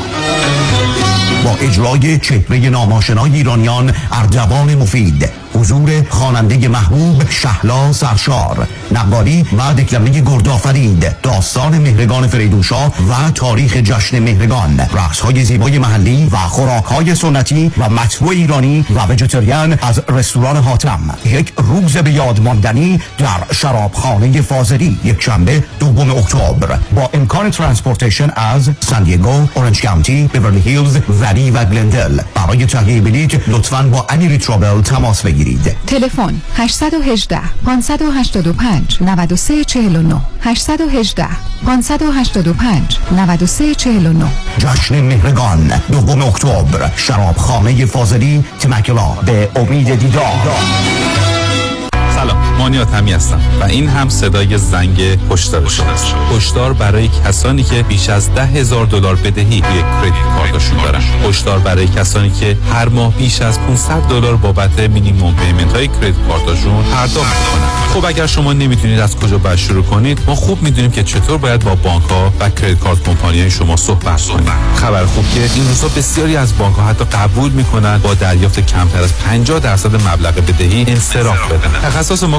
با 1.44 1.56
اجرای 1.60 2.18
چهره 2.18 2.58
نام‌آشنای 2.70 3.32
ایرانیان 3.32 3.94
اردوان 4.12 4.74
مفید. 4.74 5.47
حضور 5.54 6.04
خواننده 6.10 6.68
محبوب 6.68 7.30
شهلا 7.30 7.92
سرشار 7.92 8.66
نقالی 8.92 9.46
و 9.58 9.74
دکلمه 9.74 10.10
گردآفرید 10.20 11.16
داستان 11.22 11.78
مهرگان 11.78 12.26
فریدون 12.26 12.68
شاه 12.68 12.88
و 12.88 13.30
تاریخ 13.34 13.76
جشن 13.76 14.18
مهرگان. 14.18 14.80
رقص 14.80 15.20
های 15.20 15.44
زیبای 15.44 15.78
محلی 15.78 16.28
و 16.32 16.36
خوراک 16.36 16.84
های 16.84 17.14
سنتی 17.14 17.72
و 17.78 17.88
مطبوع 17.88 18.30
ایرانی 18.30 18.84
و 18.94 19.06
vegetarian 19.06 19.78
از 19.82 20.02
رستوران 20.08 20.56
حاتم. 20.56 21.14
یک 21.24 21.52
روز 21.56 21.96
به 21.96 22.12
یاد 22.12 22.40
ماندنی 22.40 23.00
در 23.18 23.54
شرابخانه 23.54 24.40
فاضلی 24.40 24.98
یک 25.04 25.22
شنبه 25.22 25.64
دوم 25.80 26.10
اکتبر. 26.10 26.78
با 26.94 27.10
امکان 27.14 27.50
transportation 27.50 28.30
از 28.36 28.70
سان 28.80 29.02
دیگو، 29.02 29.48
اورنج 29.54 29.82
کانتی، 29.82 30.30
بیورلی 30.32 30.60
هیلز، 30.60 30.98
ولی 31.20 31.50
و 31.50 31.64
گلندل. 31.64 32.20
برای 32.34 32.66
تهیه 32.66 33.00
بلیط 33.00 33.40
لطفاً 33.48 33.82
با 33.82 34.06
انیری 34.08 34.38
ترابل 34.38 34.82
تماس 34.82 35.22
بگیرید. 35.22 35.37
تلفن 35.86 36.34
818 36.56 37.40
585 37.66 38.98
9349 39.00 40.20
818 40.40 41.28
585 41.66 42.98
9349 43.10 44.26
جشن 44.58 45.00
مهرگان 45.00 45.82
دوم 45.92 46.22
اکتبر. 46.22 46.90
شرابخانه 46.96 47.86
فاضلی 47.86 48.44
تمکلا 48.60 49.08
به 49.26 49.48
امید 49.56 49.94
دیدار. 49.98 51.37
مانیات 52.58 52.94
همی 52.94 53.12
هستم 53.12 53.40
و 53.60 53.64
این 53.64 53.88
هم 53.88 54.08
صدای 54.08 54.58
زنگ 54.58 55.18
هشدار 55.30 55.68
شماست 55.68 56.14
هشدار 56.36 56.72
برای 56.72 57.08
کسانی 57.08 57.62
که 57.62 57.82
بیش 57.82 58.08
از 58.08 58.34
ده 58.34 58.46
هزار 58.46 58.86
دلار 58.86 59.14
بدهی 59.16 59.60
روی 59.60 59.82
کردیت 59.82 60.14
کارتشون 60.38 60.78
دارن. 60.82 61.00
هشدار 61.28 61.58
برای 61.58 61.88
کسانی 61.88 62.30
که 62.30 62.56
هر 62.72 62.88
ماه 62.88 63.12
بیش 63.12 63.40
از 63.40 63.60
500 63.60 64.08
دلار 64.08 64.36
بابت 64.36 64.80
minimum 64.80 65.34
payment 65.34 65.72
های 65.72 65.88
credit 65.88 66.14
card 66.28 66.56
شون 66.56 66.84
پرداخت 66.84 67.36
می‌کنن. 67.36 67.68
خب 67.94 68.04
اگر 68.04 68.26
شما 68.26 68.52
نمی‌تونید 68.52 69.00
از 69.00 69.16
کجا 69.16 69.38
باید 69.38 69.58
شروع 69.58 69.84
کنید 69.84 70.18
ما 70.26 70.34
خوب 70.34 70.62
می‌دونیم 70.62 70.90
که 70.90 71.02
چطور 71.02 71.38
باید 71.38 71.64
با 71.64 71.74
بانک 71.74 72.02
ها 72.10 72.32
و 72.40 72.50
credit 72.50 72.78
card 72.78 73.02
company 73.02 73.40
های 73.40 73.50
شما 73.50 73.76
صحبت 73.76 74.22
کنید 74.22 74.48
خبر 74.76 75.04
خوب 75.04 75.24
که 75.34 75.40
این 75.54 75.68
روزا 75.68 75.88
بسیاری 75.88 76.36
از 76.36 76.58
بانک 76.58 76.76
ها 76.76 76.86
حتی 76.86 77.04
قبول 77.04 77.52
می‌کنن 77.52 77.98
با 77.98 78.14
دریافت 78.14 78.66
کمتر 78.66 79.02
از 79.02 79.12
50 79.26 79.58
درصد 79.58 79.94
مبلغ 79.94 80.34
بدهی 80.34 80.84
انصراف 80.88 81.52
بدن. 81.52 81.80
تخصص 81.82 82.22
ما 82.22 82.38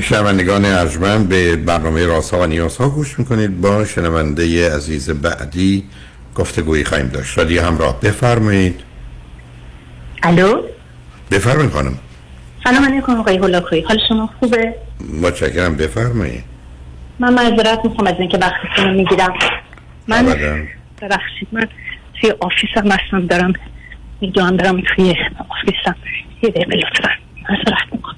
شنوندگان 0.00 0.64
ارجمند 0.64 1.28
به 1.28 1.56
برنامه 1.56 2.06
راسا 2.06 2.40
و 2.40 2.46
نیازها 2.46 2.88
گوش 2.88 3.18
می‌کنید. 3.18 3.60
با 3.60 3.84
شنونده 3.84 4.74
عزیز 4.74 5.10
بعدی 5.10 5.84
گفتگویی 6.34 6.84
خواهیم 6.84 7.08
داشت. 7.08 7.38
رادیو 7.38 7.62
همراه. 7.62 8.00
بفرمایید. 8.00 8.80
الو؟ 10.22 10.62
بفرمایید 11.30 11.72
خانم. 11.72 11.98
سلام 12.64 12.84
علیکم 12.84 13.20
آقای 13.20 13.36
هولاکویی 13.36 13.82
حال 13.82 13.98
شما 14.08 14.30
خوبه؟ 14.40 14.74
متشکرم. 15.22 15.76
بفرمایید. 15.76 16.44
من 17.18 17.34
معذرت 17.34 17.78
می‌خوام 17.84 18.06
از 18.06 18.14
اینکه 18.18 18.38
وقتتون 18.38 18.94
می‌گیرم. 18.94 19.34
من. 20.08 20.66
ببخشید 21.02 21.48
من 21.52 21.68
توی 22.20 22.30
آفیسم 22.40 22.92
هستم 22.92 23.26
دارم 23.26 23.52
می‌دونم 24.20 24.56
دارم 24.56 24.80
توی 24.80 25.14
آفیسم. 25.48 25.96
یه 26.42 26.50
دقیقه 26.50 26.76
لطفا. 26.76 27.10
می‌کنم. 27.92 28.16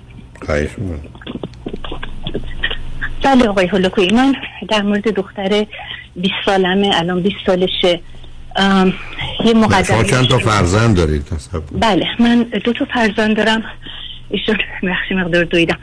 بله 3.23 3.49
آقای 3.49 3.67
هولوکویی 3.67 4.11
من 4.11 4.35
در 4.69 4.83
مورد 4.83 5.09
دختر 5.09 5.67
20 6.17 6.35
سالمه 6.47 6.91
الان 6.95 7.23
20 7.23 7.37
سالشه. 7.47 8.01
یه 9.45 9.53
شما 9.53 9.67
مقدمه 9.67 10.05
چند 10.05 10.29
تا 10.29 10.39
فرزند 10.39 10.97
دارید؟ 10.97 11.27
بله 11.73 12.07
من 12.19 12.43
دو 12.43 12.73
تا 12.73 12.85
فرزند 12.85 13.37
دارم. 13.37 13.65
ایشون 14.31 14.57
بخشی 14.83 15.15
مقدار 15.15 15.45
دویدم. 15.45 15.79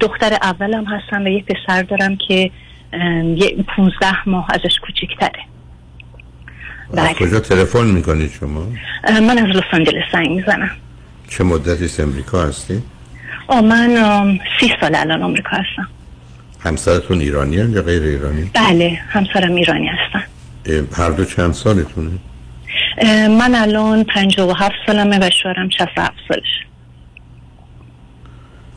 دختر 0.00 0.38
اولم 0.42 0.84
هستم 0.84 1.24
و 1.24 1.28
یه 1.28 1.42
پسر 1.42 1.82
دارم 1.82 2.16
که 2.16 2.50
یه 3.36 3.56
15 3.76 4.28
ماه 4.28 4.46
ازش 4.50 4.78
کوچیکتره 4.78 5.42
از 6.96 7.16
کجا 7.16 7.40
تلفن 7.40 7.86
می‌کنید 7.86 8.32
شما؟ 8.32 8.66
من 9.08 9.38
از 9.38 9.56
لس 9.56 9.62
آنجلس 9.72 10.04
زنگ 10.12 10.30
می‌زنم. 10.30 10.70
چه 11.28 11.44
مدتی 11.44 11.84
است؟ 11.84 12.00
امریکا 12.00 12.42
هستی؟ 12.42 12.82
آه 13.46 13.60
من 13.60 14.38
سی 14.60 14.72
سال 14.80 14.94
الان 14.94 15.22
آمریکا 15.22 15.50
هستم. 15.50 15.88
همسرتون 16.60 17.20
ایرانی 17.20 17.56
یا 17.56 17.82
غیر 17.82 18.02
ایرانی؟ 18.02 18.50
بله 18.54 19.00
همسرم 19.08 19.54
ایرانی 19.54 19.88
هستن. 19.88 20.22
هر 20.92 21.10
دو 21.10 21.24
چند 21.24 21.52
سالتونه؟ 21.52 22.10
من 23.28 23.54
الان 23.54 24.04
57 24.04 24.74
سالمه 24.86 25.18
و 25.18 25.30
شوهرم 25.42 25.68
67 25.68 26.12
سالش 26.28 26.42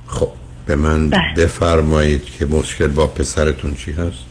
خب 0.07 0.29
به 0.65 0.75
من 0.75 1.09
بله. 1.09 1.33
بفرمایید 1.37 2.25
که 2.25 2.45
مشکل 2.45 2.87
با 2.87 3.07
پسرتون 3.07 3.75
چی 3.75 3.91
هست؟ 3.91 4.25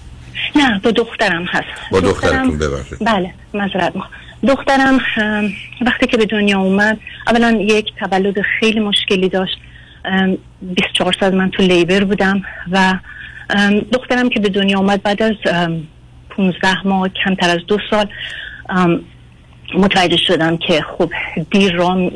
نه 0.56 0.80
با 0.84 0.90
دخترم 0.90 1.44
هست. 1.44 1.90
با 1.90 2.00
دخترتون 2.00 2.58
ببخشید. 2.58 2.98
بله 3.00 3.34
معذرت 3.54 3.96
می‌خوام. 3.96 4.12
دخترم 4.48 5.00
وقتی 5.80 6.06
که 6.06 6.16
به 6.16 6.26
دنیا 6.26 6.60
اومد 6.60 7.00
اولا 7.26 7.50
یک 7.60 7.92
تولد 7.94 8.40
خیلی 8.40 8.80
مشکلی 8.80 9.28
داشت. 9.28 9.58
ام، 10.04 10.38
24 10.62 11.16
ساعت 11.20 11.34
من 11.34 11.50
تو 11.50 11.62
لیبر 11.62 12.04
بودم 12.04 12.42
و 12.70 12.94
دخترم 13.92 14.28
که 14.28 14.40
به 14.40 14.48
دنیا 14.48 14.78
اومد 14.78 15.02
بعد 15.02 15.22
از 15.22 15.34
ام، 15.46 15.86
15 16.30 16.86
ماه 16.86 17.08
کمتر 17.08 17.50
از 17.50 17.66
دو 17.66 17.78
سال 17.90 18.08
متوجه 19.74 20.16
شدم 20.16 20.56
که 20.56 20.82
خب 20.82 21.12
دیر 21.50 21.72
را 21.72 22.10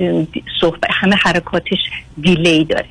صحبت 0.61 0.91
همه 0.91 1.17
حرکاتش 1.17 1.79
دیلی 2.21 2.65
داره. 2.65 2.87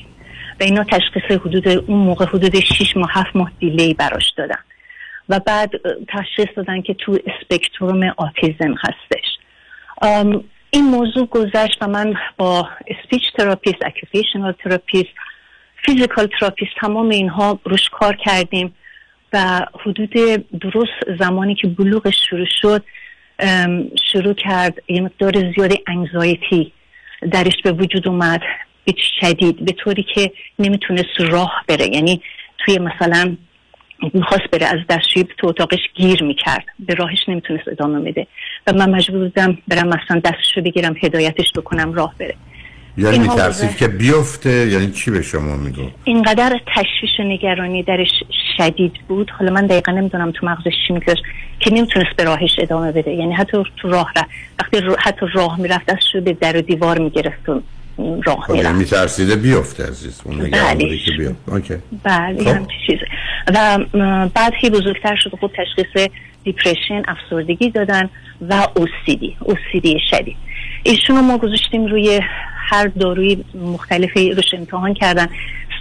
و 0.60 0.64
اینا 0.64 0.84
تشخیص 0.84 1.40
حدود 1.42 1.68
اون 1.68 2.00
موقع 2.00 2.26
حدود 2.26 2.60
6 2.60 2.98
ماه 2.98 3.10
7 3.14 3.36
ماه 3.36 3.52
delay 3.60 3.94
براش 3.94 4.34
دادن 4.38 4.60
و 5.30 5.40
بعد 5.40 5.72
تشخیص 6.08 6.48
دادن 6.56 6.82
که 6.82 6.94
تو 6.94 7.18
spectrum 7.28 8.14
autism 8.18 8.76
هستش. 8.84 9.38
این 10.72 10.86
موضوع 10.86 11.26
گذشت 11.26 11.78
و 11.82 11.88
من 11.88 12.14
با 12.38 12.70
speech 12.88 13.22
therapist 13.38 13.86
occupational 13.86 14.52
therapist 14.64 15.10
physical 15.86 16.30
therapist 16.40 16.72
تمام 16.82 17.10
اینها 17.10 17.60
روش 17.64 17.90
کار 17.90 18.16
کردیم 18.16 18.74
و 19.34 19.66
حدود 19.86 20.14
درست 20.62 21.20
زمانی 21.20 21.56
که 21.56 21.68
بلوغش 21.68 22.16
شروع 22.30 22.48
شد 22.62 22.84
شروع 24.12 24.34
کرد 24.34 24.82
یه 24.88 25.02
مقدار 25.02 25.54
زیاد 25.56 25.74
anxiety 25.88 26.74
درش 27.32 27.62
به 27.64 27.72
وجود 27.72 28.08
اومد 28.08 28.42
به 28.86 28.94
شدید 29.22 29.66
به 29.66 29.72
طوری 29.72 30.06
که 30.16 30.32
نمی‌تونست 30.60 31.20
راه 31.20 31.64
بره. 31.68 31.96
یعنی 31.96 32.22
توی 32.58 32.80
مثلا 32.80 33.38
می‌خواست 34.14 34.44
بره 34.52 34.66
از 34.66 34.80
دستشویی 34.90 35.28
تو 35.38 35.48
اتاقش 35.48 35.80
گیر 35.96 36.24
می‌کرد. 36.24 36.66
به 36.80 36.94
راهش 36.94 37.30
نمی‌تونست 37.30 37.68
ادامه 37.68 38.00
میده 38.00 38.28
و 38.68 38.74
من 38.74 38.90
مجبور 38.90 39.20
بودم 39.20 39.58
برم 39.68 39.88
مثلا 39.88 40.22
دستشو 40.26 40.62
بگیرم 40.62 40.96
هدایتش 41.04 41.52
بکنم 41.56 41.94
راه 41.94 42.16
بره. 42.20 42.36
یعنی 42.98 43.20
میترسید. 43.20 43.78
که 43.78 43.88
بیفته؟ 43.88 44.50
یعنی 44.50 44.92
چی 44.92 45.12
به 45.12 45.22
شما 45.22 45.56
میگو؟ 45.58 45.82
اینقدر 46.04 46.60
تشویش 46.76 47.20
و 47.20 47.24
نگرانی 47.24 47.84
درش 47.84 48.24
شدید 48.58 48.94
بود. 49.08 49.30
حالا 49.30 49.54
من 49.54 49.66
دقیقا 49.66 49.92
نمی‌دونم 49.92 50.32
تو 50.32 50.46
مغزش 50.46 50.74
چی 50.88 50.94
میگذاشت 50.94 51.24
که 51.60 51.74
نمی‌تونست 51.74 52.16
به 52.18 52.24
راهش 52.24 52.56
ادامه 52.60 52.92
بده. 52.92 53.12
یعنی 53.12 53.34
حتی 53.34 53.64
تو 53.78 53.90
راه 53.90 54.12
رفت. 54.16 54.30
وقتی 54.60 54.82
رو- 54.82 54.96
حتی 55.00 55.26
راه 55.34 55.62
می‌رفت 55.62 55.86
دستشو 55.86 56.22
به 56.22 56.34
در 56.34 56.58
و 56.58 56.62
دیوار 56.62 57.00
می‌گرفت 57.00 57.50
و 57.50 57.62
راه 58.26 58.40
خب 58.48 58.56
یعنی 58.56 58.62
می‌رفت 58.62 58.80
میترسیده 58.80 59.36
بیفته 59.36 59.88
عزیز. 59.88 60.22
اون 60.26 60.38
بله. 60.38 60.98
که 60.98 61.12
بیفته 61.12 61.36
okay. 61.52 61.76
بله 62.04 62.44
خب. 62.44 62.48
همچین 62.48 62.78
چیزه. 62.88 63.06
و 63.48 63.80
بعد 64.28 64.54
که 64.62 64.70
بزرگتر 64.70 65.16
شد 65.16 65.32
خب 65.42 65.52
تشخیص 65.58 66.08
depression 66.44 67.04
افسردگی 67.08 67.70
دادن 67.70 68.10
و 68.50 68.68
OCD 68.76 69.24
OCD 69.42 69.88
شدید. 70.10 70.36
ایشون 70.84 71.16
رو 71.16 71.22
ما 71.22 71.38
گذاشتیم 71.38 71.86
روی 71.86 72.22
هر 72.70 72.88
داروی 72.88 73.44
مختلفی 73.56 74.32
روش 74.32 74.54
امتحان 74.54 74.94
کردن. 74.94 75.28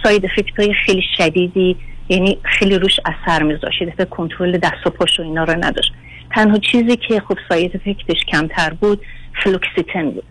side 0.03 0.25
effect 0.25 0.59
های 0.59 0.73
خیلی 0.85 1.03
شدیدی 1.17 1.75
یعنی 2.09 2.37
خیلی 2.43 2.79
روش 2.79 2.99
اثر 3.05 3.43
میذاشت. 3.43 3.83
دفعه 3.83 4.05
کنترل 4.05 4.57
دست 4.57 4.87
و 4.87 4.89
پاش 4.89 5.19
و 5.19 5.23
اینا 5.23 5.43
رو 5.43 5.65
نداشت. 5.65 5.91
تنها 6.35 6.57
چیزی 6.57 6.95
که 6.95 7.19
خب 7.27 7.37
side 7.49 7.75
effect 7.75 8.12
ش 8.12 8.25
کمتر 8.31 8.69
بود 8.69 9.01
fluoxetine 9.43 10.11
بود. 10.11 10.23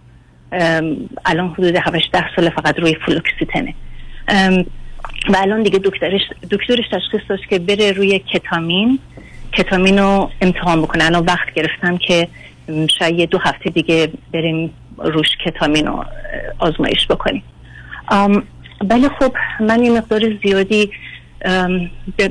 الان 1.27 1.49
حدود 1.49 1.77
7 1.77 2.13
ده 2.13 2.25
سال 2.37 2.51
فقط 2.51 2.79
روی 2.79 2.97
fluoxetine 3.07 3.63
ه. 3.63 3.75
و 5.29 5.37
الان 5.37 5.63
دیگه 5.63 5.79
دکترش 5.79 6.21
دکترش 6.51 6.85
تشخیص 6.93 7.21
داشت 7.29 7.49
که 7.49 7.59
بره 7.59 7.93
روی 7.93 8.19
کتامین. 8.19 8.99
کتامین 9.53 9.99
رو 9.99 10.31
امتحان 10.41 10.83
بکنه. 10.83 11.05
الان 11.05 11.25
وقت 11.25 11.55
گرفتم 11.55 11.97
که 11.97 12.29
شاید 12.99 13.31
دو 13.31 13.39
هفته 13.39 13.71
دیگه 13.71 14.13
بریم 14.35 14.71
روش 14.99 15.29
کتامین 15.45 15.87
رو 15.87 16.05
آزمایش 16.59 17.07
بکنیم. 17.11 17.43
ولی 18.91 19.09
خب 19.09 19.33
من 19.61 19.85
یه 19.85 19.91
مقدار 19.91 20.23
زیادی 20.43 20.91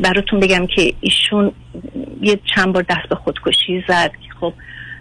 براتون 0.03 0.39
بگم 0.39 0.68
که 0.68 0.94
ایشون 1.02 1.52
یه 2.22 2.39
چند 2.56 2.73
بار 2.73 2.85
دست 2.89 3.10
به 3.10 3.15
خودکشی 3.15 3.84
زد. 3.88 4.11
خب 4.39 4.53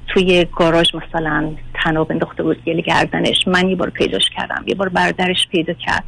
توی 0.09 0.47
گاراژ 0.57 0.87
مثلا 0.95 1.51
تناب 1.85 2.13
انداخته 2.13 2.43
بود 2.43 2.65
گل 2.65 2.81
گردنش. 2.81 3.37
من 3.47 3.69
یه 3.69 3.77
بار 3.77 3.91
پیداش 3.91 4.31
کردم 4.37 4.65
یه 4.67 4.75
بار 4.75 4.89
برادرش 4.89 5.49
پیدا 5.53 5.73
کرد. 5.73 6.05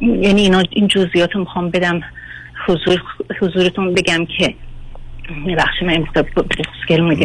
یعنی 0.00 0.42
اینا 0.42 0.62
این 0.70 0.88
جزئیات 0.88 1.32
رو 1.32 1.40
می‌خوام 1.40 1.70
بدم 1.70 2.00
حضور 2.66 3.02
حضورتون 3.40 3.94
بگم 3.94 4.26
که 4.38 4.54
ببخشید 5.46 5.88
من 5.88 6.04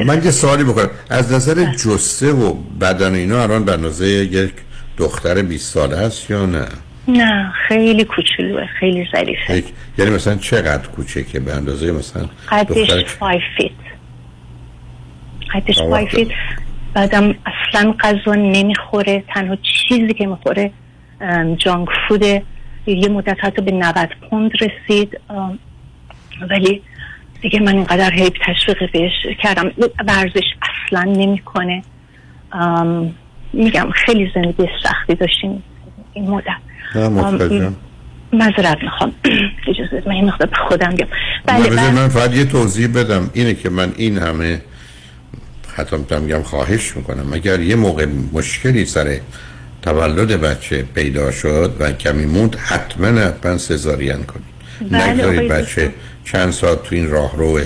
من 0.05 0.23
یه 0.23 0.31
سوالی 0.31 0.63
بکنم. 0.63 0.89
از 1.09 1.33
نظر 1.33 1.65
جسته 1.73 2.31
و 2.31 2.53
بدن 2.81 3.15
اینا 3.15 3.43
الان 3.43 3.65
به 3.65 3.71
اندازه 3.71 4.07
یک 4.07 4.51
دختر 4.97 5.41
20 5.41 5.73
ساله 5.73 5.97
است 5.97 6.31
یا 6.31 6.45
نه؟ 6.45 6.65
نه 7.07 7.53
خیلی 7.67 8.03
کوچولوه 8.03 8.65
خیلی 8.79 9.07
ظریفه. 9.15 9.63
یعنی 9.97 10.11
مثلا 10.11 10.35
چقدر 10.35 10.87
کوچکه؟ 10.87 11.39
به 11.39 11.53
اندازه 11.53 11.91
مثلا 11.91 12.29
قدش 12.51 12.89
دختر 12.89 13.03
5 13.19 13.41
feet 13.57 13.71
قدش 15.53 15.77
آه، 15.77 15.89
5 15.89 16.07
feet 16.07 16.27
بعدم 16.93 17.35
اصلا 17.45 17.93
غذا 17.99 18.35
نمی‌خوره 18.35 19.23
تنها 19.27 19.55
چیزی 19.55 20.13
که 20.13 20.27
می‌خوره 20.27 20.71
junk 21.57 21.89
food 22.07 22.36
ه 22.36 22.43
یه 22.85 23.09
مدت 23.09 23.37
حتی 23.39 23.61
به 23.61 23.71
90 23.71 24.09
پوند 24.29 24.51
رسید. 24.61 25.19
ولی 26.49 26.81
دیگه 27.41 27.59
من 27.59 27.75
اینقدر 27.75 28.13
هیپ 28.13 28.33
تشویق 28.45 28.91
بهش 28.91 29.11
کردم. 29.43 29.71
ورزش 30.07 30.45
اصلا 30.61 31.03
نمی‌کنه. 31.03 31.83
میگم 33.53 33.89
خیلی 33.91 34.31
زندگی 34.35 34.67
سختی 34.83 35.15
داشتیم 35.15 35.63
این 36.13 36.29
مدت. 36.29 36.45
مذارت 38.33 38.83
می‌خوام. 38.83 39.13
اجازه 39.67 40.03
من 40.05 40.11
این 40.11 40.25
مقدار 40.25 40.47
به 40.47 40.55
خودم 40.67 40.95
بله 41.45 41.69
بله 41.69 41.91
من 41.91 42.07
فقط 42.07 42.35
یه 42.35 42.45
توضیح 42.45 42.87
بدم. 42.87 43.29
اینه 43.33 43.53
که 43.53 43.69
من 43.69 43.93
این 43.97 44.17
همه 44.17 44.61
حتی 45.79 45.97
می‌تونم 45.97 46.21
میگم 46.21 46.43
خواهش 46.43 46.97
می‌کنم. 46.97 47.33
اگر 47.33 47.59
یه 47.59 47.75
موقع 47.75 48.05
مشکلی 48.33 48.85
سر 48.85 49.19
تولد 49.81 50.41
بچه 50.41 50.83
پیدا 50.95 51.31
شد 51.31 51.75
و 51.79 51.91
کمی 51.91 52.25
موند 52.25 52.55
حتما 52.55 53.07
حتما 53.07 53.57
سزارین 53.57 54.23
کنید. 54.23 54.59
بله، 54.91 55.09
نگذارید 55.09 55.51
بچه 55.51 55.93
چند 56.25 56.53
ساعت 56.53 56.83
تو 56.83 56.95
این 56.95 57.09
راه 57.09 57.37
رو 57.37 57.59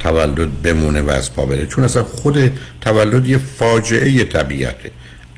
تولد 0.00 0.62
بمونه 0.62 1.02
و 1.02 1.10
از 1.10 1.34
پا 1.34 1.46
بره. 1.46 1.66
چون 1.66 1.84
اصلا 1.84 2.04
خود 2.04 2.52
تولد 2.80 3.28
یه 3.28 3.38
فاجعه 3.38 4.24
طبیعته. 4.24 4.90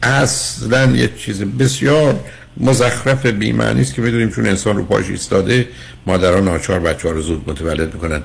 اصلا 0.03 0.97
یه 0.97 1.11
چیز 1.19 1.43
بسیار 1.43 2.21
مزخرف 2.57 3.27
بی‌معنی 3.27 3.81
است 3.81 3.95
که 3.95 4.03
بدونیم 4.03 4.31
چون 4.31 4.47
انسان 4.47 4.77
رو 4.77 4.85
پاش 4.85 5.11
ایستاده 5.11 5.69
مادران 6.07 6.45
ناچار 6.45 6.81
بچه 6.81 7.09
ها 7.09 7.15
رو 7.15 7.23
زود 7.23 7.51
متولد 7.51 7.95
می‌کنن. 7.95 8.23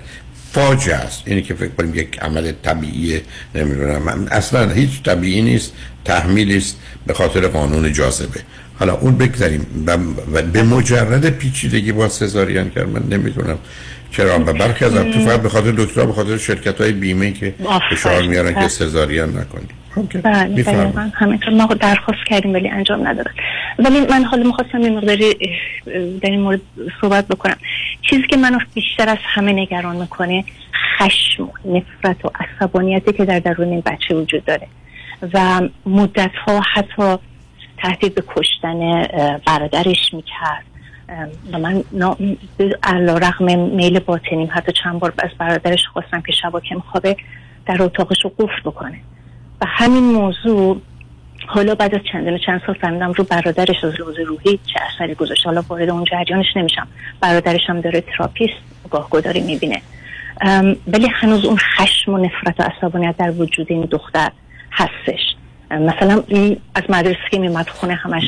فاجعه 0.56 0.96
است. 0.96 1.24
اینی 1.26 1.42
که 1.42 1.54
فکر 1.54 1.70
کنیم 1.78 1.96
یک 1.96 2.20
عمل 2.22 2.52
طبیعی 2.64 3.22
نمی‌دونم. 3.56 4.28
اصلا 4.32 4.70
هیچ 4.72 5.04
طبیعی 5.04 5.42
نیست 5.42 5.74
تحمیلی 6.06 6.58
است 6.58 6.78
به 7.08 7.14
خاطر 7.14 7.48
قانون 7.48 7.94
جاذبه. 7.94 8.40
حالا 8.80 8.94
اون 8.94 9.18
بگذاریم. 9.18 9.66
و 9.88 9.98
به 10.42 10.64
مجرد 10.64 11.30
پیچیدگی 11.30 11.92
با 11.92 12.10
سزارین 12.10 12.70
کرد 12.70 12.90
من 12.90 13.04
نمی‌دونم 13.10 13.58
چرا. 14.12 14.40
و 14.40 14.54
برخی 14.54 14.86
از 14.86 14.94
فقط 14.94 15.42
به 15.42 15.50
خاطر 15.50 15.72
دکترها 15.72 16.06
به 16.06 16.14
خاطر 16.14 16.38
شرکت 16.38 16.82
های 16.82 16.92
بیمه 16.92 17.32
که 17.32 17.54
فشار 17.92 18.22
میارن 18.22 18.62
که 18.62 18.68
سزارین 18.68 19.24
نکنید. 19.24 19.85
بله. 20.24 20.64
بله 20.64 21.12
همینطور 21.14 21.54
ما 21.54 21.66
درخواست 21.66 22.26
کردیم 22.26 22.54
ولی 22.54 22.70
انجام 22.70 23.08
ندادن. 23.08 23.32
ولی 23.80 24.00
من 24.00 24.24
حالا 24.24 24.44
می‌خواستم 24.44 24.82
یه 24.82 24.90
مقداری 24.90 25.34
در 26.22 26.30
این 26.30 26.42
مورد 26.42 26.62
صحبت 27.02 27.28
بکنم. 27.28 27.58
چیزی 28.02 28.24
که 28.30 28.38
منو 28.38 28.60
بیشتر 28.74 29.10
از 29.10 29.18
همه 29.22 29.54
نگران 29.54 29.96
می‌کنه 29.96 30.44
خشم 30.98 31.44
و 31.44 31.50
نفرت 31.66 32.26
و 32.26 32.30
عصبانیتی 32.36 33.14
که 33.14 33.26
در 33.26 33.40
درون 33.40 33.68
این 33.68 33.84
بچه 33.86 34.16
وجود 34.16 34.46
داره 34.46 34.68
و 35.34 35.62
مدت 35.86 36.32
ها 36.48 36.62
حتی 36.74 37.18
تهدید 37.78 38.16
به 38.16 38.24
کشتن 38.36 39.08
برادرش 39.48 40.14
می‌کرد. 40.14 40.66
و 41.54 41.60
من. 41.60 41.84
علا 42.84 43.18
رقم 43.18 43.60
میل 43.60 44.00
باطنیم. 44.00 44.50
حتی 44.52 44.72
چند 44.84 45.00
بار 45.00 45.14
از 45.18 45.30
برادرش 45.38 45.88
خواستم 45.94 46.22
که 46.22 46.32
شبا 46.32 46.60
که 46.60 46.76
میخوابه 46.76 47.18
در 47.66 47.84
اتاقش 47.84 48.18
رو 48.24 48.32
قفل 48.40 48.62
بکنه. 48.66 49.00
و 49.62 49.66
همین 49.68 50.04
موضوع 50.04 50.82
حالا 51.48 51.76
بعد 51.76 51.96
از 51.96 52.02
چندین 52.12 52.34
و 52.34 52.38
چند 52.38 52.62
سال 52.66 52.76
فهمیدم 52.82 53.12
رو 53.12 53.24
برادرش 53.24 53.84
از 53.84 53.94
لحاظ 54.00 54.16
روحی 54.28 54.60
چه 54.74 54.80
اثری 54.94 55.16
گذاشت. 55.16 55.46
حالا 55.46 55.64
وارد 55.70 55.90
اون 55.90 56.04
جریانش 56.04 56.46
نمیشم. 56.56 56.88
برادرش 57.22 57.62
هم 57.68 57.82
داره 57.82 58.04
تراپیست 58.18 58.54
گاهگداری 58.92 59.42
می‌بینه. 59.42 59.82
ولی 60.88 61.08
هنوز 61.14 61.46
اون 61.46 61.58
خشم 61.58 62.14
و 62.14 62.18
نفرت 62.18 62.60
و 62.60 62.64
عصبانیت 62.64 63.16
در 63.18 63.32
وجود 63.32 63.68
این 63.70 63.82
دختر 63.82 64.32
هستش. 64.72 65.20
مثلا 65.72 66.24
از 66.76 66.84
مدرسه 66.90 67.18
که 67.32 67.40
میمد 67.40 67.70
خونه 67.70 67.94
همش 67.94 68.24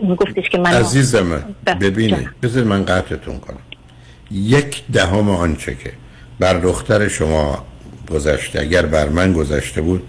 میگفتش 0.00 0.48
که 0.48 0.58
من 0.58 0.70
عزیز 0.70 1.14
من 1.14 1.44
ببینید 1.80 2.30
بذار 2.42 2.64
من 2.64 2.84
قطعتون 2.84 3.38
کنم. 3.38 3.58
یک 4.30 4.82
دهم 4.92 5.30
آنچه 5.30 5.74
که 5.74 5.92
بر 6.40 6.54
دختر 6.54 7.08
شما 7.08 7.64
گذشته 8.10 8.60
اگر 8.60 8.86
بر 8.86 9.08
من 9.08 9.32
گذشته 9.32 9.80
بود 9.80 10.02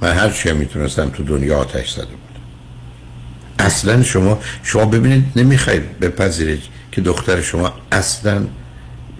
من 0.00 0.12
هر 0.12 0.30
چی 0.30 0.52
می‌تونستم 0.52 1.08
تو 1.08 1.22
دنیا 1.22 1.58
آتش 1.58 1.90
زده 1.90 2.04
بود. 2.04 2.38
اصلا 3.58 4.02
شما 4.02 4.40
شما 4.62 4.84
ببینید 4.84 5.24
نمی‌خواید 5.36 6.00
بپذیرید 6.00 6.62
که 6.92 7.00
دختر 7.00 7.40
شما 7.40 7.72
اصلا 7.92 8.46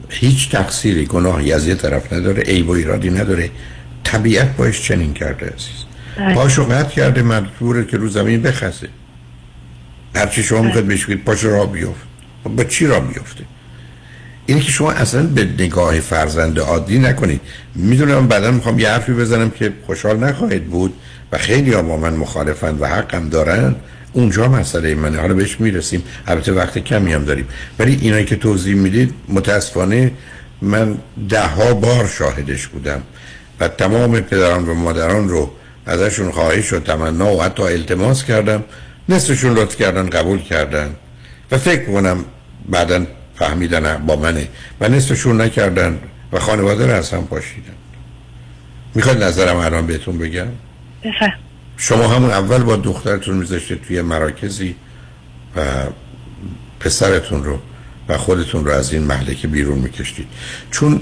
هیچ 0.08 0.50
تقصیری 0.50 1.06
گناهی 1.06 1.52
از 1.52 1.66
یه 1.66 1.74
طرف 1.74 2.12
نداره 2.12 2.42
عیب 2.42 2.68
و 2.68 2.72
ایرادی 2.72 3.10
نداره. 3.10 3.50
طبیعت 4.04 4.56
باش 4.56 4.82
چنین 4.82 5.14
کرده 5.14 5.46
عزیز. 5.46 5.84
بله. 6.16 6.34
پاشو 6.34 6.64
قطع 6.64 6.94
کرده 6.94 7.22
مجبوره 7.22 7.84
که 7.84 7.96
رو 7.96 8.08
زمین 8.08 8.42
بخزه. 8.42 8.88
هرچی 10.14 10.42
شما 10.42 10.62
می‌خواید 10.62 10.86
بهش 10.86 11.04
بگید 11.04 11.24
پاشو 11.24 11.50
را 11.50 11.66
بیفت. 11.66 12.00
خب 12.44 12.50
با 12.50 12.64
چی 12.64 12.86
را 12.86 13.00
بیفته؟ 13.00 13.44
اینه 14.50 14.62
که 14.62 14.70
شما 14.70 14.92
اصلا 14.92 15.22
به 15.22 15.44
نگاه 15.44 16.00
فرزند 16.00 16.58
عادی 16.58 16.98
نکنید 16.98 17.40
می‌دونم 17.74 18.28
بعدا 18.28 18.50
می‌خوام 18.50 18.78
یه 18.78 18.88
حرفی 18.88 19.12
بزنم 19.12 19.50
که 19.50 19.72
خوشحال 19.86 20.16
نخواهید 20.16 20.64
بود 20.64 20.94
و 21.32 21.38
خیلی 21.38 21.72
ها 21.72 21.82
با 21.82 21.96
من 21.96 22.14
مخالفند 22.14 22.82
و 22.82 22.86
حقم 22.86 23.28
دارن 23.28 23.74
اونجا 24.12 24.48
مسئله 24.48 24.94
منه. 24.94 25.20
حالا 25.20 25.34
بهش 25.34 25.60
می‌رسیم. 25.60 26.02
البته 26.26 26.52
وقت 26.52 26.78
کمی 26.78 27.12
هم 27.12 27.24
داریم. 27.24 27.48
ولی 27.78 27.98
اینایی 28.00 28.24
که 28.24 28.36
توضیح 28.36 28.74
می‌دید 28.74 29.14
متاسفانه 29.28 30.12
من 30.62 30.98
ده 31.28 31.46
ها 31.46 31.74
بار 31.74 32.06
شاهدش 32.18 32.66
بودم 32.66 33.02
و 33.60 33.68
تمام 33.68 34.20
پدران 34.20 34.68
و 34.68 34.74
مادران 34.74 35.28
رو 35.28 35.50
ازشون 35.86 36.30
خواهش 36.30 36.72
و 36.72 36.80
تمنا 36.80 37.36
و 37.36 37.42
حتی 37.42 37.62
التماس 37.62 38.24
کردم. 38.24 38.64
نصفشون 39.08 39.52
لطف 39.52 39.76
کردن 39.76 40.10
قبول 40.10 40.38
کردن. 40.38 40.90
و 41.50 41.58
فکر 41.58 41.84
کنم 41.84 42.24
بعدا 42.68 43.06
فهمیدن 43.40 43.96
با 44.06 44.16
منه. 44.16 44.48
و 44.80 44.88
نصفشون 44.88 45.40
نکردن 45.40 46.00
و 46.32 46.38
خانواده 46.38 46.86
رو 46.86 46.92
از 46.92 47.10
هم 47.10 47.26
پاشیدن. 47.26 47.74
می‌خواد 48.94 49.22
نظرم 49.22 49.56
الان 49.56 49.86
بهتون 49.86 50.18
بگم؟ 50.18 50.46
بفهم. 51.04 51.32
شما 51.76 52.08
همون 52.08 52.30
اول 52.30 52.62
با 52.62 52.76
دخترتون 52.76 53.36
میذاشته 53.36 53.76
توی 53.76 54.02
مراکزی 54.02 54.74
و 55.56 55.60
پسرتون 56.80 57.44
رو 57.44 57.58
و 58.08 58.18
خودتون 58.18 58.64
رو 58.64 58.72
از 58.72 58.92
این 58.92 59.04
مهلکه 59.04 59.48
بیرون 59.48 59.78
میکشتید. 59.78 60.26
چون 60.70 61.00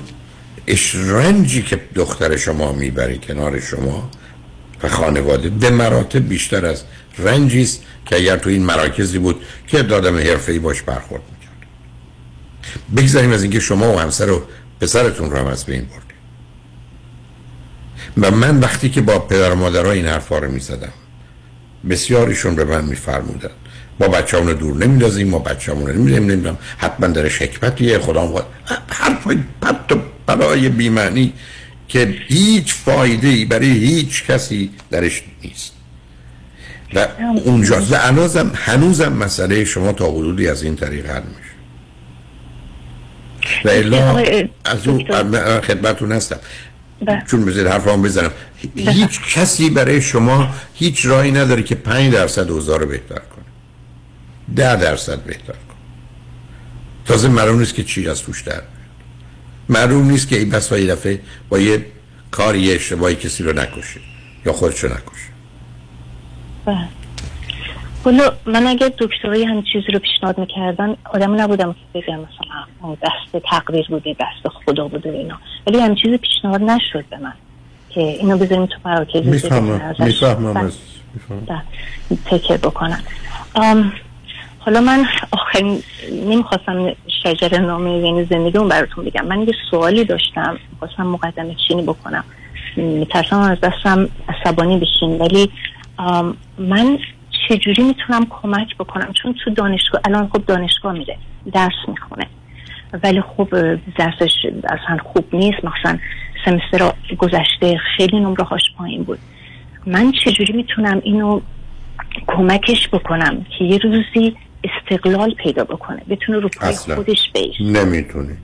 اشرنجی 0.67 1.63
که 1.63 1.81
دختر 1.95 2.37
شما 2.37 2.73
می‌بره 2.73 3.17
کنار 3.17 3.61
شما 3.61 4.11
و 4.83 4.89
خانواده 4.89 5.49
به 5.49 5.71
مراتب 5.71 6.29
بیشتر 6.29 6.67
از 6.67 6.83
رنجی 7.19 7.63
است 7.63 7.83
که 8.07 8.17
اگر 8.17 8.37
تو 8.37 8.51
این 8.51 8.65
مراکزی 8.65 9.19
بود 9.19 9.43
که 9.67 9.83
دادم 9.83 10.17
حرفه‌ای 10.17 10.59
باش 10.59 10.83
برخورد 10.83 11.23
بگذاریم 12.97 13.33
از 13.33 13.43
اینکه 13.43 13.61
شما 13.61 13.93
و 13.93 13.99
همسر 13.99 14.31
و 14.31 14.43
پسرتون 14.81 15.31
رو 15.31 15.37
هم 15.39 15.47
از 15.47 15.65
بین 15.65 15.81
بردید 15.81 16.09
و 18.19 18.31
من 18.31 18.61
وقتی 18.61 18.89
که 18.89 19.01
با 19.01 19.19
پدر 19.19 19.53
و 19.53 19.55
مادرها 19.55 19.93
این 19.93 20.07
حرفا 20.07 20.39
رو 20.39 20.51
می‌زدم 20.51 20.93
بسیاریشون 21.91 22.55
به 22.55 22.65
من 22.65 22.85
میفرمودن. 22.85 23.51
ما 24.01 24.09
بچه 24.09 24.39
رو 24.39 24.55
دور 24.55 24.77
نمیدازیم 24.77 25.29
ما 25.29 25.39
بچه 25.39 25.73
رو 25.73 25.89
نمیدیم 25.89 26.27
نمی‌دونم 26.27 26.59
حتما 26.79 27.07
درش 27.07 27.43
حکمتیه 27.43 27.99
خدا 27.99 28.23
هم 28.23 28.43
حرفای 28.89 29.39
پت 29.63 29.93
و 29.93 29.99
بلای 30.27 30.69
بیمعنی 30.69 31.33
که 31.89 32.15
هیچ 32.29 32.75
فایده 32.75 33.29
ای 33.29 33.45
برای 33.45 33.71
هیچ 33.71 34.27
کسی 34.27 34.71
درش 34.91 35.23
نیست. 35.45 35.73
و 36.95 37.07
اونجا 37.45 37.83
و 37.91 37.95
هنوزم 37.95 38.53
هنوزم 38.55 39.13
مسئله 39.13 39.65
شما 39.65 39.93
تا 39.93 40.11
حدودی 40.11 40.49
از 40.49 40.63
این 40.63 40.77
طریق 40.77 41.07
حل 41.07 41.23
میشه. 41.23 41.48
و 43.65 43.69
الا 43.69 44.25
از 44.65 44.89
اون 44.89 45.05
خدمتون 45.61 46.13
هستم. 46.13 46.39
بله. 47.07 47.23
چون 47.27 47.45
بذارید 47.45 47.73
حرفام 47.73 48.03
بزنم. 48.03 48.31
هیچ 48.77 49.21
کسی 49.35 49.71
برای 49.71 50.03
شما 50.03 50.49
هیچ 50.75 51.07
راهی 51.07 51.31
نداره 51.31 51.63
که 51.63 51.75
5 51.75 52.13
درصد 52.13 52.51
اوضاع 52.51 52.79
رو 52.79 52.87
بهتر 52.87 53.15
کنه. 53.15 53.45
ده 54.57 54.77
درصد 54.77 55.23
بهتر 55.23 55.53
کنه. 55.53 55.79
تازه 57.05 57.29
معلوم 57.29 57.59
نیست 57.59 57.75
که 57.75 57.85
چی 57.85 58.09
از 58.09 58.23
توش 58.23 58.43
در. 58.43 58.63
معلوم 59.69 60.11
نیست 60.11 60.29
که 60.29 60.39
این 60.39 60.51
بس 60.51 60.73
یه 60.73 60.87
دفعه 60.87 61.21
با 61.49 61.59
یه 61.59 61.87
کاری 62.31 62.61
یه 62.61 62.75
اشتباهی 62.75 63.15
کسی 63.15 63.43
رو 63.43 63.53
نکشه 63.53 64.01
یا 64.47 64.53
خودشو 64.53 64.87
نکشه. 64.87 65.29
بله. 66.65 66.89
حالا 68.05 68.33
من 68.47 68.67
اگه 68.67 68.93
دکترای 68.99 69.45
هم 69.45 69.63
چیزی 69.63 69.93
رو 69.93 69.99
پیشنهاد 69.99 70.39
می‌کردن 70.39 70.97
آدمی 71.15 71.37
نبودم 71.37 71.73
که 71.73 72.01
بگم 72.01 72.15
مثلا 72.15 72.65
اون 72.83 72.97
دست 73.03 73.45
تقدیر 73.45 73.87
بوده 73.89 74.17
دست 74.21 74.55
خدا 74.55 74.89
بوده 74.89 75.11
اینا. 75.11 75.35
ولی 75.67 75.79
هم 75.79 75.95
چیزی 75.95 76.17
پیشنهاد 76.17 76.63
نشد 76.63 77.05
به 77.11 77.19
من 77.19 77.33
که 77.91 78.01
اینو 78.01 78.39
بذاریم 78.39 78.67
تو 78.67 78.75
مراکز 78.85 79.27
می‌فهمم 79.27 79.95
می‌فهمم. 79.99 81.63
تکر 82.25 82.57
بکنن 82.57 83.03
آم، 83.55 83.93
حالا 84.59 84.81
من 84.81 85.07
آخرین 85.31 85.83
نمی‌خواستم 86.13 86.93
شجر 87.23 87.59
نامه 87.59 87.91
یعنی 87.91 88.25
زندگیمون 88.25 88.69
براتون 88.69 89.05
بگم. 89.05 89.27
من 89.27 89.41
یه 89.41 89.55
سوالی 89.71 90.05
داشتم 90.05 90.59
خواستم 90.79 91.07
مقدمه 91.07 91.57
چینی 91.69 91.83
بکنم. 91.83 92.25
میترسم 92.77 93.39
از 93.39 93.59
دستم 93.61 94.09
عصبانی 94.29 94.79
بشین 94.79 95.19
ولی 95.19 95.51
من 96.59 96.99
چجوری 97.49 97.83
می‌تونم 97.83 98.27
کمک 98.31 98.77
بکنم؟ 98.77 99.13
چون 99.23 99.35
تو 99.45 99.51
دانشگاه 99.51 100.01
الان 100.05 100.29
خب 100.29 100.45
دانشگاه 100.47 100.93
میره 100.93 101.17
درس 101.53 101.89
می‌خونه. 101.89 102.27
ولی 103.03 103.21
خب 103.21 103.49
درسش 103.99 104.47
اصلا 104.65 104.99
خوب 105.05 105.25
نیست. 105.33 105.59
مثلا 105.65 105.99
سمستر 106.45 106.93
گذشته 107.19 107.81
خیلی 107.97 108.21
نمره 108.21 108.45
هاش 108.45 108.63
پایین 108.79 109.03
بود. 109.03 109.19
من 109.87 110.13
چجوری 110.25 110.53
می‌تونم 110.53 111.01
اینو 111.05 111.41
کمکش 112.27 112.89
بکنم 112.89 113.47
که 113.59 113.65
یه 113.65 113.79
روزی 113.79 114.37
استقلال 114.65 115.35
پیدا 115.35 115.65
بکنه 115.65 116.03
بتونه 116.09 116.39
رو 116.39 116.49
پای. 116.49 116.75
خودش 116.75 117.31
بیست 117.35 117.61
نمی‌تونی. 117.61 118.37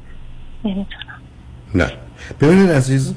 نمی‌تونم. 0.65 1.21
نه. 1.75 1.93
ببینید 2.41 2.71
عزیز 2.71 3.15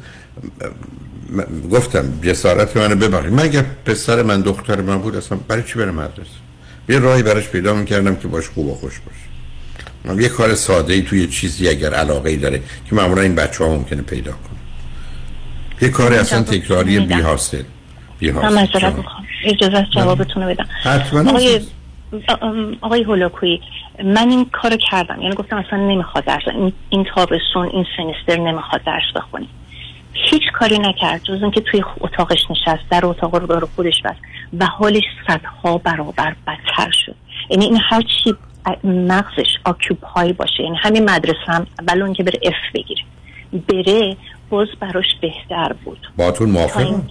گفتم 1.72 2.20
جسارت 2.22 2.78
منو 2.78 2.95
ببخشید 2.95 3.34
من 3.34 3.44
اگر 3.44 3.66
پسر 3.86 4.24
من 4.24 4.41
دختر 4.41 4.82
من 4.82 4.98
بود 4.98 5.16
اصلا 5.16 5.38
برای 5.48 5.64
چی 5.64 5.80
بره 5.80 5.91
مدرسه؟ 5.91 6.30
یه 6.90 6.99
راهی 6.99 7.24
براش 7.24 7.48
پیدا 7.49 7.74
می‌کردم 7.74 8.16
که 8.16 8.28
باش 8.28 8.49
خوب 8.49 8.68
و 8.68 8.76
خوش 8.76 8.99
باشه. 8.99 9.28
من 10.06 10.22
یه 10.22 10.30
کار 10.30 10.56
ساده 10.56 10.94
ای 10.94 11.02
توی 11.02 11.28
چیزی 11.28 11.70
اگر 11.70 11.94
علاقه 11.94 12.30
ای 12.30 12.38
داره 12.38 12.62
که 12.90 12.95
معمولا 12.95 13.22
این 13.22 13.36
بچه 13.36 13.64
ها 13.64 13.70
ممکنه 13.70 14.02
پیدا 14.02 14.32
کنه 14.32 14.60
یه 15.82 15.90
کاری 15.90 16.16
اصلا 16.16 16.44
تکراری 16.44 16.99
بی 16.99 17.14
حاصل 17.14 17.64
بی 18.20 18.30
حاصل 18.30 18.91
اجازه 19.44 19.78
است 19.78 19.91
جوابتون 19.91 20.44
رو 20.44 20.49
بدم. 20.49 20.68
حتما. 20.84 21.30
آقای 21.30 21.62
آقای 22.82 23.04
هولاکویی 23.04 23.62
من 24.04 24.30
این 24.30 24.45
کارو 24.45 24.78
کردم. 24.91 25.22
یعنی 25.22 25.36
گفتم 25.36 25.58
اصلا 25.58 25.88
نمی‌خواد 25.88 26.26
درس 26.26 26.41
این, 26.48 26.74
این 26.90 27.06
تابستون 27.16 27.70
این 27.74 27.86
سمستر 27.98 28.41
نمی‌خواد 28.41 28.84
درس 28.84 29.04
بخونی. 29.16 29.49
هیچ 30.14 30.44
کاری 30.59 30.79
نکرد. 30.79 31.23
جز 31.23 31.41
اینکه 31.41 31.61
توی 31.61 31.84
اتاقش 32.01 32.39
نشست 32.49 32.84
در 32.91 33.05
اتاق 33.05 33.35
رو 33.35 33.47
برای 33.47 33.67
خودش 33.75 34.01
بست 34.05 34.19
و 34.59 34.65
حالش 34.65 35.03
صدها 35.27 35.77
برابر 35.77 36.35
بدتر 36.47 36.91
شد. 37.05 37.15
یعنی 37.49 37.65
این 37.65 37.79
هر 37.89 38.01
چی 38.01 38.35
مغزش 38.84 39.57
آکوپای 39.65 40.34
باشه 40.34 40.63
یعنی 40.63 40.77
همین 40.77 41.09
مدرسه 41.09 41.47
هم 41.47 41.67
اول 41.79 42.01
اون 42.01 42.13
که 42.13 42.23
بره 42.23 42.39
اف 42.43 42.53
بگیره. 42.73 43.01
بره 43.67 44.17
باز 44.49 44.67
براش 44.79 45.05
بهتر 45.21 45.73
بود. 45.85 46.07
باتون 46.17 46.49
موافقم؟ 46.49 47.07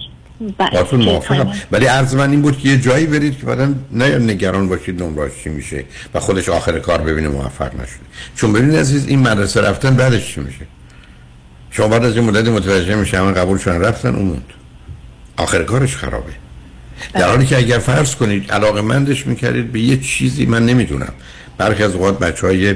بله، 0.57 0.69
باتون 0.69 0.99
که 0.99 1.05
موافقم. 1.11 1.51
ولی 1.71 1.85
عرض 1.85 2.15
من 2.15 2.31
این 2.31 2.41
بود 2.41 2.59
که 2.59 2.69
یه 2.69 2.77
جایی 2.77 3.05
برید 3.05 3.39
که 3.39 3.45
بعدا 3.45 3.73
نه 3.91 4.17
نگران 4.17 4.69
باشید 4.69 5.03
نمراش 5.03 5.31
چی 5.43 5.49
میشه 5.49 5.83
و 6.13 6.19
خودش 6.19 6.49
آخر 6.49 6.79
کار 6.79 7.01
ببینه 7.01 7.27
موفق 7.27 7.73
نشده. 7.73 8.05
چون 8.35 8.53
ببینید 8.53 8.75
عزیز 8.75 9.07
این 9.07 9.19
مدرسه 9.19 9.61
رفتن 9.61 9.95
بعدش 9.95 10.33
چی 10.33 10.41
میشه؟ 10.41 10.67
شما 11.77 11.87
بعد 11.87 12.05
از 12.05 12.15
این 12.15 12.25
مدت 12.25 12.47
متوجه 12.47 12.95
میشه 12.95 13.17
همه 13.17 13.31
قبول 13.31 13.57
شدن 13.57 13.81
رفتن 13.81 14.15
اون 14.15 14.25
موند. 14.25 14.53
آخر 15.37 15.63
کارش 15.63 15.95
خرابه. 15.95 16.31
در 17.13 17.29
حالی 17.29 17.45
که 17.45 17.57
اگر 17.57 17.79
فرض 17.79 18.15
کنید 18.15 18.51
علاقه 18.51 18.81
مندش 18.81 19.27
می‌کردید 19.27 19.71
به 19.71 19.79
یه 19.79 19.97
چیزی 19.97 20.45
من 20.45 20.65
نمی‌دونم. 20.65 21.13
برخی 21.57 21.83
از 21.83 21.93
اوقات 21.93 22.19
بچه 22.19 22.47
های 22.47 22.75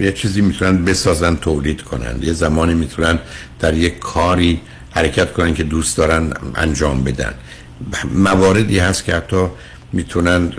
یه 0.00 0.12
چیزی 0.12 0.40
می‌تونن 0.40 0.84
بسازن 0.84 1.36
تولید 1.36 1.82
کنن. 1.82 2.18
یه 2.22 2.32
زمانی 2.32 2.74
می‌تونن 2.74 3.18
در 3.60 3.74
یک 3.74 3.98
کاری 3.98 4.60
حرکت 4.90 5.32
کنن 5.32 5.54
که 5.54 5.62
دوست 5.62 5.96
دارن 5.96 6.32
انجام 6.54 7.04
بدن. 7.04 7.34
مواردی 8.14 8.78
هست 8.78 9.04
که 9.04 9.14
حتی 9.14 9.46
می‌تونن 9.92 10.52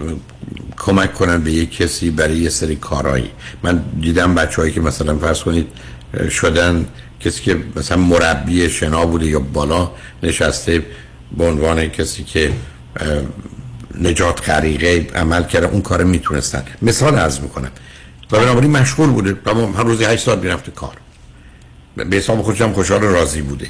کمک 0.78 1.14
کنن 1.14 1.42
به 1.42 1.52
یک 1.52 1.78
کسی 1.78 2.12
برای 2.12 2.38
یه 2.38 2.50
سری 2.50 2.76
کارایی 2.76 3.30
من 3.64 3.84
دیدم 4.02 4.36
بچه 4.36 4.62
هایی 4.62 4.74
که 4.74 4.82
مثلا 4.82 5.18
فرض 5.18 5.40
کنید 5.40 5.68
شدن 6.30 6.86
کسی 7.26 7.44
که 7.44 7.58
مثلا 7.76 7.98
مربی 7.98 8.70
شنا 8.70 9.06
بوده 9.06 9.26
یا 9.26 9.40
بالا 9.40 9.92
نشسته 10.24 10.84
به 11.38 11.46
عنوان 11.46 11.88
کسی 11.88 12.24
که 12.24 12.54
نجات 14.02 14.50
غریقه 14.50 15.08
عمل 15.16 15.44
کرده 15.44 15.68
اون 15.68 15.82
کار 15.82 16.04
می‌تونستن. 16.04 16.64
مثال 16.82 17.16
عرض 17.16 17.40
می‌کنم. 17.40 17.72
و 18.32 18.40
بنابراین 18.40 18.72
مشغول 18.72 19.10
بوده. 19.10 19.34
و 19.46 19.74
هر 19.78 19.84
روزی 19.84 20.04
8 20.04 20.26
ساعت 20.26 20.40
می‌رفته 20.40 20.72
کار. 20.72 20.94
به 21.96 22.18
حساب 22.18 22.42
خودشم 22.42 22.74
خوشحال 22.74 23.02
راضی 23.02 23.42
بوده. 23.42 23.68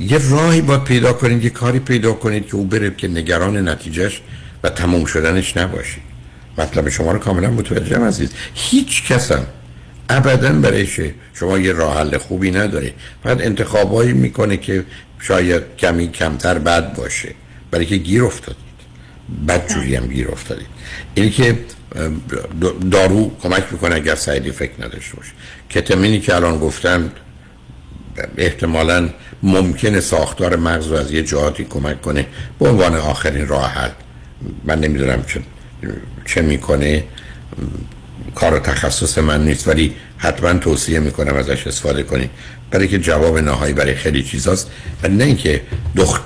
یه 0.00 0.30
راهی 0.30 0.60
باید 0.60 0.84
پیدا 0.84 1.12
کنید 1.12 1.44
یه 1.44 1.50
کاری 1.50 1.78
پیدا 1.78 2.12
کنید 2.12 2.46
که 2.46 2.54
او 2.54 2.64
بره 2.64 2.94
که 2.96 3.08
نگران 3.08 3.68
نتیجهش 3.68 4.20
و 4.62 4.68
تموم 4.68 5.04
شدنش 5.04 5.56
نباشید 5.56 6.02
مطلب 6.58 6.88
شما 6.88 7.12
رو 7.12 7.18
کاملا 7.18 7.50
متوجهم 7.50 8.04
عزیز. 8.04 8.30
هیچ 8.54 9.06
کسم 9.06 9.46
ابدا 10.08 10.52
برایش 10.52 11.00
شما 11.34 11.58
یه 11.58 11.72
راه 11.72 11.98
حل 11.98 12.18
خوبی 12.18 12.50
نداره 12.50 12.92
فقط 13.22 13.40
انتخابایی 13.40 14.12
می‌کنه 14.12 14.56
که 14.56 14.84
شاید 15.20 15.62
کمی 15.78 16.08
کمتر 16.08 16.58
بد 16.58 16.94
باشه. 16.94 17.34
برای 17.70 17.86
که 17.86 17.96
گیر 17.96 18.24
افتادید. 18.24 18.66
بد 19.48 19.68
جوری 19.68 19.96
هم 19.96 20.06
گیر 20.06 20.28
افتادید. 20.28 20.66
اینی 21.14 21.30
که 21.30 21.58
دارو 22.90 23.36
کمک 23.42 23.64
می‌کنه 23.70 23.94
اگر 23.94 24.14
سعیدی 24.14 24.50
فکر 24.50 24.72
نداشته 24.78 25.16
باشه. 25.16 25.32
کتمینی 25.70 26.20
که 26.20 26.34
الان 26.34 26.58
گفتم 26.58 27.10
احتمالا 28.36 29.08
ممکنه 29.42 30.00
ساختار 30.00 30.56
مغز 30.56 30.86
رو 30.86 30.96
از 30.96 31.12
یه 31.12 31.22
جهاتی 31.22 31.64
کمک 31.64 32.02
کنه. 32.02 32.26
به 32.58 32.68
عنوان 32.68 32.94
آخرین 32.94 33.48
راه 33.48 33.70
حل. 33.70 33.90
من 34.64 34.80
نمی‌دونم 34.80 35.24
چه, 35.26 35.40
چه 36.24 36.42
می‌کنه. 36.42 37.04
کار 38.36 38.58
تخصص 38.58 39.18
من 39.18 39.44
نیست 39.44 39.68
ولی 39.68 39.94
حتما 40.18 40.52
توصیه 40.52 41.00
می‌کنم 41.00 41.34
ازش 41.34 41.66
استفاده 41.66 42.02
کنی. 42.02 42.30
برای 42.70 42.88
که 42.88 42.98
جواب 42.98 43.38
نهایی 43.38 43.72
برای 43.72 43.94
خیلی 43.94 44.22
چیزاست 44.22 44.70
و 45.02 45.08
نه 45.08 45.24
اینکه 45.24 45.62
دخ... 45.96 46.20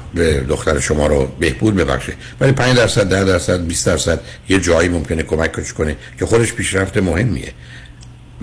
دختر 0.48 0.80
شما 0.80 1.06
رو 1.06 1.26
بهبود 1.38 1.76
ببخشه. 1.76 2.12
ولی 2.40 2.52
5 2.52 2.76
درصد 2.76 3.08
10 3.08 3.24
درصد 3.24 3.66
20 3.66 3.86
درصد 3.86 4.20
یه 4.48 4.60
جایی 4.60 4.88
ممکنه 4.88 5.22
کمک 5.22 5.74
کنه 5.74 5.96
که 6.18 6.26
خودش 6.26 6.52
پیشرفت 6.52 6.96
مهمیه. 6.96 7.52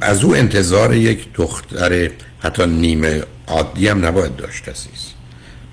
از 0.01 0.23
او 0.23 0.35
انتظار 0.35 0.95
یک 0.95 1.33
دختر 1.33 2.09
حتی 2.39 2.65
نیمه 2.65 3.23
عادی 3.47 3.87
هم 3.87 4.05
نباید 4.05 4.35
داشت 4.35 4.69
عزیز. 4.69 5.13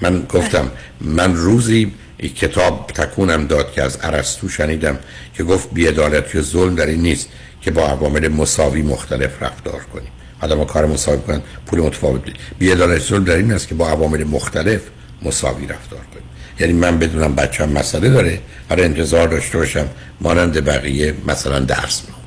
من 0.00 0.22
گفتم 0.22 0.70
من 1.00 1.36
روزی 1.36 1.92
یک 2.18 2.38
کتاب 2.38 2.90
تکونم 2.94 3.46
داد 3.46 3.72
که 3.72 3.82
از 3.82 3.96
عرستو 3.96 4.48
شنیدم 4.48 4.98
که 5.34 5.44
گفت 5.44 5.68
بیعدالت 5.72 6.34
یا 6.34 6.42
ظلم 6.42 6.74
در 6.74 6.86
این 6.86 7.02
نیست. 7.02 7.28
که 7.64 7.70
با 7.70 7.86
عوامل 7.86 8.28
مساوی 8.28 8.82
مختلف 8.82 9.42
رفتار 9.42 9.80
کنیم 9.92 10.10
آدم 10.40 10.64
کار 10.64 10.86
مساوی 10.86 11.22
کنن 11.22 11.42
پول 11.66 11.80
متفاوت 11.80 12.22
بدید 12.22 12.36
بیعدالت 12.58 13.02
ظلم 13.02 13.24
در 13.24 13.36
این 13.36 13.52
است 13.52 13.68
که 13.68 13.74
با 13.74 13.88
عوامل 13.88 14.24
مختلف 14.24 14.80
مساوی 15.22 15.66
رفتار 15.66 16.00
کنیم 16.00 16.24
یعنی 16.60 16.72
من 16.72 16.98
بدونم 16.98 17.34
بچم 17.34 17.68
مسئله 17.68 18.10
داره 18.10 18.40
برای 18.68 18.84
انتظار 18.84 19.28
داشته 19.28 19.58
باشم 19.58 19.88
مانند 20.20 20.64
بقیه 20.64 21.14
مثلا 21.26 21.60
درس 21.60 22.02
می‌خونه 22.06 22.26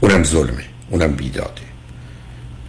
اونم 0.00 0.24
ظلمه 0.24 0.64
اونم 0.90 1.12
بیداده. 1.12 1.62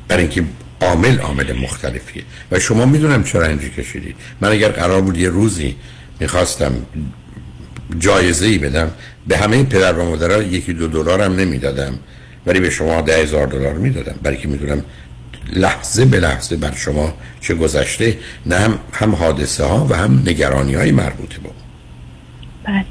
برای 0.07 0.23
اینکه 0.23 0.43
عامل 0.81 1.19
عامل 1.19 1.53
مختلفیه. 1.53 2.23
و 2.51 2.59
شما 2.59 2.85
می‌دونم 2.85 3.23
چرا 3.23 3.45
اینجی 3.45 3.69
کشیدید. 3.69 4.15
من 4.41 4.51
اگر 4.51 4.69
قرار 4.69 5.01
بود 5.01 5.17
یه 5.17 5.29
روزی 5.29 5.75
می‌خواستم 6.19 6.73
جایزه 7.99 8.45
ای 8.45 8.57
بدم. 8.57 8.91
به 9.27 9.37
همه 9.37 9.63
پدر 9.63 9.93
و 9.93 10.09
مادرها 10.09 10.41
یکی 10.41 10.73
دو 10.73 10.87
دلار 10.87 11.21
هم 11.21 11.35
نمی‌دادم. 11.35 11.99
ولی 12.45 12.59
به 12.59 12.69
شما 12.69 13.01
ده 13.01 13.17
هزار 13.17 13.47
دلار 13.47 13.73
می‌دادم. 13.73 14.15
برای 14.23 14.37
که 14.37 14.47
می‌دونم 14.47 14.83
لحظه 15.53 16.05
به 16.05 16.19
لحظه 16.19 16.55
بر 16.55 16.75
شما 16.75 17.13
چه 17.41 17.55
گذشته 17.55 18.17
نه 18.45 18.55
هم, 18.55 18.79
هم 18.93 19.15
حادثه 19.15 19.63
ها 19.63 19.87
و 19.89 19.95
هم 19.95 20.19
نگرانی 20.19 20.73
های 20.75 20.91
مربوطه 20.91 21.39
با. 21.39 21.49
بله. 22.63 22.85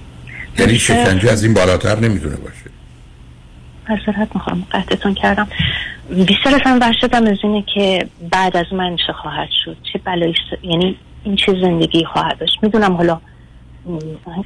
یعنی 0.58 0.78
شکنجه 0.78 1.30
از 1.30 1.44
این 1.44 1.54
بالاتر 1.54 2.00
نمی‌تونه 2.00 2.36
باشه. 2.36 2.70
معذرت 3.88 4.28
می‌خوام 4.34 4.66
قطعتون 4.72 5.14
کردم. 5.14 5.48
بیشتر 6.10 6.54
اصلا 6.60 6.78
وحشتم 6.80 7.26
از 7.26 7.38
اینه 7.42 7.64
که 7.74 8.08
بعد 8.30 8.56
از 8.56 8.66
من 8.72 8.96
چه 9.06 9.12
خواهد 9.12 9.48
شد؟ 9.64 9.76
چه 9.92 9.98
بلایی 10.04 10.34
یعنی 10.62 10.96
این 11.24 11.36
چه 11.36 11.52
زندگی 11.52 12.04
خواهد 12.04 12.38
داشت؟ 12.38 12.58
می‌دونم 12.62 12.92
حالا 12.92 13.20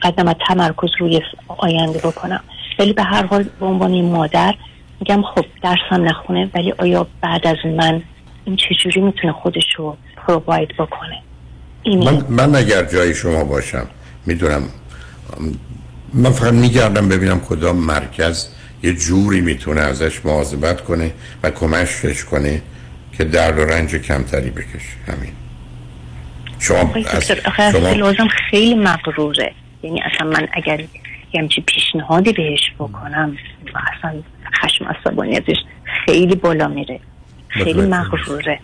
قدم 0.02 0.32
تمرکز 0.32 0.88
روی 0.98 1.20
آینده 1.58 1.98
بکنم. 1.98 2.40
ولی 2.78 2.92
به 2.92 3.02
هر 3.02 3.26
حال 3.26 3.42
به 3.60 3.66
عنوان 3.66 4.02
مادر 4.02 4.54
میگم 5.00 5.22
خب 5.22 5.44
درسم 5.62 6.08
نخونه 6.08 6.50
ولی 6.54 6.72
آیا 6.78 7.06
بعد 7.20 7.46
از 7.46 7.56
من 7.76 8.02
این 8.44 8.56
چجوری 8.56 9.00
می‌تونه 9.00 9.32
خودش 9.32 9.64
رو 9.76 9.96
پروواید 10.16 10.68
بکنه؟ 10.68 11.22
من, 11.86 12.24
من 12.28 12.54
اگر 12.54 12.84
جای 12.84 13.14
شما 13.14 13.44
باشم 13.44 13.86
می‌دونم 14.26 14.62
من 16.14 16.30
فقط 16.30 16.52
میگردم 16.52 17.08
ببینم 17.08 17.40
کدام 17.40 17.76
مرکز 17.76 18.48
یه 18.82 18.92
جوری 18.92 19.40
می‌تونه 19.40 19.80
ازش 19.80 20.24
مواظبت 20.24 20.80
کنه 20.80 21.12
و 21.42 21.50
کمکش 21.50 22.24
کنه 22.24 22.62
که 23.12 23.24
درد 23.24 23.58
و 23.58 23.64
رنج 23.64 23.94
کمتری 23.96 24.50
بکشه. 24.50 24.96
همین. 25.06 25.32
شما 26.58 26.90
از 27.08 27.32
شما 27.72 27.92
لازم 27.92 28.28
خیلی 28.28 28.74
مغروره. 28.74 29.52
یعنی 29.82 30.02
اصلا 30.02 30.26
من 30.26 30.48
اگر 30.52 30.80
یه 31.32 31.40
همچی 31.40 31.60
پیشنهادی 31.60 32.32
بهش 32.32 32.72
بکنم 32.78 33.36
اصلا 33.98 34.14
خشم 34.62 34.84
عصبانی 34.84 35.36
ازش 35.36 35.56
خیلی 36.04 36.34
بالا 36.34 36.68
میره. 36.68 37.00
خیلی 37.48 37.80
مغروره. 37.82 38.58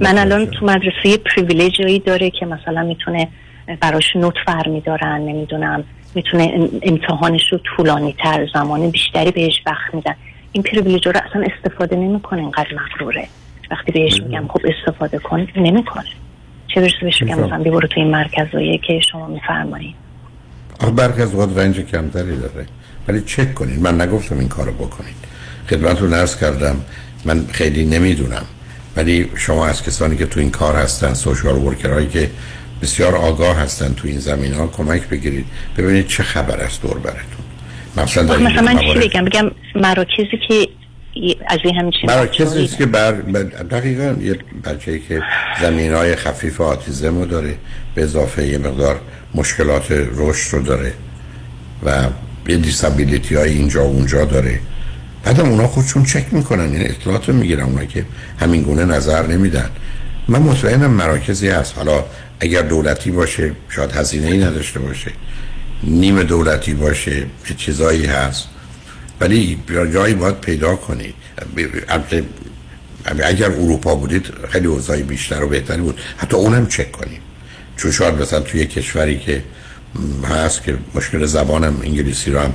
من 0.00 0.18
الان 0.18 0.46
تو 0.46 0.66
مدرسه 0.66 1.16
پریویلیجی 1.16 1.98
داره 1.98 2.30
که 2.30 2.46
مثلا 2.46 2.82
می‌تونه 2.82 3.28
براش 3.80 4.16
نوت 4.16 4.34
فر 4.46 4.68
میدارن 4.68 5.20
نمی‌دونم 5.20 5.84
می‌تونه 6.14 6.68
امتحانش 6.82 7.52
رو 7.52 7.58
طولانی 7.58 8.14
تر 8.18 8.48
زمان 8.54 8.90
بیشتری 8.90 9.30
بهش 9.30 9.62
وقت 9.66 9.94
میدن. 9.94 10.14
این 10.52 10.62
پریویلیج 10.62 11.06
رو 11.06 11.12
اصلا 11.30 11.44
استفاده 11.56 11.96
نمی‌کنه 11.96 12.40
اینقدر 12.40 12.74
مغروره. 12.74 13.28
وقتی 13.70 13.92
بهش 13.92 14.20
میگم 14.20 14.48
خب 14.48 14.60
استفاده 14.64 15.18
کن 15.18 15.46
نمی‌کنه. 15.56 16.04
چه 16.74 16.80
برسه 16.80 16.94
بهش 17.02 17.22
میگم 17.22 17.40
مثلا 17.40 17.58
برو 17.58 17.88
تو 17.88 18.00
این 18.00 18.10
مرکزایی 18.10 18.78
که 18.78 19.00
شما 19.12 19.26
میفرمایید 19.26 19.94
برخی 20.96 21.22
از 21.22 21.34
اوقات 21.34 21.58
رنج 21.58 21.80
کمتری 21.80 22.36
داره. 22.36 22.66
ولی 23.08 23.20
چک 23.20 23.54
کنید 23.54 23.80
من 23.80 24.00
نگفتم 24.00 24.38
این 24.38 24.48
کارو 24.48 24.72
بکنید 24.72 25.14
خدمت 25.70 26.00
رو 26.00 26.08
نرس 26.08 26.40
کردم. 26.40 26.76
من 27.24 27.46
خیلی 27.52 27.84
نمی‌دونم. 27.84 28.44
ولی 28.96 29.30
شما 29.36 29.66
از 29.66 29.82
کسانی 29.82 30.16
که 30.16 30.26
تو 30.26 30.40
این 30.40 30.50
کار 30.50 30.76
هستن 30.76 31.14
سوشال 31.14 31.54
ورکرهایی 31.54 32.08
که 32.08 32.30
بسیار 32.82 33.16
آگاه 33.16 33.56
هستن 33.56 33.94
تو 33.94 34.08
این 34.08 34.18
زمین 34.18 34.54
ها 34.54 34.66
کمک 34.66 35.08
بگیرید. 35.08 35.46
ببینید 35.78 36.06
چه 36.06 36.22
خبر 36.22 36.56
است 36.56 36.82
دور 36.82 36.98
براتون 36.98 37.42
مثلا 37.96 38.62
من 38.62 38.78
چی 38.78 38.94
بگم؟ 38.94 39.24
بگم 39.24 39.50
مراکزی 39.74 40.38
که 40.48 40.68
از 41.46 41.58
این 41.64 41.74
همچین 41.74 42.10
مراکزی 42.10 42.64
است 42.64 42.78
که 42.78 42.86
بر 42.86 43.12
دقیقا 43.70 44.16
یه 44.22 44.38
بچه 44.64 44.98
که 44.98 45.22
زمین 45.60 45.92
های 45.92 46.16
خفیف 46.16 46.60
آتیزم 46.60 47.18
رو 47.18 47.26
داره 47.26 47.54
به 47.94 48.02
اضافه 48.02 48.46
یه 48.46 48.58
مقدار 48.58 49.00
مشکلات 49.34 49.86
رشد 49.90 50.54
رو 50.54 50.62
داره 50.62 50.92
و 51.84 52.04
یه 52.48 52.56
دیسابیلیتی 52.56 53.34
های 53.34 53.50
اینجا 53.50 53.84
و 53.84 53.88
اونجا 53.88 54.24
داره. 54.24 54.60
بعدم 55.24 55.48
اونا 55.48 55.66
خودشون 55.66 56.04
چک 56.04 56.24
می‌کنن 56.32 56.72
این 56.72 56.90
اطلاعات 56.90 57.28
رو 57.28 57.34
می‌گیرن 57.34 57.62
اونا 57.62 57.84
که 57.84 58.04
همین 58.40 58.62
گونه 58.62 58.84
نظر 58.84 59.26
نمیدن. 59.26 59.70
من 60.28 60.42
مطمئنم 60.42 60.90
مراکزی 60.90 61.48
هست. 61.48 61.76
حالا 61.76 62.04
اگر 62.40 62.62
دولتی 62.62 63.10
باشه 63.10 63.52
شاید 63.68 63.92
هزینه 63.92 64.26
ای 64.26 64.38
نداشته 64.38 64.80
باشه. 64.80 65.10
نیم 65.84 66.22
دولتی 66.22 66.74
باشه 66.74 67.26
چه 67.44 67.54
چیزایی 67.54 68.06
هست. 68.06 68.48
ولی 69.22 69.58
جایی 69.92 70.14
باید 70.14 70.40
پیدا 70.40 70.76
کنید 70.76 71.14
اگر 73.24 73.50
اروپا 73.50 73.94
بودید 73.94 74.26
خیلی 74.50 74.66
اوضاعی 74.66 75.02
بیشتر 75.02 75.42
و 75.42 75.48
بهتری 75.48 75.80
بود. 75.80 76.00
حتی 76.16 76.36
اونم 76.36 76.66
چک 76.66 76.92
کنید 76.92 77.20
چون 77.76 77.90
شاید 77.90 78.14
مثلا 78.14 78.40
توی 78.40 78.66
کشوری 78.66 79.18
که 79.18 79.42
هست 80.30 80.62
که 80.62 80.78
مشکل 80.94 81.26
زبانم 81.26 81.80
انگلیسی 81.84 82.30
رو 82.30 82.40
هم 82.40 82.54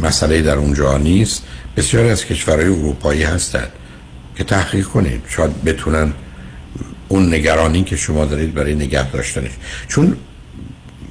مسئله 0.00 0.42
در 0.42 0.56
اونجا 0.56 0.98
نیست 0.98 1.42
بسیاری 1.76 2.08
از 2.08 2.24
کشورهای 2.24 2.66
اروپایی 2.66 3.22
هستند 3.22 3.68
که 4.36 4.44
تحقیق 4.44 4.86
کنید. 4.86 5.22
شاید 5.28 5.64
بتونن 5.64 6.12
اون 7.08 7.34
نگرانی 7.34 7.84
که 7.84 7.96
شما 7.96 8.24
دارید 8.24 8.54
برای 8.54 8.74
نگه 8.74 9.10
داشتنش. 9.10 9.50
چون 9.88 10.16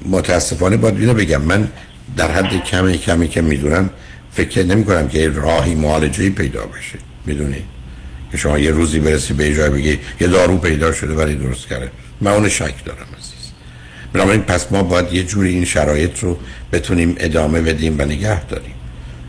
متاسفانه 0.06 0.76
باید 0.76 1.00
اینو 1.00 1.14
بگم 1.14 1.42
من 1.42 1.68
در 2.16 2.30
حد 2.30 2.64
کمی 2.64 2.98
کمی 2.98 3.28
که 3.28 3.42
می‌دونم 3.42 3.90
فکر 4.34 4.62
نمی 4.62 4.84
کنم 4.84 5.08
که 5.08 5.30
راهی 5.30 5.74
معالجه 5.74 6.30
پیدا 6.30 6.66
بشه. 6.66 6.98
می‌دونید 7.26 7.64
که 8.32 8.38
شما 8.38 8.58
یه 8.58 8.70
روزی 8.70 9.00
برسی 9.00 9.34
به 9.34 9.54
جای 9.54 9.70
بگی 9.70 9.98
یه 10.20 10.28
دارو 10.28 10.58
پیدا 10.58 10.92
شده 10.92 11.14
ولی 11.14 11.34
درست 11.34 11.68
کرده. 11.68 11.90
من 12.20 12.30
اون 12.30 12.48
شک 12.48 12.84
دارم 12.84 13.06
عزیز. 13.18 13.52
بنابراین 14.12 14.42
پس 14.42 14.72
ما 14.72 14.82
باید 14.82 15.12
یه 15.12 15.22
جوری 15.22 15.48
این 15.48 15.64
شرایط 15.64 16.18
رو 16.18 16.38
بتونیم 16.72 17.14
ادامه 17.18 17.60
بدیم 17.60 17.96
و 17.98 18.02
نگه 18.02 18.44
داریم. 18.44 18.74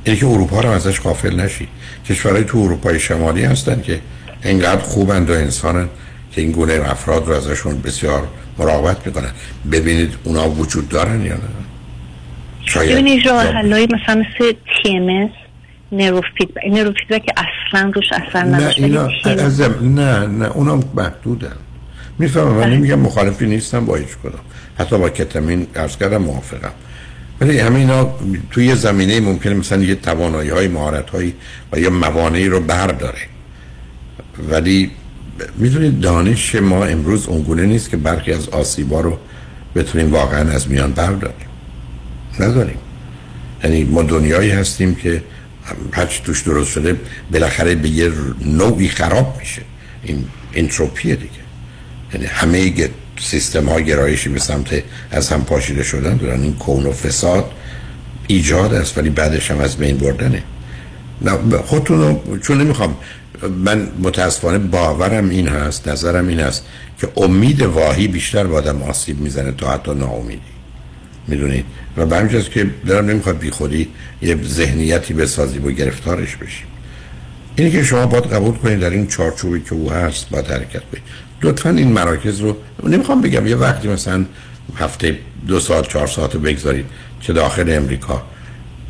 اینه 0.03 0.19
که 0.19 0.25
اروپا 0.25 0.61
رو 0.61 0.69
ازش 0.69 0.99
غافل 0.99 1.39
نشید 1.39 1.67
کشورهای 2.09 2.43
تو 2.43 2.57
اروپای 2.57 2.99
شمالی 2.99 3.43
هستن 3.43 3.81
که 3.81 3.99
اینقدر 4.43 4.81
خوبند 4.81 5.29
و 5.29 5.33
انسانن 5.33 5.89
که 6.31 6.41
این 6.41 6.51
گونه 6.51 6.73
افراد 6.73 7.27
رو 7.27 7.33
ازشون 7.33 7.81
بسیار 7.81 8.27
مراقبت 8.57 9.07
می‌کنن. 9.07 9.31
ببینید 9.71 10.13
اونا 10.23 10.49
وجود 10.49 10.89
دارن 10.89 11.25
یا 11.25 11.33
نه. 11.33 11.41
راه 13.25 13.43
حلایی 13.43 13.87
مثلا 13.93 14.15
مثل 14.15 14.51
TMS 14.51 15.31
نروفیدبک 15.91 17.25
که 17.25 17.33
اصلا 17.37 17.91
روش 17.95 18.05
اثر 18.11 18.43
نه 18.43 18.73
اینا 18.75 19.09
نه 19.81 20.27
نه 20.27 20.45
اونا 20.45 20.79
محدودن. 20.95 21.55
می‌فهمم 22.19 22.51
من 22.51 22.61
بله. 22.61 22.77
نمیگم 22.77 22.99
مخالفی 22.99 23.45
نیستم 23.45 23.85
با 23.85 23.95
هیچ 23.95 24.17
کدام. 24.23 24.41
حتی 24.79 24.97
با 24.97 25.09
کتامین 25.09 25.67
ارز 25.75 25.97
کردم 25.97 26.17
موافقم. 26.17 26.71
ولی 27.41 27.59
همه 27.59 27.79
اینا 27.79 28.15
توی 28.51 28.75
زمینه 28.75 29.19
ممکنه 29.19 29.53
مثلا 29.53 29.83
یه 29.83 29.95
توانایی 29.95 30.49
های 30.49 30.67
مهارت 30.67 31.09
هایی 31.09 31.33
و 31.71 31.79
یا 31.79 31.89
موانعی 31.89 32.47
رو 32.47 32.59
برداره. 32.59 33.21
ولی 34.49 34.91
می‌دونید 35.57 35.99
دانش 35.99 36.55
ما 36.55 36.85
امروز 36.85 37.27
اونگونه 37.27 37.65
نیست 37.65 37.89
که 37.89 37.97
برخی 37.97 38.31
از 38.31 38.49
آسیبا 38.49 39.01
رو 39.01 39.17
بتونیم 39.75 40.11
واقعا 40.11 40.51
از 40.51 40.71
میان 40.71 40.91
برداریم. 40.91 41.47
نداریم. 42.41 42.77
یعنی 43.63 43.83
ما 43.83 44.03
دنیایی 44.03 44.51
هستیم 44.51 44.95
که 44.95 45.23
هرچی 45.91 46.21
توش 46.23 46.41
درست 46.41 46.71
شده 46.71 46.99
بالاخره 47.31 47.75
به 47.75 47.89
یه 47.89 48.11
نوعی 48.45 48.89
خراب 48.89 49.37
میشه. 49.39 49.61
این 50.03 50.25
انتروپیه 50.53 51.15
دیگه. 51.15 51.31
یعنی 52.13 52.25
همه 52.25 52.89
سیستم 53.19 53.69
ها 53.69 53.79
گرایشی 53.79 54.29
به 54.29 54.39
سمت 54.39 54.83
از 55.11 55.29
هم 55.29 55.43
پاشیده 55.43 55.83
شدن 55.83 56.17
دارن. 56.17 56.41
این 56.41 56.53
کون 56.53 56.85
و 56.85 56.91
فساد 56.91 57.51
ایجاد 58.27 58.73
است 58.73 58.97
ولی 58.97 59.09
بعدش 59.09 59.51
هم 59.51 59.59
از 59.59 59.77
بین 59.77 59.97
بردنه. 59.97 60.43
نه 61.21 61.57
خودتون 61.57 61.99
رو 61.99 62.37
چون 62.37 62.61
نمی‌خوام 62.61 62.95
من 63.65 63.87
متاسفانه 64.03 64.57
باورم 64.57 65.29
این 65.29 65.47
هست 65.47 65.87
نظرم 65.87 66.27
این 66.27 66.39
هست 66.39 66.65
که 67.01 67.07
امید 67.17 67.61
واهی 67.61 68.07
بیشتر 68.07 68.43
با 68.43 68.57
آدم 68.57 68.81
آسیب 68.81 69.19
می‌زنه 69.19 69.51
تا 69.51 69.71
حتی 69.71 69.93
ناامیدی. 69.93 70.54
می‌دونید. 71.27 71.65
و 71.97 72.05
به 72.05 72.17
همین 72.17 72.41
که 72.41 72.69
دارم 72.87 73.05
نمی‌خواد 73.05 73.37
بی 73.37 73.49
خودی 73.49 73.87
یه 74.21 74.37
ذهنیتی 74.43 75.13
بسازیم 75.13 75.65
و 75.65 75.71
گرفتارش 75.71 76.35
بشیم. 76.35 76.67
اینی 77.55 77.71
که 77.71 77.83
شما 77.83 78.05
باید 78.05 78.23
قبول 78.25 78.55
کنید 78.55 78.79
در 78.79 78.89
این 78.89 79.07
چارچوبی 79.07 79.61
که 79.61 79.73
او 79.73 79.91
هست 79.91 80.29
باید 80.29 80.47
حرکت 80.47 80.81
کنید. 80.91 81.03
لطفا 81.41 81.69
این 81.69 81.91
مراکز 81.91 82.39
رو 82.39 82.57
نمی‌خوام 82.83 83.21
بگم 83.21 83.47
یه 83.47 83.55
وقتی 83.55 83.87
مثلا 83.87 84.25
هفته 84.75 85.17
دو 85.47 85.59
ساعت 85.59 85.87
چهار 85.87 86.07
ساعت 86.07 86.37
بگذارید 86.37 86.85
چه 87.21 87.33
داخل 87.33 87.69
امریکا 87.69 88.23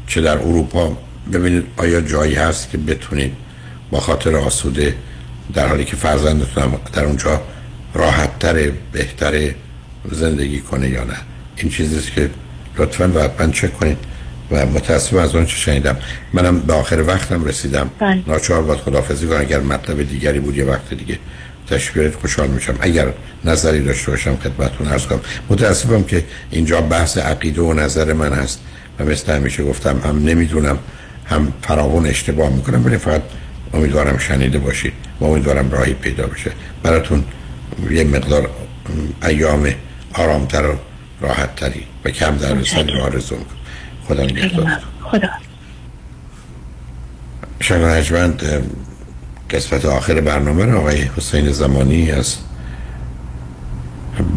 چه 0.08 0.22
در 0.22 0.38
اروپا. 0.38 0.98
ببینید 1.34 1.64
آیا 1.78 2.02
جایی 2.02 2.36
هست 2.36 2.70
که 2.70 2.78
بتونید 2.78 3.34
با 3.92 4.00
خاطر 4.00 4.36
آسوده 4.36 4.96
در 5.54 5.68
حالی 5.68 5.86
که 5.86 5.96
فرزندتون 5.96 6.80
در 6.94 7.06
اونجا 7.06 7.42
راحت 7.94 8.56
بهتر 8.92 9.52
زندگی 10.12 10.60
کنه 10.60 10.90
یا 10.90 11.04
نه. 11.04 11.18
این 11.58 11.70
چیزیست 11.70 12.12
که 12.12 12.30
لطفا 12.78 13.12
و 13.16 13.20
حتما 13.20 13.52
چک 13.52 13.80
کنید 13.80 13.98
و 14.52 14.66
متاسف 14.66 15.14
از 15.14 15.36
اون 15.36 15.46
چه 15.46 15.56
شنیدم. 15.56 15.98
منم 16.34 16.60
به 16.60 16.74
آخر 16.74 17.04
وقتم 17.08 17.46
رسیدم. 17.46 17.90
بله. 18.00 18.24
ناچار 18.28 18.62
باید 18.62 18.80
خدافزی 18.80 19.28
کنم. 19.28 19.40
اگر 19.40 19.60
مطلب 19.60 20.10
دیگری 20.10 20.40
بود 20.40 20.58
یه 20.58 20.66
وقت 20.66 20.94
دیگه 20.94 21.20
تشکیلت 21.70 22.16
خوشحال 22.16 22.48
میشم. 22.48 22.76
اگر 22.80 23.08
نظری 23.46 23.84
داشته 23.84 24.12
باشم 24.12 24.36
خدمتتون 24.36 24.88
عرض 24.88 25.06
کنم. 25.06 25.20
متاسفم 25.50 26.04
که 26.04 26.24
اینجا 26.52 26.82
بحث 26.82 27.18
عقیده 27.18 27.62
و 27.62 27.74
نظر 27.74 28.14
من 28.14 28.34
هست 28.34 28.60
و 29.00 29.06
مثل 29.06 29.36
همیشه 29.36 29.64
گفتم 29.64 30.02
هم 30.06 30.26
نمی‌دونم 30.26 30.78
هم 31.26 31.54
فراوان 31.62 32.06
اشتباه 32.06 32.50
می‌کنم 32.50 32.86
ولی 32.86 32.98
فقط 32.98 33.22
امیدوارم 33.74 34.18
شنیده 34.18 34.60
باشید 34.60 34.94
و 35.20 35.26
امیدوارم 35.26 35.72
راهی 35.72 35.94
پیدا 35.94 36.28
بشه. 36.28 36.52
براتون 36.84 37.24
یه 37.92 38.04
مقدار 38.04 38.50
ایام 39.24 39.70
آرامتر 40.14 40.66
و 40.66 40.76
راحت 41.22 41.56
تری 41.56 41.84
و 42.06 42.10
کم 42.10 42.38
در 42.38 42.54
رسانی 42.54 42.92
رو 42.92 43.02
آرزو 43.02 43.36
می‌کنم. 43.36 43.58
خدا 44.08 44.24
نگهدار. 44.24 44.80
خدا. 45.04 45.30
شنگ 47.60 47.84
نجمند 47.84 48.44
قسمت 49.50 49.86
آخر 49.86 50.22
برنامه 50.22 50.66
رو 50.66 50.78
آقای 50.78 51.02
حسین 51.18 51.52
زمانی 51.52 52.12
از 52.12 52.36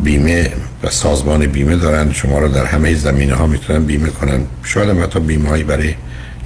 بیمه 0.05 0.53
و 0.83 0.91
سازمان 0.91 1.47
بیمه 1.47 1.77
دارن. 1.77 2.13
شما 2.13 2.39
رو 2.39 2.49
در 2.49 2.65
همه 2.65 2.95
زمینه 2.95 3.35
ها 3.35 3.47
می‌تونن 3.47 3.85
بیمه 3.85 4.11
کنن. 4.11 4.47
شاید 4.63 4.89
هم 4.89 5.03
حتی 5.03 5.21
بیمه 5.21 5.49
هایی 5.49 5.65
برای 5.65 5.95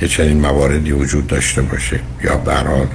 یه 0.02 0.09
چنین 0.09 0.40
مواردی 0.40 0.92
وجود 0.92 1.26
داشته 1.26 1.62
باشه 1.62 2.00
یا 2.24 2.36
برحال 2.36 2.86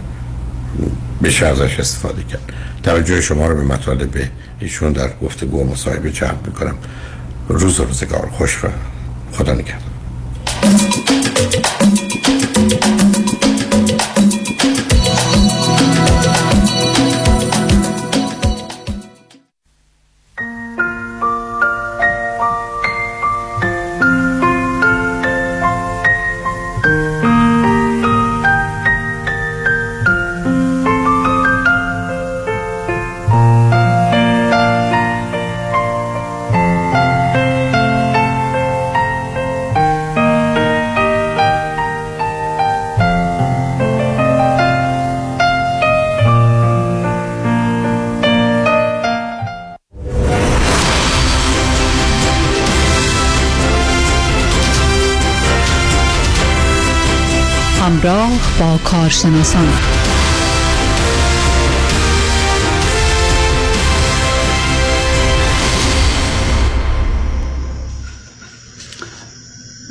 بشه 1.23 1.45
ازش 1.45 1.79
استفاده 1.79 2.23
کرد. 2.23 2.53
توجه 2.83 3.21
شما 3.21 3.47
رو 3.47 3.55
به 3.55 3.63
مطالب 3.63 4.09
ایشون 4.59 4.91
در 4.91 5.09
گفتگو 5.21 5.61
و 5.61 5.71
مصاحبه 5.71 6.11
جلب 6.11 6.47
می‌کنم. 6.47 6.75
روز 7.49 7.79
روزگار 7.79 8.29
خوش 8.37 8.63
و 8.63 8.67
خدا 9.31 9.53
نگهدار. 9.53 9.81
کارشناسان. 59.07 59.67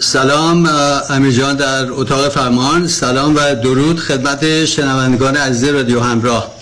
سلام 0.00 0.68
امیر 1.10 1.32
جان 1.32 1.56
در 1.56 1.90
اتاق 1.90 2.28
فرمان. 2.28 2.88
سلام 2.88 3.36
و 3.36 3.54
درود 3.54 4.00
خدمت 4.00 4.64
شنوندگان 4.64 5.36
عزیز 5.36 5.64
رادیو 5.64 6.00
همراه. 6.00 6.54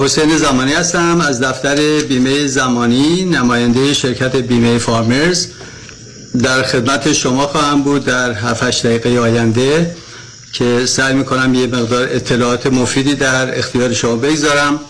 حسین 0.00 0.38
زمانی 0.38 0.72
هستم 0.72 1.20
از 1.20 1.40
دفتر 1.40 2.00
بیمه 2.08 2.46
زمانی 2.46 3.24
نماینده 3.24 3.94
شرکت 3.94 4.36
بیمه 4.36 4.78
فارمرز. 4.78 5.46
در 6.42 6.62
خدمت 6.62 7.12
شما 7.12 7.46
خواهم 7.46 7.82
بود 7.82 8.04
در 8.04 8.32
7 8.32 8.86
دقیقه 8.86 9.20
آینده. 9.20 9.96
که 10.58 10.86
سعی 10.86 11.14
می‌کنم 11.14 11.54
یه 11.54 11.66
مقدار 11.66 12.08
اطلاعات 12.10 12.66
مفیدی 12.66 13.14
در 13.14 13.58
اختیار 13.58 13.92
شما 13.92 14.16
بگذارم. 14.16 14.80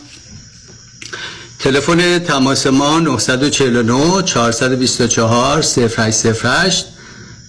تلفن 1.59 2.19
تماس 2.19 2.67
ما 2.67 2.99
949 3.01 4.23
424 4.23 5.63
0808 5.63 6.87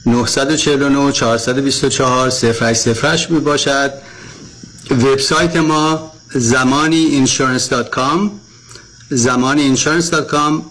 949 0.06 1.12
424 1.12 2.30
0808 2.30 3.32
می 3.32 3.40
باشد 3.40 3.94
وبسایت 4.92 5.56
ما 5.56 6.12
زمانی 6.36 7.26
insurance.com 7.26 8.30
زمانی 9.10 9.76
insurance.com 9.76 10.62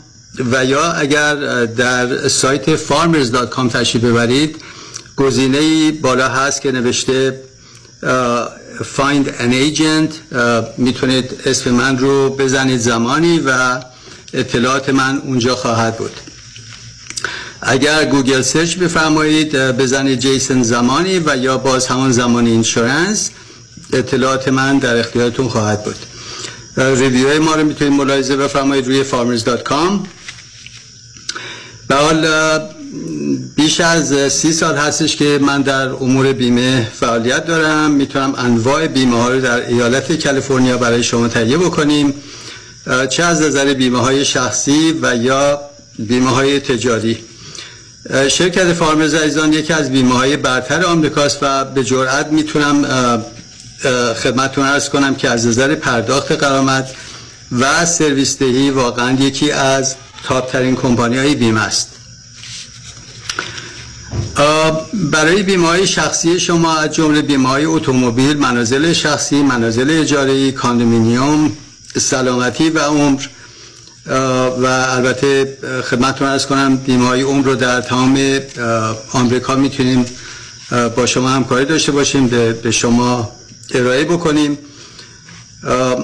و 0.52 0.64
یا 0.64 0.93
اگر 0.93 1.35
در 1.64 2.28
سایت 2.28 2.77
farmers.com 2.77 3.73
تشریف 3.73 4.05
ببرید 4.05 4.56
گزینه 5.16 5.93
بالا 5.93 6.28
هست 6.28 6.62
که 6.62 6.72
نوشته 6.72 7.40
find 8.97 9.26
an 9.26 9.52
agent 9.52 10.12
می‌تونید 10.78 11.40
اسم 11.47 11.70
من 11.70 11.98
رو 11.98 12.30
بزنید 12.30 12.80
زمانی 12.80 13.38
و 13.38 13.80
اطلاعات 14.34 14.88
من 14.88 15.18
اونجا 15.18 15.56
خواهد 15.56 15.97
بود. 15.98 16.12
اگر 17.62 18.05
گوگل 18.05 18.43
search 18.42 18.76
بفرمایید 18.76 19.56
بزنید 19.56 20.18
جیسن 20.18 20.62
زمانی 20.62 21.18
و 21.18 21.36
یا 21.36 21.59
باز 21.59 21.86
همان 21.86 22.12
زمانی 22.12 22.51
insurance 22.50 23.30
اطلاعات 23.93 24.48
من 24.48 24.78
در 24.78 24.97
اختیارتون 24.97 25.48
خواهد 25.48 25.84
بود. 25.84 25.97
ریویو 26.76 27.43
ما 27.43 27.55
رو 27.55 27.64
می‌تونید 27.64 27.93
ملاحظه 27.93 28.36
بفرمایید 28.36 28.86
روی 28.86 29.05
farmers.com 29.05 30.06
به 31.88 31.94
حال 31.94 32.26
بیش 33.56 33.80
از 33.80 34.32
سی 34.32 34.52
سال 34.52 34.76
هستش 34.76 35.16
که 35.16 35.38
من 35.42 35.62
در 35.62 35.88
امور 35.88 36.32
بیمه 36.32 36.88
فعالیت 37.00 37.46
دارم. 37.46 37.90
می‌تونم 37.90 38.34
انواع 38.36 38.86
بیمه 38.86 39.22
ها 39.22 39.28
رو 39.28 39.40
در 39.40 39.66
ایالت 39.66 40.24
کالیفرنیا 40.26 40.78
برای 40.78 41.02
شما 41.02 41.28
تهیه 41.28 41.58
بکنیم. 41.58 42.14
چه 43.10 43.22
از 43.22 43.42
نظر 43.42 43.74
بیمه 43.74 44.00
های 44.00 44.24
شخصی 44.24 44.94
و 45.02 45.16
یا 45.16 45.60
بیمه 45.98 46.30
های 46.30 46.60
تجاری. 46.60 47.18
شرکت 48.28 48.72
فارمز 48.72 49.14
عزیزان 49.14 49.52
یکی 49.52 49.72
از 49.72 49.92
بیمه 49.92 50.14
های 50.14 50.36
برتر 50.36 50.84
آمریکاست 50.84 51.38
و 51.42 51.64
به 51.64 51.84
جرئت 51.84 52.26
می‌تونم 52.26 52.84
خدمتتون 54.22 54.64
عرض 54.64 54.88
کنم 54.88 55.14
که 55.14 55.30
از 55.30 55.46
نظر 55.46 55.74
پرداخت 55.74 56.32
غرامت 56.32 56.90
و 57.60 57.86
سرویس 57.86 58.38
دهی 58.38 58.70
واقعا 58.70 59.16
یکی 59.20 59.50
از 59.50 59.94
top 60.24 60.52
ترین 60.52 60.76
کمپانی 60.76 61.18
های 61.18 61.34
بیمه 61.34 61.60
است. 61.60 61.95
برای 64.94 65.42
بیمه 65.42 65.86
شخصی 65.86 66.40
شما 66.40 66.76
از 66.76 66.94
جمله 66.94 67.22
بیمه 67.22 67.50
اتومبیل 67.50 68.36
منازل 68.36 68.92
شخصی 68.92 69.42
منازل 69.42 70.00
اجاره 70.00 70.52
condominium 70.52 71.52
سلامتی 71.98 72.70
و 72.70 72.78
عمر 72.78 73.22
و 74.62 74.66
البته 74.66 75.58
خدمتتون 75.90 76.28
عرض 76.28 76.46
کنم 76.46 76.76
بیمه 76.76 77.06
های 77.06 77.22
عمر 77.22 77.44
رو 77.44 77.54
در 77.54 77.80
تمام 77.80 78.38
آمریکا 79.12 79.54
می‌تونیم 79.54 80.04
با 80.96 81.06
شما 81.06 81.28
همکاری 81.28 81.64
داشته 81.64 81.92
باشیم 81.92 82.26
به 82.62 82.70
شما 82.70 83.32
ارائه 83.74 84.04
بکنیم. 84.04 84.58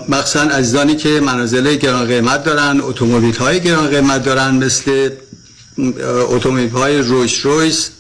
مخصوصا 0.09 0.41
عزیزانی 0.41 0.97
که 0.97 1.21
منازل 1.21 1.75
گران 1.75 2.07
قیمت 2.07 2.45
دارن 2.45 2.81
اتومبیل 2.81 3.37
های 3.37 3.61
گران 3.61 3.87
قیمت 3.87 4.25
دارن 4.25 4.55
مثل 4.55 5.11
اتومبیل 6.29 6.71
های 6.71 6.99
رویس 6.99 7.47
رویس 7.47 7.91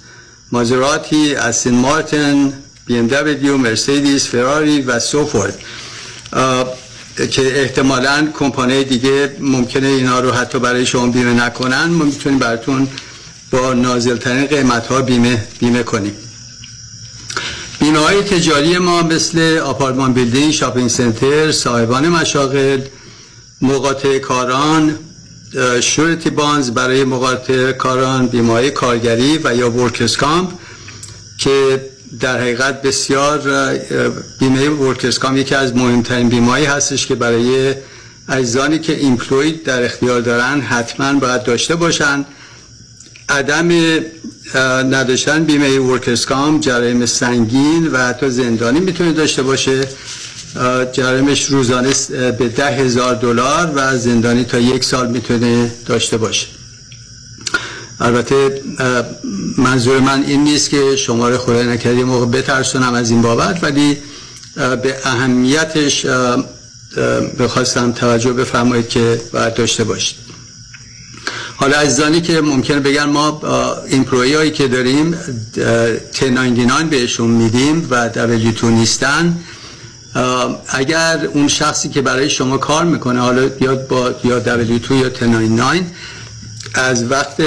مازراتی 0.52 1.34
اسین 1.34 1.74
مارتن 1.74 2.52
بی 2.86 2.98
ام 2.98 3.06
دبلیو 3.06 3.56
مرسیدس 3.56 4.28
فراری 4.28 4.82
و 4.82 5.00
سوفورد 5.00 5.58
که 7.30 7.60
احتمالا 7.62 8.28
کمپانی 8.38 8.84
دیگه 8.84 9.36
ممکنه 9.40 9.86
اینا 9.86 10.20
رو 10.20 10.32
حتی 10.32 10.58
برای 10.58 10.86
شما 10.86 11.06
بیمه 11.06 11.32
نکنن. 11.32 11.84
ما 11.84 12.04
می‌تونیم 12.04 12.38
براتون 12.38 12.88
با 13.50 13.72
نازلترین 13.74 14.46
قیمت 14.46 14.86
ها 14.86 15.02
بیمه 15.02 15.44
بیمه 15.60 15.82
کنیم. 15.82 16.16
بیمه 17.80 17.98
های 17.98 18.22
تجاری 18.22 18.78
ما 18.78 19.02
مثل 19.02 19.58
آپارتمان 19.58 20.12
building 20.12 20.52
shopping 20.52 20.90
center 20.90 21.52
صاحبان 21.52 22.08
مشاغل 22.08 22.80
مقاطعه 23.62 24.18
کاران 24.18 24.98
surety 25.80 26.30
bonds 26.30 26.70
برای 26.70 27.04
مقاطعه 27.04 27.72
کاران 27.72 28.26
بیمه 28.26 28.52
های 28.52 28.70
کارگری 28.70 29.38
و 29.44 29.56
یا 29.56 29.70
workers' 29.70 30.16
comp 30.16 30.50
که 31.38 31.86
در 32.20 32.40
حقیقت 32.40 32.82
بسیار 32.82 33.40
بیمه 34.40 34.68
workers' 34.68 35.18
comp 35.18 35.36
یکی 35.36 35.54
از 35.54 35.76
مهمترین 35.76 36.28
بیمه 36.28 36.52
هستش 36.52 37.06
که 37.06 37.14
برای 37.14 37.74
عزیزانی 38.28 38.78
که 38.78 38.96
employee 38.98 39.62
در 39.62 39.84
اختیار 39.84 40.20
دارن 40.20 40.60
حتما 40.60 41.12
باید 41.12 41.42
داشته 41.42 41.76
باشن. 41.76 42.24
عدم 43.28 43.68
نداشتن 44.90 45.44
بیمه 45.44 45.78
ورکرز 45.78 46.26
کام 46.26 46.60
جرایم 46.60 47.06
سنگین 47.06 47.86
و 47.86 47.98
حتی 47.98 48.30
زندانی 48.30 48.80
می‌تونه 48.80 49.12
داشته 49.12 49.42
باشه. 49.42 49.88
جرایمش 50.92 51.44
روزانه 51.44 51.90
به 52.08 52.48
ده 52.48 52.66
هزار 52.66 53.14
دلار 53.14 53.72
و 53.74 53.98
زندانی 53.98 54.44
تا 54.44 54.58
یک 54.58 54.84
سال 54.84 55.10
می‌تونه 55.10 55.72
داشته 55.86 56.16
باشه. 56.16 56.46
البته 58.00 58.62
منظور 59.58 60.00
من 60.00 60.22
این 60.22 60.44
نیست 60.44 60.70
که 60.70 60.96
شما 60.96 61.28
رو 61.28 61.38
خدای 61.38 61.66
نکردی 61.66 62.02
موقع 62.02 62.26
بترسونم 62.26 62.94
از 62.94 63.10
این 63.10 63.22
بابت 63.22 63.64
ولی 63.64 63.98
به 64.56 64.96
اهمیتش 65.04 66.06
بخواستم 67.38 67.92
توجه 67.92 68.32
بفرمایید 68.32 68.88
که 68.88 69.20
باید 69.32 69.54
داشته 69.54 69.84
باشید. 69.84 70.16
حالا 71.56 71.76
عزیزانی 71.76 72.20
که 72.20 72.40
ممکنه 72.40 72.80
بگن 72.80 73.04
ما 73.04 73.40
ایمپلوی 73.88 74.34
هایی 74.34 74.50
که 74.50 74.68
داریم 74.68 75.14
1099 75.56 76.84
بهشون 76.84 77.30
میدیم 77.30 77.86
و 77.90 78.10
W2 78.12 78.64
نیستن 78.64 79.36
اگر 80.68 81.28
اون 81.32 81.48
شخصی 81.48 81.88
که 81.88 82.02
برای 82.02 82.30
شما 82.30 82.58
کار 82.58 82.84
می‌کنه 82.84 83.20
حالا 83.20 83.50
یا 83.60 83.74
با 83.74 84.14
یا 84.24 84.42
W2 84.42 84.90
یا 84.90 85.08
1099 85.08 85.86
از 86.74 87.10
وقت 87.10 87.42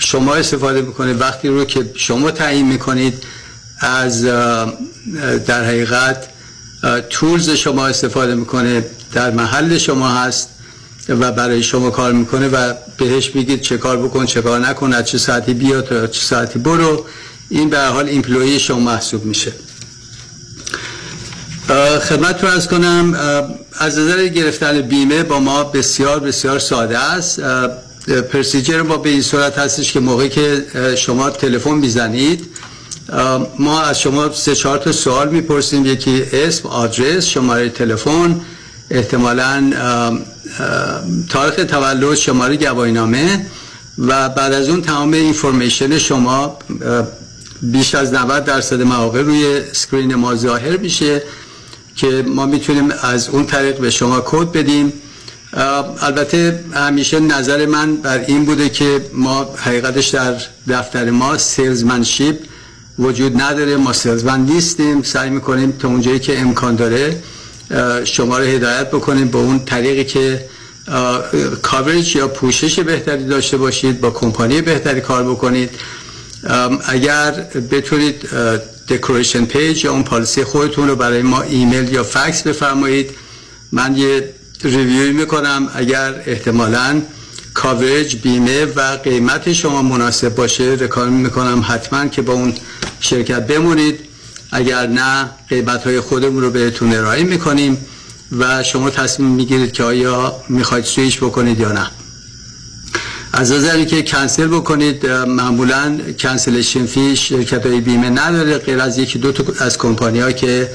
شما 0.00 0.34
استفاده 0.34 0.80
می‌کنه 0.82 1.12
وقتی 1.14 1.48
رو 1.48 1.64
که 1.64 1.90
شما 1.94 2.30
تعیین 2.30 2.66
می‌کنید 2.66 3.24
از 3.80 4.24
در 5.46 5.64
حقیقت 5.64 6.28
تولز 7.10 7.50
شما 7.50 7.86
استفاده 7.86 8.34
می‌کنه 8.34 8.84
در 9.12 9.30
محل 9.30 9.78
شما 9.78 10.08
هست 10.08 10.48
و 11.08 11.32
برای 11.32 11.62
شما 11.62 11.90
کار 11.90 12.12
می‌کنه 12.12 12.48
و 12.48 12.74
بهش 12.96 13.28
بگید 13.28 13.60
چه 13.60 13.78
کار 13.78 13.96
بکن 13.96 14.26
چه 14.26 14.42
کار 14.42 14.60
نکن 14.60 14.92
از 14.92 15.04
چه 15.04 15.18
ساعتی 15.18 15.54
بیا 15.54 15.82
تا 15.82 16.06
چه 16.06 16.22
ساعتی 16.22 16.58
برو. 16.58 17.06
این 17.48 17.70
به 17.70 17.80
حال 17.80 18.08
ایمپلوی 18.08 18.60
شما 18.60 18.80
محسوب 18.80 19.24
میشه. 19.24 19.52
خدمت 21.68 22.44
رو 22.44 22.50
از 22.50 22.68
کنم 22.68 23.14
از 23.78 23.98
نظر 23.98 24.26
گرفتن 24.26 24.80
بیمه 24.80 25.22
با 25.22 25.40
ما 25.40 25.64
بسیار 25.64 26.20
بسیار 26.20 26.58
ساده 26.58 26.98
است. 26.98 27.40
پرسیجر 28.32 28.82
ما 28.82 28.96
به 28.96 29.10
این 29.10 29.22
صورت 29.22 29.58
هستش 29.58 29.92
که 29.92 30.00
موقعی 30.00 30.28
که 30.28 30.64
شما 30.96 31.30
تلفن 31.30 31.74
می‌زنید 31.74 32.46
ما 33.58 33.80
از 33.80 34.00
شما 34.00 34.32
سه 34.32 34.54
چهار 34.54 34.78
تا 34.78 34.92
سوال 34.92 35.28
می‌پرسیم. 35.28 35.86
یکی 35.86 36.22
اسم 36.32 36.68
آدرس 36.68 37.26
شماره 37.26 37.68
تلفن 37.68 38.40
احتمالا 38.90 39.70
تاریخ 41.28 41.54
تولد 41.54 42.14
شماره 42.14 42.56
گواهینامه 42.56 43.46
و 43.98 44.28
بعد 44.28 44.52
از 44.52 44.68
اون 44.68 44.82
تمام 44.82 45.12
information 45.12 45.98
شما 45.98 46.58
بیش 47.62 47.94
از 47.94 48.12
90 48.12 48.44
درصد 48.44 48.82
مواقع 48.82 49.22
روی 49.22 49.60
screen 49.72 50.14
ما 50.14 50.34
ظاهر 50.34 50.76
میشه. 50.76 51.22
که 51.96 52.24
ما 52.26 52.46
می‌تونیم 52.46 52.90
از 53.02 53.28
اون 53.28 53.46
طریق 53.46 53.78
به 53.78 53.90
شما 53.90 54.22
quote 54.26 54.52
بدیم. 54.52 54.92
البته 56.00 56.64
همیشه 56.74 57.20
نظر 57.20 57.66
من 57.66 57.96
بر 57.96 58.18
این 58.18 58.44
بوده 58.44 58.68
که 58.68 59.04
ما 59.12 59.54
حقیقتش 59.56 60.08
در 60.08 60.34
دفتر 60.68 61.10
ما 61.10 61.38
salesmanship 61.38 62.36
وجود 62.98 63.40
نداره. 63.40 63.76
ما 63.76 63.92
salesman 63.92 64.40
نیستیم. 64.40 65.02
سعی 65.02 65.30
می‌کنیم 65.30 65.72
تا 65.72 65.88
اونجایی 65.88 66.18
که 66.18 66.40
امکان 66.40 66.76
داره 66.76 67.22
شما 68.04 68.38
رو 68.38 68.44
هدایت 68.44 68.90
بکنیم 68.90 69.28
با 69.28 69.38
اون 69.40 69.64
طریقی 69.64 70.04
که 70.04 70.44
coverage 71.62 72.16
یا 72.16 72.28
پوشش 72.28 72.80
بهتری 72.80 73.24
داشته 73.24 73.56
باشید 73.56 74.00
با 74.00 74.10
کمپانی 74.10 74.62
بهتری 74.62 75.00
کار 75.00 75.24
بکنید. 75.24 75.70
اگر 76.88 77.30
بتونید 77.70 78.28
declaration 78.88 79.44
page 79.44 79.84
یا 79.84 79.92
اون 79.92 80.02
policy 80.02 80.44
خودتون 80.44 80.88
رو 80.88 80.96
برای 80.96 81.22
ما 81.22 81.42
ایمیل 81.42 81.92
یا 81.92 82.04
فکس 82.04 82.42
بفرمایید. 82.42 83.10
من 83.72 83.96
یه 83.96 84.34
review 84.64 85.05
ی 85.05 85.12
می‌کنم. 85.12 85.68
اگر 85.74 86.22
احتمالا 86.26 87.02
coverage 87.54 88.16
بیمه 88.16 88.64
و 88.64 88.80
قیمت 88.80 89.52
شما 89.52 89.82
مناسب 89.82 90.34
باشه 90.34 90.64
recommend 90.64 91.12
می‌کنم. 91.12 91.64
حتما 91.68 92.06
که 92.06 92.22
با 92.22 92.32
اون 92.32 92.54
شرکت 93.00 93.46
بمونید. 93.46 94.00
اگر 94.52 94.86
نه 94.86 95.30
قیمت 95.48 95.84
های 95.84 96.00
خودمون 96.00 96.42
رو 96.42 96.50
بهتون 96.50 96.94
ارائه 96.94 97.24
می‌کنیم 97.24 97.86
و 98.38 98.62
شما 98.62 98.90
تصمیم 98.90 99.28
می‌گیرید 99.28 99.72
که 99.72 99.82
آیا 99.82 100.36
می‌خواید 100.48 100.84
سویش 100.84 101.16
بکنید 101.16 101.60
یا 101.60 101.72
نه. 101.72 101.90
از 103.32 103.52
نظری 103.52 103.86
که 103.86 104.02
کنسل 104.02 104.46
بکنید 104.46 105.06
معمولا 105.10 105.98
cancellation 106.18 106.86
fee 106.86 107.16
شرکت 107.16 107.66
های 107.66 107.80
بیمه 107.80 108.10
نداره 108.10 108.58
غیر 108.58 108.80
از 108.80 108.98
یکی 108.98 109.18
دو 109.18 109.32
تا 109.32 109.64
از 109.64 109.78
کمپانی 109.78 110.20
ها 110.20 110.32
که 110.32 110.70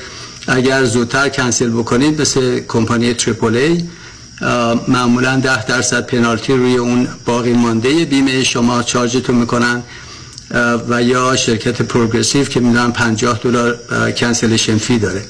اگر 0.48 0.86
زودتر 0.86 1.30
کنسل 1.30 1.70
بکنید 1.70 2.22
مثل 2.22 2.60
کمپانی 2.60 3.14
Triple 3.14 3.56
A 3.56 3.84
معمولا 4.88 5.40
ده 5.40 5.66
درصد 5.66 6.06
پنالتی 6.06 6.54
روی 6.54 6.76
اون 6.76 7.08
باقی 7.26 7.54
مانده 7.54 8.06
بیمه 8.06 8.44
شما 8.44 8.84
charge 8.84 9.18
تون 9.18 9.36
می‌کنن 9.36 9.84
و 10.90 11.04
یا 11.04 11.36
شرکت 11.36 11.82
پروگرسیو 11.82 12.46
که 12.46 12.60
می‌دونم 12.60 12.92
50 12.92 13.40
دلار 13.44 13.80
کنسلشن 14.12 14.78
فی 14.78 15.00
داره. 15.00 15.24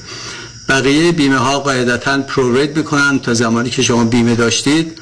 بقیه 0.68 1.12
بیمه 1.12 1.36
ها 1.36 1.58
قاعدتا 1.58 2.18
پروریت 2.18 2.76
می‌کنن 2.76 3.18
تا 3.18 3.34
زمانی 3.34 3.70
که 3.70 3.82
شما 3.82 4.04
بیمه 4.04 4.34
داشتید. 4.34 4.98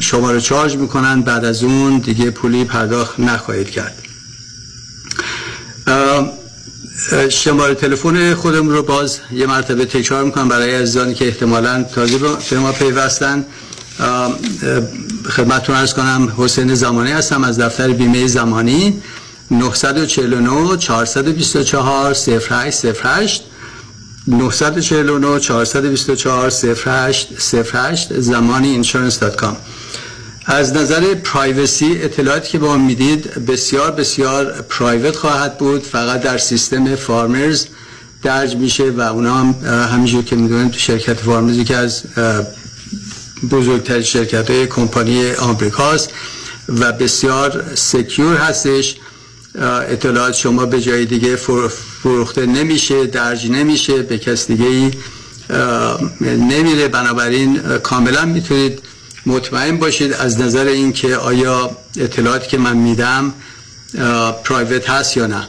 شما 0.00 0.30
رو 0.30 0.40
چارج 0.40 0.76
می‌کنن. 0.76 1.22
بعد 1.22 1.44
از 1.44 1.62
اون 1.62 1.98
دیگه 1.98 2.30
پولی 2.30 2.64
پرداخت 2.64 3.20
نخواهید 3.20 3.70
کرد. 3.70 4.02
شماره 7.28 7.74
تلفن 7.74 8.34
خودم 8.34 8.68
رو 8.68 8.82
باز 8.82 9.20
یه 9.32 9.46
مرتبه 9.46 9.84
تکرار 9.84 10.24
می‌کنم 10.24 10.48
برای 10.48 10.74
عزیزانی 10.74 11.14
که 11.14 11.26
احتمالا 11.26 11.82
تازه 11.94 12.18
به- 12.18 12.58
ما 12.58 12.72
پیوستن. 12.72 13.44
خدمتتون 15.30 15.76
عرض 15.76 15.94
کنم 15.94 16.32
حسین 16.36 16.74
زمانی 16.74 17.12
هستم. 17.12 17.44
از 17.44 17.60
دفتر 17.60 17.88
بیمه 17.88 18.26
زمانی 18.26 19.02
949 19.50 20.76
424 20.76 22.14
0808 22.14 23.44
949 24.26 25.40
424 25.40 26.50
08 26.86 27.28
08 27.74 28.20
زمانی 28.20 28.68
insurance 28.68 29.18
dot 29.18 29.36
com 29.36 29.56
از 30.46 30.72
نظر 30.72 31.14
privacy 31.14 31.98
اطلاعاتی 32.02 32.48
که 32.48 32.58
به 32.58 32.66
ما 32.66 32.76
می‌دید 32.76 33.46
بسیار 33.46 33.90
بسیار 33.90 34.52
private 34.52 35.16
خواهد 35.16 35.58
بود. 35.58 35.82
فقط 35.82 36.20
در 36.20 36.38
سیستم 36.38 36.94
Farmers 36.94 37.66
درج 38.22 38.56
میشه 38.56 38.90
و 38.90 39.00
اونا 39.00 39.34
هم 39.34 39.54
همینجور 39.92 40.24
که 40.24 40.36
می‌دونید 40.36 40.72
شرکت 40.72 41.14
Farmers 41.14 41.64
که 41.64 41.76
از 41.76 42.02
بزرگترین 43.50 44.02
شرکت 44.02 44.50
های 44.50 44.66
کمپانی 44.66 45.32
آمریکاست 45.32 46.10
و 46.68 46.92
بسیار 46.92 47.64
سکیور 47.74 48.36
هستش. 48.36 48.96
اطلاعات 49.62 50.34
شما 50.34 50.66
به 50.66 50.80
جای 50.80 51.04
دیگه 51.04 51.36
فر- 51.36 51.68
فروخته 52.02 52.46
نمیشه 52.46 53.06
درج 53.06 53.50
نمیشه 53.50 54.02
به 54.02 54.18
کس 54.18 54.46
دیگه 54.46 54.66
ای 54.66 54.90
نمیره. 56.20 56.88
بنابراین 56.88 57.58
کاملا 57.78 58.24
می‌تونید 58.24 58.82
مطمئن 59.26 59.76
باشید 59.76 60.12
از 60.12 60.40
نظر 60.40 60.66
اینکه 60.66 61.16
آیا 61.16 61.70
اطلاعاتی 61.96 62.48
که 62.48 62.58
من 62.58 62.76
میدم 62.76 63.34
پرایوت 64.44 64.90
هست 64.90 65.16
یا 65.16 65.26
نه. 65.26 65.46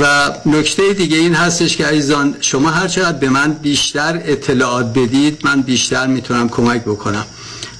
و 0.00 0.30
نکته 0.46 0.92
دیگه 0.92 1.16
این 1.16 1.34
هستش 1.34 1.76
که 1.76 1.86
عزیزان 1.86 2.36
شما 2.40 2.70
هر 2.70 2.88
چقدر 2.88 3.18
به 3.18 3.28
من 3.28 3.52
بیشتر 3.52 4.20
اطلاعات 4.24 4.86
بدید 4.86 5.40
من 5.44 5.62
بیشتر 5.62 6.06
می‌تونم 6.06 6.48
کمک 6.48 6.82
بکنم. 6.82 7.26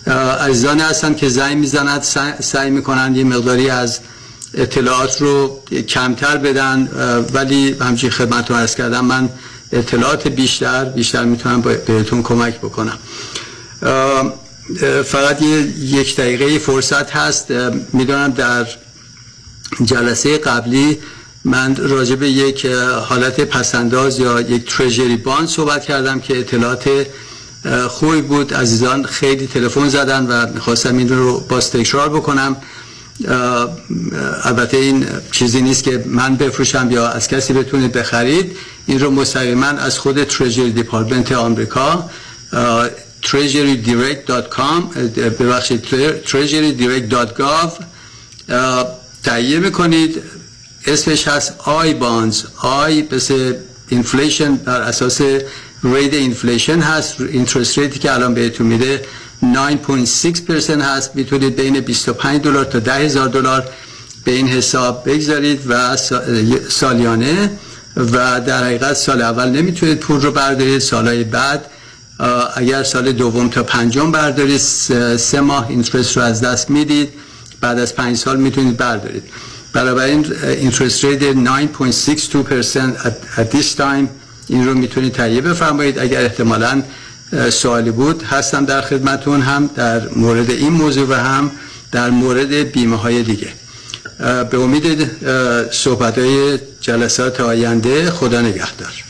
اه، 0.06 0.48
عزیزانی 0.48 0.82
هستن 0.82 1.14
که 1.14 1.28
زنگ 1.28 1.56
می‌زنند 1.58 2.02
سعی- 2.02 2.32
سعی 2.40 2.70
می‌کنن 2.70 3.16
یه 3.16 3.24
مقداری 3.24 3.70
از 3.70 3.98
اطلاعات 4.54 5.22
رو 5.22 5.62
کمتر 5.88 6.36
بدن 6.36 6.88
ولی 7.32 7.76
همچین 7.80 8.10
خدمت 8.10 8.50
رو 8.50 8.56
عرض 8.56 8.74
کردم 8.74 9.04
من 9.04 9.28
اطلاعات 9.72 10.28
بیشتر 10.28 10.84
بیشتر 10.84 11.24
می‌تونم 11.24 11.60
بهتون 11.60 12.22
کمک 12.22 12.58
بکنم. 12.58 12.98
فقط 15.04 15.42
یک 15.78 16.16
دقیقه 16.16 16.58
فرصت 16.58 17.10
هست. 17.10 17.50
می‌دونم 17.92 18.30
در 18.30 18.66
جلسه 19.84 20.38
قبلی 20.38 20.98
من 21.44 21.76
راجع 21.76 22.14
به 22.14 22.30
یک 22.30 22.66
حالت 23.08 23.40
پسنداز 23.40 24.18
یا 24.18 24.40
یک 24.40 24.76
ترژری 24.76 25.16
باند 25.16 25.48
صحبت 25.48 25.84
کردم 25.84 26.20
که 26.20 26.38
اطلاعات 26.38 27.06
خوبی 27.88 28.22
بود. 28.22 28.54
عزیزان 28.54 29.04
خیلی 29.04 29.46
تلفن 29.46 29.88
زدن 29.88 30.26
و 30.26 30.52
می‌خواستم 30.54 30.96
این 30.96 31.08
رو 31.08 31.40
باز 31.40 31.70
تکرار 31.70 32.08
بکنم. 32.08 32.56
البته 34.44 34.76
این 34.76 35.06
چیزی 35.32 35.62
نیست 35.62 35.84
که 35.84 36.04
من 36.06 36.36
بفروشم 36.36 36.90
یا 36.90 37.08
از 37.08 37.28
کسی 37.28 37.52
بتونید 37.52 37.92
بخرید. 37.92 38.56
این 38.86 39.00
رو 39.00 39.10
مستقیما 39.10 39.66
از 39.66 39.98
خود 39.98 40.24
ترژری 40.24 40.72
دیپارتمنت 40.72 41.32
آمریکا 41.32 42.10
treasurydirect.com 43.22 44.98
ببخشید 45.18 45.84
treasurydirect.gov 46.26 47.84
تهیه 49.22 49.58
می‌کنید. 49.58 50.22
اسمش 50.86 51.28
هست 51.28 51.54
آی 51.58 51.94
بانز 51.94 52.42
آی 52.56 53.02
پس 53.02 53.30
inflation 53.88 54.56
بر 54.56 54.80
اساس 54.80 55.20
rate 55.82 56.14
inflation 56.14 56.80
هست. 56.80 57.20
interest 57.20 57.78
rate 57.78 57.94
ی 57.94 57.98
که 57.98 58.12
الان 58.12 58.34
بهتون 58.34 58.66
میده 58.66 59.04
9.6% 59.42 60.70
هست. 60.70 61.16
می‌تونید 61.16 61.56
بین 61.56 61.80
25 61.80 62.42
دلار 62.42 62.64
تا 62.64 62.78
10 62.78 62.92
هزار 62.94 63.28
دلار 63.28 63.64
به 64.24 64.32
این 64.32 64.48
حساب 64.48 65.08
بگذارید 65.10 65.60
و 65.68 65.96
سا- 65.96 66.68
سالیانه 66.68 67.50
و 67.96 68.40
در 68.40 68.64
حقیقت 68.64 68.94
سال 68.94 69.22
اول 69.22 69.48
نمی‌تونید 69.48 69.98
پول 69.98 70.20
رو 70.20 70.30
بردارید. 70.32 70.78
سالهای 70.78 71.24
بعد 71.24 71.64
اگر 72.54 72.82
سال 72.82 73.12
دوم 73.12 73.48
تا 73.48 73.62
پنجم 73.62 74.12
بردارید 74.12 74.56
سه 75.16 75.40
ماه 75.40 75.68
interest 75.68 76.16
رو 76.16 76.22
از 76.22 76.40
دست 76.40 76.70
می‌دید. 76.70 77.08
بعد 77.60 77.78
از 77.78 77.94
پنج 77.94 78.16
سال 78.16 78.36
می‌تونید 78.36 78.76
بردارید. 78.76 79.22
بنابراین 79.72 80.26
اینترست 80.42 81.04
ریت 81.04 81.22
9.62% 81.34 83.04
at, 83.04 83.40
at 83.40 83.56
this 83.56 83.76
time 83.78 84.06
این 84.48 84.66
رو 84.66 84.74
می‌تونید 84.74 85.12
تهیه 85.12 85.40
بفرمایید. 85.40 85.98
اگر 85.98 86.20
احتمالا 86.20 86.82
سوالی 87.50 87.90
بود. 87.90 88.22
هستم 88.22 88.64
در 88.64 88.80
خدمتون 88.80 89.40
هم 89.40 89.70
در 89.74 90.08
مورد 90.08 90.50
این 90.50 90.72
موضوع 90.72 91.08
و 91.08 91.12
هم 91.14 91.50
در 91.92 92.10
مورد 92.10 92.52
بیمه 92.52 92.96
های 92.96 93.22
دیگه 93.22 93.48
به 94.50 94.58
امید 94.58 95.10
صحبت 95.72 96.18
های 96.18 96.58
جلسات 96.80 97.40
آینده 97.40 98.10
خدا 98.10 98.40
نگهدار. 98.40 99.07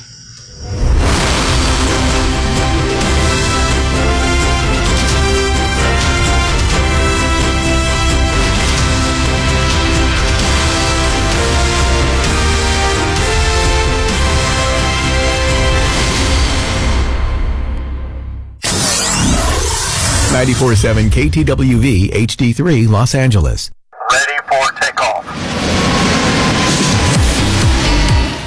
Ninety-four 20.39 20.77
seven 20.77 21.11
KTWV 21.11 21.87
HD3 22.29 22.61
Los 22.95 23.13
Angeles. 23.15 23.71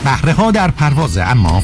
بهره 0.05 0.33
ها 0.33 0.51
در 0.51 0.71
پرواز 0.71 1.17
اما 1.17 1.63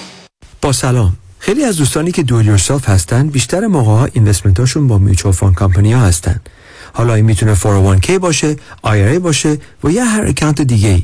با 0.61 0.71
سلام. 0.71 1.17
خیلی 1.39 1.63
از 1.63 1.77
دوستانی 1.77 2.11
که 2.11 2.23
do 2.23 2.32
it 2.32 2.41
yourself 2.41 2.89
هستن 2.89 3.27
بیشتر 3.27 3.67
موقع 3.67 3.91
ها 3.91 4.07
investment 4.13 4.59
هاشون 4.59 4.87
با 4.87 4.97
mutual 4.97 5.33
fund 5.33 5.55
company 5.55 5.93
ها 5.93 6.01
هستن. 6.01 6.41
حالا 6.93 7.13
این 7.13 7.25
می‌تونه 7.25 7.55
401k 7.55 8.11
باشه 8.11 8.55
IRA 8.85 9.19
باشه 9.19 9.57
و 9.83 9.91
یا 9.91 10.05
هر 10.05 10.25
اکانت 10.25 10.61
دیگه 10.61 10.89
ای 10.89 11.03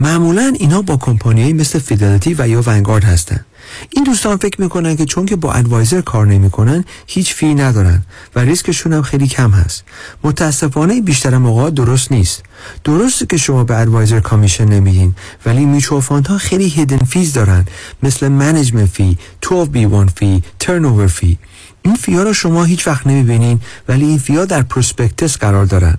معمولا 0.00 0.52
اینا 0.58 0.82
با 0.82 0.96
کمپانیایی 0.96 1.52
مثل 1.52 1.78
Fidelity 1.78 2.34
و 2.38 2.48
یا 2.48 2.62
Vanguard 2.66 3.04
هستن. 3.04 3.44
این 3.90 4.04
دوستان 4.04 4.36
فکر 4.36 4.60
می‌کنن 4.60 4.96
که 4.96 5.04
چون 5.04 5.26
که 5.26 5.36
با 5.36 5.52
advisor 5.52 6.00
کار 6.00 6.26
نمی‌کنن 6.26 6.84
هیچ 7.06 7.34
fee 7.34 7.54
ندارن 7.54 8.02
و 8.36 8.40
ریسکشون 8.40 8.92
هم 8.92 9.02
خیلی 9.02 9.26
کم 9.28 9.50
هست. 9.50 9.84
متاسفانه 10.22 11.00
بیشتر 11.00 11.38
موقع 11.38 11.70
درست 11.70 12.12
نیست. 12.12 12.42
درسته 12.84 13.26
که 13.26 13.36
شما 13.36 13.64
به 13.64 13.78
advisor 13.78 14.20
commission 14.20 14.64
نمیدین 14.64 15.14
ولی 15.46 15.64
میچو 15.66 16.00
ها 16.00 16.38
خیلی 16.38 16.68
hidden 16.68 16.98
fees 16.98 17.32
دارن. 17.32 17.64
مثل 18.02 18.28
management 18.28 18.88
fee 18.88 19.16
12B1 19.42 20.10
fee 20.16 20.42
turn 20.58 21.06
fee 21.06 21.38
این 21.82 21.94
fee 21.94 22.15
ا 22.15 22.22
رو 22.22 22.32
شما 22.32 22.64
هیچ 22.64 22.86
وقت 22.86 23.06
نمی‌بینین 23.06 23.60
ولی 23.88 24.04
این 24.04 24.18
fee 24.18 24.38
ا 24.38 24.44
در 24.44 24.62
prospectus 24.62 25.36
قرار 25.36 25.64
دارن. 25.64 25.98